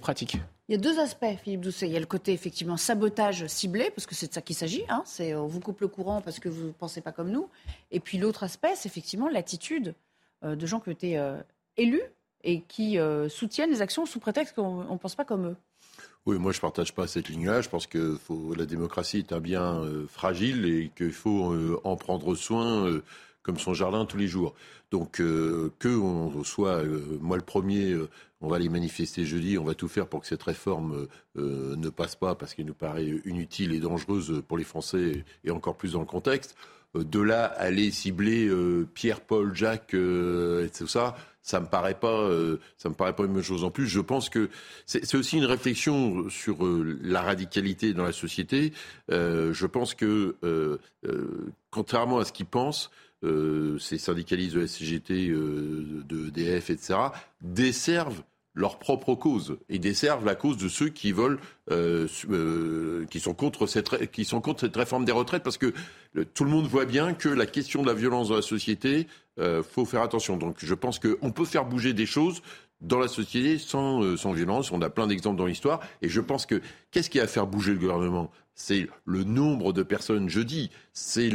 pratique. 0.00 0.36
Il 0.68 0.72
y 0.72 0.74
a 0.74 0.78
deux 0.78 0.98
aspects, 1.00 1.26
Philippe 1.42 1.62
Doucet. 1.62 1.86
Il 1.86 1.92
y 1.92 1.96
a 1.96 2.00
le 2.00 2.06
côté, 2.06 2.32
effectivement, 2.32 2.76
sabotage 2.76 3.46
ciblé, 3.46 3.90
parce 3.94 4.06
que 4.06 4.14
c'est 4.14 4.28
de 4.28 4.32
ça 4.34 4.42
qu'il 4.42 4.56
s'agit. 4.56 4.84
Hein. 4.88 5.02
On 5.36 5.46
vous 5.46 5.60
coupe 5.60 5.80
le 5.80 5.88
courant 5.88 6.20
parce 6.20 6.38
que 6.38 6.48
vous 6.48 6.66
ne 6.66 6.72
pensez 6.72 7.00
pas 7.00 7.12
comme 7.12 7.30
nous. 7.30 7.48
Et 7.90 8.00
puis 8.00 8.18
l'autre 8.18 8.42
aspect, 8.44 8.72
c'est 8.76 8.88
effectivement 8.88 9.28
l'attitude 9.28 9.94
euh, 10.44 10.54
de 10.56 10.66
gens 10.66 10.80
qui 10.80 10.90
ont 10.90 10.92
été 10.92 11.18
euh, 11.18 11.36
élus 11.76 12.02
et 12.44 12.60
qui 12.60 12.98
soutiennent 13.28 13.70
les 13.70 13.82
actions 13.82 14.06
sous 14.06 14.20
prétexte 14.20 14.54
qu'on 14.54 14.84
ne 14.84 14.96
pense 14.98 15.16
pas 15.16 15.24
comme 15.24 15.46
eux. 15.48 15.56
Oui, 16.28 16.38
moi 16.38 16.52
je 16.52 16.60
partage 16.60 16.94
pas 16.94 17.06
cette 17.06 17.30
ligne-là. 17.30 17.62
Je 17.62 17.70
pense 17.70 17.86
que 17.86 18.18
la 18.54 18.66
démocratie 18.66 19.16
est 19.16 19.32
un 19.32 19.40
bien 19.40 19.82
euh, 19.82 20.06
fragile 20.06 20.66
et 20.66 20.90
qu'il 20.94 21.10
faut 21.10 21.54
euh, 21.54 21.80
en 21.84 21.96
prendre 21.96 22.34
soin 22.34 22.84
euh, 22.84 23.02
comme 23.42 23.58
son 23.58 23.72
jardin 23.72 24.04
tous 24.04 24.18
les 24.18 24.28
jours. 24.28 24.52
Donc 24.90 25.12
que 25.12 25.96
on 25.96 26.44
soit, 26.44 26.82
moi 27.20 27.38
le 27.38 27.42
premier, 27.42 27.96
on 28.42 28.48
va 28.48 28.56
aller 28.56 28.68
manifester 28.68 29.24
jeudi, 29.24 29.56
on 29.56 29.64
va 29.64 29.74
tout 29.74 29.88
faire 29.88 30.06
pour 30.06 30.20
que 30.20 30.26
cette 30.26 30.42
réforme 30.42 31.06
ne 31.36 31.88
passe 31.90 32.16
pas 32.16 32.34
parce 32.34 32.54
qu'elle 32.54 32.66
nous 32.66 32.74
paraît 32.74 33.06
inutile 33.26 33.72
et 33.72 33.80
dangereuse 33.80 34.42
pour 34.48 34.56
les 34.56 34.64
Français 34.64 35.24
et 35.44 35.50
encore 35.50 35.76
plus 35.76 35.92
dans 35.92 36.00
le 36.00 36.06
contexte. 36.06 36.56
Euh, 36.96 37.04
de 37.04 37.20
là, 37.20 37.44
aller 37.44 37.90
cibler 37.90 38.46
euh, 38.46 38.86
Pierre, 38.94 39.20
Paul, 39.20 39.54
Jacques 39.54 39.94
euh, 39.94 40.66
et 40.66 40.70
tout 40.70 40.86
ça, 40.86 41.16
ça 41.42 41.60
me 41.60 41.66
paraît 41.66 41.98
pas, 41.98 42.28
une 43.24 43.42
chose. 43.42 43.64
En 43.64 43.70
plus, 43.70 43.86
je 43.86 44.00
pense 44.00 44.28
que 44.28 44.50
c'est 44.84 45.14
aussi 45.14 45.38
une 45.38 45.46
réflexion 45.46 46.28
sur 46.28 46.58
la 47.02 47.22
radicalité 47.22 47.94
dans 47.94 48.04
la 48.04 48.12
société. 48.12 48.74
Je 49.08 49.66
pense 49.66 49.94
que, 49.94 50.36
contrairement 51.70 52.18
à 52.18 52.26
ce 52.26 52.34
qu'ils 52.34 52.44
pensent, 52.44 52.90
ces 53.22 53.96
syndicalistes 53.96 54.56
de 54.56 54.60
la 54.60 54.66
CGT, 54.66 55.28
de 55.28 56.28
DF, 56.28 56.68
etc., 56.68 56.98
desservent 57.40 58.22
leur 58.58 58.78
propre 58.78 59.14
cause 59.14 59.56
et 59.68 59.78
desservent 59.78 60.24
la 60.24 60.34
cause 60.34 60.56
de 60.56 60.68
ceux 60.68 60.88
qui 60.88 61.12
veulent, 61.12 61.38
euh, 61.70 62.08
euh, 62.28 63.06
qui 63.08 63.20
sont 63.20 63.32
contre 63.32 63.66
cette, 63.66 64.10
qui 64.10 64.24
sont 64.24 64.40
contre 64.40 64.60
cette 64.60 64.76
réforme 64.76 65.04
des 65.04 65.12
retraites, 65.12 65.44
parce 65.44 65.58
que 65.58 65.72
tout 66.34 66.44
le 66.44 66.50
monde 66.50 66.66
voit 66.66 66.84
bien 66.84 67.14
que 67.14 67.28
la 67.28 67.46
question 67.46 67.82
de 67.82 67.86
la 67.86 67.94
violence 67.94 68.30
dans 68.30 68.36
la 68.36 68.42
société, 68.42 69.06
euh, 69.38 69.62
faut 69.62 69.84
faire 69.84 70.02
attention. 70.02 70.36
Donc, 70.36 70.56
je 70.58 70.74
pense 70.74 70.98
qu'on 70.98 71.30
peut 71.30 71.44
faire 71.44 71.64
bouger 71.64 71.92
des 71.92 72.06
choses 72.06 72.42
dans 72.80 72.98
la 72.98 73.08
société 73.08 73.58
sans, 73.58 74.02
euh, 74.02 74.16
sans 74.16 74.32
violence. 74.32 74.72
On 74.72 74.82
a 74.82 74.90
plein 74.90 75.06
d'exemples 75.06 75.36
dans 75.36 75.46
l'histoire. 75.46 75.80
Et 76.02 76.08
je 76.08 76.20
pense 76.20 76.46
que 76.46 76.60
qu'est-ce 76.90 77.10
qui 77.10 77.18
va 77.18 77.26
faire 77.26 77.46
bouger 77.46 77.72
le 77.72 77.78
gouvernement? 77.78 78.30
C'est 78.54 78.88
le 79.04 79.22
nombre 79.22 79.72
de 79.72 79.84
personnes 79.84 80.28
jeudi. 80.28 80.70
C'est 80.92 81.30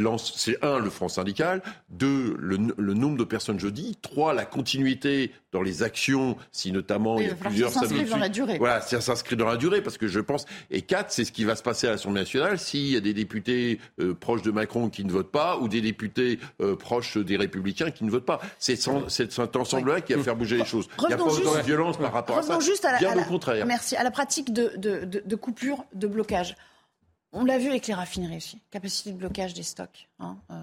un, 0.60 0.78
le 0.78 0.90
front 0.90 1.08
syndical. 1.08 1.62
Deux, 1.88 2.36
le, 2.38 2.58
le 2.76 2.92
nombre 2.92 3.16
de 3.16 3.24
personnes 3.24 3.58
jeudi. 3.58 3.96
Trois, 4.02 4.34
la 4.34 4.44
continuité 4.44 5.32
dans 5.50 5.62
les 5.62 5.82
actions, 5.82 6.36
si 6.52 6.70
notamment 6.70 7.14
Oui, 7.16 7.22
il 7.24 7.28
y 7.28 7.30
a 7.30 7.34
plusieurs 7.34 7.68
que 7.68 7.74
ça 7.74 7.80
s'inscrive 7.80 8.00
samedis 8.00 8.10
dans 8.10 8.18
la 8.18 8.28
durée. 8.28 8.58
Voilà, 8.58 8.82
ça 8.82 9.00
s'inscrit 9.00 9.36
dans 9.36 9.46
la 9.46 9.56
durée 9.56 9.80
parce 9.80 9.96
que 9.96 10.06
je 10.06 10.20
pense. 10.20 10.44
Et 10.70 10.82
quatre, 10.82 11.12
c'est 11.12 11.24
ce 11.24 11.32
qui 11.32 11.44
va 11.44 11.56
se 11.56 11.62
passer 11.62 11.86
à 11.86 11.92
l'Assemblée 11.92 12.20
nationale 12.20 12.58
s'il 12.58 12.88
y 12.88 12.96
a 12.96 13.00
des 13.00 13.14
députés 13.14 13.80
euh, 14.00 14.12
proches 14.12 14.42
de 14.42 14.50
Macron 14.50 14.90
qui 14.90 15.02
ne 15.04 15.10
votent 15.10 15.30
pas 15.32 15.56
ou 15.58 15.68
des 15.68 15.80
députés 15.80 16.38
euh, 16.60 16.76
proches 16.76 17.16
des 17.16 17.38
Républicains 17.38 17.90
qui 17.90 18.04
ne 18.04 18.10
votent 18.10 18.26
pas. 18.26 18.40
C'est 18.58 18.76
cet 19.08 19.56
ensemble-là 19.56 20.02
qui 20.02 20.12
va 20.12 20.22
faire 20.22 20.36
bouger 20.36 20.58
les 20.58 20.66
choses. 20.66 20.88
Il 21.00 21.06
n'y 21.06 21.14
a 21.14 21.16
pas 21.16 21.22
autant 21.24 21.36
de 21.52 21.54
juste- 21.56 21.64
violence 21.64 21.96
par 21.96 22.12
rapport 22.12 22.36
à 22.38 22.42
ça. 22.42 22.60
Juste 22.60 22.84
à 22.84 22.92
la, 22.92 22.98
Bien 22.98 23.12
à 23.12 23.14
la- 23.14 23.22
au 23.22 23.24
contraire. 23.24 23.64
Merci. 23.64 23.96
À 23.96 24.02
la 24.02 24.10
pratique 24.10 24.52
de, 24.52 24.72
de, 24.76 25.06
de- 25.06 25.22
de 25.24 25.36
coupure, 25.44 25.84
de 25.92 26.06
blocage. 26.06 26.56
On 27.36 27.44
l'a 27.44 27.58
vu 27.58 27.68
avec 27.68 27.86
les 27.86 27.94
raffineries 27.94 28.38
aussi. 28.38 28.62
Capacité 28.70 29.10
de 29.10 29.16
blocage 29.16 29.52
des 29.52 29.62
stocks. 29.62 30.08
hein, 30.20 30.38
euh. 30.50 30.54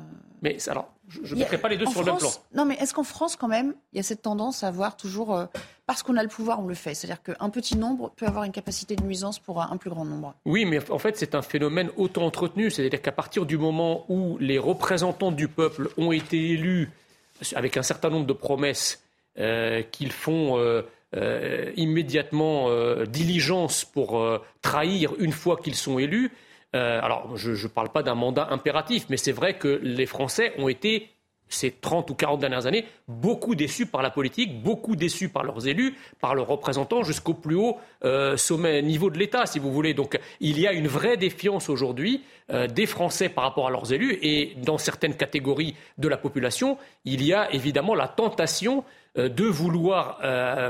Mais 0.42 0.58
alors, 0.70 0.92
je 1.08 1.36
ne 1.36 1.40
mettrai 1.40 1.60
pas 1.60 1.70
les 1.70 1.78
deux 1.78 1.86
sur 1.86 2.00
le 2.00 2.08
même 2.08 2.18
plan. 2.18 2.30
Non, 2.56 2.66
mais 2.66 2.76
est-ce 2.76 2.94
qu'en 2.94 3.04
France, 3.04 3.36
quand 3.36 3.50
même, 3.50 3.76
il 3.94 3.98
y 3.98 4.00
a 4.00 4.04
cette 4.04 4.24
tendance 4.24 4.64
à 4.64 4.72
voir 4.72 4.98
toujours, 4.98 5.36
euh, 5.36 5.46
parce 5.86 6.02
qu'on 6.02 6.18
a 6.18 6.24
le 6.24 6.30
pouvoir, 6.30 6.62
on 6.62 6.68
le 6.68 6.74
fait. 6.74 6.96
C'est-à-dire 6.96 7.22
qu'un 7.22 7.50
petit 7.50 7.78
nombre 7.78 8.12
peut 8.16 8.26
avoir 8.26 8.46
une 8.46 8.54
capacité 8.54 8.96
de 8.96 9.04
nuisance 9.04 9.38
pour 9.38 9.62
un, 9.62 9.78
plus 9.78 9.92
grand 9.92 10.06
nombre. 10.06 10.34
Oui, 10.46 10.66
mais 10.66 10.80
en 10.90 10.98
fait, 10.98 11.16
c'est 11.18 11.36
un 11.36 11.44
phénomène 11.44 11.92
auto-entretenu. 11.96 12.72
C'est-à-dire 12.72 13.02
qu'à 13.02 13.12
partir 13.12 13.46
du 13.46 13.58
moment 13.58 14.06
où 14.10 14.38
les 14.40 14.58
représentants 14.58 15.32
du 15.32 15.48
peuple 15.48 15.90
ont 15.98 16.12
été 16.12 16.52
élus 16.52 16.90
avec 17.54 17.78
un 17.78 17.84
certain 17.84 18.10
nombre 18.10 18.26
de 18.26 18.34
promesses 18.34 19.04
euh, 19.38 19.84
qu'ils 19.84 20.12
font 20.12 20.58
immédiatement 21.76 22.70
euh, 22.70 23.06
diligence 23.06 23.86
pour 23.86 24.20
euh, 24.20 24.42
trahir 24.62 25.14
une 25.20 25.34
fois 25.34 25.58
qu'ils 25.58 25.76
sont 25.76 26.00
élus, 26.00 26.32
euh, 26.74 27.00
alors 27.02 27.36
je 27.36 27.52
ne 27.52 27.68
parle 27.68 27.90
pas 27.90 28.04
d'un 28.04 28.16
mandat 28.16 28.48
impératif, 28.50 29.06
mais 29.10 29.18
c'est 29.18 29.34
vrai 29.34 29.58
que 29.58 29.80
les 29.84 30.06
Français 30.06 30.54
ont 30.58 30.70
été 30.70 31.10
ces 31.54 31.72
30 31.72 32.10
ou 32.10 32.16
40 32.16 32.40
dernières 32.40 32.66
années, 32.66 32.86
beaucoup 33.08 33.56
déçus 33.56 33.86
par 33.86 34.02
la 34.02 34.10
politique, 34.10 34.64
beaucoup 34.64 34.96
déçus 34.96 35.30
par 35.30 35.44
leurs 35.44 35.68
élus, 35.68 35.96
par 36.20 36.34
leurs 36.34 36.48
représentants, 36.48 37.04
jusqu'au 37.04 37.34
plus 37.34 37.56
haut 37.56 37.78
euh, 38.04 38.38
sommet 38.38 38.82
niveau 38.82 39.10
de 39.10 39.18
l'État, 39.18 39.46
si 39.46 39.60
vous 39.60 39.72
voulez. 39.72 39.94
Donc 39.94 40.20
il 40.40 40.60
y 40.60 40.66
a 40.66 40.72
une 40.72 40.88
vraie 40.88 41.18
défiance 41.18 41.70
aujourd'hui 41.70 42.24
euh, 42.52 42.68
des 42.68 42.86
Français 42.86 43.30
par 43.30 43.44
rapport 43.44 43.68
à 43.68 43.72
leurs 43.72 43.92
élus, 43.92 44.18
et 44.22 44.54
dans 44.64 44.78
certaines 44.78 45.16
catégories 45.16 45.76
de 45.98 46.08
la 46.08 46.18
population, 46.18 46.78
il 47.06 47.24
y 47.24 47.34
a 47.34 47.52
évidemment 47.54 47.96
la 47.96 48.08
tentation 48.08 48.80
euh, 48.80 49.01
de 49.16 49.44
vouloir, 49.44 50.20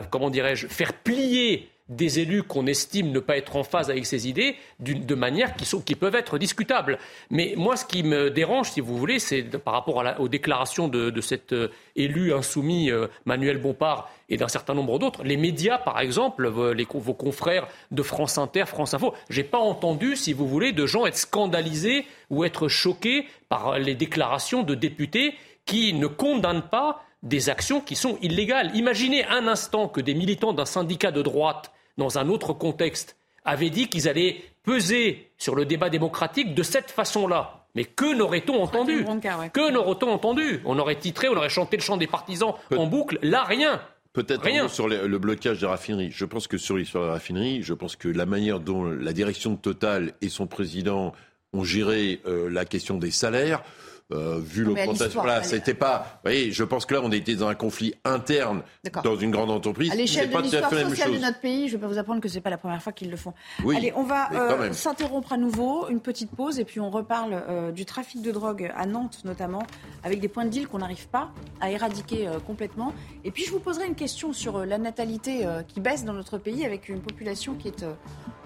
comment 0.10 0.30
dirais-je, 0.30 0.68
faire 0.68 0.94
plier 0.94 1.72
des 1.92 2.20
élus 2.20 2.44
qu'on 2.44 2.68
estime 2.68 3.12
ne 3.12 3.20
pas 3.20 3.38
être 3.38 3.58
en 3.58 3.64
phase 3.64 3.90
avec 3.90 4.06
ces 4.06 4.28
idées 4.28 4.56
de 4.80 5.14
manière 5.14 5.56
qui, 5.56 5.66
sont, 5.66 5.82
qui 5.82 5.96
peuvent 5.96 6.16
être 6.16 6.38
discutables. 6.38 6.98
Mais 7.30 7.54
moi, 7.58 7.76
ce 7.76 7.86
qui 7.86 8.02
me 8.02 8.30
dérange, 8.30 8.72
si 8.72 8.80
vous 8.80 8.98
voulez, 8.98 9.20
c'est 9.20 9.44
par 9.44 9.74
rapport 9.74 10.04
aux 10.20 10.30
déclarations 10.30 10.88
de, 10.88 11.22
cet 11.22 11.52
euh, 11.52 11.68
élu 11.96 12.34
insoumis 12.34 12.90
euh, 12.90 13.08
Manuel 13.26 13.58
Bompard 13.58 14.10
et 14.30 14.38
d'un 14.38 14.48
certain 14.48 14.74
nombre 14.74 14.98
d'autres. 15.00 15.24
Les 15.24 15.38
médias, 15.38 15.78
par 15.78 16.00
exemple, 16.00 16.48
vos 16.48 17.14
confrères 17.14 17.68
de 17.92 18.02
France 18.02 18.38
Inter, 18.38 18.64
France 18.66 18.94
Info, 18.94 19.14
j'ai 19.30 19.44
pas 19.44 19.60
entendu, 19.60 20.16
si 20.16 20.32
vous 20.32 20.48
voulez, 20.48 20.72
de 20.72 20.86
gens 20.86 21.06
être 21.06 21.18
scandalisés 21.18 22.06
ou 22.30 22.46
être 22.46 22.70
choqués 22.70 23.28
par 23.50 23.78
les 23.78 23.96
déclarations 23.96 24.64
de 24.64 24.76
députés 24.76 25.36
qui 25.66 25.94
ne 25.94 26.08
condamnent 26.08 26.70
pas 26.70 27.04
des 27.24 27.50
actions 27.50 27.82
qui 27.82 27.96
sont 27.96 28.18
illégales. 28.22 28.76
Imaginez 28.76 29.26
un 29.26 29.48
instant 29.48 29.88
que 29.88 30.02
des 30.02 30.14
militants 30.14 30.54
d'un 30.54 30.66
syndicat 30.66 31.12
de 31.12 31.22
droite 31.22 31.72
dans 31.98 32.18
un 32.18 32.30
autre 32.30 32.54
contexte, 32.54 33.16
avaient 33.46 33.70
dit 33.70 33.88
qu'ils 33.88 34.08
allaient 34.08 34.42
peser 34.64 35.32
sur 35.38 35.56
le 35.56 35.66
débat 35.66 35.90
démocratique 35.90 36.54
de 36.54 36.64
cette 36.64 36.92
façon-là. 36.92 37.66
Mais 37.74 37.86
que 37.86 38.14
n'aurait-on 38.16 38.62
entendu? 38.62 39.06
Que 39.54 39.72
n'aurait-on 39.72 40.10
entendu? 40.10 40.62
On 40.66 40.78
aurait 40.78 40.98
titré, 40.98 41.30
on 41.30 41.36
aurait 41.36 41.50
chanté 41.50 41.78
le 41.78 41.82
chant 41.82 41.98
des 41.98 42.08
partisans 42.08 42.54
en 42.76 42.86
boucle. 42.86 43.18
Là, 43.22 43.44
rien. 43.44 43.82
Peut-être 44.14 44.44
rien 44.44 44.68
sur 44.68 44.90
le, 44.90 45.18
blocage 45.18 45.60
des 45.60 45.66
raffineries. 45.66 46.12
Je 46.12 46.26
pense 46.26 46.48
que 46.48 46.58
sur 46.58 46.76
l'histoire 46.76 47.06
des 47.06 47.12
raffineries, 47.12 47.64
je 47.64 47.74
pense 47.74 47.96
que 47.96 48.10
la 48.10 48.26
manière 48.26 48.60
dont 48.60 48.84
la 48.84 49.14
direction 49.14 49.52
de 49.52 49.58
Total 49.58 50.14
et 50.22 50.28
son 50.28 50.48
président 50.48 51.14
ont 51.54 51.64
géré 51.64 52.20
euh, 52.26 52.50
la 52.50 52.66
question 52.66 52.98
des 52.98 53.12
salaires, 53.12 53.64
euh, 54.12 54.40
vu 54.44 54.64
l'augmentation. 54.64 55.24
Là, 55.24 55.44
c'était 55.44 55.74
pas. 55.74 56.00
Vous 56.16 56.30
voyez, 56.30 56.52
je 56.52 56.64
pense 56.64 56.86
que 56.86 56.94
là, 56.94 57.02
on 57.04 57.12
était 57.12 57.36
dans 57.36 57.48
un 57.48 57.56
conflit 57.56 57.94
interne 58.04 58.62
dans 59.04 59.16
une 59.16 59.32
grande 59.32 59.52
entreprise. 59.52 59.92
À 59.92 59.96
l'échelle 59.96 60.30
de 60.30 60.38
l'histoire 60.38 60.70
sociale 60.70 61.14
de 61.14 61.18
notre 61.20 61.40
pays, 61.40 61.68
je 61.68 61.78
vais 61.78 61.82
pas 61.82 61.88
vous 61.88 61.98
apprendre 61.98 62.22
que 62.22 62.28
c'est 62.28 62.42
pas 62.42 62.50
la 62.50 62.58
première 62.58 62.82
fois 62.82 62.92
qu'ils 62.92 63.10
le 63.10 63.18
font. 63.18 63.34
Allez, 63.60 63.94
on 63.96 64.04
va 64.04 64.32
euh, 64.34 64.74
s'interrompre 64.74 65.34
à 65.34 65.38
nouveau, 65.38 65.88
une 65.90 66.02
petite 66.02 66.32
pause, 66.32 66.60
et 66.60 66.66
puis 66.66 66.80
on 66.80 66.90
reparle 66.90 67.44
euh, 67.50 67.72
du 67.72 67.86
trafic 67.86 68.22
de 68.22 68.32
drogue 68.32 68.72
à 68.76 68.86
Nantes 68.86 69.22
notamment, 69.24 69.64
avec 70.04 70.20
des 70.20 70.28
points 70.28 70.46
de 70.46 70.50
deal 70.50 70.68
qu'on 70.68 70.80
n'arrive 70.80 71.08
pas 71.08 71.32
à 71.62 71.72
éradiquer 71.72 72.30
complètement. 72.46 72.94
Et 73.24 73.32
puis 73.32 73.46
je 73.46 73.52
vous 73.52 73.60
poserai 73.60 73.86
une 73.88 73.96
question 73.96 74.34
sur 74.34 74.66
la 74.66 74.78
natalité 74.78 75.46
qui 75.68 75.80
baisse 75.80 76.04
dans 76.06 76.14
notre 76.14 76.38
pays, 76.38 76.66
avec 76.66 76.90
une 76.90 77.02
population 77.02 77.54
qui 77.54 77.68
est 77.68 77.86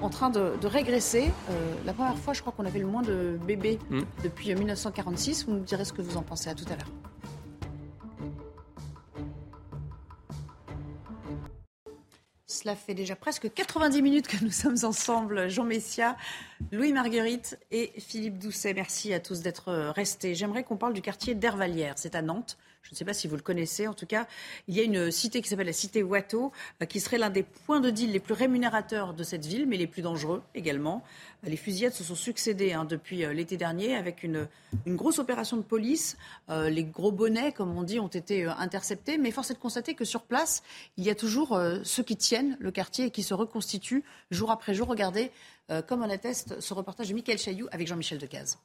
en 0.01 0.09
train 0.09 0.29
de, 0.29 0.51
régresser. 0.65 1.31
la 1.85 1.93
première 1.93 2.17
fois, 2.17 2.33
je 2.33 2.41
crois 2.41 2.53
qu'on 2.55 2.65
avait 2.65 2.79
le 2.79 2.87
moins 2.87 3.01
de 3.01 3.39
bébés 3.47 3.79
mm. 3.89 4.01
depuis 4.23 4.53
1946. 4.53 5.45
Vous 5.47 5.54
nous 5.55 5.63
direz 5.63 5.85
ce 5.85 5.93
que 5.93 6.01
vous 6.01 6.17
en 6.17 6.21
pensez. 6.21 6.49
À 6.49 6.55
tout 6.55 6.65
à 6.69 6.75
l'heure. 6.75 6.91
Cela 12.47 12.75
fait 12.75 12.93
déjà 12.93 13.15
presque 13.15 13.53
90 13.53 14.01
minutes 14.01 14.27
que 14.27 14.43
nous 14.43 14.51
sommes 14.51 14.77
ensemble, 14.83 15.49
Jean 15.49 15.65
Messia, 15.65 16.17
Louis 16.71 16.93
Marguerite 16.93 17.59
et 17.69 17.91
Philippe 17.99 18.39
Doucet. 18.39 18.73
Merci 18.73 19.13
à 19.13 19.19
tous 19.19 19.41
d'être 19.41 19.71
restés. 19.91 20.33
J'aimerais 20.33 20.63
qu'on 20.63 20.77
parle 20.77 20.93
du 20.93 21.01
quartier 21.01 21.35
d'Hervalière. 21.35 21.93
C'est 21.97 22.15
à 22.15 22.21
Nantes. 22.21 22.57
Je 22.85 22.91
ne 22.91 22.95
sais 22.95 23.05
pas 23.05 23.13
si 23.13 23.27
vous 23.27 23.35
le 23.35 23.41
connaissez. 23.41 23.87
En 23.87 23.95
tout 23.95 24.05
cas, 24.05 24.27
il 24.67 24.75
y 24.75 24.79
a 24.79 24.83
une 24.83 25.09
cité 25.09 25.41
qui 25.41 25.49
s'appelle 25.49 25.65
la 25.65 25.73
cité 25.73 26.03
Watteau, 26.03 26.51
euh, 26.81 26.85
qui 26.85 26.99
serait 26.99 27.17
l'un 27.17 27.31
des 27.31 27.41
points 27.41 27.79
de 27.79 27.89
deal 27.89 28.11
les 28.11 28.19
plus 28.19 28.35
rémunérateurs 28.35 29.15
de 29.15 29.23
cette 29.23 29.43
ville, 29.43 29.65
mais 29.65 29.77
les 29.77 29.87
plus 29.87 30.03
dangereux 30.03 30.43
également. 30.53 31.03
Euh, 31.43 31.49
les 31.49 31.57
fusillades 31.57 31.93
se 31.93 32.03
sont 32.03 32.15
succédées 32.15 32.73
hein, 32.73 32.85
depuis 32.85 33.25
euh, 33.25 33.33
l'été 33.33 33.57
dernier 33.57 33.95
avec 33.95 34.21
une, 34.21 34.47
une, 34.85 34.95
grosse 34.95 35.17
opération 35.17 35.57
de 35.57 35.63
police. 35.63 36.15
les 36.49 36.83
gros 36.83 37.11
bonnets, 37.11 37.51
comme 37.51 37.75
on 37.75 37.81
dit, 37.81 37.99
ont 37.99 38.07
été 38.07 38.45
interceptés. 38.45 39.17
Mais 39.17 39.31
force 39.31 39.49
est 39.49 39.55
de 39.55 39.59
constater 39.59 39.95
que 39.95 40.05
sur 40.05 40.21
place, 40.21 40.61
il 40.97 41.03
y 41.03 41.09
a 41.09 41.15
toujours 41.15 41.59
ceux 41.83 42.03
qui 42.03 42.17
tiennent 42.17 42.55
le 42.59 42.71
quartier 42.71 43.05
et 43.05 43.11
qui 43.11 43.23
se 43.23 43.33
reconstituent 43.33 44.03
jour 44.29 44.51
après 44.51 44.73
jour. 44.73 44.87
Regardez, 44.87 45.31
comme 45.87 46.03
en 46.03 46.09
atteste 46.09 46.59
ce 46.59 46.73
reportage 46.73 47.09
de 47.09 47.13
Michael 47.13 47.37
Chailloux 47.37 47.67
avec 47.71 47.87
Jean-Michel 47.87 48.19
Decaze. 48.19 48.57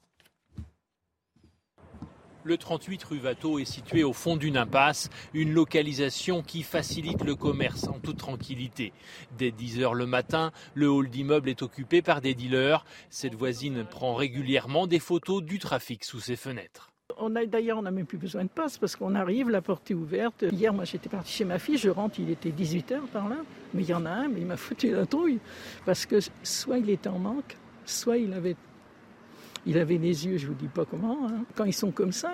Le 2.43 2.57
38 2.57 3.05
rue 3.05 3.20
Watteau 3.20 3.59
est 3.59 3.66
situé 3.66 4.03
au 4.03 4.14
fond 4.14 4.36
d'une 4.36 4.57
impasse, 4.57 5.11
une 5.34 5.53
localisation 5.53 6.43
qui 6.43 6.62
facilite 6.62 7.22
le 7.22 7.34
commerce 7.34 7.86
en 7.86 7.99
toute 7.99 8.16
tranquillité. 8.16 8.95
Dès 9.36 9.51
10 9.51 9.80
heures 9.80 9.93
le 9.93 10.07
matin, 10.07 10.51
le 10.74 10.88
hall 10.88 11.11
d'immeuble 11.11 11.51
est 11.51 11.61
occupé 11.61 12.01
par 12.01 12.22
des 12.22 12.34
dealers. 12.34 12.86
Cette 13.11 13.34
voisine 13.34 13.84
prend 13.84 14.14
régulièrement 14.14 14.86
des 14.86 15.01
photos 15.01 15.43
du 15.43 15.59
trafic 15.59 16.03
sous 16.03 16.20
ses 16.20 16.36
fenêtres. 16.36 16.91
On 17.18 17.36
a 17.36 17.45
d'ailleurs, 17.45 17.76
on 17.76 17.82
n'a 17.82 17.91
même 17.91 18.07
plus 18.07 18.16
besoin 18.16 18.45
de 18.45 18.49
passe 18.49 18.78
parce 18.78 18.97
qu'on 18.97 19.14
arrive, 19.14 19.51
la 19.51 19.61
porte 19.61 19.91
est 19.91 19.95
ouverte. 19.95 20.47
Hier, 20.51 20.72
moi, 20.72 20.84
j'étais 20.84 21.11
parti 21.11 21.30
chez 21.32 21.45
ma 21.45 21.59
fille, 21.59 21.76
je 21.76 21.91
rentre, 21.91 22.20
il 22.20 22.30
était 22.30 22.53
18 22.53 22.93
h 22.93 23.01
par 23.12 23.28
là, 23.28 23.36
mais 23.74 23.82
il 23.82 23.88
y 23.91 23.93
en 23.93 24.07
a 24.07 24.11
un, 24.11 24.28
mais 24.28 24.41
il 24.41 24.47
m'a 24.47 24.57
foutu 24.57 24.93
la 24.93 25.05
trouille 25.05 25.41
parce 25.84 26.07
que 26.07 26.20
soit 26.43 26.78
il 26.78 26.88
était 26.88 27.11
en 27.11 27.18
manque, 27.18 27.59
soit 27.84 28.16
il 28.16 28.32
avait 28.32 28.57
il 29.66 29.78
avait 29.78 29.98
les 29.98 30.26
yeux, 30.26 30.38
je 30.38 30.46
vous 30.46 30.54
dis 30.54 30.68
pas 30.68 30.84
comment. 30.84 31.28
Hein. 31.28 31.44
Quand 31.54 31.64
ils 31.64 31.74
sont 31.74 31.90
comme 31.90 32.12
ça, 32.12 32.32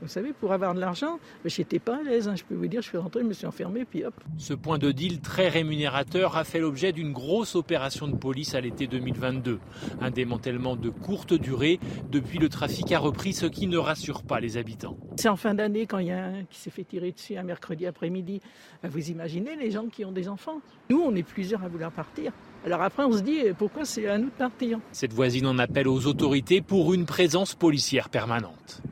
vous 0.00 0.08
savez, 0.08 0.32
pour 0.32 0.52
avoir 0.52 0.74
de 0.74 0.80
l'argent, 0.80 1.18
j'étais 1.44 1.78
pas 1.78 1.96
à 1.96 2.02
l'aise. 2.02 2.28
Hein. 2.28 2.36
Je 2.36 2.44
peux 2.44 2.54
vous 2.54 2.66
dire, 2.66 2.82
je 2.82 2.88
suis 2.88 2.98
rentré, 2.98 3.20
je 3.20 3.26
me 3.26 3.32
suis 3.32 3.46
enfermé, 3.46 3.84
puis 3.84 4.04
hop. 4.04 4.14
Ce 4.38 4.54
point 4.54 4.78
de 4.78 4.92
deal 4.92 5.20
très 5.20 5.48
rémunérateur 5.48 6.36
a 6.36 6.44
fait 6.44 6.60
l'objet 6.60 6.92
d'une 6.92 7.12
grosse 7.12 7.54
opération 7.54 8.08
de 8.08 8.16
police 8.16 8.54
à 8.54 8.60
l'été 8.60 8.86
2022. 8.86 9.60
Un 10.00 10.10
démantèlement 10.10 10.76
de 10.76 10.90
courte 10.90 11.34
durée. 11.34 11.80
Depuis, 12.10 12.38
le 12.38 12.48
trafic 12.48 12.92
a 12.92 12.98
repris, 12.98 13.32
ce 13.32 13.46
qui 13.46 13.66
ne 13.66 13.78
rassure 13.78 14.22
pas 14.22 14.40
les 14.40 14.56
habitants. 14.56 14.96
C'est 15.16 15.28
en 15.28 15.36
fin 15.36 15.54
d'année, 15.54 15.86
quand 15.86 15.98
il 15.98 16.08
y 16.08 16.12
a 16.12 16.24
un 16.24 16.44
qui 16.44 16.58
s'est 16.58 16.70
fait 16.70 16.84
tirer 16.84 17.12
dessus 17.12 17.36
un 17.36 17.42
mercredi 17.42 17.86
après-midi. 17.86 18.40
Vous 18.82 19.10
imaginez 19.10 19.56
les 19.56 19.70
gens 19.70 19.86
qui 19.86 20.04
ont 20.04 20.12
des 20.12 20.28
enfants 20.28 20.60
Nous, 20.90 21.00
on 21.00 21.14
est 21.14 21.22
plusieurs 21.22 21.62
à 21.64 21.68
vouloir 21.68 21.92
partir. 21.92 22.32
Alors 22.64 22.82
après, 22.82 23.04
on 23.04 23.12
se 23.12 23.22
dit 23.22 23.40
pourquoi 23.58 23.84
c'est 23.84 24.08
à 24.08 24.18
nous 24.18 24.26
de 24.26 24.30
partir? 24.30 24.78
Cette 24.92 25.12
voisine 25.12 25.46
en 25.46 25.58
appelle 25.58 25.88
aux 25.88 26.06
autorités 26.06 26.60
pour 26.62 26.94
une 26.94 27.04
présence 27.04 27.54
policière 27.54 28.08
permanente. 28.08 28.82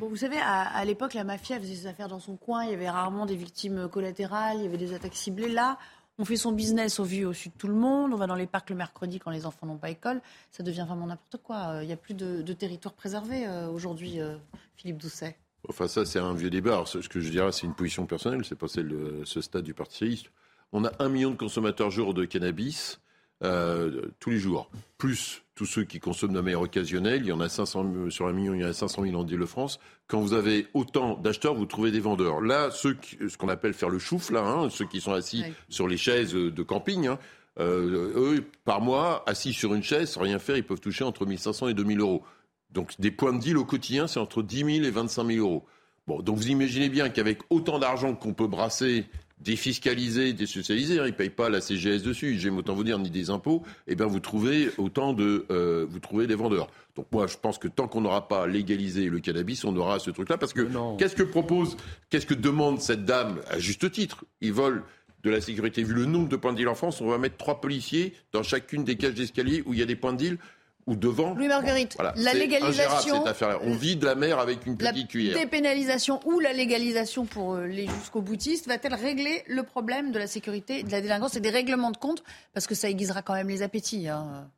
Vous 0.00 0.16
savez, 0.16 0.38
à, 0.38 0.84
l'époque, 0.84 1.14
la 1.14 1.24
mafia 1.24 1.58
faisait 1.58 1.74
ses 1.74 1.86
affaires 1.86 2.08
dans 2.08 2.20
son 2.20 2.36
coin. 2.36 2.64
Il 2.64 2.70
y 2.70 2.74
avait 2.74 2.90
rarement 2.90 3.26
des 3.26 3.36
victimes 3.36 3.88
collatérales, 3.88 4.58
il 4.58 4.64
y 4.64 4.66
avait 4.66 4.76
des 4.76 4.94
attaques 4.94 5.14
ciblées. 5.14 5.48
Là, 5.48 5.78
on 6.18 6.24
fait 6.24 6.36
son 6.36 6.52
business 6.52 7.00
au 7.00 7.04
vu 7.04 7.24
au 7.24 7.32
sud 7.32 7.52
de 7.52 7.58
tout 7.58 7.68
le 7.68 7.74
monde. 7.74 8.12
On 8.12 8.16
va 8.16 8.26
dans 8.26 8.34
les 8.34 8.46
parcs 8.46 8.70
le 8.70 8.76
mercredi 8.76 9.18
quand 9.18 9.30
les 9.30 9.46
enfants 9.46 9.66
n'ont 9.66 9.78
pas 9.78 9.90
école. 9.90 10.20
Ça 10.50 10.62
devient 10.62 10.84
vraiment 10.86 11.06
n'importe 11.06 11.38
quoi. 11.42 11.68
Euh, 11.68 11.82
il 11.82 11.86
n'y 11.86 11.92
a 11.92 11.96
plus 11.96 12.14
de, 12.14 12.52
territoire 12.52 12.94
préservé 12.94 13.46
euh, 13.46 13.68
aujourd'hui, 13.68 14.20
euh, 14.20 14.36
Philippe 14.76 14.98
Doucet. 14.98 15.36
Enfin, 15.68 15.88
ça, 15.88 16.04
c'est 16.04 16.18
un 16.18 16.34
vieux 16.34 16.50
débat. 16.50 16.84
ce 16.86 16.98
que 17.08 17.20
je 17.20 17.30
dirais, 17.30 17.50
c'est 17.52 17.66
une 17.66 17.74
position 17.74 18.06
personnelle. 18.06 18.44
C'est 18.44 18.58
pas 18.58 18.68
ce 18.68 19.40
stade 19.40 19.64
du 19.64 19.74
Parti 19.74 19.94
socialiste 19.94 20.30
on 20.74 20.84
a 20.84 20.90
un 20.98 21.08
million 21.08 21.30
de 21.30 21.36
consommateurs 21.36 21.90
jour 21.90 22.14
de 22.14 22.24
cannabis 22.24 23.00
euh, 23.44 24.02
tous 24.20 24.30
les 24.30 24.38
jours, 24.38 24.70
plus 24.98 25.42
tous 25.54 25.66
ceux 25.66 25.84
qui 25.84 26.00
consomment 26.00 26.32
de 26.32 26.40
manière 26.40 26.60
occasionnelle. 26.60 27.20
Il 27.22 27.28
y 27.28 27.32
en 27.32 27.40
a 27.40 27.48
500 27.48 28.10
sur 28.10 28.26
un 28.26 28.32
million, 28.32 28.54
il 28.54 28.62
y 28.62 28.64
en 28.64 28.68
a 28.68 28.72
500 28.72 29.02
000 29.02 29.14
en 29.14 29.26
Île-de-France. 29.26 29.78
Quand 30.08 30.20
vous 30.20 30.32
avez 30.32 30.66
autant 30.74 31.16
d'acheteurs, 31.16 31.54
vous 31.54 31.66
trouvez 31.66 31.92
des 31.92 32.00
vendeurs. 32.00 32.40
Là, 32.40 32.70
ceux 32.70 32.96
ce 33.28 33.36
qu'on 33.36 33.48
appelle 33.48 33.74
faire 33.74 33.90
le 33.90 33.98
chouf, 33.98 34.30
là, 34.30 34.40
hein, 34.40 34.68
ceux 34.70 34.86
qui 34.86 35.00
sont 35.00 35.12
assis 35.12 35.44
sur 35.68 35.86
les 35.86 35.96
chaises 35.96 36.32
de 36.32 36.62
camping, 36.62 37.06
hein, 37.06 37.18
euh, 37.60 38.12
eux, 38.16 38.44
par 38.64 38.80
mois, 38.80 39.22
assis 39.26 39.52
sur 39.52 39.74
une 39.74 39.82
chaise, 39.82 40.10
sans 40.10 40.22
rien 40.22 40.38
faire, 40.38 40.56
ils 40.56 40.64
peuvent 40.64 40.80
toucher 40.80 41.04
entre 41.04 41.24
1500 41.24 41.68
et 41.68 41.74
2000 41.74 42.00
euros. 42.00 42.24
Donc 42.70 42.92
des 42.98 43.12
points 43.12 43.32
de 43.32 43.38
deal 43.38 43.56
au 43.56 43.64
quotidien, 43.64 44.08
c'est 44.08 44.18
entre 44.18 44.42
10 44.42 44.56
000 44.56 44.68
et 44.86 44.90
25 44.90 45.26
000 45.26 45.46
euros. 45.46 45.64
Bon, 46.06 46.20
donc 46.20 46.36
vous 46.36 46.48
imaginez 46.48 46.88
bien 46.88 47.08
qu'avec 47.08 47.40
autant 47.48 47.78
d'argent 47.78 48.14
qu'on 48.14 48.34
peut 48.34 48.48
brasser 48.48 49.06
défiscalisé, 49.44 50.32
désocialisé, 50.32 50.98
hein, 50.98 51.04
ils 51.04 51.12
ne 51.12 51.16
payent 51.16 51.30
pas 51.30 51.48
la 51.48 51.60
CGS 51.60 52.02
dessus, 52.02 52.38
j'aime 52.38 52.56
autant 52.56 52.74
vous 52.74 52.84
dire, 52.84 52.98
ni 52.98 53.10
des 53.10 53.30
impôts, 53.30 53.62
eh 53.86 53.94
bien 53.94 54.06
vous 54.06 54.20
trouvez 54.20 54.70
autant 54.78 55.12
de, 55.12 55.46
euh, 55.50 55.86
vous 55.88 56.00
trouvez 56.00 56.26
des 56.26 56.34
vendeurs. 56.34 56.68
Donc 56.96 57.06
moi 57.12 57.26
je 57.26 57.36
pense 57.36 57.58
que 57.58 57.68
tant 57.68 57.86
qu'on 57.86 58.00
n'aura 58.00 58.26
pas 58.26 58.46
légalisé 58.46 59.08
le 59.08 59.20
cannabis, 59.20 59.64
on 59.64 59.76
aura 59.76 59.98
ce 59.98 60.10
truc-là, 60.10 60.38
parce 60.38 60.52
que 60.52 60.68
qu'est-ce 60.98 61.14
que 61.14 61.22
propose, 61.22 61.76
qu'est-ce 62.08 62.26
que 62.26 62.34
demande 62.34 62.80
cette 62.80 63.04
dame, 63.04 63.40
à 63.48 63.58
juste 63.58 63.90
titre? 63.90 64.24
Ils 64.40 64.52
volent 64.52 64.82
de 65.24 65.30
la 65.30 65.40
sécurité. 65.40 65.82
Vu 65.82 65.94
le 65.94 66.04
nombre 66.04 66.28
de 66.28 66.36
points 66.36 66.52
de 66.52 66.58
deal 66.58 66.68
en 66.68 66.74
France, 66.74 67.00
on 67.00 67.08
va 67.08 67.18
mettre 67.18 67.36
trois 67.36 67.60
policiers 67.60 68.12
dans 68.32 68.42
chacune 68.42 68.84
des 68.84 68.96
cages 68.96 69.14
d'escalier 69.14 69.62
où 69.66 69.72
il 69.72 69.80
y 69.80 69.82
a 69.82 69.86
des 69.86 69.96
points 69.96 70.12
de 70.12 70.18
deal 70.18 70.38
ou 70.86 70.96
devant. 70.96 71.34
Louis 71.34 71.48
Marguerite, 71.48 71.96
la 72.16 72.34
légalisation. 72.34 73.24
On 73.62 73.74
vide 73.74 74.04
la 74.04 74.14
mer 74.14 74.38
avec 74.38 74.66
une 74.66 74.76
petite 74.76 75.08
cuillère. 75.08 75.36
La 75.36 75.44
dépénalisation 75.44 76.20
ou 76.24 76.40
la 76.40 76.52
légalisation 76.52 77.24
pour 77.24 77.54
euh, 77.54 77.66
les 77.66 77.86
jusqu'au 77.86 78.20
boutistes 78.20 78.66
va-t-elle 78.66 78.94
régler 78.94 79.42
le 79.46 79.62
problème 79.62 80.12
de 80.12 80.18
la 80.18 80.26
sécurité, 80.26 80.82
de 80.82 80.90
la 80.90 81.00
délinquance 81.00 81.36
et 81.36 81.40
des 81.40 81.50
règlements 81.50 81.90
de 81.90 81.96
compte? 81.96 82.22
Parce 82.52 82.66
que 82.66 82.74
ça 82.74 82.88
aiguisera 82.88 83.22
quand 83.22 83.34
même 83.34 83.48
les 83.48 83.62
appétits. 83.62 84.08
Hein. 84.08 84.48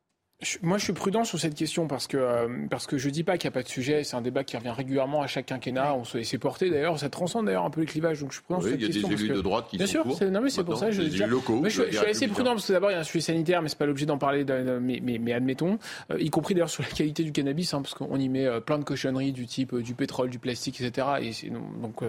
Moi, 0.63 0.77
je 0.77 0.85
suis 0.85 0.93
prudent 0.93 1.25
sur 1.25 1.41
cette 1.41 1.55
question 1.55 1.87
parce 1.87 2.07
que 2.07 2.19
euh, 2.19 2.47
parce 2.69 2.87
que 2.87 2.99
je 2.99 3.09
dis 3.09 3.25
pas 3.25 3.39
qu'il 3.39 3.49
n'y 3.49 3.53
a 3.53 3.55
pas 3.55 3.63
de 3.63 3.69
sujet. 3.69 4.05
C'est 4.05 4.17
un 4.17 4.21
débat 4.21 4.45
qui 4.45 4.55
revient 4.59 4.69
régulièrement 4.71 5.23
à 5.23 5.27
chaque 5.27 5.47
quinquennat. 5.47 5.95
On 5.95 6.05
se 6.05 6.19
laissait 6.19 6.37
porter 6.37 6.69
d'ailleurs. 6.69 6.99
Ça 6.99 7.09
transcende 7.09 7.47
d'ailleurs 7.47 7.65
un 7.65 7.71
peu 7.71 7.81
les 7.81 7.87
clivages. 7.87 8.21
Donc 8.21 8.33
je 8.33 8.37
suis 8.37 8.45
prudent 8.45 8.61
sur 8.61 8.71
cette 8.71 8.81
question. 8.81 9.09
Il 9.09 9.13
y 9.13 9.15
a 9.15 9.17
des 9.17 9.23
élus 9.23 9.33
que... 9.33 9.37
de 9.39 9.43
droite 9.43 9.67
qui 9.71 9.79
Bien 9.79 9.87
sont 9.87 9.93
sûr, 9.93 10.03
pour. 10.03 10.23
Non, 10.31 10.43
mais 10.43 10.51
c'est 10.51 10.63
pour 10.63 10.77
ça. 10.77 10.91
Je, 10.91 11.01
élus 11.01 11.27
locaux. 11.27 11.63
je, 11.65 11.85
je, 11.91 11.97
suis 11.97 12.07
assez 12.07 12.29
prudent 12.29 12.51
parce 12.51 12.67
que 12.67 12.73
d'abord 12.75 12.91
il 12.91 12.95
y 12.95 12.97
a 12.97 13.01
un 13.01 13.05
sujet 13.05 13.23
sanitaire, 13.23 13.63
mais 13.63 13.71
c'est 13.71 13.79
pas 13.79 13.87
l'objet 13.87 14.05
d'en 14.05 14.19
parler. 14.19 14.45
Mais, 14.45 15.01
mais, 15.03 15.19
mais, 15.19 15.33
admettons, 15.33 15.79
euh, 16.11 16.21
y 16.21 16.29
compris 16.29 16.53
d'ailleurs 16.53 16.69
sur 16.69 16.83
la 16.83 16.91
qualité 16.91 17.25
du 17.25 17.33
cannabis, 17.33 17.73
hein, 17.73 17.81
parce 17.81 17.95
qu'on 17.95 18.19
y 18.19 18.29
met 18.29 18.45
euh, 18.45 18.61
plein 18.61 18.79
de 18.79 18.85
cochonneries 18.85 19.33
du 19.33 19.47
type 19.47 19.73
euh, 19.73 19.81
du 19.81 19.95
pétrole, 19.95 20.29
du 20.29 20.39
plastique, 20.39 20.83
etc. 20.83 21.07
Et 21.23 21.51
donc 21.81 22.03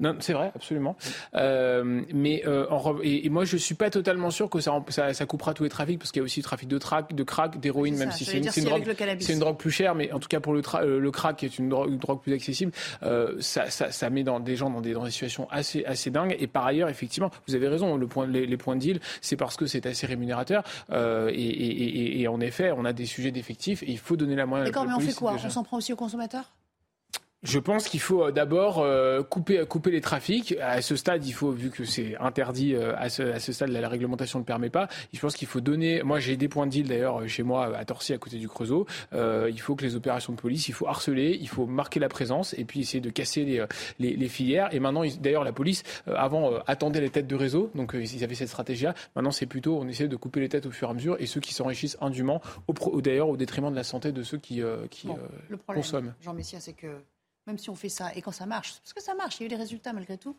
non, 0.00 0.16
c'est 0.20 0.32
vrai, 0.32 0.52
absolument. 0.54 0.96
mais 1.34 2.46
en, 2.46 2.96
et, 3.02 3.26
et, 3.26 3.28
moi, 3.28 3.44
je 3.44 3.58
suis 3.58 3.74
pas 3.74 3.90
totalement 3.90 4.30
sûr 4.30 4.48
que 4.48 4.60
ça, 4.60 4.82
ça, 4.88 5.12
ça 5.12 5.26
coupera 5.26 5.52
tous 5.52 5.64
les 5.64 5.68
trafics 5.68 5.98
parce 5.98 6.12
qu'il 6.12 6.20
y 6.20 6.22
a 6.22 6.24
aussi 6.24 6.40
le 6.40 6.44
trafic 6.44 6.68
de, 6.68 6.78
trac, 6.78 7.14
de 7.14 7.22
crack, 7.24 7.57
d'héroïne, 7.58 7.96
même 7.96 8.10
si 8.10 8.24
c'est 8.24 8.38
une, 8.38 8.64
drogue. 8.64 8.94
C'est 9.20 9.32
une 9.32 9.38
drogue 9.38 9.56
plus 9.56 9.70
chère, 9.70 9.94
mais 9.94 10.12
en 10.12 10.18
tout 10.18 10.28
cas 10.28 10.40
pour 10.40 10.52
le, 10.52 10.62
euh, 10.74 10.98
le 10.98 11.10
crack, 11.10 11.36
qui 11.36 11.46
est 11.46 11.58
une 11.58 11.68
drogue, 11.68 11.90
une 11.90 11.98
drogue 11.98 12.20
plus 12.20 12.32
accessible, 12.32 12.72
euh, 13.02 13.36
ça, 13.40 13.70
ça, 13.70 13.90
ça, 13.90 14.10
met 14.10 14.24
dans 14.24 14.40
des 14.40 14.56
gens 14.56 14.70
dans 14.70 14.80
des, 14.80 14.92
dans 14.92 15.04
des 15.04 15.10
situations 15.10 15.48
assez, 15.50 15.84
assez 15.84 16.10
dingues. 16.10 16.36
Et 16.38 16.46
par 16.46 16.66
ailleurs, 16.66 16.88
effectivement, 16.88 17.30
vous 17.46 17.54
avez 17.54 17.68
raison, 17.68 17.96
le 17.96 18.06
point, 18.06 18.26
les, 18.26 18.46
les 18.46 18.56
points 18.56 18.76
de 18.76 18.80
deal, 18.80 19.00
c'est 19.20 19.36
parce 19.36 19.56
que 19.56 19.66
c'est 19.66 19.86
assez 19.86 20.06
rémunérateur. 20.06 20.62
Euh, 20.90 21.30
et, 21.30 21.34
et, 21.34 21.82
et, 22.16 22.20
et, 22.22 22.28
en 22.28 22.40
effet, 22.40 22.72
on 22.76 22.84
a 22.84 22.92
des 22.92 23.06
sujets 23.06 23.30
d'effectifs 23.30 23.82
et 23.82 23.90
il 23.90 23.98
faut 23.98 24.16
donner 24.16 24.36
la 24.36 24.46
moyenne. 24.46 24.66
D'accord, 24.66 24.86
mais 24.86 24.94
on 24.94 25.00
fait 25.00 25.14
quoi? 25.14 25.36
On 25.44 25.50
s'en 25.50 25.62
prend 25.62 25.78
aussi 25.78 25.92
aux 25.92 25.96
consommateurs? 25.96 26.52
Je 27.44 27.60
pense 27.60 27.88
qu'il 27.88 28.00
faut 28.00 28.24
euh, 28.24 28.32
d'abord 28.32 28.80
euh, 28.80 29.22
couper, 29.22 29.64
couper 29.64 29.92
les 29.92 30.00
trafics. 30.00 30.56
À 30.60 30.82
ce 30.82 30.96
stade, 30.96 31.24
il 31.24 31.32
faut, 31.32 31.52
vu 31.52 31.70
que 31.70 31.84
c'est 31.84 32.16
interdit 32.16 32.74
euh, 32.74 32.96
à, 32.96 33.08
ce, 33.08 33.22
à 33.22 33.38
ce 33.38 33.52
stade, 33.52 33.68
la, 33.70 33.88
réglementation 33.88 34.40
ne 34.40 34.42
le 34.42 34.46
permet 34.46 34.70
pas. 34.70 34.88
Je 35.12 35.20
pense 35.20 35.36
qu'il 35.36 35.46
faut 35.46 35.60
donner. 35.60 36.02
Moi, 36.02 36.18
j'ai 36.18 36.36
des 36.36 36.48
points 36.48 36.66
de 36.66 36.72
deal 36.72 36.88
d'ailleurs 36.88 37.28
chez 37.28 37.44
moi 37.44 37.76
à 37.76 37.84
Torcy, 37.84 38.12
à 38.12 38.18
côté 38.18 38.38
du 38.38 38.48
Creusot. 38.48 38.86
Euh, 39.12 39.48
il 39.50 39.60
faut 39.60 39.76
que 39.76 39.84
les 39.84 39.94
opérations 39.94 40.32
de 40.32 40.38
police, 40.38 40.68
il 40.68 40.74
faut 40.74 40.88
harceler, 40.88 41.38
il 41.40 41.48
faut 41.48 41.66
marquer 41.66 42.00
la 42.00 42.08
présence 42.08 42.54
et 42.58 42.64
puis 42.64 42.80
essayer 42.80 43.00
de 43.00 43.10
casser 43.10 43.44
les, 43.44 43.64
les, 44.00 44.16
les 44.16 44.28
filières. 44.28 44.74
Et 44.74 44.80
maintenant, 44.80 45.04
d'ailleurs, 45.20 45.44
la 45.44 45.52
police, 45.52 45.84
avant, 46.06 46.50
attendait 46.66 47.00
les 47.00 47.10
têtes 47.10 47.28
de 47.28 47.36
réseau. 47.36 47.70
Donc, 47.76 47.94
ils 47.94 48.24
avaient 48.24 48.34
cette 48.34 48.48
stratégie-là. 48.48 48.94
Maintenant, 49.14 49.30
c'est 49.30 49.46
plutôt, 49.46 49.78
on 49.78 49.86
essaie 49.86 50.08
de 50.08 50.16
couper 50.16 50.40
les 50.40 50.48
têtes 50.48 50.66
au 50.66 50.72
fur 50.72 50.88
et 50.88 50.90
à 50.90 50.94
mesure 50.94 51.16
et 51.20 51.26
ceux 51.26 51.40
qui 51.40 51.54
s'enrichissent 51.54 51.96
indûment, 52.00 52.40
d'ailleurs, 52.96 53.28
au 53.28 53.36
détriment 53.36 53.70
de 53.70 53.76
la 53.76 53.84
santé 53.84 54.10
de 54.10 54.22
ceux 54.24 54.38
qui, 54.38 54.60
qui 54.90 55.06
bon, 55.06 55.18
le 55.48 55.56
problème, 55.56 55.82
consomment. 55.82 56.14
Jean 56.20 56.34
Messia, 56.34 56.58
c'est 56.58 56.72
que 56.72 56.88
même 57.48 57.58
si 57.58 57.70
on 57.70 57.74
fait 57.74 57.88
ça, 57.88 58.14
et 58.14 58.22
quand 58.22 58.30
ça 58.30 58.46
marche, 58.46 58.74
parce 58.74 58.92
que 58.92 59.02
ça 59.02 59.14
marche, 59.14 59.38
il 59.38 59.40
y 59.40 59.44
a 59.44 59.46
eu 59.46 59.48
des 59.48 59.56
résultats 59.56 59.92
malgré 59.92 60.18
tout. 60.18 60.36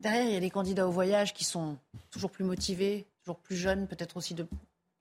Derrière, 0.00 0.24
il 0.24 0.32
y 0.32 0.36
a 0.36 0.40
les 0.40 0.50
candidats 0.50 0.88
au 0.88 0.90
voyage 0.90 1.34
qui 1.34 1.44
sont 1.44 1.76
toujours 2.10 2.30
plus 2.30 2.44
motivés, 2.44 3.04
toujours 3.22 3.38
plus 3.38 3.56
jeunes, 3.56 3.86
peut-être 3.86 4.16
aussi 4.16 4.34
de, 4.34 4.46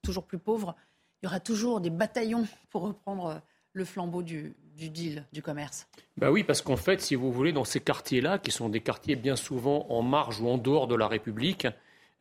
toujours 0.01 0.26
plus 0.26 0.38
pauvres. 0.38 0.76
Il 1.21 1.26
y 1.26 1.28
aura 1.28 1.39
toujours 1.39 1.80
des 1.80 1.89
bataillons 1.89 2.45
pour 2.69 2.84
reprendre 2.84 3.41
le 3.71 3.86
flambeau 3.86 4.21
du, 4.21 4.53
deal, 4.76 5.26
du 5.32 5.41
commerce. 5.41 5.88
Bah 6.17 6.30
oui, 6.30 6.43
parce 6.43 6.61
qu'en 6.61 6.76
fait, 6.76 7.01
si 7.01 7.15
vous 7.15 7.32
voulez, 7.32 7.53
dans 7.53 7.63
ces 7.63 7.80
quartiers-là, 7.80 8.38
qui 8.38 8.51
sont 8.51 8.69
des 8.69 8.82
quartiers 8.82 9.15
bien 9.15 9.38
souvent 9.38 9.88
en 9.89 10.01
marge 10.01 10.41
ou 10.41 10.49
en 10.49 10.57
dehors 10.57 10.88
de 10.88 10.95
la 10.95 11.07
République, 11.07 11.67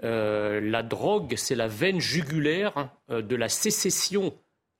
euh, 0.04 0.60
la 0.60 0.82
drogue, 0.82 1.34
c'est 1.36 1.56
la 1.56 1.68
veine 1.68 2.00
jugulaire 2.00 2.88
euh, 3.10 3.20
de 3.20 3.36
la 3.36 3.48
sécession 3.48 4.32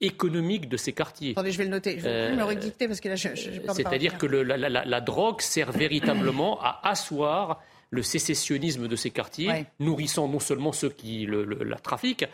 économique 0.03 0.69
de 0.69 0.77
ces 0.77 0.93
quartiers. 0.93 1.33
Attendez, 1.33 1.53
je 1.53 1.59
vais 1.59 1.65
le 1.65 1.71
noter. 1.71 1.97
Je 1.99 2.05
vais 2.05 2.09
euh, 2.09 2.37
me 2.37 2.45
redicter 2.45 2.87
parce 2.87 3.01
que 3.01 3.09
là, 3.09 3.17
C'est-à-dire 3.17 4.19
que 4.19 4.27
le, 4.27 4.43
la, 4.43 4.57
la, 4.57 4.85
la, 4.85 5.01
drogue 5.01 5.41
sert 5.41 5.73
véritablement 5.85 6.61
à 6.61 6.81
asseoir 6.89 7.63
le 7.91 8.03
sécessionnisme 8.03 8.89
de 8.89 8.97
ces 8.97 9.11
quartiers, 9.11 9.49
ouais. 9.49 9.67
nourrissant 9.79 10.27
non 10.27 10.41
seulement 10.41 10.73
ceux 10.73 10.89
qui 10.89 11.27
le, 11.27 11.45
le, 11.45 11.63
la 11.63 11.77
trafiquent 11.77 12.25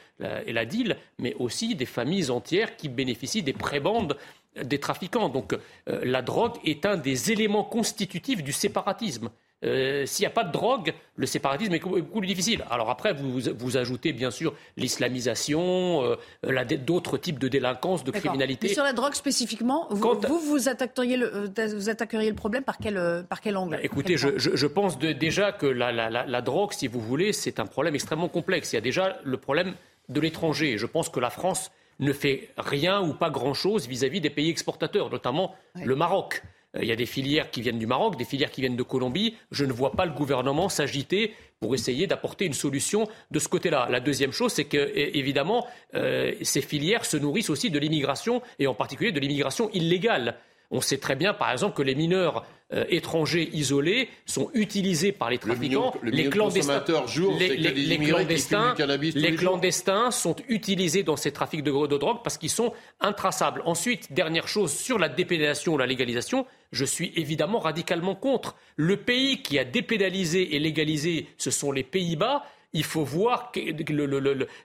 et 0.47 0.53
la 0.53 0.65
deal, 0.65 0.97
mais 1.19 1.35
aussi 1.35 1.75
des 1.75 1.85
familles 1.85 2.31
entières 2.31 2.77
qui 2.77 2.89
bénéficient 2.89 3.43
des 3.43 3.53
prébandes 3.53 4.17
des 4.65 4.79
trafiquants. 4.79 5.29
Donc 5.29 5.53
euh, 5.53 6.05
la 6.05 6.23
drogue 6.23 6.57
est 6.65 6.87
un 6.87 6.97
des 6.97 7.33
éléments 7.33 7.65
constitutifs 7.65 8.43
du 8.43 8.53
séparatisme. 8.53 9.31
Euh, 9.65 10.07
s'il 10.07 10.23
n'y 10.23 10.27
a 10.27 10.31
pas 10.31 10.45
de 10.45 10.53
drogue, 10.53 10.95
le 11.17 11.27
séparatisme 11.27 11.75
est 11.75 11.81
beaucoup 11.81 12.21
plus 12.21 12.29
difficile. 12.29 12.65
Alors 12.71 12.91
après, 12.91 13.13
vous, 13.13 13.41
vous 13.57 13.77
ajoutez 13.77 14.13
bien 14.13 14.31
sûr 14.31 14.55
l'islamisation, 14.77 16.05
euh, 16.45 16.65
d'autres 16.87 17.19
types 17.19 17.41
de 17.41 17.49
délinquance, 17.49 18.05
de 18.05 18.13
criminalité. 18.13 18.69
Mais 18.69 18.75
sur 18.75 18.85
la 18.85 18.93
drogue 18.93 19.15
spécifiquement, 19.15 19.89
vous, 19.91 20.01
Quand... 20.01 20.25
vous, 20.27 20.39
vous, 20.39 20.69
attaqueriez 20.69 21.17
le, 21.17 21.51
euh, 21.59 21.75
vous 21.75 21.89
attaqueriez 21.89 22.31
le 22.31 22.37
problème 22.37 22.63
par 22.63 22.79
quel, 22.79 23.25
par 23.29 23.41
quel 23.41 23.57
angle? 23.57 23.73
Bah, 23.77 23.83
Écoutez, 23.83 24.17
je, 24.17 24.39
je, 24.39 24.55
je, 24.55 24.67
pense 24.67 24.99
de, 24.99 25.13
déjà 25.13 25.51
que 25.51 25.67
la, 25.67 25.91
la, 25.91 26.09
la, 26.09 26.25
la 26.25 26.41
drogue, 26.41 26.73
si 26.73 26.87
vous 26.87 27.01
voulez, 27.01 27.33
c'est 27.33 27.59
un 27.59 27.67
problème 27.67 27.97
extrêmement 27.97 28.29
complexe. 28.29 28.73
Il 28.73 28.77
y 28.77 28.79
a 28.79 28.83
déjà 28.83 29.19
le 29.25 29.37
problème 29.39 29.75
de 30.09 30.21
l'étranger. 30.21 30.79
Je 30.79 30.87
pense 30.87 31.09
que 31.09 31.19
la 31.19 31.31
France 31.31 31.73
ne 31.99 32.13
fait 32.13 32.51
rien 32.57 33.03
ou 33.03 33.13
pas 33.13 33.31
grand-chose 33.31 33.89
vis-à-vis 33.89 34.21
des 34.21 34.31
pays 34.31 34.51
exportateurs, 34.51 35.11
notamment 35.11 35.55
le 35.75 35.97
Maroc. 35.97 36.43
Il 36.81 36.87
y 36.87 36.93
a 36.93 36.97
des 36.97 37.07
filières 37.07 37.51
qui 37.51 37.63
viennent 37.63 37.79
du 37.79 37.87
Maroc, 37.87 38.17
des 38.17 38.25
filières 38.25 38.51
qui 38.51 38.61
viennent 38.61 38.77
de 38.77 38.83
Colombie. 38.83 39.35
Je 39.51 39.65
ne 39.65 39.73
vois 39.73 39.93
pas 39.93 40.07
le 40.07 40.13
gouvernement 40.13 40.69
s'agiter 40.69 41.35
pour 41.61 41.75
essayer 41.75 42.07
d'apporter 42.07 42.45
une 42.45 42.53
solution 42.53 43.09
de 43.31 43.39
ce 43.39 43.49
côté-là. 43.49 43.89
La 43.91 44.01
deuxième 44.01 44.33
chose, 44.33 44.53
c'est 44.53 44.65
que, 44.65 44.93
évidemment, 44.95 45.67
euh, 45.95 46.33
ces 46.43 46.61
filières 46.61 47.05
se 47.05 47.17
nourrissent 47.17 47.51
aussi 47.51 47.71
de 47.71 47.79
l'immigration, 47.79 48.43
et 48.59 48.67
en 48.67 48.75
particulier 48.75 49.13
de 49.13 49.21
l'immigration 49.21 49.71
illégale. 49.71 50.37
On 50.71 50.81
sait 50.81 50.99
très 50.99 51.17
bien, 51.17 51.33
par 51.33 51.51
exemple, 51.51 51.75
que 51.77 51.83
les 51.83 51.95
mineurs 51.95 52.45
euh, 52.75 52.85
étrangers 52.91 53.49
isolés 53.55 54.11
sont 54.27 54.51
utilisés 54.53 55.13
par 55.13 55.31
les 55.31 55.39
trafiquants. 55.39 55.95
Le 56.03 56.11
million, 56.11 56.21
le 56.21 56.25
les 56.25 56.29
clandestins, 56.29 57.07
jour, 57.07 57.35
les, 57.39 57.57
les, 57.57 57.73
les 57.73 57.99
clandestins, 57.99 58.75
les 59.01 59.35
clandestins 59.35 60.11
sont 60.11 60.37
utilisés 60.49 61.03
dans 61.03 61.17
ces 61.17 61.33
trafics 61.33 61.63
de, 61.63 61.87
de 61.87 61.97
drogue 61.97 62.19
parce 62.23 62.37
qu'ils 62.37 62.51
sont 62.51 62.75
intraçables. 63.01 63.63
Ensuite, 63.65 64.13
dernière 64.13 64.47
chose 64.47 64.71
sur 64.71 64.99
la 64.99 65.09
dépénalisation 65.09 65.75
ou 65.75 65.79
la 65.79 65.87
légalisation, 65.87 66.45
je 66.71 66.85
suis 66.85 67.13
évidemment 67.17 67.61
radicalement 67.61 68.15
contre. 68.15 68.55
Le 68.77 68.99
pays 68.99 69.41
qui 69.41 69.59
a 69.59 69.65
dépénalisé 69.65 70.55
et 70.55 70.59
légalisé, 70.59 71.29
ce 71.39 71.51
sont 71.51 71.73
les 71.73 71.85
Pays-Bas 71.85 72.45
il 72.73 72.85
faut 72.85 73.05
voir 73.05 73.51
le, 73.57 74.05
le, 74.07 74.19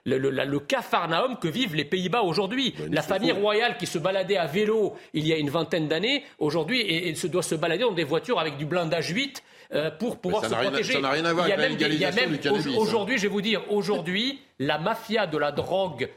le, 0.04 0.30
le, 0.30 0.60
cafarnaum 0.60 1.38
que 1.38 1.48
vivent 1.48 1.74
les 1.74 1.84
Pays-Bas 1.84 2.22
aujourd'hui. 2.22 2.74
La 2.90 3.02
famille 3.02 3.32
royale 3.32 3.76
qui 3.78 3.86
se 3.86 3.98
baladait 3.98 4.36
à 4.36 4.46
vélo 4.46 4.94
il 5.14 5.26
y 5.26 5.32
a 5.32 5.36
une 5.38 5.50
vingtaine 5.50 5.88
d'années, 5.88 6.22
aujourd'hui, 6.38 6.80
et, 6.80 7.08
et, 7.08 7.14
se 7.14 7.26
doit 7.26 7.42
se 7.42 7.54
balader 7.54 7.82
dans 7.84 7.92
des 7.92 8.04
voitures 8.04 8.38
avec 8.38 8.56
du 8.56 8.66
blindage 8.66 9.08
8 9.10 9.42
euh, 9.72 9.90
pour 9.90 10.18
pouvoir 10.18 10.44
se 10.44 10.54
protéger. 10.54 10.92
Ça 10.94 11.00
n'a 11.00 11.10
rien 11.10 11.24
à 11.24 11.32
voir 11.32 11.46
avec 11.46 11.56
la 11.56 11.68
légalisation 11.68 12.28
du 12.30 12.38
cannabis. 12.38 12.66
hein. 12.66 12.78
Aujourd'hui, 12.78 13.16
je 13.16 13.22
vais 13.22 13.28
vous 13.28 13.40
dire, 13.40 13.62
aujourd'hui, 13.70 14.40
la 14.58 14.78
mafia 14.78 15.26
de 15.26 15.38
la 15.38 15.50
drogue 15.52 16.08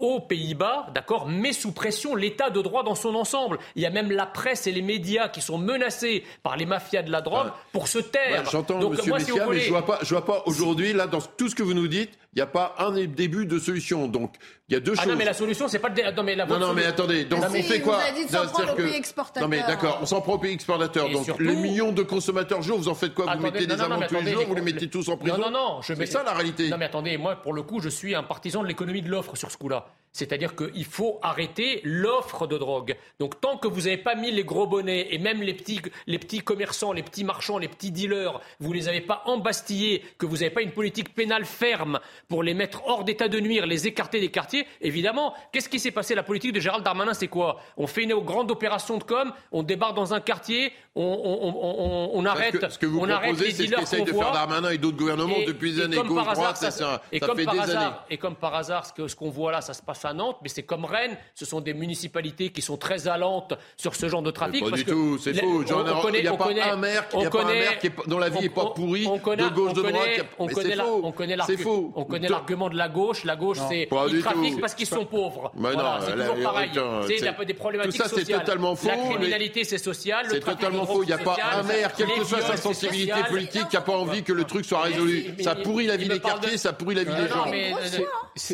aux 0.00 0.18
Pays-Bas, 0.18 0.86
d'accord, 0.94 1.28
met 1.28 1.52
sous 1.52 1.72
pression 1.72 2.14
l'état 2.14 2.50
de 2.50 2.60
droit 2.60 2.82
dans 2.82 2.94
son 2.94 3.14
ensemble. 3.14 3.58
Il 3.76 3.82
y 3.82 3.86
a 3.86 3.90
même 3.90 4.10
la 4.10 4.26
presse 4.26 4.66
et 4.66 4.72
les 4.72 4.82
médias 4.82 5.28
qui 5.28 5.40
sont 5.42 5.58
menacés 5.58 6.24
par 6.42 6.56
les 6.56 6.66
mafias 6.66 7.02
de 7.02 7.12
la 7.12 7.20
drogue 7.20 7.46
ouais. 7.46 7.52
pour 7.72 7.86
se 7.86 7.98
taire. 7.98 8.48
J'entends, 8.50 8.88
Monsieur 8.88 9.12
Messia, 9.12 9.46
mais 9.48 9.60
je 9.60 9.70
vois 9.70 9.86
pas, 9.86 9.98
je 10.02 10.08
vois 10.08 10.24
pas 10.24 10.42
aujourd'hui 10.46 10.92
là 10.92 11.06
dans 11.06 11.20
tout 11.20 11.48
ce 11.48 11.54
que 11.54 11.62
vous 11.62 11.74
nous 11.74 11.88
dites, 11.88 12.18
il 12.32 12.36
n'y 12.36 12.42
a 12.42 12.46
pas 12.46 12.76
un 12.78 12.92
début 12.92 13.44
de 13.44 13.58
solution. 13.58 14.06
Donc 14.06 14.36
il 14.68 14.74
y 14.74 14.76
a 14.76 14.80
deux 14.80 14.92
ah 14.96 15.02
choses. 15.02 15.12
Non 15.12 15.18
mais 15.18 15.24
la 15.24 15.34
solution 15.34 15.66
c'est 15.66 15.80
pas 15.80 15.88
le 15.88 15.94
dé... 15.94 16.04
non 16.16 16.22
mais 16.22 16.36
la 16.36 16.46
non 16.46 16.58
non 16.60 16.72
mais 16.72 16.86
attendez 16.86 17.24
donc 17.24 17.40
non, 17.40 17.48
on 17.50 17.62
fait 17.62 17.80
quoi 17.80 17.98
vous 17.98 18.14
dit 18.14 18.26
de 18.26 18.76
que... 18.76 18.82
pays 18.82 18.94
exportateur. 18.94 19.42
non 19.42 19.48
mais 19.48 19.62
d'accord 19.66 19.98
on 20.00 20.06
s'en 20.06 20.20
prend 20.20 20.34
aux 20.34 20.38
pays 20.38 20.54
exportateurs 20.54 21.06
Et 21.06 21.12
donc 21.12 21.24
surtout... 21.24 21.42
les 21.42 21.56
millions 21.56 21.90
de 21.90 22.02
consommateurs 22.02 22.62
jour 22.62 22.78
vous 22.78 22.88
en 22.88 22.94
faites 22.94 23.14
quoi 23.14 23.24
attendez, 23.24 23.38
vous 23.38 23.52
mettez 23.52 23.66
non, 23.66 23.74
des 23.74 23.80
amendes 23.80 24.06
tous 24.06 24.20
les 24.20 24.32
jours 24.32 24.44
vous 24.46 24.54
les 24.54 24.62
mettez 24.62 24.88
tous 24.88 25.08
en 25.08 25.16
prison 25.16 25.38
non 25.38 25.50
non 25.50 25.76
non 25.76 25.82
c'est 25.82 26.06
ça 26.06 26.22
la 26.22 26.32
réalité 26.32 26.68
non 26.68 26.78
mais 26.78 26.84
attendez 26.84 27.16
moi 27.16 27.34
pour 27.34 27.52
le 27.52 27.62
coup 27.62 27.80
je 27.80 27.88
suis 27.88 28.14
un 28.14 28.22
partisan 28.22 28.62
de 28.62 28.68
l'économie 28.68 29.02
de 29.02 29.10
l'offre 29.10 29.34
sur 29.36 29.50
ce 29.50 29.56
coup-là 29.56 29.86
c'est-à-dire 30.12 30.56
qu'il 30.56 30.84
faut 30.84 31.18
arrêter 31.22 31.80
l'offre 31.84 32.46
de 32.46 32.58
drogue. 32.58 32.96
Donc 33.18 33.40
tant 33.40 33.56
que 33.56 33.68
vous 33.68 33.82
n'avez 33.82 33.96
pas 33.96 34.14
mis 34.14 34.30
les 34.30 34.44
gros 34.44 34.66
bonnets 34.66 35.14
et 35.14 35.18
même 35.18 35.42
les 35.42 35.54
petits, 35.54 35.80
les 36.06 36.18
petits 36.18 36.40
commerçants, 36.40 36.92
les 36.92 37.02
petits 37.02 37.24
marchands, 37.24 37.58
les 37.58 37.68
petits 37.68 37.92
dealers, 37.92 38.40
vous 38.58 38.70
ne 38.70 38.74
les 38.74 38.88
avez 38.88 39.00
pas 39.00 39.22
embastillés, 39.26 40.02
que 40.18 40.26
vous 40.26 40.38
n'avez 40.38 40.50
pas 40.50 40.62
une 40.62 40.72
politique 40.72 41.14
pénale 41.14 41.44
ferme 41.44 42.00
pour 42.28 42.42
les 42.42 42.54
mettre 42.54 42.86
hors 42.86 43.04
d'état 43.04 43.28
de 43.28 43.38
nuire, 43.38 43.66
les 43.66 43.86
écarter 43.86 44.20
des 44.20 44.30
quartiers, 44.30 44.66
évidemment, 44.80 45.34
qu'est-ce 45.52 45.68
qui 45.68 45.78
s'est 45.78 45.90
passé? 45.90 46.14
La 46.14 46.22
politique 46.22 46.52
de 46.52 46.60
Gérald 46.60 46.84
Darmanin, 46.84 47.14
c'est 47.14 47.28
quoi? 47.28 47.60
On 47.76 47.86
fait 47.86 48.02
une 48.02 48.14
grande 48.14 48.50
opération 48.50 48.98
de 48.98 49.04
com, 49.04 49.32
on 49.52 49.62
débarque 49.62 49.94
dans 49.94 50.12
un 50.12 50.20
quartier, 50.20 50.72
on, 50.96 51.02
on, 51.02 51.48
on, 51.48 52.10
on 52.14 52.24
arrête, 52.26 52.58
que, 52.58 52.68
ce 52.68 52.78
que 52.78 52.86
vous 52.86 52.98
on 52.98 53.08
arrête 53.08 53.38
les 53.38 53.52
c'est 53.52 53.62
dealers 53.64 53.86
ce 53.86 53.96
de 53.96 54.12
faire 54.12 54.32
Darmanin 54.32 54.70
et 54.70 54.78
d'autres 54.78 54.96
gouvernements 54.96 55.36
et, 55.36 55.44
depuis 55.46 55.72
des 55.74 55.82
années. 55.82 55.96
Et 55.96 56.00
comme 56.00 56.16
par 56.16 56.28
hasard, 56.30 56.56
ça, 56.56 56.70
ça, 56.70 56.78
ça. 56.78 57.02
Et 57.12 57.20
comme 57.20 58.34
par 58.34 58.64
ce 58.64 59.14
qu'on 59.14 59.30
voit 59.30 59.52
là, 59.52 59.60
ça 59.60 59.72
se 59.72 59.82
passe 59.82 59.99
à 60.04 60.12
Nantes, 60.12 60.38
mais 60.42 60.48
c'est 60.48 60.62
comme 60.62 60.84
Rennes, 60.84 61.16
ce 61.34 61.44
sont 61.44 61.60
des 61.60 61.74
municipalités 61.74 62.50
qui 62.50 62.62
sont 62.62 62.76
très 62.76 63.08
allantes 63.08 63.54
sur 63.76 63.94
ce 63.94 64.08
genre 64.08 64.22
de 64.22 64.30
trafic. 64.30 64.62
Mais 64.62 64.70
pas 64.70 64.70
parce 64.70 64.84
du 64.84 64.90
tout, 64.90 65.18
c'est 65.18 65.34
faux. 65.34 65.64
On, 65.68 65.98
on 65.98 66.00
connaît, 66.00 66.18
il 66.18 66.22
n'y 66.22 66.28
a 66.28 66.34
on 66.34 66.36
pas 66.36 66.44
connaît, 66.44 66.60
un 66.62 66.76
maire, 66.76 67.06
on 67.12 67.20
il 67.20 67.22
y 67.22 67.26
a 67.26 67.30
connaît, 67.30 67.44
pas 67.44 67.50
un 67.50 67.54
maire 67.54 67.78
qui 67.78 67.86
est, 67.88 67.92
dont 68.06 68.18
la 68.18 68.28
vie 68.28 68.40
n'est 68.40 68.48
pas 68.48 68.66
pourrie, 68.66 69.06
on 69.06 69.18
connaît, 69.18 69.44
de 69.44 69.48
gauche, 69.48 69.72
de 69.72 69.80
connaît, 69.82 69.92
droite. 69.92 70.26
On 70.38 70.46
connaît, 70.46 70.74
la, 70.74 70.86
on 70.86 71.12
connaît 71.12 71.36
l'argument, 71.36 71.92
on 71.94 72.04
connaît 72.04 72.28
l'argument 72.28 72.68
de 72.68 72.76
la 72.76 72.88
gauche. 72.88 73.24
La 73.24 73.36
gauche, 73.36 73.58
c'est 73.68 73.88
ils 74.08 74.20
trafiquent 74.22 74.60
parce 74.60 74.74
qu'ils 74.74 74.86
sont 74.86 75.04
pauvres. 75.04 75.52
Mais 75.54 75.72
voilà, 75.72 75.98
non, 76.00 76.06
c'est 76.06 76.12
toujours 76.12 76.42
pareil. 76.42 76.70
C'est 77.06 77.16
il 77.16 77.24
y 77.24 77.28
a 77.28 77.44
des 77.44 77.54
problématiques 77.54 78.02
Tout 78.02 78.08
ça, 78.08 78.14
c'est 78.14 78.24
totalement 78.32 78.74
faux. 78.76 78.88
La 78.88 78.96
criminalité, 78.96 79.64
c'est 79.64 79.78
social. 79.78 80.26
C'est 80.30 80.40
totalement 80.40 80.86
faux. 80.86 81.02
Il 81.02 81.06
n'y 81.06 81.12
a 81.12 81.18
pas 81.18 81.36
un 81.54 81.62
maire, 81.62 81.92
quelle 81.94 82.08
que 82.08 82.24
soit 82.24 82.42
sa 82.42 82.56
sensibilité 82.56 83.22
politique, 83.28 83.68
qui 83.68 83.76
n'a 83.76 83.82
pas 83.82 83.96
envie 83.96 84.22
que 84.22 84.32
le 84.32 84.44
truc 84.44 84.64
soit 84.64 84.82
résolu. 84.82 85.34
Ça 85.42 85.54
pourrit 85.54 85.86
la 85.86 85.96
vie 85.96 86.08
des 86.08 86.20
quartiers, 86.20 86.56
ça 86.56 86.72
pourrit 86.72 86.94
la 86.94 87.04
vie 87.04 87.14
des 87.14 87.28
gens. 87.28 87.46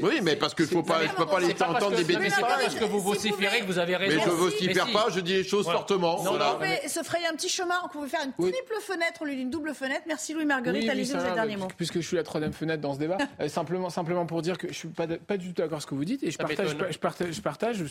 Oui, 0.02 0.20
mais 0.22 0.36
parce 0.36 0.54
qu'il 0.54 0.66
faut 0.66 0.82
pas, 0.82 1.00
pas 1.40 1.46
laisser 1.46 1.62
entendre 1.64 1.96
des 1.96 2.04
bêtises. 2.04 2.32
C'est 2.34 2.40
pas 2.40 2.58
parce 2.60 2.74
que 2.74 2.84
vous 2.84 3.00
vociférez 3.00 3.60
que 3.60 3.66
vous 3.66 3.78
avez 3.78 3.96
raison. 3.96 4.16
Mais 4.18 4.24
je 4.24 4.30
vocifère 4.30 4.92
pas, 4.92 5.06
je 5.10 5.20
dis 5.20 5.34
les 5.34 5.44
choses 5.44 5.64
fortement. 5.66 6.20
On 6.20 6.24
Voilà. 6.24 6.52
pouvait 6.54 6.88
se 6.88 7.02
frayer 7.02 7.26
un 7.26 7.34
petit 7.34 7.48
chemin, 7.48 7.74
on 7.84 7.88
pouvait 7.88 8.08
faire 8.08 8.20
une 8.24 8.32
triple 8.32 8.74
fenêtre 8.80 9.22
au 9.22 9.24
lieu 9.24 9.34
d'une 9.34 9.50
double 9.50 9.74
fenêtre. 9.74 10.02
Merci 10.06 10.34
Louis 10.34 10.44
Marguerite, 10.44 10.88
allez-y, 10.88 11.06
vous 11.10 11.14
avez 11.16 11.24
va, 11.24 11.28
le 11.30 11.34
dernier 11.34 11.56
mot. 11.56 11.68
Puisque 11.76 11.96
je 11.96 12.06
suis 12.06 12.16
la 12.16 12.22
troisième 12.22 12.52
fenêtre 12.52 12.80
dans 12.82 12.94
ce 12.94 12.98
débat, 12.98 13.18
euh, 13.40 13.48
simplement, 13.48 13.90
simplement 13.90 14.26
pour 14.26 14.42
dire 14.42 14.58
que 14.58 14.68
je 14.68 14.74
suis 14.74 14.88
pas, 14.88 15.06
de- 15.06 15.16
pas 15.16 15.36
du 15.36 15.48
tout 15.48 15.54
d'accord 15.54 15.74
avec 15.74 15.82
ce 15.82 15.86
que 15.86 15.94
vous 15.94 16.04
dites 16.04 16.22
et 16.22 16.30
je 16.30 16.36
Ça 16.36 16.44
partage, 16.44 16.76
je 16.90 16.98
partage, 16.98 17.32
je 17.32 17.40
partage, 17.40 17.84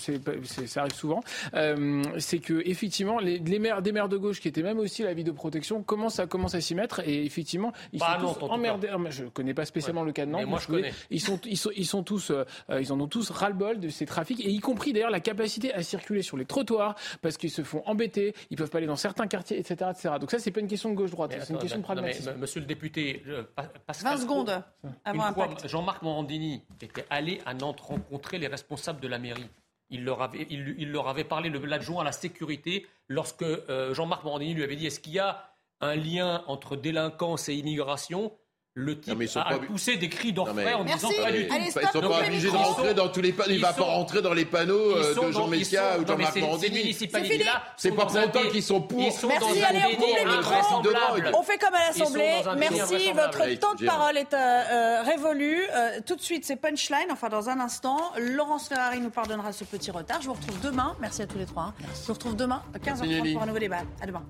ça 0.66 0.82
arrive 0.82 0.94
souvent. 0.94 1.22
Euh, 1.54 2.02
c'est 2.20 2.40
que 2.40 2.62
effectivement, 2.66 3.20
les, 3.20 3.40
maires, 3.60 3.82
des 3.82 3.92
maires 3.92 4.10
de 4.10 4.18
gauche 4.18 4.40
qui 4.40 4.48
étaient 4.48 4.64
même 4.64 4.80
aussi 4.80 5.04
la 5.04 5.14
vidéoprotection 5.14 5.84
commencent 5.84 6.20
à 6.20 6.28
commencent 6.28 6.56
à 6.56 6.62
s'y 6.62 6.76
mettre 6.76 7.00
et 7.08 7.26
effectivement, 7.26 7.72
ils 7.94 8.02
à 8.04 8.18
sont 8.20 8.34
tous 8.34 8.46
emmerdés. 8.46 8.90
Ah, 8.92 8.98
Je 9.10 9.26
connais 9.26 9.54
pas 9.54 9.66
spécialement 9.66 10.04
le 10.04 10.12
cas 10.12 10.26
de 10.26 10.32
Nantes. 10.32 10.42
Mais 10.42 10.50
moi, 10.50 10.60
je 10.60 10.68
vous 10.68 10.74
connais. 10.74 10.94
Ils 11.10 11.22
sont, 11.22 11.40
ils 11.46 11.58
sont, 11.58 11.72
ils 11.76 11.86
sont 11.86 12.04
tous, 12.04 12.32
euh, 12.32 12.44
ils 12.82 12.92
en 12.92 13.00
ont 13.00 13.08
tous 13.08 13.32
ras-le-bol 13.36 13.80
de 13.80 13.90
ces 13.90 14.06
trafics 14.06 14.40
et 14.40 14.50
y 14.50 14.60
compris 14.60 14.94
d'ailleurs 14.94 15.10
la 15.12 15.20
capacité 15.20 15.74
à 15.74 15.84
circuler 15.84 16.22
sur 16.22 16.38
les 16.38 16.46
trottoirs 16.46 16.96
parce 17.22 17.38
qu'ils 17.38 17.52
se 17.52 17.64
font 17.64 17.84
embêter, 17.86 18.34
ils 18.50 18.58
peuvent 18.58 18.70
pas 18.70 18.80
aller 18.80 18.88
dans 18.88 18.96
certains 18.96 19.28
quartiers, 19.28 19.60
etc., 19.60 19.92
etc. 19.92 20.16
Donc 20.20 20.32
ça, 20.32 20.40
c'est 20.40 20.52
pas 20.52 20.60
une 20.62 20.68
question 20.68 20.90
de 20.90 20.96
gauche-droite, 20.96 21.32
c'est 21.40 21.54
une 21.54 21.60
question 21.60 21.78
de 21.80 21.84
non, 21.84 21.90
mais, 21.90 21.96
pragmatisme. 22.02 22.36
monsieur 22.38 22.60
le 22.62 22.66
député, 22.66 23.24
euh, 23.28 23.44
Pa- 23.56 23.70
Pascal 23.86 24.14
20 24.16 24.22
secondes 24.22 24.64
avant 25.04 25.28
une 25.28 25.34
fois, 25.34 25.46
Impact. 25.46 25.68
Jean-Marc 25.68 26.02
Morandini 26.02 26.62
était 26.82 27.06
allé 27.10 27.42
à 27.46 27.54
Nantes 27.54 27.80
rencontrer 27.82 28.38
les 28.38 28.48
responsables 28.48 29.00
de 29.00 29.08
la 29.08 29.20
mairie. 29.20 29.48
Il 29.92 30.04
leur 30.04 30.22
avait, 30.24 30.48
il, 30.50 30.76
il 30.80 30.92
leur 30.92 31.08
avait 31.08 31.24
parlé, 31.24 31.50
le- 31.50 31.60
l'adjoint 31.66 32.02
à 32.02 32.06
la 32.06 32.12
sécurité, 32.12 32.88
lorsque 33.08 33.44
euh, 33.44 33.94
Jean-Marc 33.94 34.24
Morandini 34.24 34.54
lui 34.56 34.64
avait 34.64 34.76
dit 34.76 34.88
est-ce 34.88 35.00
qu'il 35.00 35.14
y 35.14 35.20
a 35.20 35.44
un 35.82 35.96
lien 35.96 36.44
entre 36.48 36.76
délinquance 36.76 37.50
et 37.50 37.54
immigration? 37.54 38.32
Le 38.78 39.00
type 39.00 39.26
sont 39.28 39.40
a, 39.40 39.46
pas- 39.46 39.58
poussé 39.60 39.96
des 39.96 40.10
cris 40.10 40.34
d'orfraie 40.34 40.54
mais- 40.66 40.74
en 40.74 40.84
Merci. 40.84 41.08
disant 41.08 41.24
pas 41.24 41.32
du 41.32 41.48
tout. 41.48 41.54
Allez, 41.54 41.64
Ils 41.68 41.72
stop, 41.72 41.84
sont 41.84 41.90
coupez 41.94 42.08
pas 42.10 42.20
les 42.22 42.28
obligés 42.28 42.52
de 42.52 42.56
rentrer 42.58 42.94
dans 42.94 43.08
tous 43.08 43.22
les 43.22 43.32
panneaux. 43.32 43.52
Il 43.54 43.62
va 43.62 43.70
sont- 43.74 43.78
pas 43.78 43.84
rentrer 43.86 44.22
dans 44.22 44.34
les 44.34 44.44
panneaux 44.46 44.98
euh, 44.98 45.16
de 45.16 45.32
Jean 45.32 45.48
Messia 45.48 45.98
ou 45.98 46.02
non, 46.02 46.08
Jean-Marc 46.08 46.36
Morandini. 46.36 46.94
C'est 46.94 47.08
pas 47.08 48.06
pour 48.06 48.16
autant 48.22 48.50
qu'ils 48.52 48.64
sont 48.64 48.82
pour. 48.82 49.00
Ils 49.02 49.14
sont 49.14 49.30
Merci, 49.30 49.60
dans 49.62 49.66
allez, 49.66 49.80
on 49.86 49.90
déni 49.90 49.96
coupe 49.96 50.06
les 50.18 50.26
micros. 50.26 50.54
invraisemblable. 50.54 51.32
On 51.38 51.44
fait 51.44 51.58
comme 51.58 51.74
à 51.74 51.88
l'Assemblée. 51.88 52.34
Merci, 52.58 53.12
votre 53.14 53.60
temps 53.60 53.76
de 53.76 53.86
parole 53.86 54.18
est 54.18 54.34
euh, 54.34 54.38
euh, 54.38 55.02
révolu. 55.04 55.64
Euh, 55.74 56.00
tout 56.06 56.18
de 56.18 56.22
suite, 56.22 56.44
c'est 56.46 56.58
Punchline, 56.58 57.08
enfin 57.12 57.30
dans 57.30 57.48
un 57.50 57.62
instant. 57.62 58.12
Laurence 58.20 58.68
Ferrari 58.68 59.00
nous 59.00 59.10
pardonnera 59.10 59.54
ce 59.54 59.64
petit 59.64 59.90
retard. 59.92 60.22
Je 60.22 60.28
vous 60.28 60.34
retrouve 60.34 60.60
demain. 60.60 60.98
Merci 61.00 61.22
à 61.22 61.28
tous 61.28 61.38
les 61.38 61.46
trois. 61.46 61.74
Je 62.02 62.08
vous 62.08 62.14
retrouve 62.14 62.36
demain 62.36 62.62
à 62.74 62.78
15h30 62.80 63.34
pour 63.34 63.44
un 63.44 63.46
nouveau 63.46 63.60
débat. 63.60 63.84
À 64.02 64.06
demain. 64.06 64.24